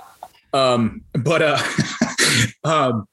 Um, 0.56 1.02
but, 1.14 1.42
uh, 1.42 1.58
um, 2.64 3.08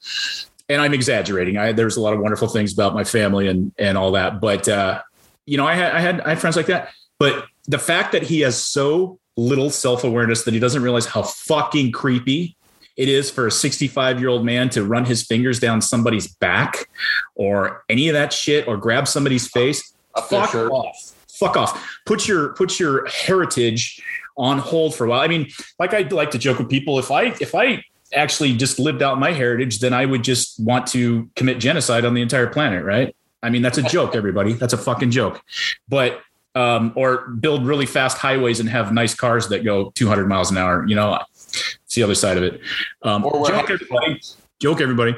and 0.68 0.82
I'm 0.82 0.92
exaggerating. 0.92 1.56
I, 1.56 1.72
there's 1.72 1.96
a 1.96 2.00
lot 2.02 2.12
of 2.12 2.20
wonderful 2.20 2.48
things 2.48 2.74
about 2.74 2.92
my 2.92 3.02
family 3.02 3.48
and, 3.48 3.72
and 3.78 3.96
all 3.96 4.12
that, 4.12 4.42
but, 4.42 4.68
uh, 4.68 5.00
you 5.46 5.56
know, 5.56 5.66
I 5.66 5.74
had, 5.74 5.92
I 5.92 6.00
had, 6.00 6.20
I 6.20 6.28
had 6.28 6.38
friends 6.38 6.56
like 6.56 6.66
that, 6.66 6.90
but 7.18 7.46
the 7.66 7.78
fact 7.78 8.12
that 8.12 8.24
he 8.24 8.40
has 8.40 8.62
so 8.62 9.19
little 9.36 9.70
self 9.70 10.04
awareness 10.04 10.44
that 10.44 10.54
he 10.54 10.60
doesn't 10.60 10.82
realize 10.82 11.06
how 11.06 11.22
fucking 11.22 11.92
creepy 11.92 12.56
it 12.96 13.08
is 13.08 13.30
for 13.30 13.46
a 13.46 13.50
65 13.50 14.20
year 14.20 14.28
old 14.28 14.44
man 14.44 14.68
to 14.70 14.84
run 14.84 15.04
his 15.04 15.22
fingers 15.22 15.58
down 15.58 15.80
somebody's 15.80 16.26
back 16.26 16.88
or 17.34 17.84
any 17.88 18.08
of 18.08 18.14
that 18.14 18.32
shit 18.32 18.68
or 18.68 18.76
grab 18.76 19.08
somebody's 19.08 19.48
face. 19.48 19.94
Up 20.14 20.28
Fuck 20.28 20.50
shirt. 20.50 20.70
off. 20.70 21.12
Fuck 21.28 21.56
off. 21.56 21.98
Put 22.04 22.28
your 22.28 22.50
put 22.54 22.78
your 22.78 23.06
heritage 23.06 24.02
on 24.36 24.58
hold 24.58 24.94
for 24.94 25.06
a 25.06 25.08
while. 25.08 25.20
I 25.20 25.28
mean, 25.28 25.48
like 25.78 25.94
I 25.94 26.00
like 26.02 26.32
to 26.32 26.38
joke 26.38 26.58
with 26.58 26.68
people, 26.68 26.98
if 26.98 27.10
I 27.10 27.34
if 27.40 27.54
I 27.54 27.84
actually 28.12 28.54
just 28.54 28.78
lived 28.78 29.02
out 29.02 29.18
my 29.18 29.32
heritage, 29.32 29.78
then 29.78 29.94
I 29.94 30.04
would 30.04 30.24
just 30.24 30.60
want 30.60 30.86
to 30.88 31.30
commit 31.36 31.58
genocide 31.58 32.04
on 32.04 32.14
the 32.14 32.22
entire 32.22 32.48
planet, 32.48 32.84
right? 32.84 33.14
I 33.42 33.50
mean, 33.50 33.62
that's 33.62 33.78
a 33.78 33.82
joke, 33.82 34.14
everybody. 34.14 34.52
That's 34.52 34.72
a 34.72 34.78
fucking 34.78 35.10
joke. 35.10 35.40
But 35.88 36.20
um, 36.54 36.92
or 36.96 37.28
build 37.28 37.66
really 37.66 37.86
fast 37.86 38.18
highways 38.18 38.60
and 38.60 38.68
have 38.68 38.92
nice 38.92 39.14
cars 39.14 39.48
that 39.48 39.64
go 39.64 39.90
200 39.94 40.26
miles 40.26 40.50
an 40.50 40.58
hour. 40.58 40.86
You 40.86 40.96
know, 40.96 41.18
it's 41.34 41.94
the 41.94 42.02
other 42.02 42.14
side 42.14 42.36
of 42.36 42.42
it. 42.42 42.60
Um, 43.02 43.22
joke, 43.22 43.70
everybody. 43.70 44.20
Joke, 44.58 44.80
everybody. 44.80 45.16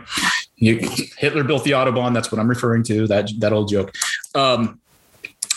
You, 0.56 0.78
Hitler 1.18 1.44
built 1.44 1.64
the 1.64 1.72
autobahn. 1.72 2.14
That's 2.14 2.30
what 2.30 2.38
I'm 2.38 2.48
referring 2.48 2.84
to. 2.84 3.06
That 3.08 3.30
that 3.38 3.52
old 3.52 3.68
joke. 3.68 3.92
Um, 4.34 4.80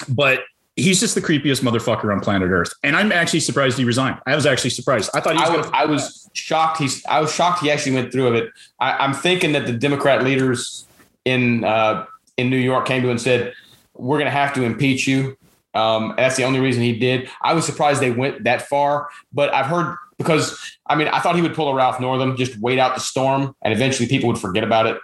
but 0.09 0.41
he's 0.75 0.99
just 0.99 1.15
the 1.15 1.21
creepiest 1.21 1.61
motherfucker 1.61 2.11
on 2.11 2.19
planet 2.19 2.49
Earth, 2.49 2.73
and 2.83 2.95
I'm 2.95 3.11
actually 3.11 3.41
surprised 3.41 3.77
he 3.77 3.85
resigned. 3.85 4.19
I 4.25 4.35
was 4.35 4.45
actually 4.45 4.71
surprised. 4.71 5.11
I 5.13 5.19
thought 5.19 5.35
he 5.35 5.41
was. 5.41 5.49
I 5.49 5.57
was, 5.57 5.69
I 5.73 5.85
was 5.85 6.29
shocked. 6.33 6.79
He's. 6.79 7.05
I 7.05 7.21
was 7.21 7.33
shocked 7.33 7.61
he 7.61 7.69
actually 7.69 7.93
went 7.93 8.11
through 8.11 8.31
with 8.31 8.43
it. 8.43 8.51
I, 8.79 8.93
I'm 8.93 9.13
thinking 9.13 9.51
that 9.51 9.67
the 9.67 9.73
Democrat 9.73 10.23
leaders 10.23 10.87
in 11.25 11.63
uh, 11.63 12.05
in 12.37 12.49
New 12.49 12.57
York 12.57 12.87
came 12.87 13.01
to 13.01 13.07
him 13.07 13.11
and 13.11 13.21
said, 13.21 13.53
"We're 13.93 14.17
going 14.17 14.25
to 14.25 14.31
have 14.31 14.53
to 14.55 14.63
impeach 14.63 15.07
you." 15.07 15.37
Um, 15.75 16.13
that's 16.17 16.37
the 16.37 16.43
only 16.45 16.59
reason 16.59 16.81
he 16.81 16.97
did. 16.97 17.29
I 17.43 17.53
was 17.53 17.65
surprised 17.65 18.01
they 18.01 18.11
went 18.11 18.45
that 18.45 18.63
far, 18.63 19.09
but 19.33 19.53
I've 19.53 19.65
heard 19.65 19.97
because 20.17 20.77
I 20.87 20.95
mean 20.95 21.09
I 21.09 21.19
thought 21.19 21.35
he 21.35 21.41
would 21.41 21.53
pull 21.53 21.69
a 21.69 21.75
Ralph 21.75 21.99
Northam, 21.99 22.37
just 22.37 22.57
wait 22.59 22.79
out 22.79 22.95
the 22.95 23.01
storm, 23.01 23.55
and 23.61 23.73
eventually 23.73 24.07
people 24.07 24.27
would 24.27 24.39
forget 24.39 24.63
about 24.63 24.87
it. 24.87 24.97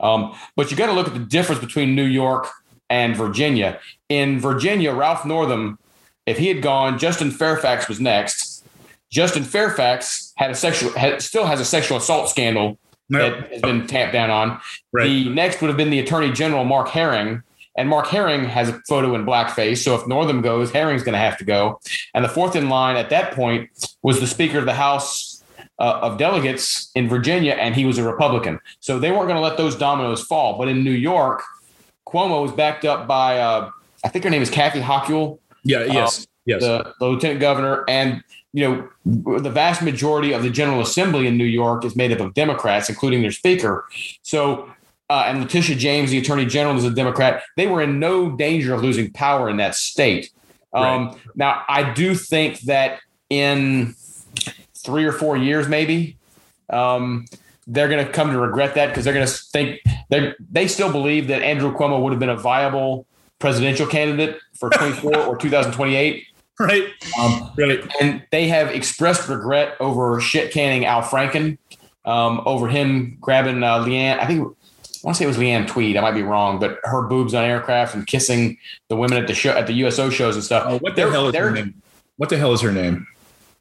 Um, 0.00 0.34
but 0.56 0.70
you 0.70 0.76
got 0.76 0.86
to 0.86 0.92
look 0.92 1.08
at 1.08 1.14
the 1.14 1.20
difference 1.20 1.60
between 1.60 1.94
New 1.94 2.04
York 2.04 2.46
and 2.88 3.16
Virginia. 3.16 3.80
In 4.08 4.40
Virginia, 4.40 4.92
Ralph 4.92 5.24
Northam, 5.24 5.78
if 6.26 6.38
he 6.38 6.48
had 6.48 6.62
gone, 6.62 6.98
Justin 6.98 7.30
Fairfax 7.30 7.88
was 7.88 8.00
next. 8.00 8.64
Justin 9.10 9.42
Fairfax 9.42 10.32
had 10.36 10.50
a 10.50 10.54
sexual, 10.54 10.92
had, 10.92 11.20
still 11.22 11.46
has 11.46 11.60
a 11.60 11.64
sexual 11.64 11.98
assault 11.98 12.28
scandal 12.28 12.78
that 13.10 13.50
has 13.50 13.62
been 13.62 13.86
tamped 13.86 14.12
down 14.12 14.30
on. 14.30 14.60
Right. 14.92 15.06
The 15.06 15.28
next 15.30 15.60
would 15.60 15.68
have 15.68 15.76
been 15.76 15.90
the 15.90 15.98
Attorney 15.98 16.30
General 16.30 16.64
Mark 16.64 16.88
Herring, 16.88 17.42
and 17.78 17.88
Mark 17.88 18.08
Herring 18.08 18.44
has 18.44 18.68
a 18.68 18.72
photo 18.88 19.14
in 19.14 19.24
blackface. 19.24 19.78
So 19.78 19.94
if 19.94 20.06
Northam 20.06 20.42
goes, 20.42 20.72
Herring's 20.72 21.04
going 21.04 21.12
to 21.12 21.18
have 21.18 21.38
to 21.38 21.44
go. 21.44 21.80
And 22.12 22.24
the 22.24 22.28
fourth 22.28 22.56
in 22.56 22.68
line 22.68 22.96
at 22.96 23.08
that 23.10 23.32
point 23.32 23.70
was 24.02 24.18
the 24.18 24.26
Speaker 24.26 24.58
of 24.58 24.66
the 24.66 24.74
House 24.74 25.44
uh, 25.78 26.00
of 26.02 26.18
Delegates 26.18 26.90
in 26.96 27.08
Virginia, 27.08 27.52
and 27.52 27.76
he 27.76 27.84
was 27.84 27.96
a 27.96 28.02
Republican. 28.02 28.58
So 28.80 28.98
they 28.98 29.12
weren't 29.12 29.28
going 29.28 29.36
to 29.36 29.40
let 29.40 29.56
those 29.56 29.76
dominoes 29.76 30.24
fall. 30.24 30.58
But 30.58 30.66
in 30.66 30.82
New 30.82 30.90
York, 30.90 31.44
Cuomo 32.06 32.42
was 32.42 32.50
backed 32.50 32.84
up 32.84 33.06
by, 33.06 33.38
uh, 33.38 33.70
I 34.04 34.08
think 34.08 34.24
her 34.24 34.30
name 34.30 34.42
is 34.42 34.50
Kathy 34.50 34.80
Hochul, 34.80 35.38
yeah. 35.62 35.84
Yes. 35.84 36.26
yes. 36.46 36.60
the, 36.62 36.94
the 36.98 37.06
lieutenant 37.06 37.38
governor, 37.40 37.84
and 37.88 38.24
you 38.54 38.66
know 39.04 39.38
the 39.38 39.50
vast 39.50 39.82
majority 39.82 40.32
of 40.32 40.42
the 40.42 40.50
General 40.50 40.80
Assembly 40.80 41.26
in 41.26 41.36
New 41.36 41.44
York 41.44 41.84
is 41.84 41.94
made 41.94 42.10
up 42.10 42.20
of 42.20 42.34
Democrats, 42.34 42.88
including 42.88 43.22
their 43.22 43.30
speaker. 43.30 43.84
So, 44.22 44.72
uh, 45.10 45.24
and 45.26 45.40
Letitia 45.40 45.76
James, 45.76 46.10
the 46.10 46.18
attorney 46.18 46.44
general, 46.46 46.76
is 46.76 46.84
a 46.84 46.90
Democrat. 46.90 47.42
They 47.56 47.66
were 47.66 47.80
in 47.82 47.98
no 47.98 48.30
danger 48.30 48.74
of 48.74 48.82
losing 48.82 49.10
power 49.12 49.48
in 49.48 49.56
that 49.58 49.74
state. 49.74 50.30
Um, 50.72 51.18
Now, 51.34 51.62
I 51.68 51.92
do 51.94 52.14
think 52.14 52.60
that 52.62 53.00
in 53.30 53.94
three 54.76 55.04
or 55.04 55.12
four 55.12 55.36
years, 55.36 55.68
maybe. 55.68 56.16
Um, 56.70 57.24
they're 57.66 57.88
going 57.88 58.04
to 58.04 58.10
come 58.10 58.30
to 58.32 58.38
regret 58.38 58.74
that 58.76 58.88
because 58.88 59.04
they're 59.04 59.12
going 59.14 59.26
to 59.26 59.32
think 59.32 59.80
they 60.08 60.32
they 60.50 60.66
still 60.68 60.90
believe 60.90 61.28
that 61.28 61.42
Andrew 61.42 61.74
Cuomo 61.74 62.00
would 62.02 62.12
have 62.12 62.18
been 62.20 62.30
a 62.30 62.36
viable 62.36 63.06
presidential 63.38 63.86
candidate 63.86 64.38
for 64.58 64.70
24 64.70 65.16
or 65.16 65.36
2028. 65.38 66.24
right. 66.60 66.84
Um, 67.20 67.50
Right. 67.58 67.80
and 68.00 68.22
they 68.30 68.48
have 68.48 68.68
expressed 68.70 69.28
regret 69.28 69.76
over 69.80 70.18
shit 70.20 70.50
canning 70.52 70.84
Al 70.86 71.02
Franken, 71.02 71.58
um, 72.06 72.40
over 72.46 72.68
him 72.68 73.16
grabbing 73.20 73.62
uh, 73.62 73.78
Leanne. 73.84 74.18
I 74.18 74.26
think 74.26 74.56
I 75.04 75.06
want 75.06 75.16
to 75.16 75.18
say 75.18 75.24
it 75.24 75.28
was 75.28 75.36
Leanne 75.38 75.66
Tweed. 75.68 75.96
I 75.96 76.00
might 76.00 76.12
be 76.12 76.22
wrong, 76.22 76.58
but 76.58 76.80
her 76.84 77.02
boobs 77.02 77.34
on 77.34 77.44
aircraft 77.44 77.94
and 77.94 78.06
kissing 78.06 78.58
the 78.88 78.96
women 78.96 79.18
at 79.18 79.26
the 79.26 79.34
show 79.34 79.50
at 79.50 79.66
the 79.66 79.72
USO 79.74 80.10
shows 80.10 80.34
and 80.34 80.44
stuff. 80.44 80.64
Oh, 80.66 80.78
what 80.78 80.96
the 80.96 81.02
They're- 81.02 81.10
hell 81.12 81.28
is 81.28 81.34
her 81.36 81.50
name? 81.50 81.74
What 82.16 82.30
the 82.30 82.36
hell 82.36 82.52
is 82.52 82.60
her 82.62 82.72
name? 82.72 83.06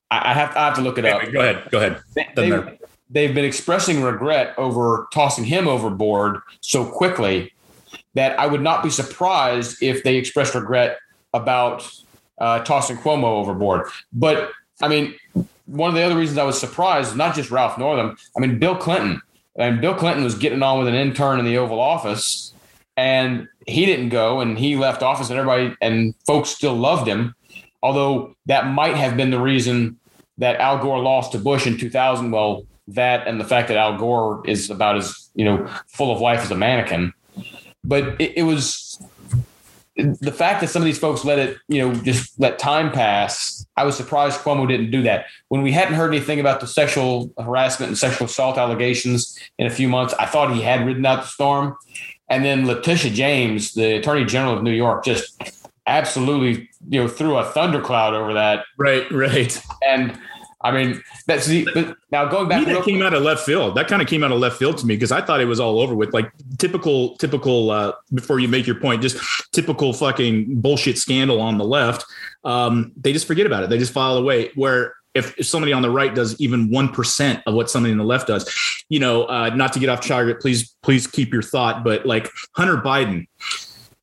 I 0.09 0.31
I 0.31 0.33
have, 0.33 0.55
I 0.55 0.65
have 0.65 0.75
to 0.75 0.81
look 0.81 0.97
it 0.97 1.05
up. 1.05 1.21
Go 1.31 1.39
ahead. 1.41 1.67
Go 1.69 1.77
ahead. 1.77 2.01
They, 2.15 2.27
they, 2.35 2.77
they've 3.09 3.35
been 3.35 3.45
expressing 3.45 4.01
regret 4.01 4.53
over 4.57 5.07
tossing 5.13 5.43
him 5.45 5.67
overboard 5.67 6.39
so 6.61 6.85
quickly 6.85 7.53
that 8.15 8.39
I 8.39 8.47
would 8.47 8.61
not 8.61 8.83
be 8.83 8.89
surprised 8.89 9.81
if 9.83 10.03
they 10.03 10.15
expressed 10.15 10.55
regret 10.55 10.97
about 11.33 11.88
uh, 12.39 12.59
tossing 12.63 12.97
Cuomo 12.97 13.25
overboard. 13.25 13.88
But 14.11 14.51
I 14.81 14.88
mean, 14.88 15.13
one 15.65 15.89
of 15.89 15.95
the 15.95 16.01
other 16.01 16.15
reasons 16.17 16.38
I 16.39 16.43
was 16.43 16.59
surprised 16.59 17.09
is 17.11 17.15
not 17.15 17.35
just 17.35 17.51
Ralph 17.51 17.77
Northam. 17.77 18.17
I 18.35 18.39
mean, 18.39 18.57
Bill 18.57 18.75
Clinton. 18.75 19.21
And 19.58 19.82
Bill 19.82 19.95
Clinton 19.95 20.24
was 20.24 20.36
getting 20.36 20.62
on 20.62 20.80
with 20.80 20.88
an 20.88 20.93
intern 20.93 21.39
in 21.39 21.45
the 21.45 21.58
Oval 21.58 21.80
Office, 21.80 22.53
and 22.95 23.47
he 23.66 23.86
didn't 23.86 24.10
go, 24.10 24.39
and 24.39 24.58
he 24.58 24.76
left 24.76 25.01
office, 25.01 25.30
and 25.30 25.39
everybody 25.39 25.76
and 25.82 26.14
folks 26.26 26.49
still 26.49 26.76
loved 26.76 27.08
him. 27.08 27.36
Although 27.82 28.36
that 28.45 28.68
might 28.68 28.95
have 28.95 29.18
been 29.18 29.30
the 29.30 29.39
reason 29.39 29.99
that 30.38 30.60
Al 30.60 30.78
Gore 30.80 30.99
lost 30.99 31.32
to 31.32 31.39
Bush 31.39 31.68
in 31.68 31.78
2000. 31.78 32.32
Well, 32.32 32.66
that 32.88 33.28
and 33.28 33.39
the 33.39 33.45
fact 33.45 33.68
that 33.68 33.78
Al 33.78 33.97
Gore 33.97 34.43
is 34.45 34.70
about 34.70 34.97
as 34.97 35.30
you 35.36 35.45
know 35.45 35.68
full 35.88 36.12
of 36.14 36.22
life 36.22 36.41
as 36.41 36.51
a 36.51 36.55
mannequin. 36.55 37.14
But 37.84 38.20
it, 38.20 38.38
it 38.38 38.43
was 38.43 39.01
the 39.97 40.31
fact 40.31 40.61
that 40.61 40.67
some 40.67 40.81
of 40.81 40.85
these 40.85 40.99
folks 40.99 41.25
let 41.25 41.39
it, 41.39 41.57
you 41.67 41.79
know, 41.79 41.93
just 42.01 42.39
let 42.39 42.59
time 42.59 42.91
pass. 42.91 43.65
I 43.77 43.83
was 43.83 43.97
surprised 43.97 44.39
Cuomo 44.41 44.67
didn't 44.67 44.91
do 44.91 45.01
that. 45.03 45.25
When 45.49 45.63
we 45.63 45.71
hadn't 45.71 45.95
heard 45.95 46.13
anything 46.13 46.39
about 46.39 46.59
the 46.59 46.67
sexual 46.67 47.31
harassment 47.37 47.89
and 47.89 47.97
sexual 47.97 48.25
assault 48.25 48.57
allegations 48.57 49.37
in 49.57 49.65
a 49.65 49.71
few 49.71 49.89
months, 49.89 50.13
I 50.19 50.25
thought 50.25 50.53
he 50.53 50.61
had 50.61 50.85
ridden 50.85 51.05
out 51.05 51.21
the 51.21 51.27
storm. 51.27 51.75
And 52.29 52.45
then 52.45 52.67
Letitia 52.67 53.11
James, 53.11 53.73
the 53.73 53.95
Attorney 53.97 54.25
General 54.25 54.57
of 54.57 54.63
New 54.63 54.71
York, 54.71 55.03
just 55.03 55.41
absolutely, 55.87 56.69
you 56.89 57.01
know, 57.01 57.07
threw 57.07 57.37
a 57.37 57.45
thundercloud 57.45 58.13
over 58.13 58.33
that. 58.33 58.65
Right. 58.77 59.09
Right. 59.11 59.59
And 59.87 60.19
I 60.62 60.72
mean, 60.72 61.03
that's 61.28 61.45
the. 61.45 61.68
But 61.72 61.97
now 62.12 62.26
going 62.26 62.49
back, 62.49 62.66
that 62.66 62.84
came 62.84 63.01
out 63.03 63.14
of 63.14 63.22
left 63.22 63.45
field. 63.45 63.76
That 63.76 63.88
kind 63.88 64.01
of 64.01 64.08
came 64.08 64.24
out 64.24 64.32
of 64.32 64.39
left 64.39 64.58
field 64.58 64.78
to 64.80 64.88
me 64.88 64.95
because 64.95 65.12
I 65.12 65.22
thought 65.22 65.39
it 65.39 65.45
was 65.45 65.60
all 65.60 65.80
over 65.80 65.93
with 65.93 66.14
like 66.14 66.32
typical, 66.58 67.16
typical. 67.18 67.70
Uh, 67.70 67.93
before 68.14 68.39
you 68.39 68.47
make 68.47 68.66
your 68.66 68.80
point, 68.80 69.01
just 69.01 69.18
typical 69.51 69.93
fucking 69.93 70.60
bullshit 70.60 70.97
scandal 70.97 71.39
on 71.41 71.58
the 71.58 71.66
left. 71.66 72.05
Um, 72.43 72.91
they 72.97 73.14
just 73.14 73.28
forget 73.28 73.45
about 73.45 73.64
it. 73.64 73.70
They 73.70 73.78
just 73.78 73.93
file 73.93 74.18
away. 74.18 74.49
Where 74.55 74.95
if, 75.14 75.38
if 75.38 75.45
somebody 75.45 75.74
on 75.74 75.84
the 75.84 75.91
right 75.91 76.14
does 76.14 76.39
even 76.41 76.72
one 76.72 76.89
percent 76.89 77.43
of 77.45 77.53
what 77.53 77.70
somebody 77.70 77.91
on 77.91 77.99
the 77.99 78.03
left 78.03 78.28
does, 78.28 78.49
you 78.89 78.99
know, 78.99 79.26
uh, 79.26 79.49
not 79.49 79.74
to 79.74 79.80
get 79.80 79.89
off 79.89 80.05
target, 80.05 80.39
please, 80.39 80.76
please 80.82 81.05
keep 81.05 81.32
your 81.32 81.43
thought. 81.43 81.84
But 81.84 82.05
like 82.05 82.30
Hunter 82.53 82.78
Biden 82.78 83.28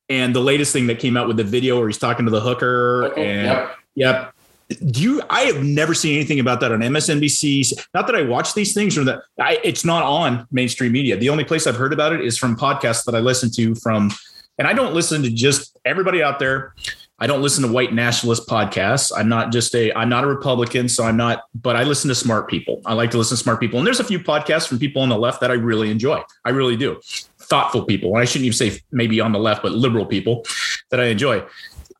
and 0.09 0.35
the 0.35 0.41
latest 0.41 0.71
thing 0.71 0.87
that 0.87 0.99
came 0.99 1.17
out 1.17 1.27
with 1.27 1.37
the 1.37 1.43
video 1.43 1.79
where 1.79 1.87
he's 1.87 1.97
talking 1.97 2.25
to 2.25 2.31
the 2.31 2.41
hooker 2.41 3.13
and 3.17 3.45
Yep. 3.45 3.77
Yep. 3.95 4.34
Do 4.69 5.01
you? 5.01 5.21
I 5.29 5.41
have 5.41 5.63
never 5.63 5.93
seen 5.93 6.15
anything 6.15 6.39
about 6.39 6.59
that 6.61 6.71
on 6.71 6.79
MSNBC. 6.79 7.87
Not 7.93 8.07
that 8.07 8.15
I 8.15 8.23
watch 8.23 8.53
these 8.53 8.73
things, 8.73 8.97
or 8.97 9.03
that 9.03 9.21
I, 9.39 9.59
it's 9.63 9.85
not 9.85 10.03
on 10.03 10.47
mainstream 10.51 10.91
media. 10.91 11.17
The 11.17 11.29
only 11.29 11.43
place 11.43 11.67
I've 11.67 11.75
heard 11.75 11.93
about 11.93 12.13
it 12.13 12.21
is 12.21 12.37
from 12.37 12.55
podcasts 12.55 13.05
that 13.05 13.13
I 13.13 13.19
listen 13.19 13.51
to 13.51 13.75
from, 13.75 14.11
and 14.57 14.67
I 14.67 14.73
don't 14.73 14.93
listen 14.93 15.21
to 15.21 15.29
just 15.29 15.77
everybody 15.85 16.23
out 16.23 16.39
there. 16.39 16.73
I 17.19 17.27
don't 17.27 17.41
listen 17.41 17.63
to 17.63 17.71
white 17.71 17.93
nationalist 17.93 18.47
podcasts. 18.47 19.11
I'm 19.15 19.29
not 19.29 19.51
just 19.51 19.73
a. 19.75 19.93
I'm 19.93 20.09
not 20.09 20.23
a 20.23 20.27
Republican, 20.27 20.89
so 20.89 21.03
I'm 21.03 21.15
not. 21.17 21.43
But 21.53 21.75
I 21.75 21.83
listen 21.83 22.09
to 22.09 22.15
smart 22.15 22.49
people. 22.49 22.81
I 22.85 22.93
like 22.93 23.11
to 23.11 23.17
listen 23.19 23.37
to 23.37 23.43
smart 23.43 23.59
people, 23.59 23.77
and 23.77 23.85
there's 23.85 23.99
a 23.99 24.03
few 24.03 24.19
podcasts 24.19 24.67
from 24.67 24.79
people 24.79 25.01
on 25.01 25.09
the 25.09 25.17
left 25.17 25.41
that 25.41 25.51
I 25.51 25.55
really 25.55 25.91
enjoy. 25.91 26.23
I 26.43 26.49
really 26.49 26.75
do. 26.75 26.99
Thoughtful 27.37 27.85
people. 27.85 28.09
And 28.13 28.21
I 28.21 28.25
shouldn't 28.25 28.45
even 28.45 28.57
say 28.57 28.81
maybe 28.91 29.21
on 29.21 29.31
the 29.31 29.39
left, 29.39 29.61
but 29.61 29.73
liberal 29.73 30.07
people. 30.07 30.43
that 30.89 30.99
I 30.99 31.05
enjoy. 31.05 31.43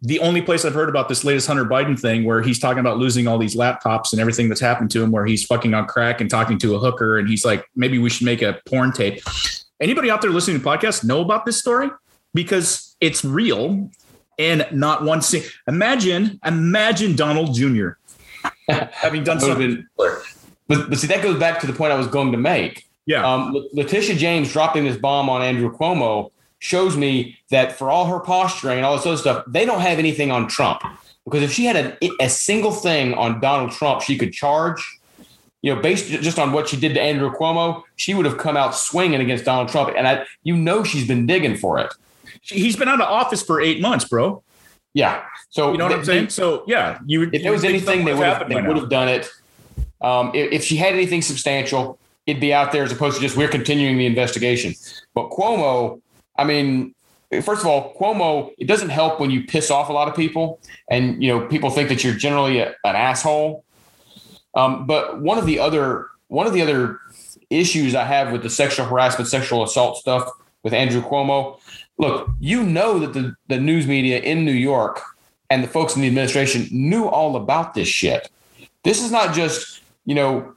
The 0.01 0.19
only 0.19 0.41
place 0.41 0.65
I've 0.65 0.73
heard 0.73 0.89
about 0.89 1.09
this 1.09 1.23
latest 1.23 1.47
Hunter 1.47 1.65
Biden 1.65 1.99
thing, 1.99 2.25
where 2.25 2.41
he's 2.41 2.59
talking 2.59 2.79
about 2.79 2.97
losing 2.97 3.27
all 3.27 3.37
these 3.37 3.55
laptops 3.55 4.11
and 4.11 4.19
everything 4.19 4.49
that's 4.49 4.61
happened 4.61 4.91
to 4.91 5.03
him, 5.03 5.11
where 5.11 5.25
he's 5.25 5.45
fucking 5.45 5.73
on 5.73 5.87
crack 5.87 6.21
and 6.21 6.29
talking 6.29 6.57
to 6.59 6.75
a 6.75 6.79
hooker, 6.79 7.17
and 7.17 7.29
he's 7.29 7.45
like, 7.45 7.65
maybe 7.75 7.97
we 7.97 8.09
should 8.09 8.25
make 8.25 8.41
a 8.41 8.59
porn 8.67 8.91
tape. 8.91 9.21
Anybody 9.81 10.09
out 10.09 10.21
there 10.21 10.31
listening 10.31 10.59
to 10.59 10.65
podcasts 10.65 11.03
know 11.03 11.21
about 11.21 11.45
this 11.45 11.57
story 11.57 11.89
because 12.33 12.95
it's 13.01 13.25
real 13.25 13.89
and 14.37 14.67
not 14.71 15.03
one 15.03 15.21
thing. 15.21 15.43
Imagine, 15.67 16.39
imagine 16.45 17.15
Donald 17.15 17.55
Jr. 17.55 17.89
having 18.91 19.23
done 19.23 19.39
something. 19.39 19.87
But, 20.67 20.89
but 20.89 20.97
see, 20.97 21.07
that 21.07 21.23
goes 21.23 21.39
back 21.39 21.59
to 21.61 21.67
the 21.67 21.73
point 21.73 21.91
I 21.93 21.97
was 21.97 22.07
going 22.07 22.31
to 22.31 22.37
make. 22.37 22.87
Yeah. 23.05 23.25
Um, 23.25 23.55
Letitia 23.73 24.15
James 24.15 24.51
dropping 24.51 24.83
this 24.83 24.97
bomb 24.97 25.29
on 25.29 25.41
Andrew 25.41 25.71
Cuomo 25.75 26.31
shows 26.66 26.97
me 26.97 27.38
that 27.51 27.78
for 27.78 27.89
all 27.91 28.05
her 28.07 28.20
posturing 28.20 28.78
and 28.78 28.86
all 28.86 28.95
this 28.97 29.05
other 29.05 29.18
stuff, 29.18 29.43
they 29.47 29.66
don't 29.66 29.82
have 29.82 29.99
anything 29.99 30.32
on 30.32 30.47
Trump. 30.47 30.82
Because 31.24 31.43
if 31.43 31.51
she 31.51 31.66
had 31.66 31.76
a, 31.76 32.09
a 32.20 32.28
single 32.30 32.72
thing 32.72 33.13
on 33.13 33.39
Donald 33.39 33.72
Trump, 33.72 34.01
she 34.01 34.18
could 34.18 34.34
charge. 34.34 34.82
You 35.61 35.74
know, 35.76 35.82
based 35.82 36.07
just 36.07 36.38
on 36.38 36.51
what 36.51 36.70
she 36.70 36.78
did 36.78 36.93
to 36.95 37.01
Andrew 37.01 37.32
Cuomo, 37.32 37.84
she 37.95 38.13
would 38.13 38.26
have 38.26 38.38
come 38.38 38.55
out 38.57 38.76
swinging 38.76 39.22
against 39.22 39.45
Donald 39.45 39.70
Trump, 39.70 39.93
and 39.97 40.07
I, 40.07 40.26
you 40.43 40.55
know, 40.55 40.84
she's 40.84 41.07
been 41.07 41.26
digging 41.26 41.55
for 41.57 41.80
it. 41.80 41.91
He's 42.41 42.76
been 42.76 42.88
out 42.88 43.01
of 43.01 43.07
office 43.09 43.41
for 43.41 43.59
eight 43.61 43.82
months, 43.82 44.05
bro. 44.05 44.43
Yeah. 44.93 45.24
So 45.49 45.72
You 45.72 45.78
know 45.80 45.86
what 45.86 45.89
they- 45.89 45.95
I'm 45.99 46.05
saying? 46.05 46.30
So 46.30 46.63
yeah, 46.68 46.99
you 47.07 47.24
if 47.34 47.41
there 47.43 47.51
was 47.51 47.63
you 47.63 47.72
would 47.74 47.82
think 47.82 47.88
anything, 47.88 48.05
they 48.05 48.13
would 48.13 48.26
have, 48.28 48.47
they 48.49 48.61
would 48.61 48.78
have 48.78 48.89
done 48.89 49.07
it. 49.09 49.28
Um, 50.01 50.32
if, 50.36 50.51
if 50.51 50.63
she 50.63 50.76
had 50.78 50.93
anything 50.93 51.22
substantial, 51.24 51.97
it'd 52.28 52.39
be 52.41 52.53
out 52.53 52.72
there 52.72 52.84
as 52.84 52.91
opposed 52.91 53.16
to 53.16 53.22
just 53.22 53.36
we're 53.36 53.47
continuing 53.47 53.97
the 53.97 54.05
investigation. 54.05 54.74
But 55.16 55.32
Cuomo, 55.32 55.99
I 56.38 56.43
mean, 56.43 56.93
first 57.41 57.61
of 57.61 57.67
all, 57.67 57.93
Cuomo, 57.95 58.53
it 58.57 58.65
doesn't 58.65 58.89
help 58.89 59.19
when 59.19 59.31
you 59.31 59.45
piss 59.45 59.71
off 59.71 59.89
a 59.89 59.93
lot 59.93 60.07
of 60.07 60.15
people, 60.15 60.59
and 60.89 61.21
you 61.21 61.29
know 61.29 61.47
people 61.47 61.69
think 61.69 61.89
that 61.89 62.03
you're 62.03 62.15
generally 62.15 62.59
a, 62.59 62.69
an 62.83 62.95
asshole. 62.95 63.63
Um, 64.53 64.86
but 64.86 65.21
one 65.21 65.38
of 65.38 65.45
the 65.45 65.59
other 65.59 66.07
one 66.27 66.47
of 66.47 66.53
the 66.53 66.61
other 66.61 66.99
issues 67.49 67.95
I 67.95 68.05
have 68.05 68.31
with 68.31 68.43
the 68.43 68.49
sexual 68.49 68.86
harassment, 68.86 69.29
sexual 69.29 69.63
assault 69.63 69.97
stuff 69.97 70.29
with 70.63 70.73
Andrew 70.73 71.01
Cuomo, 71.01 71.59
look, 71.97 72.29
you 72.39 72.63
know 72.63 72.99
that 72.99 73.13
the, 73.13 73.36
the 73.47 73.59
news 73.59 73.88
media 73.88 74.19
in 74.19 74.45
New 74.45 74.51
York 74.51 75.01
and 75.49 75.63
the 75.63 75.67
folks 75.67 75.95
in 75.95 76.01
the 76.01 76.07
administration 76.07 76.67
knew 76.71 77.05
all 77.05 77.36
about 77.36 77.73
this 77.73 77.88
shit. 77.88 78.29
This 78.83 79.03
is 79.03 79.11
not 79.11 79.33
just, 79.33 79.81
you 80.05 80.15
know, 80.15 80.53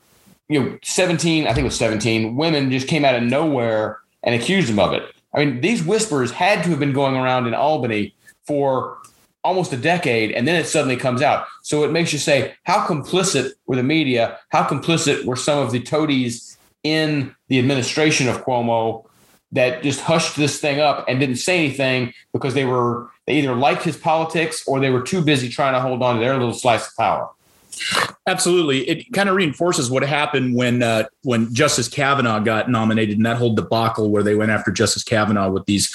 you 0.48 0.60
know, 0.60 0.78
17, 0.82 1.46
I 1.46 1.52
think 1.52 1.60
it 1.60 1.64
was 1.64 1.76
17 1.76 2.36
women 2.36 2.70
just 2.70 2.88
came 2.88 3.04
out 3.04 3.14
of 3.14 3.22
nowhere 3.22 4.00
and 4.22 4.34
accused 4.34 4.70
him 4.70 4.78
of 4.78 4.94
it. 4.94 5.02
I 5.38 5.44
mean, 5.44 5.60
these 5.60 5.84
whispers 5.84 6.32
had 6.32 6.64
to 6.64 6.70
have 6.70 6.80
been 6.80 6.92
going 6.92 7.14
around 7.14 7.46
in 7.46 7.54
Albany 7.54 8.16
for 8.44 8.98
almost 9.44 9.72
a 9.72 9.76
decade, 9.76 10.32
and 10.32 10.48
then 10.48 10.56
it 10.56 10.66
suddenly 10.66 10.96
comes 10.96 11.22
out. 11.22 11.46
So 11.62 11.84
it 11.84 11.92
makes 11.92 12.12
you 12.12 12.18
say, 12.18 12.56
how 12.64 12.84
complicit 12.84 13.52
were 13.66 13.76
the 13.76 13.84
media? 13.84 14.40
How 14.48 14.64
complicit 14.64 15.24
were 15.24 15.36
some 15.36 15.58
of 15.60 15.70
the 15.70 15.80
toadies 15.80 16.58
in 16.82 17.36
the 17.46 17.60
administration 17.60 18.28
of 18.28 18.44
Cuomo 18.44 19.04
that 19.52 19.84
just 19.84 20.00
hushed 20.00 20.36
this 20.36 20.60
thing 20.60 20.80
up 20.80 21.04
and 21.08 21.20
didn't 21.20 21.36
say 21.36 21.58
anything 21.58 22.12
because 22.32 22.54
they 22.54 22.64
were 22.64 23.08
they 23.26 23.34
either 23.34 23.54
liked 23.54 23.82
his 23.82 23.96
politics 23.96 24.64
or 24.66 24.80
they 24.80 24.90
were 24.90 25.02
too 25.02 25.22
busy 25.22 25.48
trying 25.48 25.72
to 25.72 25.80
hold 25.80 26.02
on 26.02 26.16
to 26.16 26.20
their 26.20 26.36
little 26.36 26.52
slice 26.52 26.88
of 26.88 26.96
power. 26.96 27.30
Absolutely, 28.26 28.88
it 28.88 29.12
kind 29.12 29.28
of 29.28 29.36
reinforces 29.36 29.90
what 29.90 30.02
happened 30.02 30.54
when 30.54 30.82
uh, 30.82 31.04
when 31.22 31.52
Justice 31.54 31.88
Kavanaugh 31.88 32.40
got 32.40 32.70
nominated, 32.70 33.16
and 33.16 33.26
that 33.26 33.36
whole 33.36 33.54
debacle 33.54 34.10
where 34.10 34.22
they 34.22 34.34
went 34.34 34.50
after 34.50 34.70
Justice 34.70 35.02
Kavanaugh 35.02 35.50
with 35.50 35.66
these 35.66 35.94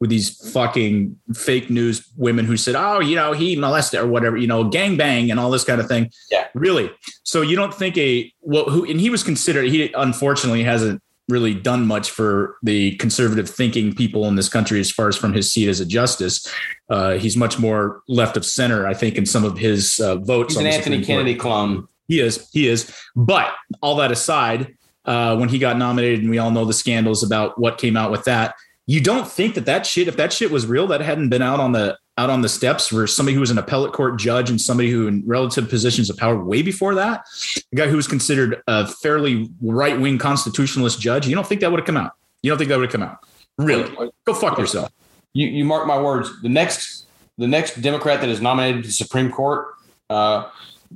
with 0.00 0.10
these 0.10 0.30
fucking 0.52 1.18
fake 1.34 1.70
news 1.70 2.06
women 2.16 2.44
who 2.44 2.56
said, 2.56 2.74
"Oh, 2.76 3.00
you 3.00 3.16
know, 3.16 3.32
he 3.32 3.56
molested 3.56 4.00
or 4.00 4.06
whatever, 4.06 4.36
you 4.36 4.46
know, 4.46 4.64
gang 4.64 4.96
bang 4.96 5.30
and 5.30 5.38
all 5.40 5.50
this 5.50 5.64
kind 5.64 5.80
of 5.80 5.88
thing." 5.88 6.10
Yeah. 6.30 6.48
really. 6.54 6.90
So 7.22 7.42
you 7.42 7.56
don't 7.56 7.74
think 7.74 7.96
a 7.98 8.32
well, 8.40 8.64
who 8.64 8.84
and 8.84 9.00
he 9.00 9.10
was 9.10 9.22
considered. 9.22 9.66
He 9.66 9.92
unfortunately 9.92 10.64
hasn't 10.64 11.02
really 11.28 11.54
done 11.54 11.86
much 11.86 12.10
for 12.10 12.56
the 12.62 12.96
conservative 12.96 13.48
thinking 13.48 13.94
people 13.94 14.26
in 14.26 14.36
this 14.36 14.48
country 14.48 14.80
as 14.80 14.90
far 14.90 15.08
as 15.08 15.16
from 15.16 15.32
his 15.32 15.50
seat 15.50 15.68
as 15.68 15.80
a 15.80 15.86
justice. 15.86 16.46
Uh, 16.88 17.14
he's 17.14 17.36
much 17.36 17.58
more 17.58 18.02
left 18.08 18.36
of 18.36 18.44
center, 18.44 18.86
I 18.86 18.94
think, 18.94 19.16
in 19.16 19.26
some 19.26 19.44
of 19.44 19.58
his 19.58 20.00
uh, 20.00 20.16
votes. 20.16 20.54
He's 20.54 20.60
on 20.60 20.66
an 20.66 20.72
Anthony 20.72 21.04
Kennedy 21.04 21.34
clone. 21.34 21.86
He 22.08 22.20
is. 22.20 22.48
He 22.52 22.66
is. 22.66 22.92
But 23.14 23.52
all 23.82 23.96
that 23.96 24.10
aside, 24.10 24.74
uh, 25.04 25.36
when 25.36 25.48
he 25.48 25.58
got 25.58 25.76
nominated, 25.76 26.20
and 26.20 26.30
we 26.30 26.38
all 26.38 26.50
know 26.50 26.64
the 26.64 26.72
scandals 26.72 27.22
about 27.22 27.58
what 27.60 27.78
came 27.78 27.96
out 27.96 28.10
with 28.10 28.24
that, 28.24 28.54
you 28.86 29.02
don't 29.02 29.28
think 29.28 29.54
that 29.54 29.66
that 29.66 29.84
shit, 29.84 30.08
if 30.08 30.16
that 30.16 30.32
shit 30.32 30.50
was 30.50 30.66
real, 30.66 30.86
that 30.86 31.02
hadn't 31.02 31.28
been 31.28 31.42
out 31.42 31.60
on 31.60 31.72
the 31.72 31.98
out 32.18 32.28
on 32.28 32.42
the 32.42 32.48
steps 32.48 32.88
for 32.88 33.06
somebody 33.06 33.34
who 33.34 33.40
was 33.40 33.50
an 33.50 33.58
appellate 33.58 33.92
court 33.92 34.18
judge 34.18 34.50
and 34.50 34.60
somebody 34.60 34.90
who 34.90 35.06
in 35.06 35.22
relative 35.24 35.68
positions 35.70 36.10
of 36.10 36.16
power 36.16 36.36
way 36.36 36.60
before 36.60 36.94
that, 36.96 37.24
a 37.72 37.76
guy 37.76 37.86
who 37.86 37.96
was 37.96 38.08
considered 38.08 38.60
a 38.66 38.86
fairly 38.86 39.48
right 39.62 39.98
wing 39.98 40.18
constitutionalist 40.18 41.00
judge. 41.00 41.28
You 41.28 41.34
don't 41.36 41.46
think 41.46 41.60
that 41.60 41.70
would 41.70 41.80
have 41.80 41.86
come 41.86 41.96
out? 41.96 42.12
You 42.42 42.50
don't 42.50 42.58
think 42.58 42.68
that 42.68 42.78
would 42.78 42.90
have 42.90 42.92
come 42.92 43.08
out? 43.08 43.18
Really? 43.56 43.90
Go 44.24 44.34
fuck 44.34 44.58
yourself. 44.58 44.90
You 45.32 45.46
you 45.46 45.64
mark 45.64 45.86
my 45.86 46.00
words. 46.00 46.30
The 46.42 46.48
next 46.48 47.06
the 47.38 47.46
next 47.46 47.80
Democrat 47.80 48.20
that 48.20 48.28
is 48.28 48.40
nominated 48.40 48.82
to 48.82 48.88
the 48.88 48.92
Supreme 48.92 49.30
Court 49.30 49.68
uh, 50.10 50.50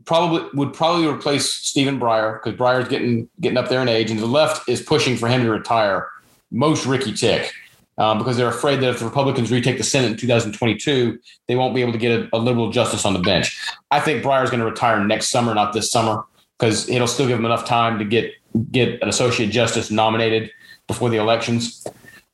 probably 0.05 0.49
would 0.55 0.75
probably 0.75 1.07
replace 1.07 1.53
Stephen 1.53 2.01
Breyer 2.01 2.43
because 2.43 2.59
Breyer's 2.59 2.89
getting 2.89 3.29
getting 3.41 3.59
up 3.59 3.69
there 3.69 3.81
in 3.81 3.89
age, 3.89 4.11
and 4.11 4.19
the 4.19 4.27
left 4.27 4.69
is 4.69 4.83
pushing 4.83 5.17
for 5.17 5.29
him 5.29 5.45
to 5.45 5.51
retire. 5.51 6.09
Most 6.51 6.85
Ricky 6.85 7.13
Tick. 7.13 7.53
Um, 7.99 8.17
because 8.17 8.39
they're 8.39 8.49
afraid 8.49 8.81
that 8.81 8.89
if 8.89 9.01
the 9.01 9.05
Republicans 9.05 9.53
retake 9.53 9.77
the 9.77 9.85
Senate 9.85 10.13
in 10.13 10.17
2022, 10.17 11.19
they 11.47 11.57
won't 11.57 11.75
be 11.75 11.83
able 11.83 11.93
to 11.93 11.99
get 11.99 12.21
a, 12.21 12.29
a 12.33 12.39
liberal 12.39 12.71
justice 12.71 13.05
on 13.05 13.13
the 13.13 13.19
bench. 13.19 13.61
I 13.91 14.01
think 14.01 14.25
Breyer's 14.25 14.49
going 14.49 14.61
to 14.61 14.67
retire 14.67 15.05
next 15.05 15.29
summer, 15.29 15.55
not 15.55 15.75
this 15.75 15.91
summer, 15.91 16.25
because 16.59 16.89
it'll 16.89 17.07
still 17.07 17.27
give 17.27 17.39
him 17.39 17.45
enough 17.45 17.67
time 17.67 17.99
to 17.99 18.05
get 18.05 18.33
get 18.71 19.01
an 19.03 19.09
associate 19.09 19.51
justice 19.51 19.91
nominated 19.91 20.51
before 20.87 21.11
the 21.11 21.17
elections. 21.17 21.87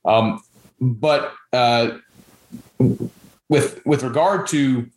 Um, 0.04 0.42
but 0.80 1.32
uh, 1.52 1.98
with 3.48 3.84
with 3.84 4.02
regard 4.02 4.46
to 4.48 4.88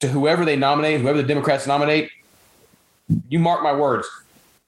to 0.00 0.08
whoever 0.08 0.44
they 0.44 0.56
nominate, 0.56 1.00
whoever 1.00 1.18
the 1.20 1.26
Democrats 1.26 1.66
nominate, 1.66 2.10
you 3.28 3.38
mark 3.38 3.62
my 3.62 3.72
words, 3.72 4.08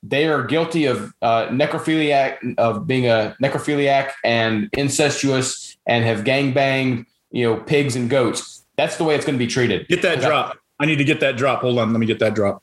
they 0.03 0.27
are 0.29 0.43
guilty 0.43 0.87
of 0.87 1.13
uh, 1.23 1.47
necrophiliac, 1.47 2.57
of 2.59 2.87
being 2.87 3.07
a 3.07 3.37
necrophiliac 3.43 4.11
and 4.25 4.69
incestuous, 4.77 5.77
and 5.87 6.05
have 6.05 6.25
gang 6.25 6.53
banged, 6.53 7.07
you 7.31 7.45
know, 7.45 7.61
pigs 7.61 7.95
and 7.97 8.11
goats. 8.11 8.65
That's 8.77 8.97
the 8.97 9.05
way 9.05 9.15
it's 9.15 9.25
going 9.25 9.39
to 9.39 9.45
be 9.45 9.47
treated. 9.51 9.87
Get 9.89 10.03
that 10.03 10.21
drop. 10.21 10.59
I 10.81 10.87
need 10.87 10.97
to 10.97 11.05
get 11.05 11.21
that 11.21 11.37
drop. 11.37 11.61
Hold 11.61 11.79
on. 11.79 11.93
Let 11.93 12.01
me 12.01 12.07
get 12.07 12.19
that 12.19 12.35
drop. 12.35 12.63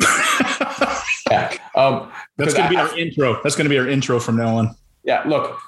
Yeah. 1.30 1.56
Um, 1.74 2.12
That's 2.36 2.52
going 2.52 2.64
to 2.64 2.70
be 2.70 2.76
I- 2.76 2.82
our 2.82 2.98
intro. 2.98 3.40
That's 3.42 3.56
going 3.56 3.64
to 3.64 3.70
be 3.70 3.78
our 3.78 3.88
intro 3.88 4.20
from 4.20 4.36
now 4.36 4.56
on. 4.58 4.76
Yeah, 5.02 5.22
look, 5.26 5.58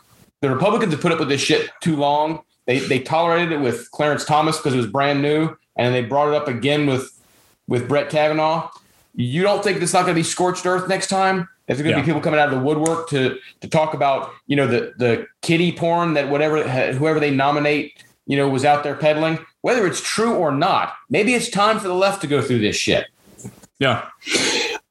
the 0.43 0.51
Republicans 0.51 0.93
have 0.93 1.01
put 1.01 1.11
up 1.11 1.19
with 1.19 1.29
this 1.31 1.41
shit 1.41 1.71
too 1.81 1.97
long. 1.97 2.43
They 2.67 2.81
they 2.81 2.99
tolerated 3.01 3.53
it 3.53 3.61
with 3.61 3.91
Clarence 3.91 4.25
Thomas 4.27 4.59
because 4.59 4.75
it 4.75 4.77
was 4.77 4.87
brand 4.87 5.23
new, 5.23 5.57
and 5.79 5.95
they 5.95 6.03
brought 6.03 6.29
it 6.29 6.35
up 6.35 6.49
again 6.49 6.87
with 6.87 7.11
with 7.67 7.89
Brett 7.89 8.11
Kavanaugh. 8.11 8.69
You 9.17 9.43
don't 9.43 9.63
think 9.63 9.81
it's 9.81 9.93
not 9.93 10.03
going 10.03 10.15
to 10.15 10.19
be 10.19 10.25
scorched 10.25 10.67
earth 10.67 10.89
next 10.89 11.07
time? 11.09 11.49
Is 11.69 11.79
there 11.79 11.85
going 11.85 11.95
to 11.95 12.01
Yeah. 12.01 12.03
be 12.03 12.07
people 12.07 12.21
coming 12.21 12.41
out 12.41 12.53
of 12.53 12.59
the 12.59 12.65
woodwork 12.65 13.09
to 13.11 13.39
to 13.61 13.69
talk 13.69 13.95
about 13.95 14.31
you 14.47 14.57
know 14.57 14.67
the 14.67 14.93
the 14.99 15.27
kitty 15.43 15.73
porn 15.73 16.15
that 16.15 16.29
whatever 16.29 16.63
whoever 16.93 17.21
they 17.21 17.31
nominate 17.31 17.95
you 18.27 18.37
know 18.37 18.49
was 18.49 18.65
out 18.65 18.83
there 18.83 18.95
peddling, 18.97 19.39
whether 19.63 19.87
it's 19.87 20.01
true 20.01 20.35
or 20.35 20.51
not? 20.53 20.95
Maybe 21.09 21.35
it's 21.35 21.49
time 21.49 21.79
for 21.79 21.89
the 21.89 21.95
left 21.95 22.21
to 22.23 22.27
go 22.27 22.43
through 22.43 22.59
this 22.59 22.77
shit. 22.77 23.07
Yeah. 23.79 24.07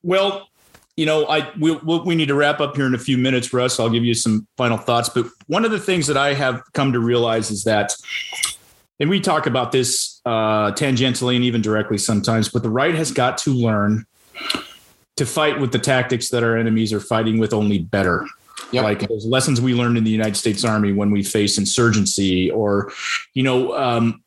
Well, 0.04 0.50
you 0.96 1.06
know, 1.06 1.26
I 1.28 1.52
we 1.60 1.72
we 1.76 2.16
need 2.16 2.28
to 2.28 2.36
wrap 2.36 2.60
up 2.62 2.76
here 2.76 2.86
in 2.88 2.96
a 2.96 3.00
few 3.00 3.18
minutes, 3.18 3.52
Russ. 3.54 3.80
I'll 3.80 3.90
give 3.90 4.04
you 4.06 4.14
some 4.14 4.48
final 4.58 4.78
thoughts. 4.78 5.10
But 5.10 5.26
one 5.48 5.66
of 5.66 5.72
the 5.72 5.80
things 5.80 6.08
that 6.08 6.18
I 6.18 6.34
have 6.34 6.62
come 6.74 6.92
to 6.94 7.00
realize 7.00 7.52
is 7.52 7.64
that, 7.66 7.94
and 9.00 9.10
we 9.10 9.20
talk 9.20 9.46
about 9.48 9.72
this 9.72 10.22
uh, 10.26 10.72
tangentially 10.72 11.36
and 11.36 11.44
even 11.44 11.62
directly 11.62 11.98
sometimes, 11.98 12.50
but 12.50 12.64
the 12.64 12.70
right 12.70 12.96
has 12.96 13.12
got 13.12 13.38
to 13.40 13.52
learn 13.52 14.06
to 15.16 15.26
fight 15.26 15.60
with 15.60 15.72
the 15.72 15.80
tactics 15.80 16.30
that 16.30 16.44
our 16.44 16.58
enemies 16.58 16.92
are 16.92 17.00
fighting 17.00 17.38
with, 17.38 17.54
only 17.54 17.80
better. 17.80 18.26
Yep. 18.72 18.84
Like 18.84 19.08
those 19.08 19.26
lessons 19.26 19.62
we 19.62 19.74
learned 19.74 19.98
in 19.98 20.04
the 20.04 20.12
United 20.12 20.36
States 20.36 20.64
Army 20.64 20.92
when 20.92 21.12
we 21.12 21.22
face 21.24 21.58
insurgency, 21.58 22.50
or 22.50 22.92
you 23.34 23.44
know, 23.44 23.76
um, 23.78 24.24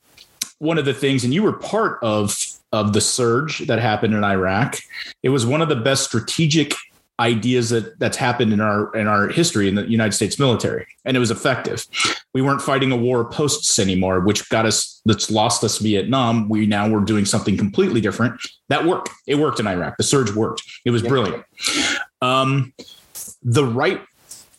one 0.58 0.78
of 0.78 0.84
the 0.84 0.94
things, 0.94 1.24
and 1.24 1.34
you 1.34 1.42
were 1.42 1.54
part 1.54 1.98
of 2.02 2.36
of 2.72 2.92
the 2.92 3.00
surge 3.00 3.58
that 3.66 3.78
happened 3.78 4.14
in 4.14 4.22
Iraq. 4.22 4.78
It 5.22 5.30
was 5.30 5.46
one 5.46 5.62
of 5.62 5.68
the 5.68 5.76
best 5.76 6.04
strategic 6.04 6.74
ideas 7.18 7.70
that 7.70 7.98
that's 7.98 8.16
happened 8.16 8.52
in 8.52 8.60
our 8.60 8.94
in 8.94 9.06
our 9.06 9.28
history 9.28 9.68
in 9.68 9.74
the 9.74 9.88
United 9.88 10.12
States 10.12 10.38
military, 10.38 10.86
and 11.04 11.16
it 11.16 11.20
was 11.20 11.30
effective. 11.30 11.86
We 12.34 12.42
weren't 12.42 12.60
fighting 12.60 12.92
a 12.92 12.96
war 12.96 13.22
of 13.22 13.30
posts 13.30 13.78
anymore, 13.78 14.20
which 14.20 14.48
got 14.48 14.66
us 14.66 15.00
that's 15.04 15.30
lost 15.30 15.64
us 15.64 15.78
Vietnam. 15.78 16.48
We 16.48 16.66
now 16.66 16.88
were 16.88 17.00
doing 17.00 17.24
something 17.24 17.56
completely 17.56 18.00
different. 18.00 18.40
That 18.68 18.84
worked. 18.84 19.10
It 19.26 19.36
worked 19.36 19.60
in 19.60 19.66
Iraq. 19.66 19.96
The 19.96 20.04
surge 20.04 20.32
worked. 20.32 20.62
It 20.84 20.90
was 20.90 21.02
brilliant. 21.02 21.44
Um, 22.20 22.74
the 23.42 23.64
right 23.64 24.02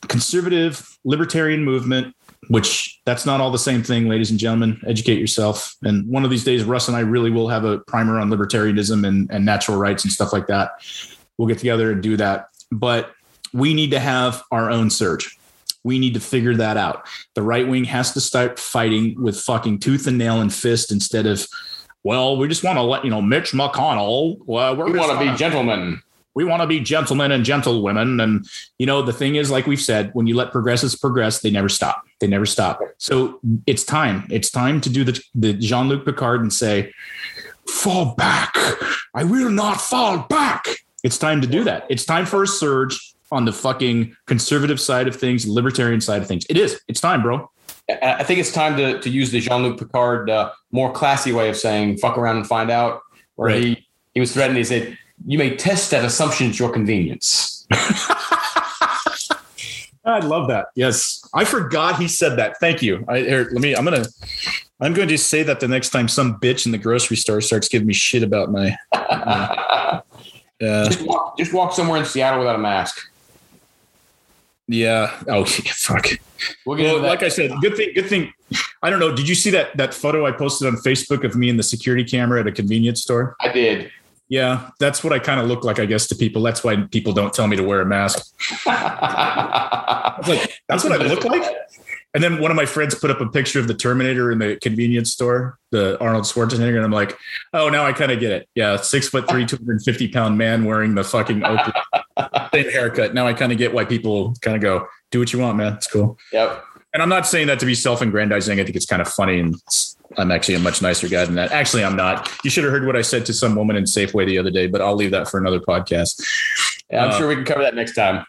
conservative 0.08 0.98
libertarian 1.04 1.64
movement 1.64 2.16
which 2.50 3.02
that's 3.06 3.26
not 3.26 3.42
all 3.42 3.52
the 3.52 3.60
same 3.60 3.84
thing, 3.84 4.08
ladies 4.08 4.32
and 4.32 4.40
gentlemen. 4.40 4.80
Educate 4.88 5.20
yourself. 5.20 5.76
And 5.84 6.08
one 6.08 6.24
of 6.24 6.30
these 6.30 6.44
days, 6.44 6.64
Russ 6.64 6.88
and 6.88 6.96
I 6.96 7.02
really 7.02 7.32
will 7.32 7.50
have 7.50 7.66
a 7.66 7.80
primer 7.80 8.20
on 8.20 8.30
libertarianism 8.30 9.06
and, 9.06 9.30
and 9.32 9.46
natural 9.46 9.78
rights 9.78 10.04
and 10.04 10.14
stuff 10.14 10.32
like 10.32 10.48
that. 10.48 10.72
We'll 11.38 11.48
get 11.48 11.58
together 11.60 11.92
and 11.92 12.02
do 12.02 12.18
that. 12.18 12.48
But 12.72 13.14
we 13.54 13.74
need 13.74 13.92
to 13.92 14.00
have 14.00 14.44
our 14.52 14.70
own 14.70 14.90
surge. 14.90 15.38
We 15.84 16.00
need 16.00 16.16
to 16.16 16.20
figure 16.20 16.56
that 16.56 16.76
out. 16.78 17.08
The 17.36 17.42
right 17.42 17.68
wing 17.68 17.86
has 17.86 18.12
to 18.14 18.22
start 18.22 18.60
fighting 18.60 19.22
with 19.22 19.40
fucking 19.40 19.80
tooth 19.80 20.06
and 20.08 20.18
nail 20.18 20.42
and 20.42 20.54
fist 20.54 20.92
instead 20.92 21.26
of, 21.26 21.48
well, 22.04 22.36
we 22.38 22.48
just 22.48 22.64
want 22.64 22.78
to 22.78 22.82
let 22.82 23.04
you 23.06 23.10
know 23.10 23.22
Mitch 23.22 23.52
McConnell. 23.52 24.38
Well, 24.46 24.76
we're 24.76 24.92
We 24.92 25.00
want 25.00 25.12
to 25.14 25.20
be 25.20 25.26
gonna- 25.26 25.38
gentlemen. 25.38 26.02
we 26.36 26.44
want 26.44 26.62
to 26.62 26.68
be 26.68 26.80
gentlemen 26.82 27.32
and 27.32 27.46
gentlewomen. 27.46 28.20
And, 28.20 28.46
you 28.78 28.86
know, 28.86 29.02
the 29.02 29.14
thing 29.14 29.36
is, 29.36 29.50
like 29.50 29.66
we've 29.66 29.80
said, 29.82 30.10
when 30.14 30.28
you 30.28 30.36
let 30.36 30.52
progressives 30.52 30.96
progress, 30.96 31.40
they 31.42 31.50
never 31.52 31.70
stop. 31.70 32.04
They 32.20 32.28
never 32.28 32.46
stop. 32.46 32.80
So 32.98 33.40
it's 33.66 33.84
time. 33.84 34.28
It's 34.30 34.52
time 34.52 34.82
to 34.82 34.90
do 34.90 35.04
the, 35.04 35.22
the 35.36 35.54
Jean 35.54 35.88
Luc 35.88 36.04
Picard 36.06 36.42
and 36.42 36.52
say, 36.52 36.94
fall 37.68 38.14
back. 38.16 38.54
I 39.16 39.24
will 39.24 39.50
not 39.50 39.80
fall 39.82 40.20
back. 40.30 40.66
It's 41.08 41.18
time 41.18 41.40
to 41.40 41.48
do 41.48 41.64
that. 41.64 41.86
It's 41.90 42.04
time 42.04 42.26
for 42.26 42.44
a 42.44 42.48
surge 42.48 43.16
on 43.32 43.46
the 43.46 43.54
fucking 43.54 44.14
conservative 44.26 44.78
side 44.78 45.08
of 45.08 45.16
things, 45.16 45.48
libertarian 45.48 46.02
side 46.02 46.22
of 46.22 46.28
things. 46.28 46.46
It 46.50 46.58
is. 46.58 46.82
It's 46.90 47.00
time, 47.00 47.22
bro. 47.22 47.50
I 48.04 48.26
think 48.26 48.42
it's 48.42 48.52
time 48.52 48.76
to, 48.76 49.00
to 49.00 49.10
use 49.10 49.32
the 49.32 49.40
Jean 49.40 49.64
Luc 49.64 49.80
Picard 49.80 50.30
uh, 50.30 50.52
more 50.74 50.92
classy 50.92 51.32
way 51.32 51.48
of 51.48 51.56
saying 51.56 52.00
"fuck 52.00 52.18
around 52.18 52.36
and 52.36 52.46
find 52.46 52.70
out." 52.70 53.04
Where 53.36 53.48
Right. 53.52 53.64
he 53.64 53.88
he 54.16 54.20
was 54.20 54.34
threatening. 54.34 54.58
He 54.58 54.66
said, 54.66 54.98
"You 55.26 55.38
may 55.38 55.56
test 55.56 55.92
that 55.92 56.04
assumption 56.04 56.50
at 56.50 56.60
your 56.60 56.74
convenience." 56.74 57.66
I 60.04 60.20
love 60.20 60.50
that. 60.50 60.68
Yes, 60.76 61.22
I 61.34 61.46
forgot 61.46 61.98
he 61.98 62.10
said 62.10 62.38
that. 62.38 62.60
Thank 62.60 62.82
you. 62.82 63.06
I 63.08 63.20
here, 63.20 63.48
let 63.54 63.62
me. 63.62 63.74
I'm 63.78 63.86
gonna. 63.86 64.08
I'm 64.82 64.94
going 64.94 65.08
to 65.08 65.18
say 65.18 65.42
that 65.44 65.62
the 65.62 65.70
next 65.70 65.92
time 65.92 66.10
some 66.10 66.38
bitch 66.42 66.66
in 66.66 66.74
the 66.74 66.78
grocery 66.78 67.16
store 67.16 67.40
starts 67.40 67.70
giving 67.70 67.88
me 67.88 67.94
shit 67.94 68.24
about 68.24 68.52
my. 68.52 68.76
Uh, 70.62 70.86
just, 70.86 71.02
walk, 71.02 71.38
just 71.38 71.54
walk 71.54 71.74
somewhere 71.74 72.00
in 72.00 72.06
Seattle 72.06 72.40
without 72.40 72.56
a 72.56 72.60
mask. 72.60 73.10
yeah. 74.68 75.20
Oh 75.28 75.46
fuck. 75.46 76.08
We'll 76.66 76.78
Well, 76.78 77.00
like 77.02 77.24
I 77.24 77.30
said, 77.30 77.52
good 77.62 77.76
thing. 77.76 77.92
Good 77.96 78.08
thing. 78.08 78.34
I 78.82 78.90
don't 78.90 79.00
know. 79.00 79.16
Did 79.16 79.28
you 79.28 79.36
see 79.36 79.50
that 79.52 79.76
that 79.78 79.94
photo 79.94 80.26
I 80.26 80.32
posted 80.32 80.68
on 80.68 80.76
Facebook 80.78 81.24
of 81.24 81.36
me 81.36 81.50
and 81.50 81.58
the 81.58 81.64
security 81.64 82.04
camera 82.04 82.40
at 82.42 82.48
a 82.48 82.52
convenience 82.52 83.02
store? 83.02 83.36
I 83.42 83.52
did. 83.52 83.92
Yeah, 84.30 84.72
that's 84.80 85.04
what 85.06 85.14
I 85.14 85.20
kind 85.20 85.40
of 85.40 85.48
look 85.48 85.64
like, 85.64 85.80
I 85.80 85.86
guess, 85.86 86.06
to 86.08 86.16
people. 86.16 86.42
That's 86.44 86.62
why 86.64 86.76
people 86.76 87.14
don't 87.14 87.34
tell 87.34 87.48
me 87.48 87.56
to 87.56 87.64
wear 87.64 87.82
a 87.82 87.86
mask. 87.86 88.34
Like, 90.28 90.62
that's 90.68 90.84
what 90.84 90.94
I 90.94 90.98
look 91.06 91.24
like. 91.24 91.44
And 92.14 92.24
then 92.24 92.40
one 92.42 92.50
of 92.52 92.58
my 92.58 92.66
friends 92.66 92.96
put 92.96 93.12
up 93.12 93.22
a 93.22 93.28
picture 93.30 93.60
of 93.60 93.68
the 93.68 93.74
Terminator 93.74 94.32
in 94.32 94.40
the 94.40 94.56
convenience 94.62 95.12
store, 95.12 95.60
the 95.72 96.00
Arnold 96.00 96.24
Schwarzenegger, 96.24 96.76
and 96.78 96.84
I'm 96.86 96.92
like, 96.92 97.16
oh, 97.54 97.70
now 97.70 97.86
I 97.86 97.94
kind 97.94 98.12
of 98.12 98.20
get 98.20 98.32
it. 98.32 98.50
Yeah, 98.56 98.78
six 98.78 99.10
foot 99.10 99.30
three, 99.30 99.46
250 99.46 100.08
pound 100.08 100.38
man 100.38 100.66
wearing 100.66 100.96
the 100.96 101.04
fucking 101.04 101.44
same 102.54 102.72
haircut. 102.72 103.14
Now 103.14 103.28
I 103.28 103.34
kind 103.34 103.52
of 103.52 103.58
get 103.58 103.74
why 103.74 103.86
people 103.86 104.34
kind 104.42 104.56
of 104.56 104.62
go, 104.64 104.88
do 105.12 105.20
what 105.20 105.32
you 105.34 105.40
want, 105.40 105.58
man. 105.58 105.74
It's 105.74 105.88
cool. 105.88 106.18
Yep. 106.32 106.64
And 106.94 107.04
I'm 107.04 107.10
not 107.10 107.28
saying 107.28 107.48
that 107.48 107.60
to 107.60 107.66
be 107.66 107.76
self-aggrandizing. 107.76 108.60
I 108.60 108.64
think 108.64 108.76
it's 108.76 108.86
kind 108.86 109.02
of 109.02 109.08
funny, 109.08 109.40
and 109.40 109.56
I'm 110.18 110.32
actually 110.32 110.56
a 110.56 110.60
much 110.60 110.82
nicer 110.82 111.08
guy 111.08 111.26
than 111.26 111.36
that. 111.36 111.52
Actually, 111.52 111.84
I'm 111.84 111.96
not. 111.98 112.32
You 112.44 112.50
should 112.50 112.64
have 112.64 112.72
heard 112.74 112.88
what 112.88 112.96
I 112.96 113.02
said 113.04 113.26
to 113.28 113.34
some 113.34 113.56
woman 113.56 113.76
in 113.76 113.84
Safeway 113.84 114.26
the 114.26 114.40
other 114.40 114.50
day, 114.50 114.66
but 114.68 114.82
I'll 114.82 114.96
leave 114.96 115.12
that 115.12 115.28
for 115.30 115.40
another 115.40 115.60
podcast. 115.60 116.24
Yeah, 116.90 117.04
I'm 117.04 117.12
Uh, 117.12 117.18
sure 117.18 117.28
we 117.28 117.36
can 117.36 117.44
cover 117.46 117.62
that 117.62 117.76
next 117.76 117.94
time. 117.94 118.26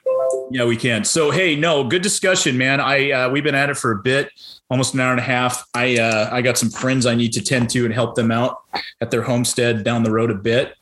Yeah, 0.51 0.65
we 0.65 0.77
can. 0.77 1.05
So, 1.05 1.31
hey, 1.31 1.57
no, 1.57 1.85
good 1.85 2.03
discussion, 2.03 2.57
man. 2.57 2.81
I 2.81 3.11
uh, 3.11 3.31
we've 3.31 3.45
been 3.45 3.55
at 3.55 3.69
it 3.69 3.77
for 3.77 3.93
a 3.93 3.97
bit, 3.97 4.31
almost 4.71 4.95
an 4.95 5.01
hour 5.01 5.11
and 5.11 5.21
a 5.21 5.25
half. 5.25 5.67
I 5.75 5.99
uh, 5.99 6.31
I 6.33 6.41
got 6.41 6.57
some 6.57 6.71
friends 6.71 7.05
I 7.05 7.15
need 7.15 7.33
to 7.35 7.43
tend 7.43 7.71
to 7.71 7.85
and 7.85 7.93
help 7.93 8.15
them 8.15 8.31
out 8.31 8.63
at 9.01 9.11
their 9.11 9.23
homestead 9.23 9.85
down 9.85 10.05
the 10.05 10.11
road 10.11 10.31
a 10.31 10.35
bit, 10.35 10.75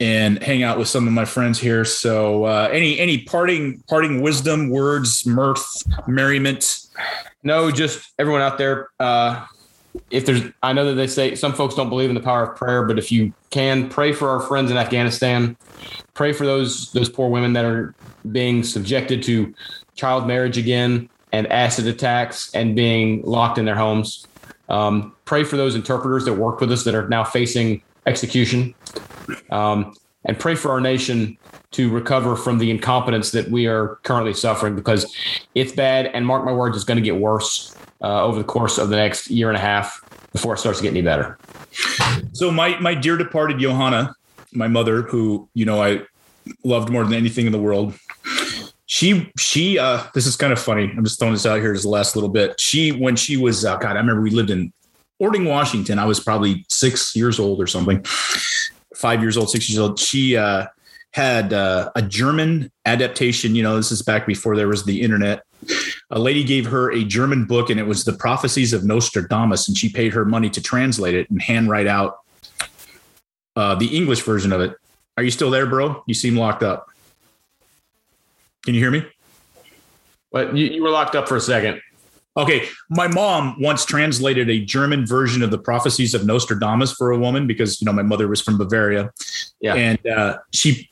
and 0.00 0.42
hang 0.42 0.62
out 0.62 0.78
with 0.78 0.88
some 0.88 1.06
of 1.06 1.12
my 1.12 1.26
friends 1.26 1.58
here. 1.58 1.84
So, 1.84 2.44
uh, 2.44 2.68
any 2.72 2.98
any 2.98 3.24
parting 3.24 3.82
parting 3.88 4.22
wisdom, 4.22 4.70
words, 4.70 5.26
mirth, 5.26 5.66
merriment. 6.06 6.80
No, 7.42 7.70
just 7.70 8.12
everyone 8.18 8.40
out 8.40 8.56
there. 8.56 8.88
Uh, 8.98 9.44
if 10.10 10.26
there's, 10.26 10.42
I 10.62 10.72
know 10.72 10.86
that 10.86 10.94
they 10.94 11.06
say 11.06 11.34
some 11.34 11.52
folks 11.52 11.74
don't 11.74 11.88
believe 11.88 12.08
in 12.08 12.14
the 12.14 12.22
power 12.22 12.44
of 12.44 12.56
prayer, 12.56 12.84
but 12.84 12.98
if 12.98 13.10
you 13.10 13.32
can 13.50 13.88
pray 13.88 14.12
for 14.12 14.28
our 14.28 14.40
friends 14.40 14.70
in 14.70 14.76
Afghanistan, 14.76 15.56
pray 16.14 16.32
for 16.32 16.46
those 16.46 16.92
those 16.92 17.08
poor 17.08 17.28
women 17.28 17.52
that 17.54 17.64
are 17.64 17.94
being 18.32 18.62
subjected 18.62 19.22
to 19.24 19.54
child 19.94 20.26
marriage 20.26 20.58
again 20.58 21.08
and 21.32 21.46
acid 21.48 21.86
attacks 21.86 22.54
and 22.54 22.74
being 22.74 23.22
locked 23.22 23.58
in 23.58 23.64
their 23.64 23.76
homes. 23.76 24.26
Um, 24.68 25.14
pray 25.24 25.44
for 25.44 25.56
those 25.56 25.74
interpreters 25.74 26.24
that 26.24 26.34
worked 26.34 26.60
with 26.60 26.72
us 26.72 26.84
that 26.84 26.94
are 26.94 27.08
now 27.08 27.24
facing 27.24 27.82
execution, 28.06 28.74
um, 29.50 29.94
and 30.24 30.38
pray 30.38 30.54
for 30.54 30.70
our 30.70 30.80
nation 30.80 31.38
to 31.70 31.90
recover 31.90 32.34
from 32.36 32.58
the 32.58 32.70
incompetence 32.70 33.30
that 33.30 33.50
we 33.50 33.66
are 33.66 33.96
currently 34.02 34.34
suffering 34.34 34.74
because 34.74 35.14
it's 35.54 35.72
bad. 35.72 36.06
And 36.06 36.26
mark 36.26 36.44
my 36.44 36.52
words, 36.52 36.76
it's 36.76 36.84
going 36.84 36.96
to 36.96 37.02
get 37.02 37.16
worse 37.16 37.74
uh, 38.02 38.24
over 38.24 38.38
the 38.38 38.44
course 38.44 38.78
of 38.78 38.88
the 38.88 38.96
next 38.96 39.30
year 39.30 39.48
and 39.48 39.56
a 39.56 39.60
half 39.60 40.02
before 40.32 40.54
it 40.54 40.58
starts 40.58 40.78
to 40.78 40.82
get 40.82 40.90
any 40.90 41.02
better. 41.02 41.38
So 42.32 42.50
my 42.50 42.78
my 42.80 42.94
dear 42.94 43.16
departed 43.16 43.58
Johanna, 43.58 44.14
my 44.52 44.68
mother, 44.68 45.02
who 45.02 45.48
you 45.54 45.64
know 45.64 45.82
I 45.82 46.02
loved 46.64 46.90
more 46.90 47.04
than 47.04 47.14
anything 47.14 47.46
in 47.46 47.52
the 47.52 47.58
world. 47.58 47.94
She 48.86 49.30
she 49.38 49.78
uh 49.78 50.04
this 50.14 50.26
is 50.26 50.36
kind 50.36 50.52
of 50.52 50.58
funny. 50.58 50.92
I'm 50.96 51.04
just 51.04 51.18
throwing 51.18 51.34
this 51.34 51.46
out 51.46 51.60
here 51.60 51.72
as 51.72 51.82
the 51.82 51.90
last 51.90 52.16
little 52.16 52.30
bit. 52.30 52.58
She 52.60 52.90
when 52.90 53.16
she 53.16 53.36
was 53.36 53.64
uh, 53.64 53.76
God, 53.76 53.96
I 53.96 54.00
remember 54.00 54.22
we 54.22 54.30
lived 54.30 54.50
in 54.50 54.72
Orting, 55.18 55.44
Washington. 55.44 55.98
I 55.98 56.06
was 56.06 56.20
probably 56.20 56.64
six 56.68 57.14
years 57.16 57.40
old 57.40 57.60
or 57.60 57.66
something, 57.66 58.04
five 58.94 59.20
years 59.20 59.36
old, 59.36 59.50
six 59.50 59.68
years 59.68 59.78
old. 59.78 59.98
She 59.98 60.36
uh 60.36 60.66
had 61.12 61.52
uh, 61.52 61.90
a 61.96 62.02
German 62.02 62.70
adaptation. 62.84 63.54
You 63.54 63.62
know, 63.62 63.76
this 63.76 63.90
is 63.90 64.02
back 64.02 64.26
before 64.26 64.56
there 64.56 64.68
was 64.68 64.84
the 64.84 65.00
internet. 65.00 65.42
A 66.10 66.18
lady 66.18 66.44
gave 66.44 66.66
her 66.66 66.92
a 66.92 67.04
German 67.04 67.44
book, 67.44 67.70
and 67.70 67.80
it 67.80 67.86
was 67.86 68.04
the 68.04 68.12
prophecies 68.12 68.72
of 68.72 68.84
Nostradamus, 68.84 69.68
and 69.68 69.76
she 69.76 69.88
paid 69.88 70.12
her 70.12 70.24
money 70.24 70.50
to 70.50 70.62
translate 70.62 71.14
it 71.14 71.28
and 71.30 71.42
handwrite 71.42 71.86
out 71.86 72.18
uh, 73.56 73.74
the 73.74 73.96
English 73.96 74.22
version 74.22 74.52
of 74.52 74.60
it. 74.60 74.76
Are 75.18 75.22
you 75.24 75.32
still 75.32 75.50
there, 75.50 75.66
bro? 75.66 76.04
You 76.06 76.14
seem 76.14 76.36
locked 76.36 76.62
up. 76.62 76.86
Can 78.64 78.74
you 78.74 78.80
hear 78.80 78.92
me? 78.92 79.04
But 80.30 80.56
you, 80.56 80.66
you 80.66 80.80
were 80.80 80.90
locked 80.90 81.16
up 81.16 81.26
for 81.26 81.34
a 81.34 81.40
second. 81.40 81.82
Okay, 82.36 82.68
my 82.88 83.08
mom 83.08 83.60
once 83.60 83.84
translated 83.84 84.48
a 84.48 84.64
German 84.64 85.04
version 85.04 85.42
of 85.42 85.50
the 85.50 85.58
prophecies 85.58 86.14
of 86.14 86.24
Nostradamus 86.24 86.92
for 86.92 87.10
a 87.10 87.18
woman 87.18 87.48
because 87.48 87.80
you 87.80 87.84
know 87.84 87.92
my 87.92 88.02
mother 88.02 88.28
was 88.28 88.40
from 88.40 88.58
Bavaria. 88.58 89.10
Yeah. 89.60 89.74
and 89.74 90.06
uh, 90.06 90.38
she 90.54 90.88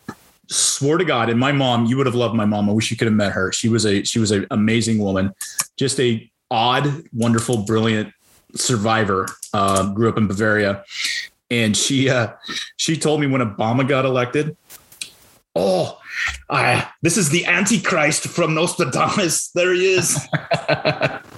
swore 0.49 0.99
to 0.99 1.05
God, 1.05 1.31
and 1.31 1.39
my 1.39 1.53
mom, 1.53 1.87
you 1.87 1.97
would 1.97 2.07
have 2.07 2.17
loved 2.17 2.35
my 2.35 2.47
mom. 2.47 2.69
I 2.69 2.73
wish 2.73 2.91
you 2.91 2.97
could 2.97 3.07
have 3.07 3.15
met 3.15 3.31
her. 3.31 3.53
She 3.53 3.69
was 3.69 3.87
a 3.87 4.03
she 4.03 4.19
was 4.19 4.33
an 4.33 4.49
amazing 4.51 4.99
woman, 4.99 5.33
just 5.77 6.01
a 6.01 6.29
odd, 6.51 7.05
wonderful, 7.13 7.59
brilliant 7.59 8.13
survivor. 8.57 9.29
Uh, 9.55 9.93
grew 9.93 10.09
up 10.09 10.19
in 10.19 10.27
Bavaria, 10.27 10.83
and 11.51 11.77
she 11.77 12.09
uh, 12.09 12.29
she 12.77 12.97
told 12.97 13.21
me 13.21 13.27
when 13.27 13.41
Obama 13.41 13.87
got 13.87 14.05
elected. 14.05 14.57
Oh, 15.55 15.99
I, 16.51 16.89
this 17.03 17.17
is 17.17 17.31
the 17.31 17.47
Antichrist 17.47 18.27
from 18.29 18.55
Nostradamus. 18.55 19.51
There 19.55 19.73
he 19.73 19.95
is. 19.95 20.19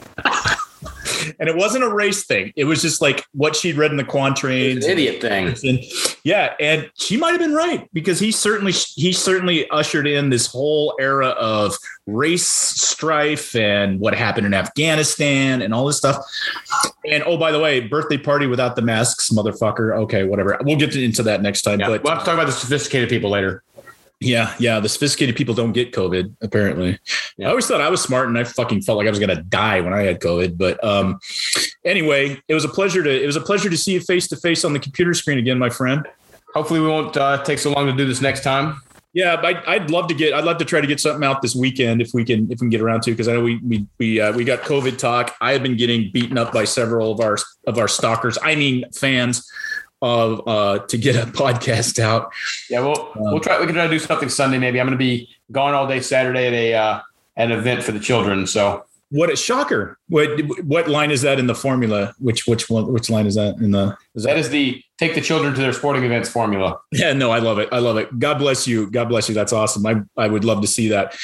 and 1.39 1.49
it 1.49 1.57
wasn't 1.57 1.85
a 1.85 1.93
race 1.93 2.25
thing. 2.25 2.53
It 2.57 2.65
was 2.65 2.83
just 2.83 3.01
like 3.01 3.25
what 3.33 3.55
she'd 3.55 3.77
read 3.77 3.91
in 3.91 3.97
the 3.97 4.05
quatrains. 4.05 4.85
An 4.85 4.91
idiot 4.91 5.21
thing. 5.21 5.55
And 5.69 5.81
yeah, 6.25 6.55
and 6.61 6.91
she 6.95 7.17
might 7.17 7.31
have 7.31 7.41
been 7.41 7.55
right 7.55 7.89
because 7.93 8.21
he 8.21 8.33
certainly 8.33 8.73
he 8.73 9.13
certainly 9.13 9.69
ushered 9.71 10.07
in 10.07 10.31
this 10.31 10.47
whole 10.47 10.95
era 11.01 11.29
of 11.29 11.77
race 12.07 12.47
strife 12.47 13.55
and 13.55 14.01
what 14.01 14.15
happened 14.15 14.47
in 14.47 14.55
Afghanistan 14.55 15.63
and 15.63 15.75
all 15.75 15.85
this 15.87 15.99
stuff. 15.99 16.25
And 17.05 17.23
oh, 17.25 17.37
by 17.37 17.53
the 17.53 17.61
way, 17.61 17.81
birthday 17.81 18.19
party 18.19 18.47
without 18.47 18.77
the 18.77 18.83
masks, 18.83 19.31
motherfucker. 19.31 19.97
Okay, 20.03 20.25
whatever. 20.25 20.59
We'll 20.63 20.77
get 20.77 20.97
into 20.97 21.23
that 21.25 21.43
next 21.43 21.63
time. 21.63 21.81
Yeah, 21.81 21.89
But 21.89 22.03
we'll 22.03 22.13
have 22.15 22.23
to 22.23 22.27
talk 22.27 22.35
about 22.35 22.47
the 22.47 22.53
sophisticated 22.53 23.09
people 23.09 23.31
later. 23.31 23.63
Yeah, 24.21 24.55
yeah. 24.59 24.81
The 24.81 24.89
sophisticated 24.89 25.37
people 25.37 25.55
don't 25.55 25.73
get 25.73 25.93
COVID, 25.93 26.37
apparently. 26.41 26.99
Yeah. 27.37 27.47
I 27.47 27.51
always 27.51 27.67
thought 27.67 27.81
I 27.81 27.89
was 27.89 28.03
smart 28.03 28.29
and 28.29 28.37
I 28.37 28.45
fucking 28.45 28.83
felt 28.83 28.99
like 28.99 29.07
I 29.07 29.11
was 29.11 29.19
gonna 29.21 29.43
die 29.43 29.81
when 29.81 29.95
I 29.95 30.03
had 30.03 30.21
COVID. 30.21 30.59
But 30.59 30.83
um 30.83 31.21
anyway, 31.85 32.41
it 32.49 32.55
was 32.55 32.65
a 32.65 32.69
pleasure 32.69 33.03
to 33.03 33.23
it 33.23 33.27
was 33.27 33.37
a 33.37 33.41
pleasure 33.41 33.71
to 33.71 33.77
see 33.77 33.93
you 33.93 34.01
face 34.01 34.27
to 34.29 34.37
face 34.37 34.65
on 34.65 34.73
the 34.73 34.81
computer 34.81 35.15
screen 35.15 35.39
again, 35.39 35.59
my 35.59 35.71
friend. 35.71 36.07
Hopefully, 36.55 36.81
we 36.81 36.89
won't 36.89 37.17
uh, 37.17 37.43
take 37.45 37.59
so 37.59 37.71
long 37.71 37.87
to 37.87 37.93
do 37.93 38.07
this 38.07 38.21
next 38.21 38.43
time. 38.43 38.81
Yeah, 39.13 39.37
but 39.37 39.45
I'd, 39.45 39.65
I'd 39.67 39.91
love 39.91 40.09
to 40.09 40.15
get. 40.15 40.35
I'd 40.35 40.45
love 40.45 40.59
to 40.59 40.65
try 40.65 40.81
to 40.81 40.87
get 40.87 41.01
something 41.01 41.25
out 41.25 41.43
this 41.43 41.55
weekend 41.55 42.03
if 42.03 42.11
we 42.15 42.25
can. 42.25 42.45
If 42.45 42.49
we 42.49 42.57
can 42.57 42.69
get 42.69 42.81
around 42.81 43.03
to, 43.03 43.11
because 43.11 43.29
I 43.29 43.35
know 43.35 43.43
we 43.43 43.57
we 43.59 43.87
we 43.99 44.21
uh, 44.21 44.33
we 44.33 44.45
got 44.45 44.61
COVID 44.61 44.99
talk. 44.99 45.35
I 45.41 45.53
have 45.53 45.63
been 45.63 45.77
getting 45.77 46.11
beaten 46.13 46.37
up 46.37 46.53
by 46.53 46.65
several 46.65 47.13
of 47.13 47.21
our 47.21 47.37
of 47.67 47.79
our 47.79 47.89
stalkers. 47.89 48.39
I 48.43 48.55
mean, 48.55 48.85
fans 48.93 49.49
of 50.01 50.47
uh 50.47 50.79
to 50.87 50.99
get 50.99 51.17
a 51.17 51.27
podcast 51.31 51.99
out. 51.99 52.33
Yeah, 52.71 52.81
we'll 52.81 53.13
we'll 53.17 53.41
try. 53.41 53.59
We 53.61 53.67
can 53.67 53.75
try 53.75 53.85
to 53.85 53.91
do 53.91 53.99
something 53.99 54.29
Sunday. 54.29 54.59
Maybe 54.59 54.81
I'm 54.81 54.87
going 54.87 54.99
to 54.99 55.03
be 55.03 55.29
gone 55.53 55.75
all 55.75 55.87
day 55.87 56.01
Saturday 56.01 56.47
at 56.47 56.53
a 56.53 56.75
uh, 56.75 57.01
an 57.37 57.53
event 57.53 57.83
for 57.83 57.93
the 57.93 58.01
children. 58.01 58.47
So 58.47 58.85
What 59.11 59.33
a 59.33 59.37
shocker! 59.37 59.99
What 60.09 60.41
what 60.65 60.89
line 60.89 61.11
is 61.11 61.23
that 61.23 61.39
in 61.39 61.47
the 61.47 61.55
formula? 61.55 62.15
Which 62.19 62.47
which 62.47 62.69
one? 62.69 62.93
Which 62.93 63.09
line 63.09 63.27
is 63.27 63.37
that 63.37 63.57
in 63.57 63.71
the? 63.71 63.97
Is 64.15 64.25
That 64.25 64.37
is 64.37 64.51
the 64.51 64.83
take 64.99 65.15
the 65.15 65.21
children 65.21 65.55
to 65.55 65.61
their 65.61 65.73
sporting 65.73 66.05
events 66.05 66.29
formula. 66.29 66.79
Yeah, 66.93 67.13
no, 67.13 67.31
I 67.31 67.39
love 67.39 67.59
it. 67.59 67.69
I 67.73 67.79
love 67.79 67.97
it. 67.97 68.19
God 68.19 68.39
bless 68.39 68.67
you. 68.67 68.91
God 68.91 69.09
bless 69.09 69.29
you. 69.29 69.35
That's 69.35 69.53
awesome. 69.53 69.87
I 69.87 70.03
I 70.17 70.29
would 70.29 70.45
love 70.45 70.61
to 70.61 70.67
see 70.67 70.89
that. 70.89 71.17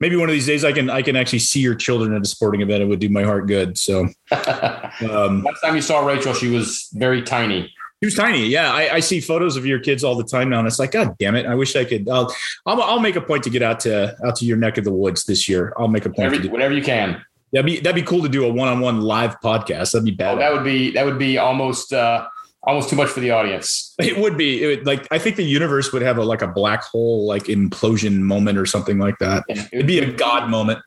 Maybe 0.00 0.14
one 0.14 0.28
of 0.28 0.32
these 0.32 0.46
days 0.46 0.64
I 0.64 0.72
can 0.72 0.90
I 0.90 1.02
can 1.02 1.16
actually 1.16 1.40
see 1.40 1.60
your 1.60 1.74
children 1.74 2.14
at 2.14 2.22
a 2.22 2.24
sporting 2.24 2.60
event. 2.60 2.82
It 2.82 2.86
would 2.86 3.00
do 3.00 3.08
my 3.08 3.24
heart 3.24 3.46
good. 3.46 3.76
So 3.78 4.08
um, 4.32 5.42
Last 5.42 5.60
time 5.62 5.74
you 5.74 5.82
saw 5.82 6.04
Rachel, 6.04 6.34
she 6.34 6.48
was 6.48 6.88
very 6.94 7.22
tiny. 7.22 7.72
He 8.00 8.06
was 8.06 8.14
tiny. 8.14 8.46
Yeah, 8.46 8.72
I, 8.72 8.94
I 8.94 9.00
see 9.00 9.20
photos 9.20 9.56
of 9.56 9.66
your 9.66 9.80
kids 9.80 10.04
all 10.04 10.14
the 10.14 10.22
time 10.24 10.50
now, 10.50 10.58
and 10.60 10.68
it's 10.68 10.78
like, 10.78 10.92
God 10.92 11.16
damn 11.18 11.34
it! 11.34 11.46
I 11.46 11.54
wish 11.56 11.74
I 11.74 11.84
could. 11.84 12.08
I'll, 12.08 12.32
I'll, 12.64 12.80
I'll 12.80 13.00
make 13.00 13.16
a 13.16 13.20
point 13.20 13.42
to 13.44 13.50
get 13.50 13.60
out 13.62 13.80
to 13.80 14.16
out 14.24 14.36
to 14.36 14.44
your 14.44 14.56
neck 14.56 14.78
of 14.78 14.84
the 14.84 14.92
woods 14.92 15.24
this 15.24 15.48
year. 15.48 15.72
I'll 15.76 15.88
make 15.88 16.06
a 16.06 16.10
point. 16.10 16.40
Do. 16.42 16.48
whatever 16.50 16.72
you 16.74 16.82
can. 16.82 17.24
That'd 17.52 17.66
be 17.66 17.80
that'd 17.80 17.96
be 17.96 18.06
cool 18.06 18.22
to 18.22 18.28
do 18.28 18.44
a 18.44 18.52
one 18.52 18.68
on 18.68 18.78
one 18.80 19.00
live 19.00 19.40
podcast. 19.40 19.92
That'd 19.92 20.04
be 20.04 20.12
Oh, 20.12 20.36
bad. 20.36 20.38
that 20.38 20.52
would 20.52 20.64
be 20.64 20.92
that 20.92 21.04
would 21.06 21.18
be 21.18 21.38
almost 21.38 21.92
uh, 21.92 22.28
almost 22.62 22.88
too 22.90 22.94
much 22.96 23.08
for 23.08 23.18
the 23.20 23.30
audience. 23.32 23.94
it 23.98 24.16
would 24.18 24.36
be. 24.36 24.62
It 24.62 24.66
would, 24.66 24.86
like 24.86 25.08
I 25.10 25.18
think 25.18 25.34
the 25.36 25.42
universe 25.44 25.92
would 25.92 26.02
have 26.02 26.18
a 26.18 26.22
like 26.22 26.42
a 26.42 26.48
black 26.48 26.84
hole 26.84 27.26
like 27.26 27.44
implosion 27.44 28.18
moment 28.20 28.58
or 28.58 28.66
something 28.66 28.98
like 28.98 29.18
that. 29.18 29.42
It'd 29.72 29.86
be 29.88 29.98
a 29.98 30.12
god 30.12 30.48
moment. 30.50 30.78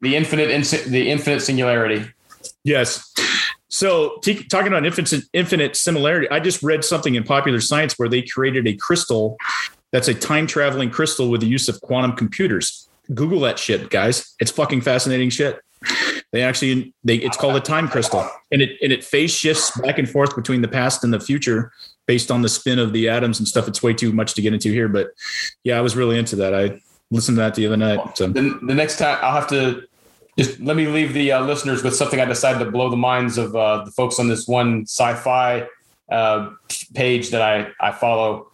The 0.00 0.16
infinite 0.16 0.48
the 0.86 1.10
infinite 1.10 1.40
singularity. 1.40 2.06
Yes. 2.62 3.12
So 3.74 4.18
t- 4.22 4.44
talking 4.44 4.68
about 4.68 4.86
infinite 4.86 5.24
infinite 5.32 5.74
similarity, 5.74 6.30
I 6.30 6.38
just 6.38 6.62
read 6.62 6.84
something 6.84 7.16
in 7.16 7.24
Popular 7.24 7.60
Science 7.60 7.98
where 7.98 8.08
they 8.08 8.22
created 8.22 8.68
a 8.68 8.76
crystal 8.76 9.36
that's 9.90 10.06
a 10.06 10.14
time 10.14 10.46
traveling 10.46 10.90
crystal 10.90 11.28
with 11.28 11.40
the 11.40 11.48
use 11.48 11.68
of 11.68 11.80
quantum 11.80 12.12
computers. 12.12 12.88
Google 13.14 13.40
that 13.40 13.58
shit, 13.58 13.90
guys. 13.90 14.36
It's 14.38 14.52
fucking 14.52 14.82
fascinating 14.82 15.28
shit. 15.28 15.60
They 16.30 16.42
actually 16.42 16.94
they 17.02 17.16
it's 17.16 17.36
called 17.36 17.56
a 17.56 17.60
time 17.60 17.88
crystal, 17.88 18.24
and 18.52 18.62
it 18.62 18.78
and 18.80 18.92
it 18.92 19.02
phase 19.02 19.32
shifts 19.32 19.76
back 19.80 19.98
and 19.98 20.08
forth 20.08 20.36
between 20.36 20.62
the 20.62 20.68
past 20.68 21.02
and 21.02 21.12
the 21.12 21.18
future 21.18 21.72
based 22.06 22.30
on 22.30 22.42
the 22.42 22.48
spin 22.48 22.78
of 22.78 22.92
the 22.92 23.08
atoms 23.08 23.40
and 23.40 23.48
stuff. 23.48 23.66
It's 23.66 23.82
way 23.82 23.92
too 23.92 24.12
much 24.12 24.34
to 24.34 24.42
get 24.42 24.54
into 24.54 24.70
here, 24.70 24.88
but 24.88 25.08
yeah, 25.64 25.76
I 25.76 25.80
was 25.80 25.96
really 25.96 26.16
into 26.16 26.36
that. 26.36 26.54
I 26.54 26.80
listened 27.10 27.38
to 27.38 27.40
that 27.40 27.56
the 27.56 27.66
other 27.66 27.76
night. 27.76 28.16
So 28.16 28.28
The, 28.28 28.56
the 28.68 28.74
next 28.74 28.98
time 28.98 29.18
I'll 29.20 29.34
have 29.34 29.48
to 29.48 29.82
just 30.38 30.60
let 30.60 30.76
me 30.76 30.86
leave 30.86 31.12
the 31.12 31.32
uh, 31.32 31.44
listeners 31.44 31.82
with 31.82 31.94
something 31.94 32.20
I 32.20 32.24
decided 32.24 32.64
to 32.64 32.70
blow 32.70 32.90
the 32.90 32.96
minds 32.96 33.38
of 33.38 33.54
uh, 33.54 33.84
the 33.84 33.90
folks 33.90 34.18
on 34.18 34.28
this 34.28 34.48
one 34.48 34.82
sci-fi 34.82 35.66
uh, 36.10 36.50
page 36.94 37.30
that 37.30 37.42
I 37.42 37.68
I 37.80 37.92
follow. 37.92 38.50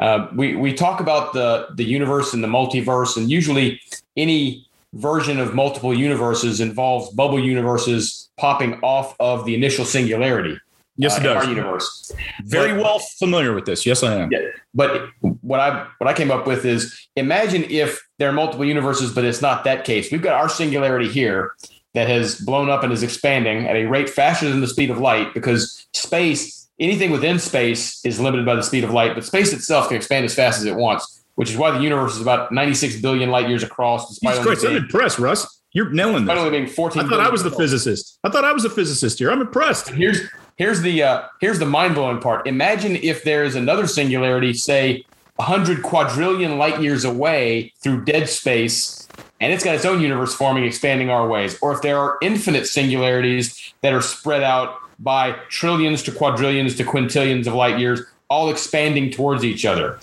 Uh, 0.00 0.28
we 0.34 0.56
we 0.56 0.72
talk 0.72 1.00
about 1.00 1.32
the 1.32 1.68
the 1.74 1.84
universe 1.84 2.34
and 2.34 2.42
the 2.42 2.48
multiverse, 2.48 3.16
and 3.16 3.30
usually 3.30 3.80
any 4.16 4.66
version 4.94 5.40
of 5.40 5.54
multiple 5.54 5.92
universes 5.92 6.60
involves 6.60 7.10
bubble 7.14 7.40
universes 7.40 8.30
popping 8.36 8.74
off 8.82 9.16
of 9.18 9.44
the 9.44 9.54
initial 9.54 9.84
singularity. 9.84 10.58
Yes, 10.96 11.16
uh, 11.16 11.20
it 11.20 11.24
does. 11.24 11.36
our 11.44 11.48
universe. 11.48 12.12
Very 12.44 12.72
But- 12.72 12.82
well 12.82 12.98
familiar 13.18 13.52
with 13.54 13.64
this. 13.66 13.84
Yes, 13.86 14.02
I 14.02 14.14
am. 14.16 14.28
Yeah, 14.32 14.40
but 14.74 15.08
what 15.40 15.60
I 15.60 15.86
what 15.98 16.08
I 16.08 16.12
came 16.12 16.30
up 16.30 16.46
with 16.46 16.64
is 16.64 16.94
imagine 17.16 17.64
if 17.64 18.00
there 18.18 18.28
are 18.28 18.32
multiple 18.32 18.64
universes, 18.64 19.12
but 19.12 19.24
it's 19.24 19.42
not 19.42 19.64
that 19.64 19.84
case. 19.84 20.10
We've 20.12 20.22
got 20.22 20.34
our 20.34 20.48
singularity 20.48 21.08
here 21.08 21.52
that 21.94 22.08
has 22.08 22.36
blown 22.40 22.68
up 22.68 22.82
and 22.82 22.92
is 22.92 23.02
expanding 23.02 23.66
at 23.68 23.76
a 23.76 23.84
rate 23.84 24.10
faster 24.10 24.48
than 24.48 24.60
the 24.60 24.66
speed 24.66 24.90
of 24.90 24.98
light 24.98 25.32
because 25.32 25.86
space, 25.94 26.68
anything 26.80 27.10
within 27.12 27.38
space, 27.38 28.04
is 28.04 28.18
limited 28.20 28.44
by 28.44 28.56
the 28.56 28.62
speed 28.62 28.82
of 28.84 28.90
light, 28.90 29.14
but 29.14 29.24
space 29.24 29.52
itself 29.52 29.88
can 29.88 29.96
expand 29.96 30.24
as 30.24 30.34
fast 30.34 30.58
as 30.58 30.64
it 30.64 30.74
wants, 30.74 31.24
which 31.36 31.50
is 31.50 31.56
why 31.56 31.70
the 31.70 31.78
universe 31.80 32.16
is 32.16 32.20
about 32.20 32.50
96 32.50 33.00
billion 33.00 33.30
light 33.30 33.48
years 33.48 33.62
across, 33.62 34.08
despite 34.08 34.34
Jesus 34.34 34.44
Christ, 34.44 34.66
I'm 34.66 34.76
impressed, 34.76 35.18
Russ. 35.20 35.60
You're 35.72 35.90
nailing 35.90 36.24
this. 36.24 36.50
being 36.50 36.66
14 36.68 37.04
I 37.04 37.08
thought 37.08 37.20
I 37.20 37.30
was 37.30 37.42
the 37.42 37.50
physicist. 37.50 38.18
I 38.22 38.28
thought 38.28 38.44
I 38.44 38.52
was 38.52 38.64
a 38.64 38.70
physicist 38.70 39.18
here. 39.18 39.30
I'm 39.30 39.40
impressed. 39.40 39.88
here's 39.90 40.20
here's 40.56 40.82
the 40.82 41.02
uh, 41.02 41.22
here's 41.40 41.58
the 41.58 41.66
mind 41.66 41.94
blowing 41.94 42.20
part. 42.20 42.46
Imagine 42.46 42.96
if 42.96 43.24
there 43.24 43.44
is 43.44 43.54
another 43.54 43.86
singularity, 43.86 44.52
say 44.52 45.04
hundred 45.38 45.82
quadrillion 45.82 46.58
light 46.58 46.80
years 46.80 47.04
away 47.04 47.72
through 47.82 48.04
dead 48.04 48.28
space, 48.28 49.08
and 49.40 49.52
it's 49.52 49.64
got 49.64 49.74
its 49.74 49.84
own 49.84 50.00
universe 50.00 50.34
forming, 50.34 50.64
expanding 50.64 51.10
our 51.10 51.26
ways. 51.26 51.58
Or 51.60 51.72
if 51.72 51.82
there 51.82 51.98
are 51.98 52.18
infinite 52.22 52.66
singularities 52.66 53.74
that 53.80 53.92
are 53.92 54.02
spread 54.02 54.42
out 54.42 54.78
by 55.00 55.32
trillions 55.48 56.02
to 56.04 56.12
quadrillions 56.12 56.76
to 56.76 56.84
quintillions 56.84 57.46
of 57.46 57.54
light 57.54 57.78
years, 57.80 58.00
all 58.30 58.48
expanding 58.48 59.10
towards 59.10 59.44
each 59.44 59.64
other. 59.64 59.98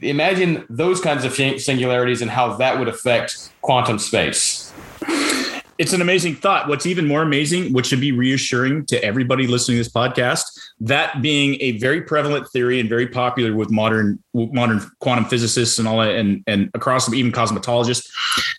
Imagine 0.00 0.64
those 0.68 1.00
kinds 1.00 1.24
of 1.24 1.34
singularities 1.34 2.22
and 2.22 2.30
how 2.30 2.54
that 2.56 2.78
would 2.78 2.88
affect 2.88 3.50
quantum 3.62 3.98
space. 3.98 4.67
It's 5.78 5.92
an 5.92 6.02
amazing 6.02 6.34
thought. 6.34 6.68
What's 6.68 6.86
even 6.86 7.06
more 7.06 7.22
amazing, 7.22 7.72
which 7.72 7.86
should 7.86 8.00
be 8.00 8.10
reassuring 8.10 8.86
to 8.86 9.02
everybody 9.04 9.46
listening 9.46 9.76
to 9.76 9.84
this 9.84 9.92
podcast, 9.92 10.42
that 10.80 11.22
being 11.22 11.56
a 11.60 11.78
very 11.78 12.02
prevalent 12.02 12.48
theory 12.50 12.80
and 12.80 12.88
very 12.88 13.06
popular 13.06 13.54
with 13.54 13.70
modern 13.70 14.22
modern 14.34 14.80
quantum 15.00 15.24
physicists 15.24 15.78
and 15.78 15.86
all 15.86 15.98
that, 15.98 16.16
and 16.16 16.42
and 16.48 16.70
across 16.74 17.12
even 17.12 17.30
cosmetologists, 17.30 18.10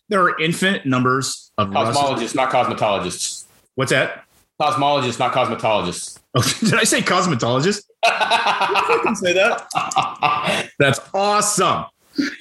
there 0.07 0.21
are 0.21 0.39
infinite 0.39 0.85
numbers 0.85 1.51
of 1.57 1.69
Cosmologists, 1.69 2.35
not 2.35 2.51
cosmetologists. 2.51 3.43
What's 3.75 3.91
that? 3.91 4.23
Cosmologists, 4.61 5.19
not 5.19 5.33
cosmetologists. 5.33 6.19
Oh, 6.35 6.41
did 6.61 6.75
I 6.75 6.83
say 6.83 7.01
cosmetologist? 7.01 7.83
I 8.05 9.01
can 9.03 9.15
say 9.15 9.33
that. 9.33 10.69
That's 10.79 10.99
awesome. 11.13 11.85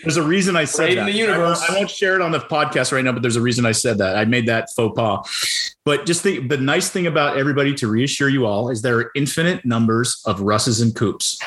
There's 0.02 0.16
a 0.16 0.22
reason 0.22 0.56
I 0.56 0.64
said 0.64 0.86
Great 0.86 0.98
in 0.98 1.06
the 1.06 1.12
universe. 1.12 1.62
I 1.68 1.74
won't, 1.74 1.90
share 1.90 2.14
it 2.14 2.20
on 2.20 2.32
the 2.32 2.40
podcast 2.40 2.92
right 2.92 3.04
now, 3.04 3.12
but 3.12 3.22
there's 3.22 3.36
a 3.36 3.40
reason 3.40 3.66
I 3.66 3.72
said 3.72 3.98
that. 3.98 4.16
I 4.16 4.24
made 4.24 4.46
that 4.46 4.68
faux 4.74 4.94
pas. 4.96 5.74
But 5.84 6.06
just 6.06 6.22
the, 6.22 6.46
the 6.46 6.56
nice 6.56 6.90
thing 6.90 7.06
about 7.06 7.38
everybody 7.38 7.74
to 7.74 7.88
reassure 7.88 8.28
you 8.28 8.46
all 8.46 8.70
is 8.70 8.82
there 8.82 8.98
are 8.98 9.10
infinite 9.14 9.64
numbers 9.64 10.22
of 10.26 10.40
Russes 10.40 10.80
and 10.80 10.94
Coops 10.94 11.38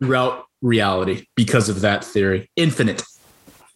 throughout 0.00 0.44
reality 0.60 1.26
because 1.34 1.68
of 1.68 1.80
that 1.80 2.04
theory. 2.04 2.50
Infinite. 2.56 3.02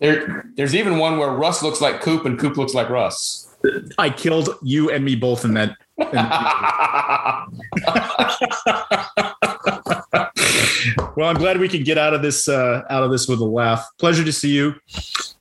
There, 0.01 0.51
there's 0.57 0.74
even 0.74 0.99
one 0.99 1.19
where 1.19 1.31
Russ 1.31 1.62
looks 1.62 1.81
like 1.81 2.01
Coop 2.01 2.27
and 2.27 2.39
Coop 2.39 2.57
looks 2.57 2.74
like 2.74 2.91
Russ. 2.91 3.49
I 3.97 4.11
killed 4.11 4.51
you 4.62 4.91
and 4.91 5.05
me 5.05 5.15
both 5.15 5.45
in 5.45 5.55
that. 5.55 5.77
well, 11.16 11.29
I'm 11.29 11.37
glad 11.37 11.59
we 11.59 11.69
can 11.69 11.83
get 11.83 11.99
out 11.99 12.15
of 12.15 12.23
this 12.23 12.49
uh, 12.49 12.83
out 12.91 13.03
of 13.03 13.11
this 13.11 13.29
with 13.29 13.41
a 13.41 13.45
laugh. 13.45 13.87
Pleasure 13.99 14.24
to 14.24 14.33
see 14.33 14.51
you. 14.51 14.74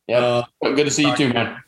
yeah, 0.07 0.19
Uh, 0.19 0.43
good 0.61 0.85
to 0.85 0.91
see 0.91 1.07
you 1.07 1.15
too, 1.15 1.33
man. 1.33 1.61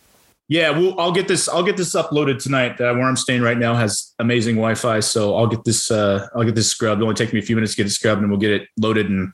Yeah, 0.49 0.72
well, 0.72 0.99
I'll 0.99 1.11
get 1.11 1.28
this. 1.28 1.48
I'll 1.48 1.64
get 1.64 1.78
this 1.78 1.95
uploaded 1.95 2.41
tonight. 2.41 2.80
Uh, 2.80 2.94
where 2.94 3.03
I'm 3.03 3.15
staying 3.15 3.41
right 3.41 3.57
now 3.57 3.76
has 3.76 4.14
amazing 4.20 4.56
Wi-Fi, 4.56 4.99
so 4.99 5.36
I'll 5.36 5.48
get 5.48 5.64
this. 5.64 5.90
Uh, 5.90 6.28
I'll 6.36 6.44
get 6.44 6.56
this 6.56 6.70
scrubbed. 6.70 6.99
It'll 6.99 7.07
only 7.07 7.15
take 7.15 7.34
me 7.34 7.40
a 7.40 7.41
few 7.41 7.56
minutes 7.56 7.74
to 7.74 7.78
get 7.78 7.88
it 7.88 7.91
scrubbed, 7.91 8.22
and 8.22 8.30
we'll 8.30 8.40
get 8.40 8.52
it 8.52 8.68
loaded 8.78 9.10
and 9.10 9.34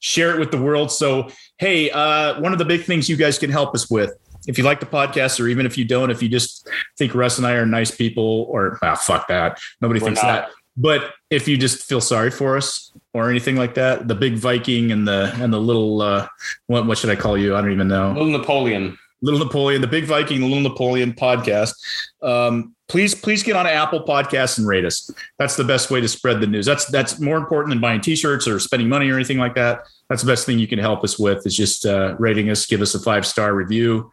share 0.00 0.34
it 0.34 0.38
with 0.40 0.50
the 0.50 0.60
world. 0.60 0.90
So, 0.90 1.30
hey, 1.58 1.90
uh, 1.90 2.40
one 2.40 2.52
of 2.52 2.58
the 2.58 2.64
big 2.64 2.82
things 2.82 3.08
you 3.08 3.16
guys 3.16 3.38
can 3.38 3.50
help 3.50 3.74
us 3.74 3.88
with, 3.88 4.12
if 4.48 4.58
you 4.58 4.64
like 4.64 4.80
the 4.80 4.86
podcast, 4.86 5.40
or 5.40 5.46
even 5.46 5.64
if 5.64 5.78
you 5.78 5.84
don't, 5.84 6.10
if 6.10 6.22
you 6.22 6.28
just 6.28 6.68
think 6.98 7.14
Russ 7.14 7.38
and 7.38 7.46
I 7.46 7.52
are 7.52 7.64
nice 7.66 7.92
people, 7.92 8.46
or 8.50 8.78
ah, 8.82 8.96
fuck 8.96 9.28
that, 9.28 9.60
nobody 9.80 10.00
We're 10.00 10.06
thinks 10.06 10.22
not. 10.22 10.28
that. 10.28 10.50
But 10.76 11.14
if 11.30 11.48
you 11.48 11.56
just 11.56 11.84
feel 11.84 12.00
sorry 12.00 12.30
for 12.30 12.56
us 12.56 12.92
or 13.18 13.30
anything 13.30 13.56
like 13.56 13.74
that, 13.74 14.08
the 14.08 14.14
big 14.14 14.34
Viking 14.36 14.92
and 14.92 15.06
the 15.06 15.32
and 15.36 15.52
the 15.52 15.60
little 15.60 16.02
uh, 16.02 16.28
what 16.66 16.86
what 16.86 16.98
should 16.98 17.10
I 17.10 17.16
call 17.16 17.36
you? 17.36 17.56
I 17.56 17.60
don't 17.60 17.72
even 17.72 17.88
know. 17.88 18.12
Little 18.12 18.38
Napoleon. 18.38 18.98
Little 19.20 19.40
Napoleon, 19.40 19.80
the 19.80 19.88
Big 19.88 20.04
Viking, 20.04 20.40
the 20.40 20.46
Little 20.46 20.70
Napoleon 20.70 21.12
podcast. 21.12 21.74
Um, 22.22 22.76
please, 22.86 23.14
please 23.14 23.42
get 23.42 23.56
on 23.56 23.66
Apple 23.66 24.04
Podcasts 24.04 24.58
and 24.58 24.66
rate 24.66 24.84
us. 24.84 25.10
That's 25.38 25.56
the 25.56 25.64
best 25.64 25.90
way 25.90 26.00
to 26.00 26.08
spread 26.08 26.40
the 26.40 26.46
news. 26.46 26.66
That's 26.66 26.86
that's 26.86 27.18
more 27.18 27.36
important 27.36 27.70
than 27.70 27.80
buying 27.80 28.00
T-shirts 28.00 28.46
or 28.46 28.60
spending 28.60 28.88
money 28.88 29.10
or 29.10 29.16
anything 29.16 29.38
like 29.38 29.56
that. 29.56 29.80
That's 30.08 30.22
the 30.22 30.30
best 30.30 30.46
thing 30.46 30.58
you 30.58 30.68
can 30.68 30.78
help 30.78 31.02
us 31.02 31.18
with 31.18 31.46
is 31.46 31.56
just 31.56 31.84
uh, 31.84 32.14
rating 32.18 32.48
us. 32.50 32.64
Give 32.66 32.80
us 32.80 32.94
a 32.94 33.00
five 33.00 33.26
star 33.26 33.54
review. 33.54 34.12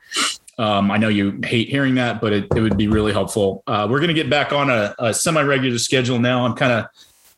Um, 0.57 0.90
I 0.90 0.98
know 0.98 1.10
you 1.10 1.40
hate 1.44 1.69
hearing 1.69 1.95
that, 1.95 2.22
but 2.22 2.34
it, 2.34 2.48
it 2.56 2.61
would 2.61 2.77
be 2.77 2.88
really 2.88 3.11
helpful. 3.11 3.64
Uh, 3.68 3.88
we're 3.90 3.99
going 3.99 4.07
to 4.07 4.14
get 4.14 4.30
back 4.30 4.53
on 4.53 4.69
a, 4.69 4.95
a 4.99 5.14
semi 5.14 5.41
regular 5.44 5.77
schedule 5.77 6.18
now. 6.18 6.45
I'm 6.45 6.56
kind 6.56 6.72
of, 6.72 6.86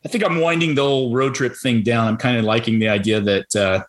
I 0.05 0.09
think 0.09 0.23
I'm 0.23 0.39
winding 0.39 0.75
the 0.75 0.83
whole 0.83 1.13
road 1.13 1.35
trip 1.35 1.55
thing 1.55 1.83
down. 1.83 2.07
I'm 2.07 2.17
kind 2.17 2.37
of 2.37 2.45
liking 2.45 2.79
the 2.79 2.87
idea 2.89 3.19
that 3.19 3.55
uh, 3.55 3.83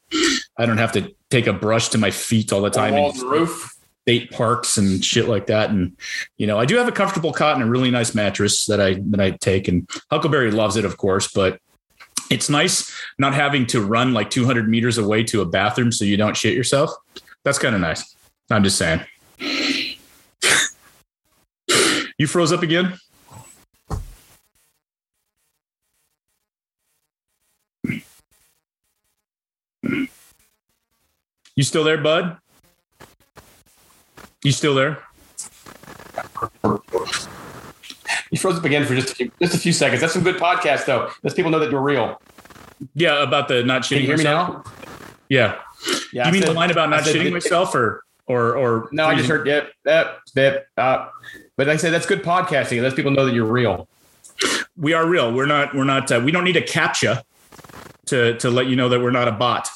I 0.58 0.66
don't 0.66 0.78
have 0.78 0.92
to 0.92 1.14
take 1.30 1.46
a 1.46 1.52
brush 1.52 1.88
to 1.90 1.98
my 1.98 2.10
feet 2.10 2.52
all 2.52 2.62
the 2.62 2.70
time. 2.70 2.94
and- 2.94 3.02
Walls 3.02 3.20
and 3.20 3.30
roof. 3.30 3.74
state 4.02 4.30
parks 4.30 4.78
and 4.78 5.04
shit 5.04 5.28
like 5.28 5.46
that. 5.46 5.70
And 5.70 5.96
you 6.38 6.46
know, 6.46 6.58
I 6.58 6.64
do 6.64 6.76
have 6.76 6.88
a 6.88 6.92
comfortable 6.92 7.32
cot 7.32 7.54
and 7.56 7.62
a 7.62 7.66
really 7.70 7.90
nice 7.90 8.14
mattress 8.14 8.64
that 8.66 8.80
I 8.80 8.94
that 9.10 9.20
I 9.20 9.32
take. 9.32 9.68
And 9.68 9.88
Huckleberry 10.10 10.50
loves 10.50 10.76
it, 10.76 10.84
of 10.84 10.96
course, 10.96 11.30
but 11.30 11.60
it's 12.30 12.48
nice 12.50 12.90
not 13.18 13.34
having 13.34 13.66
to 13.66 13.80
run 13.82 14.12
like 14.14 14.30
200 14.30 14.68
meters 14.68 14.98
away 14.98 15.22
to 15.24 15.40
a 15.42 15.46
bathroom 15.46 15.92
so 15.92 16.04
you 16.04 16.16
don't 16.16 16.36
shit 16.36 16.54
yourself. 16.54 16.90
That's 17.44 17.58
kind 17.58 17.74
of 17.74 17.80
nice. 17.80 18.14
I'm 18.50 18.64
just 18.64 18.76
saying. 18.78 19.00
you 22.18 22.26
froze 22.26 22.52
up 22.52 22.62
again? 22.62 22.94
You 31.58 31.64
still 31.64 31.82
there, 31.82 31.98
bud? 31.98 32.36
You 34.44 34.52
still 34.52 34.76
there? 34.76 34.98
You 38.30 38.38
froze 38.38 38.58
up 38.58 38.64
again 38.64 38.86
for 38.86 38.94
just 38.94 39.10
a 39.10 39.14
few, 39.16 39.32
just 39.42 39.56
a 39.56 39.58
few 39.58 39.72
seconds. 39.72 40.00
That's 40.00 40.12
some 40.12 40.22
good 40.22 40.36
podcast, 40.36 40.86
though. 40.86 41.10
Lets 41.24 41.34
people 41.34 41.50
know 41.50 41.58
that 41.58 41.72
you're 41.72 41.80
real. 41.80 42.22
Yeah, 42.94 43.24
about 43.24 43.48
the 43.48 43.64
not 43.64 43.82
Can 43.82 43.98
shitting 43.98 44.00
you 44.02 44.06
hear 44.06 44.18
me 44.18 44.22
now? 44.22 44.62
Yeah. 45.28 45.58
Yeah. 46.12 46.22
you 46.26 46.28
I 46.28 46.30
mean 46.30 46.42
said- 46.42 46.50
the 46.50 46.54
line 46.54 46.70
about 46.70 46.90
not 46.90 47.04
said 47.04 47.16
shitting 47.16 47.32
myself, 47.32 47.74
or 47.74 48.04
or 48.28 48.56
or 48.56 48.88
No, 48.92 49.06
I 49.06 49.16
just 49.16 49.28
heard 49.28 49.44
yep, 49.48 49.72
yep, 49.84 50.20
yep. 50.36 50.68
Uh, 50.76 51.08
but 51.56 51.66
like 51.66 51.74
I 51.74 51.76
said, 51.78 51.92
that's 51.92 52.06
good 52.06 52.22
podcasting. 52.22 52.76
It 52.76 52.82
lets 52.82 52.94
people 52.94 53.10
know 53.10 53.26
that 53.26 53.34
you're 53.34 53.44
real. 53.44 53.88
we 54.76 54.92
are 54.92 55.08
real. 55.08 55.34
We're 55.34 55.46
not. 55.46 55.74
We're 55.74 55.82
not. 55.82 56.12
Uh, 56.12 56.20
we 56.24 56.30
don't 56.30 56.44
need 56.44 56.56
a 56.56 56.62
captcha 56.62 57.24
to 58.06 58.36
to 58.38 58.48
let 58.48 58.68
you 58.68 58.76
know 58.76 58.88
that 58.90 59.00
we're 59.00 59.10
not 59.10 59.26
a 59.26 59.32
bot. 59.32 59.68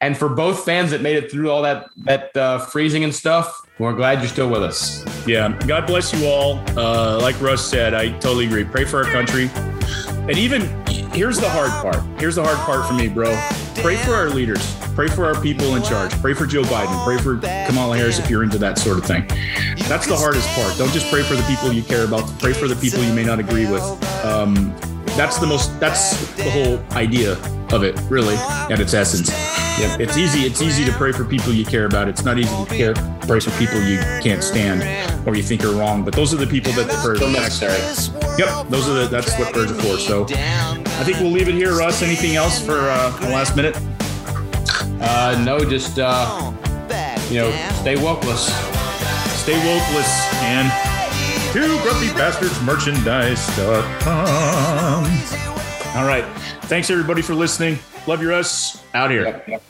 And 0.00 0.16
for 0.16 0.28
both 0.28 0.64
fans 0.64 0.92
that 0.92 1.02
made 1.02 1.16
it 1.16 1.28
through 1.28 1.50
all 1.50 1.62
that 1.62 1.90
that 1.98 2.36
uh, 2.36 2.58
freezing 2.58 3.02
and 3.02 3.12
stuff, 3.12 3.62
we're 3.80 3.94
glad 3.94 4.20
you're 4.20 4.28
still 4.28 4.48
with 4.48 4.62
us. 4.62 5.04
Yeah. 5.26 5.58
God 5.66 5.88
bless 5.88 6.14
you 6.14 6.26
all. 6.26 6.62
Uh, 6.78 7.18
like 7.20 7.40
Russ 7.40 7.66
said, 7.66 7.94
I 7.94 8.10
totally 8.18 8.46
agree. 8.46 8.64
Pray 8.64 8.84
for 8.84 9.04
our 9.04 9.10
country. 9.10 9.50
And 10.28 10.38
even 10.38 10.62
here's 11.12 11.40
the 11.40 11.48
hard 11.48 11.70
part. 11.70 12.20
Here's 12.20 12.36
the 12.36 12.44
hard 12.44 12.58
part 12.58 12.86
for 12.86 12.94
me, 12.94 13.08
bro. 13.08 13.34
Pray 13.76 13.96
for 13.96 14.14
our 14.14 14.30
leaders. 14.30 14.76
Pray 14.94 15.08
for 15.08 15.26
our 15.26 15.40
people 15.40 15.74
in 15.74 15.82
charge. 15.82 16.12
Pray 16.20 16.34
for 16.34 16.46
Joe 16.46 16.62
Biden. 16.62 17.04
Pray 17.04 17.18
for 17.18 17.38
Kamala 17.66 17.96
Harris 17.96 18.20
if 18.20 18.30
you're 18.30 18.44
into 18.44 18.58
that 18.58 18.78
sort 18.78 18.98
of 18.98 19.04
thing. 19.04 19.26
That's 19.88 20.06
the 20.06 20.16
hardest 20.16 20.48
part. 20.50 20.76
Don't 20.78 20.92
just 20.92 21.10
pray 21.10 21.22
for 21.24 21.34
the 21.34 21.42
people 21.44 21.72
you 21.72 21.82
care 21.82 22.04
about. 22.04 22.28
Pray 22.38 22.52
for 22.52 22.68
the 22.68 22.76
people 22.76 23.02
you 23.02 23.12
may 23.14 23.24
not 23.24 23.40
agree 23.40 23.68
with. 23.68 23.82
Um, 24.24 24.74
that's 25.16 25.38
the 25.38 25.46
most. 25.46 25.78
That's 25.80 26.34
the 26.36 26.50
whole 26.50 26.78
idea 26.96 27.36
of 27.72 27.84
it, 27.84 27.98
really, 28.08 28.34
at 28.36 28.80
its 28.80 28.94
essence. 28.94 29.28
Yep. 29.80 30.00
It's 30.00 30.16
easy. 30.16 30.40
It's 30.40 30.60
easy 30.60 30.84
to 30.84 30.90
pray 30.92 31.12
for 31.12 31.24
people 31.24 31.52
you 31.52 31.64
care 31.64 31.86
about. 31.86 32.08
It's 32.08 32.24
not 32.24 32.36
easy 32.38 32.64
to 32.64 32.66
care, 32.66 32.94
pray 33.22 33.38
for 33.40 33.50
people 33.58 33.80
you 33.80 33.98
can't 34.22 34.42
stand 34.42 34.82
or 35.26 35.36
you 35.36 35.42
think 35.42 35.64
are 35.64 35.72
wrong. 35.72 36.04
But 36.04 36.14
those 36.14 36.34
are 36.34 36.36
the 36.36 36.46
people 36.46 36.72
that 36.72 36.88
the 36.88 36.94
prayers 36.94 37.22
are 37.22 37.30
necessary. 37.30 37.78
Yep, 38.38 38.68
those 38.68 38.88
are 38.88 38.94
the. 38.94 39.08
That's 39.08 39.32
what 39.38 39.52
prayers 39.52 39.70
are 39.70 39.74
for. 39.74 39.98
So, 39.98 40.26
I 40.30 41.04
think 41.04 41.18
we'll 41.18 41.30
leave 41.30 41.48
it 41.48 41.54
here. 41.54 41.76
Russ, 41.76 42.02
anything 42.02 42.36
else 42.36 42.64
for 42.64 42.78
uh, 42.78 43.10
the 43.20 43.28
last 43.28 43.54
minute? 43.54 43.76
Uh, 45.00 45.40
no, 45.44 45.60
just 45.60 45.98
uh, 45.98 46.52
you 47.30 47.38
know, 47.38 47.50
stay 47.80 47.94
wokeless. 47.94 48.50
Stay 49.36 49.54
wokeless 49.54 50.34
and 50.42 50.68
to 51.52 51.78
grumpy 51.82 52.08
bastards 52.14 52.60
merchandise.com. 52.62 55.57
All 55.96 56.06
right. 56.06 56.24
Thanks, 56.64 56.90
everybody, 56.90 57.22
for 57.22 57.34
listening. 57.34 57.78
Love 58.06 58.22
your 58.22 58.32
us. 58.32 58.82
Out 58.94 59.10
here. 59.10 59.24
Yep, 59.24 59.48
yep. 59.48 59.62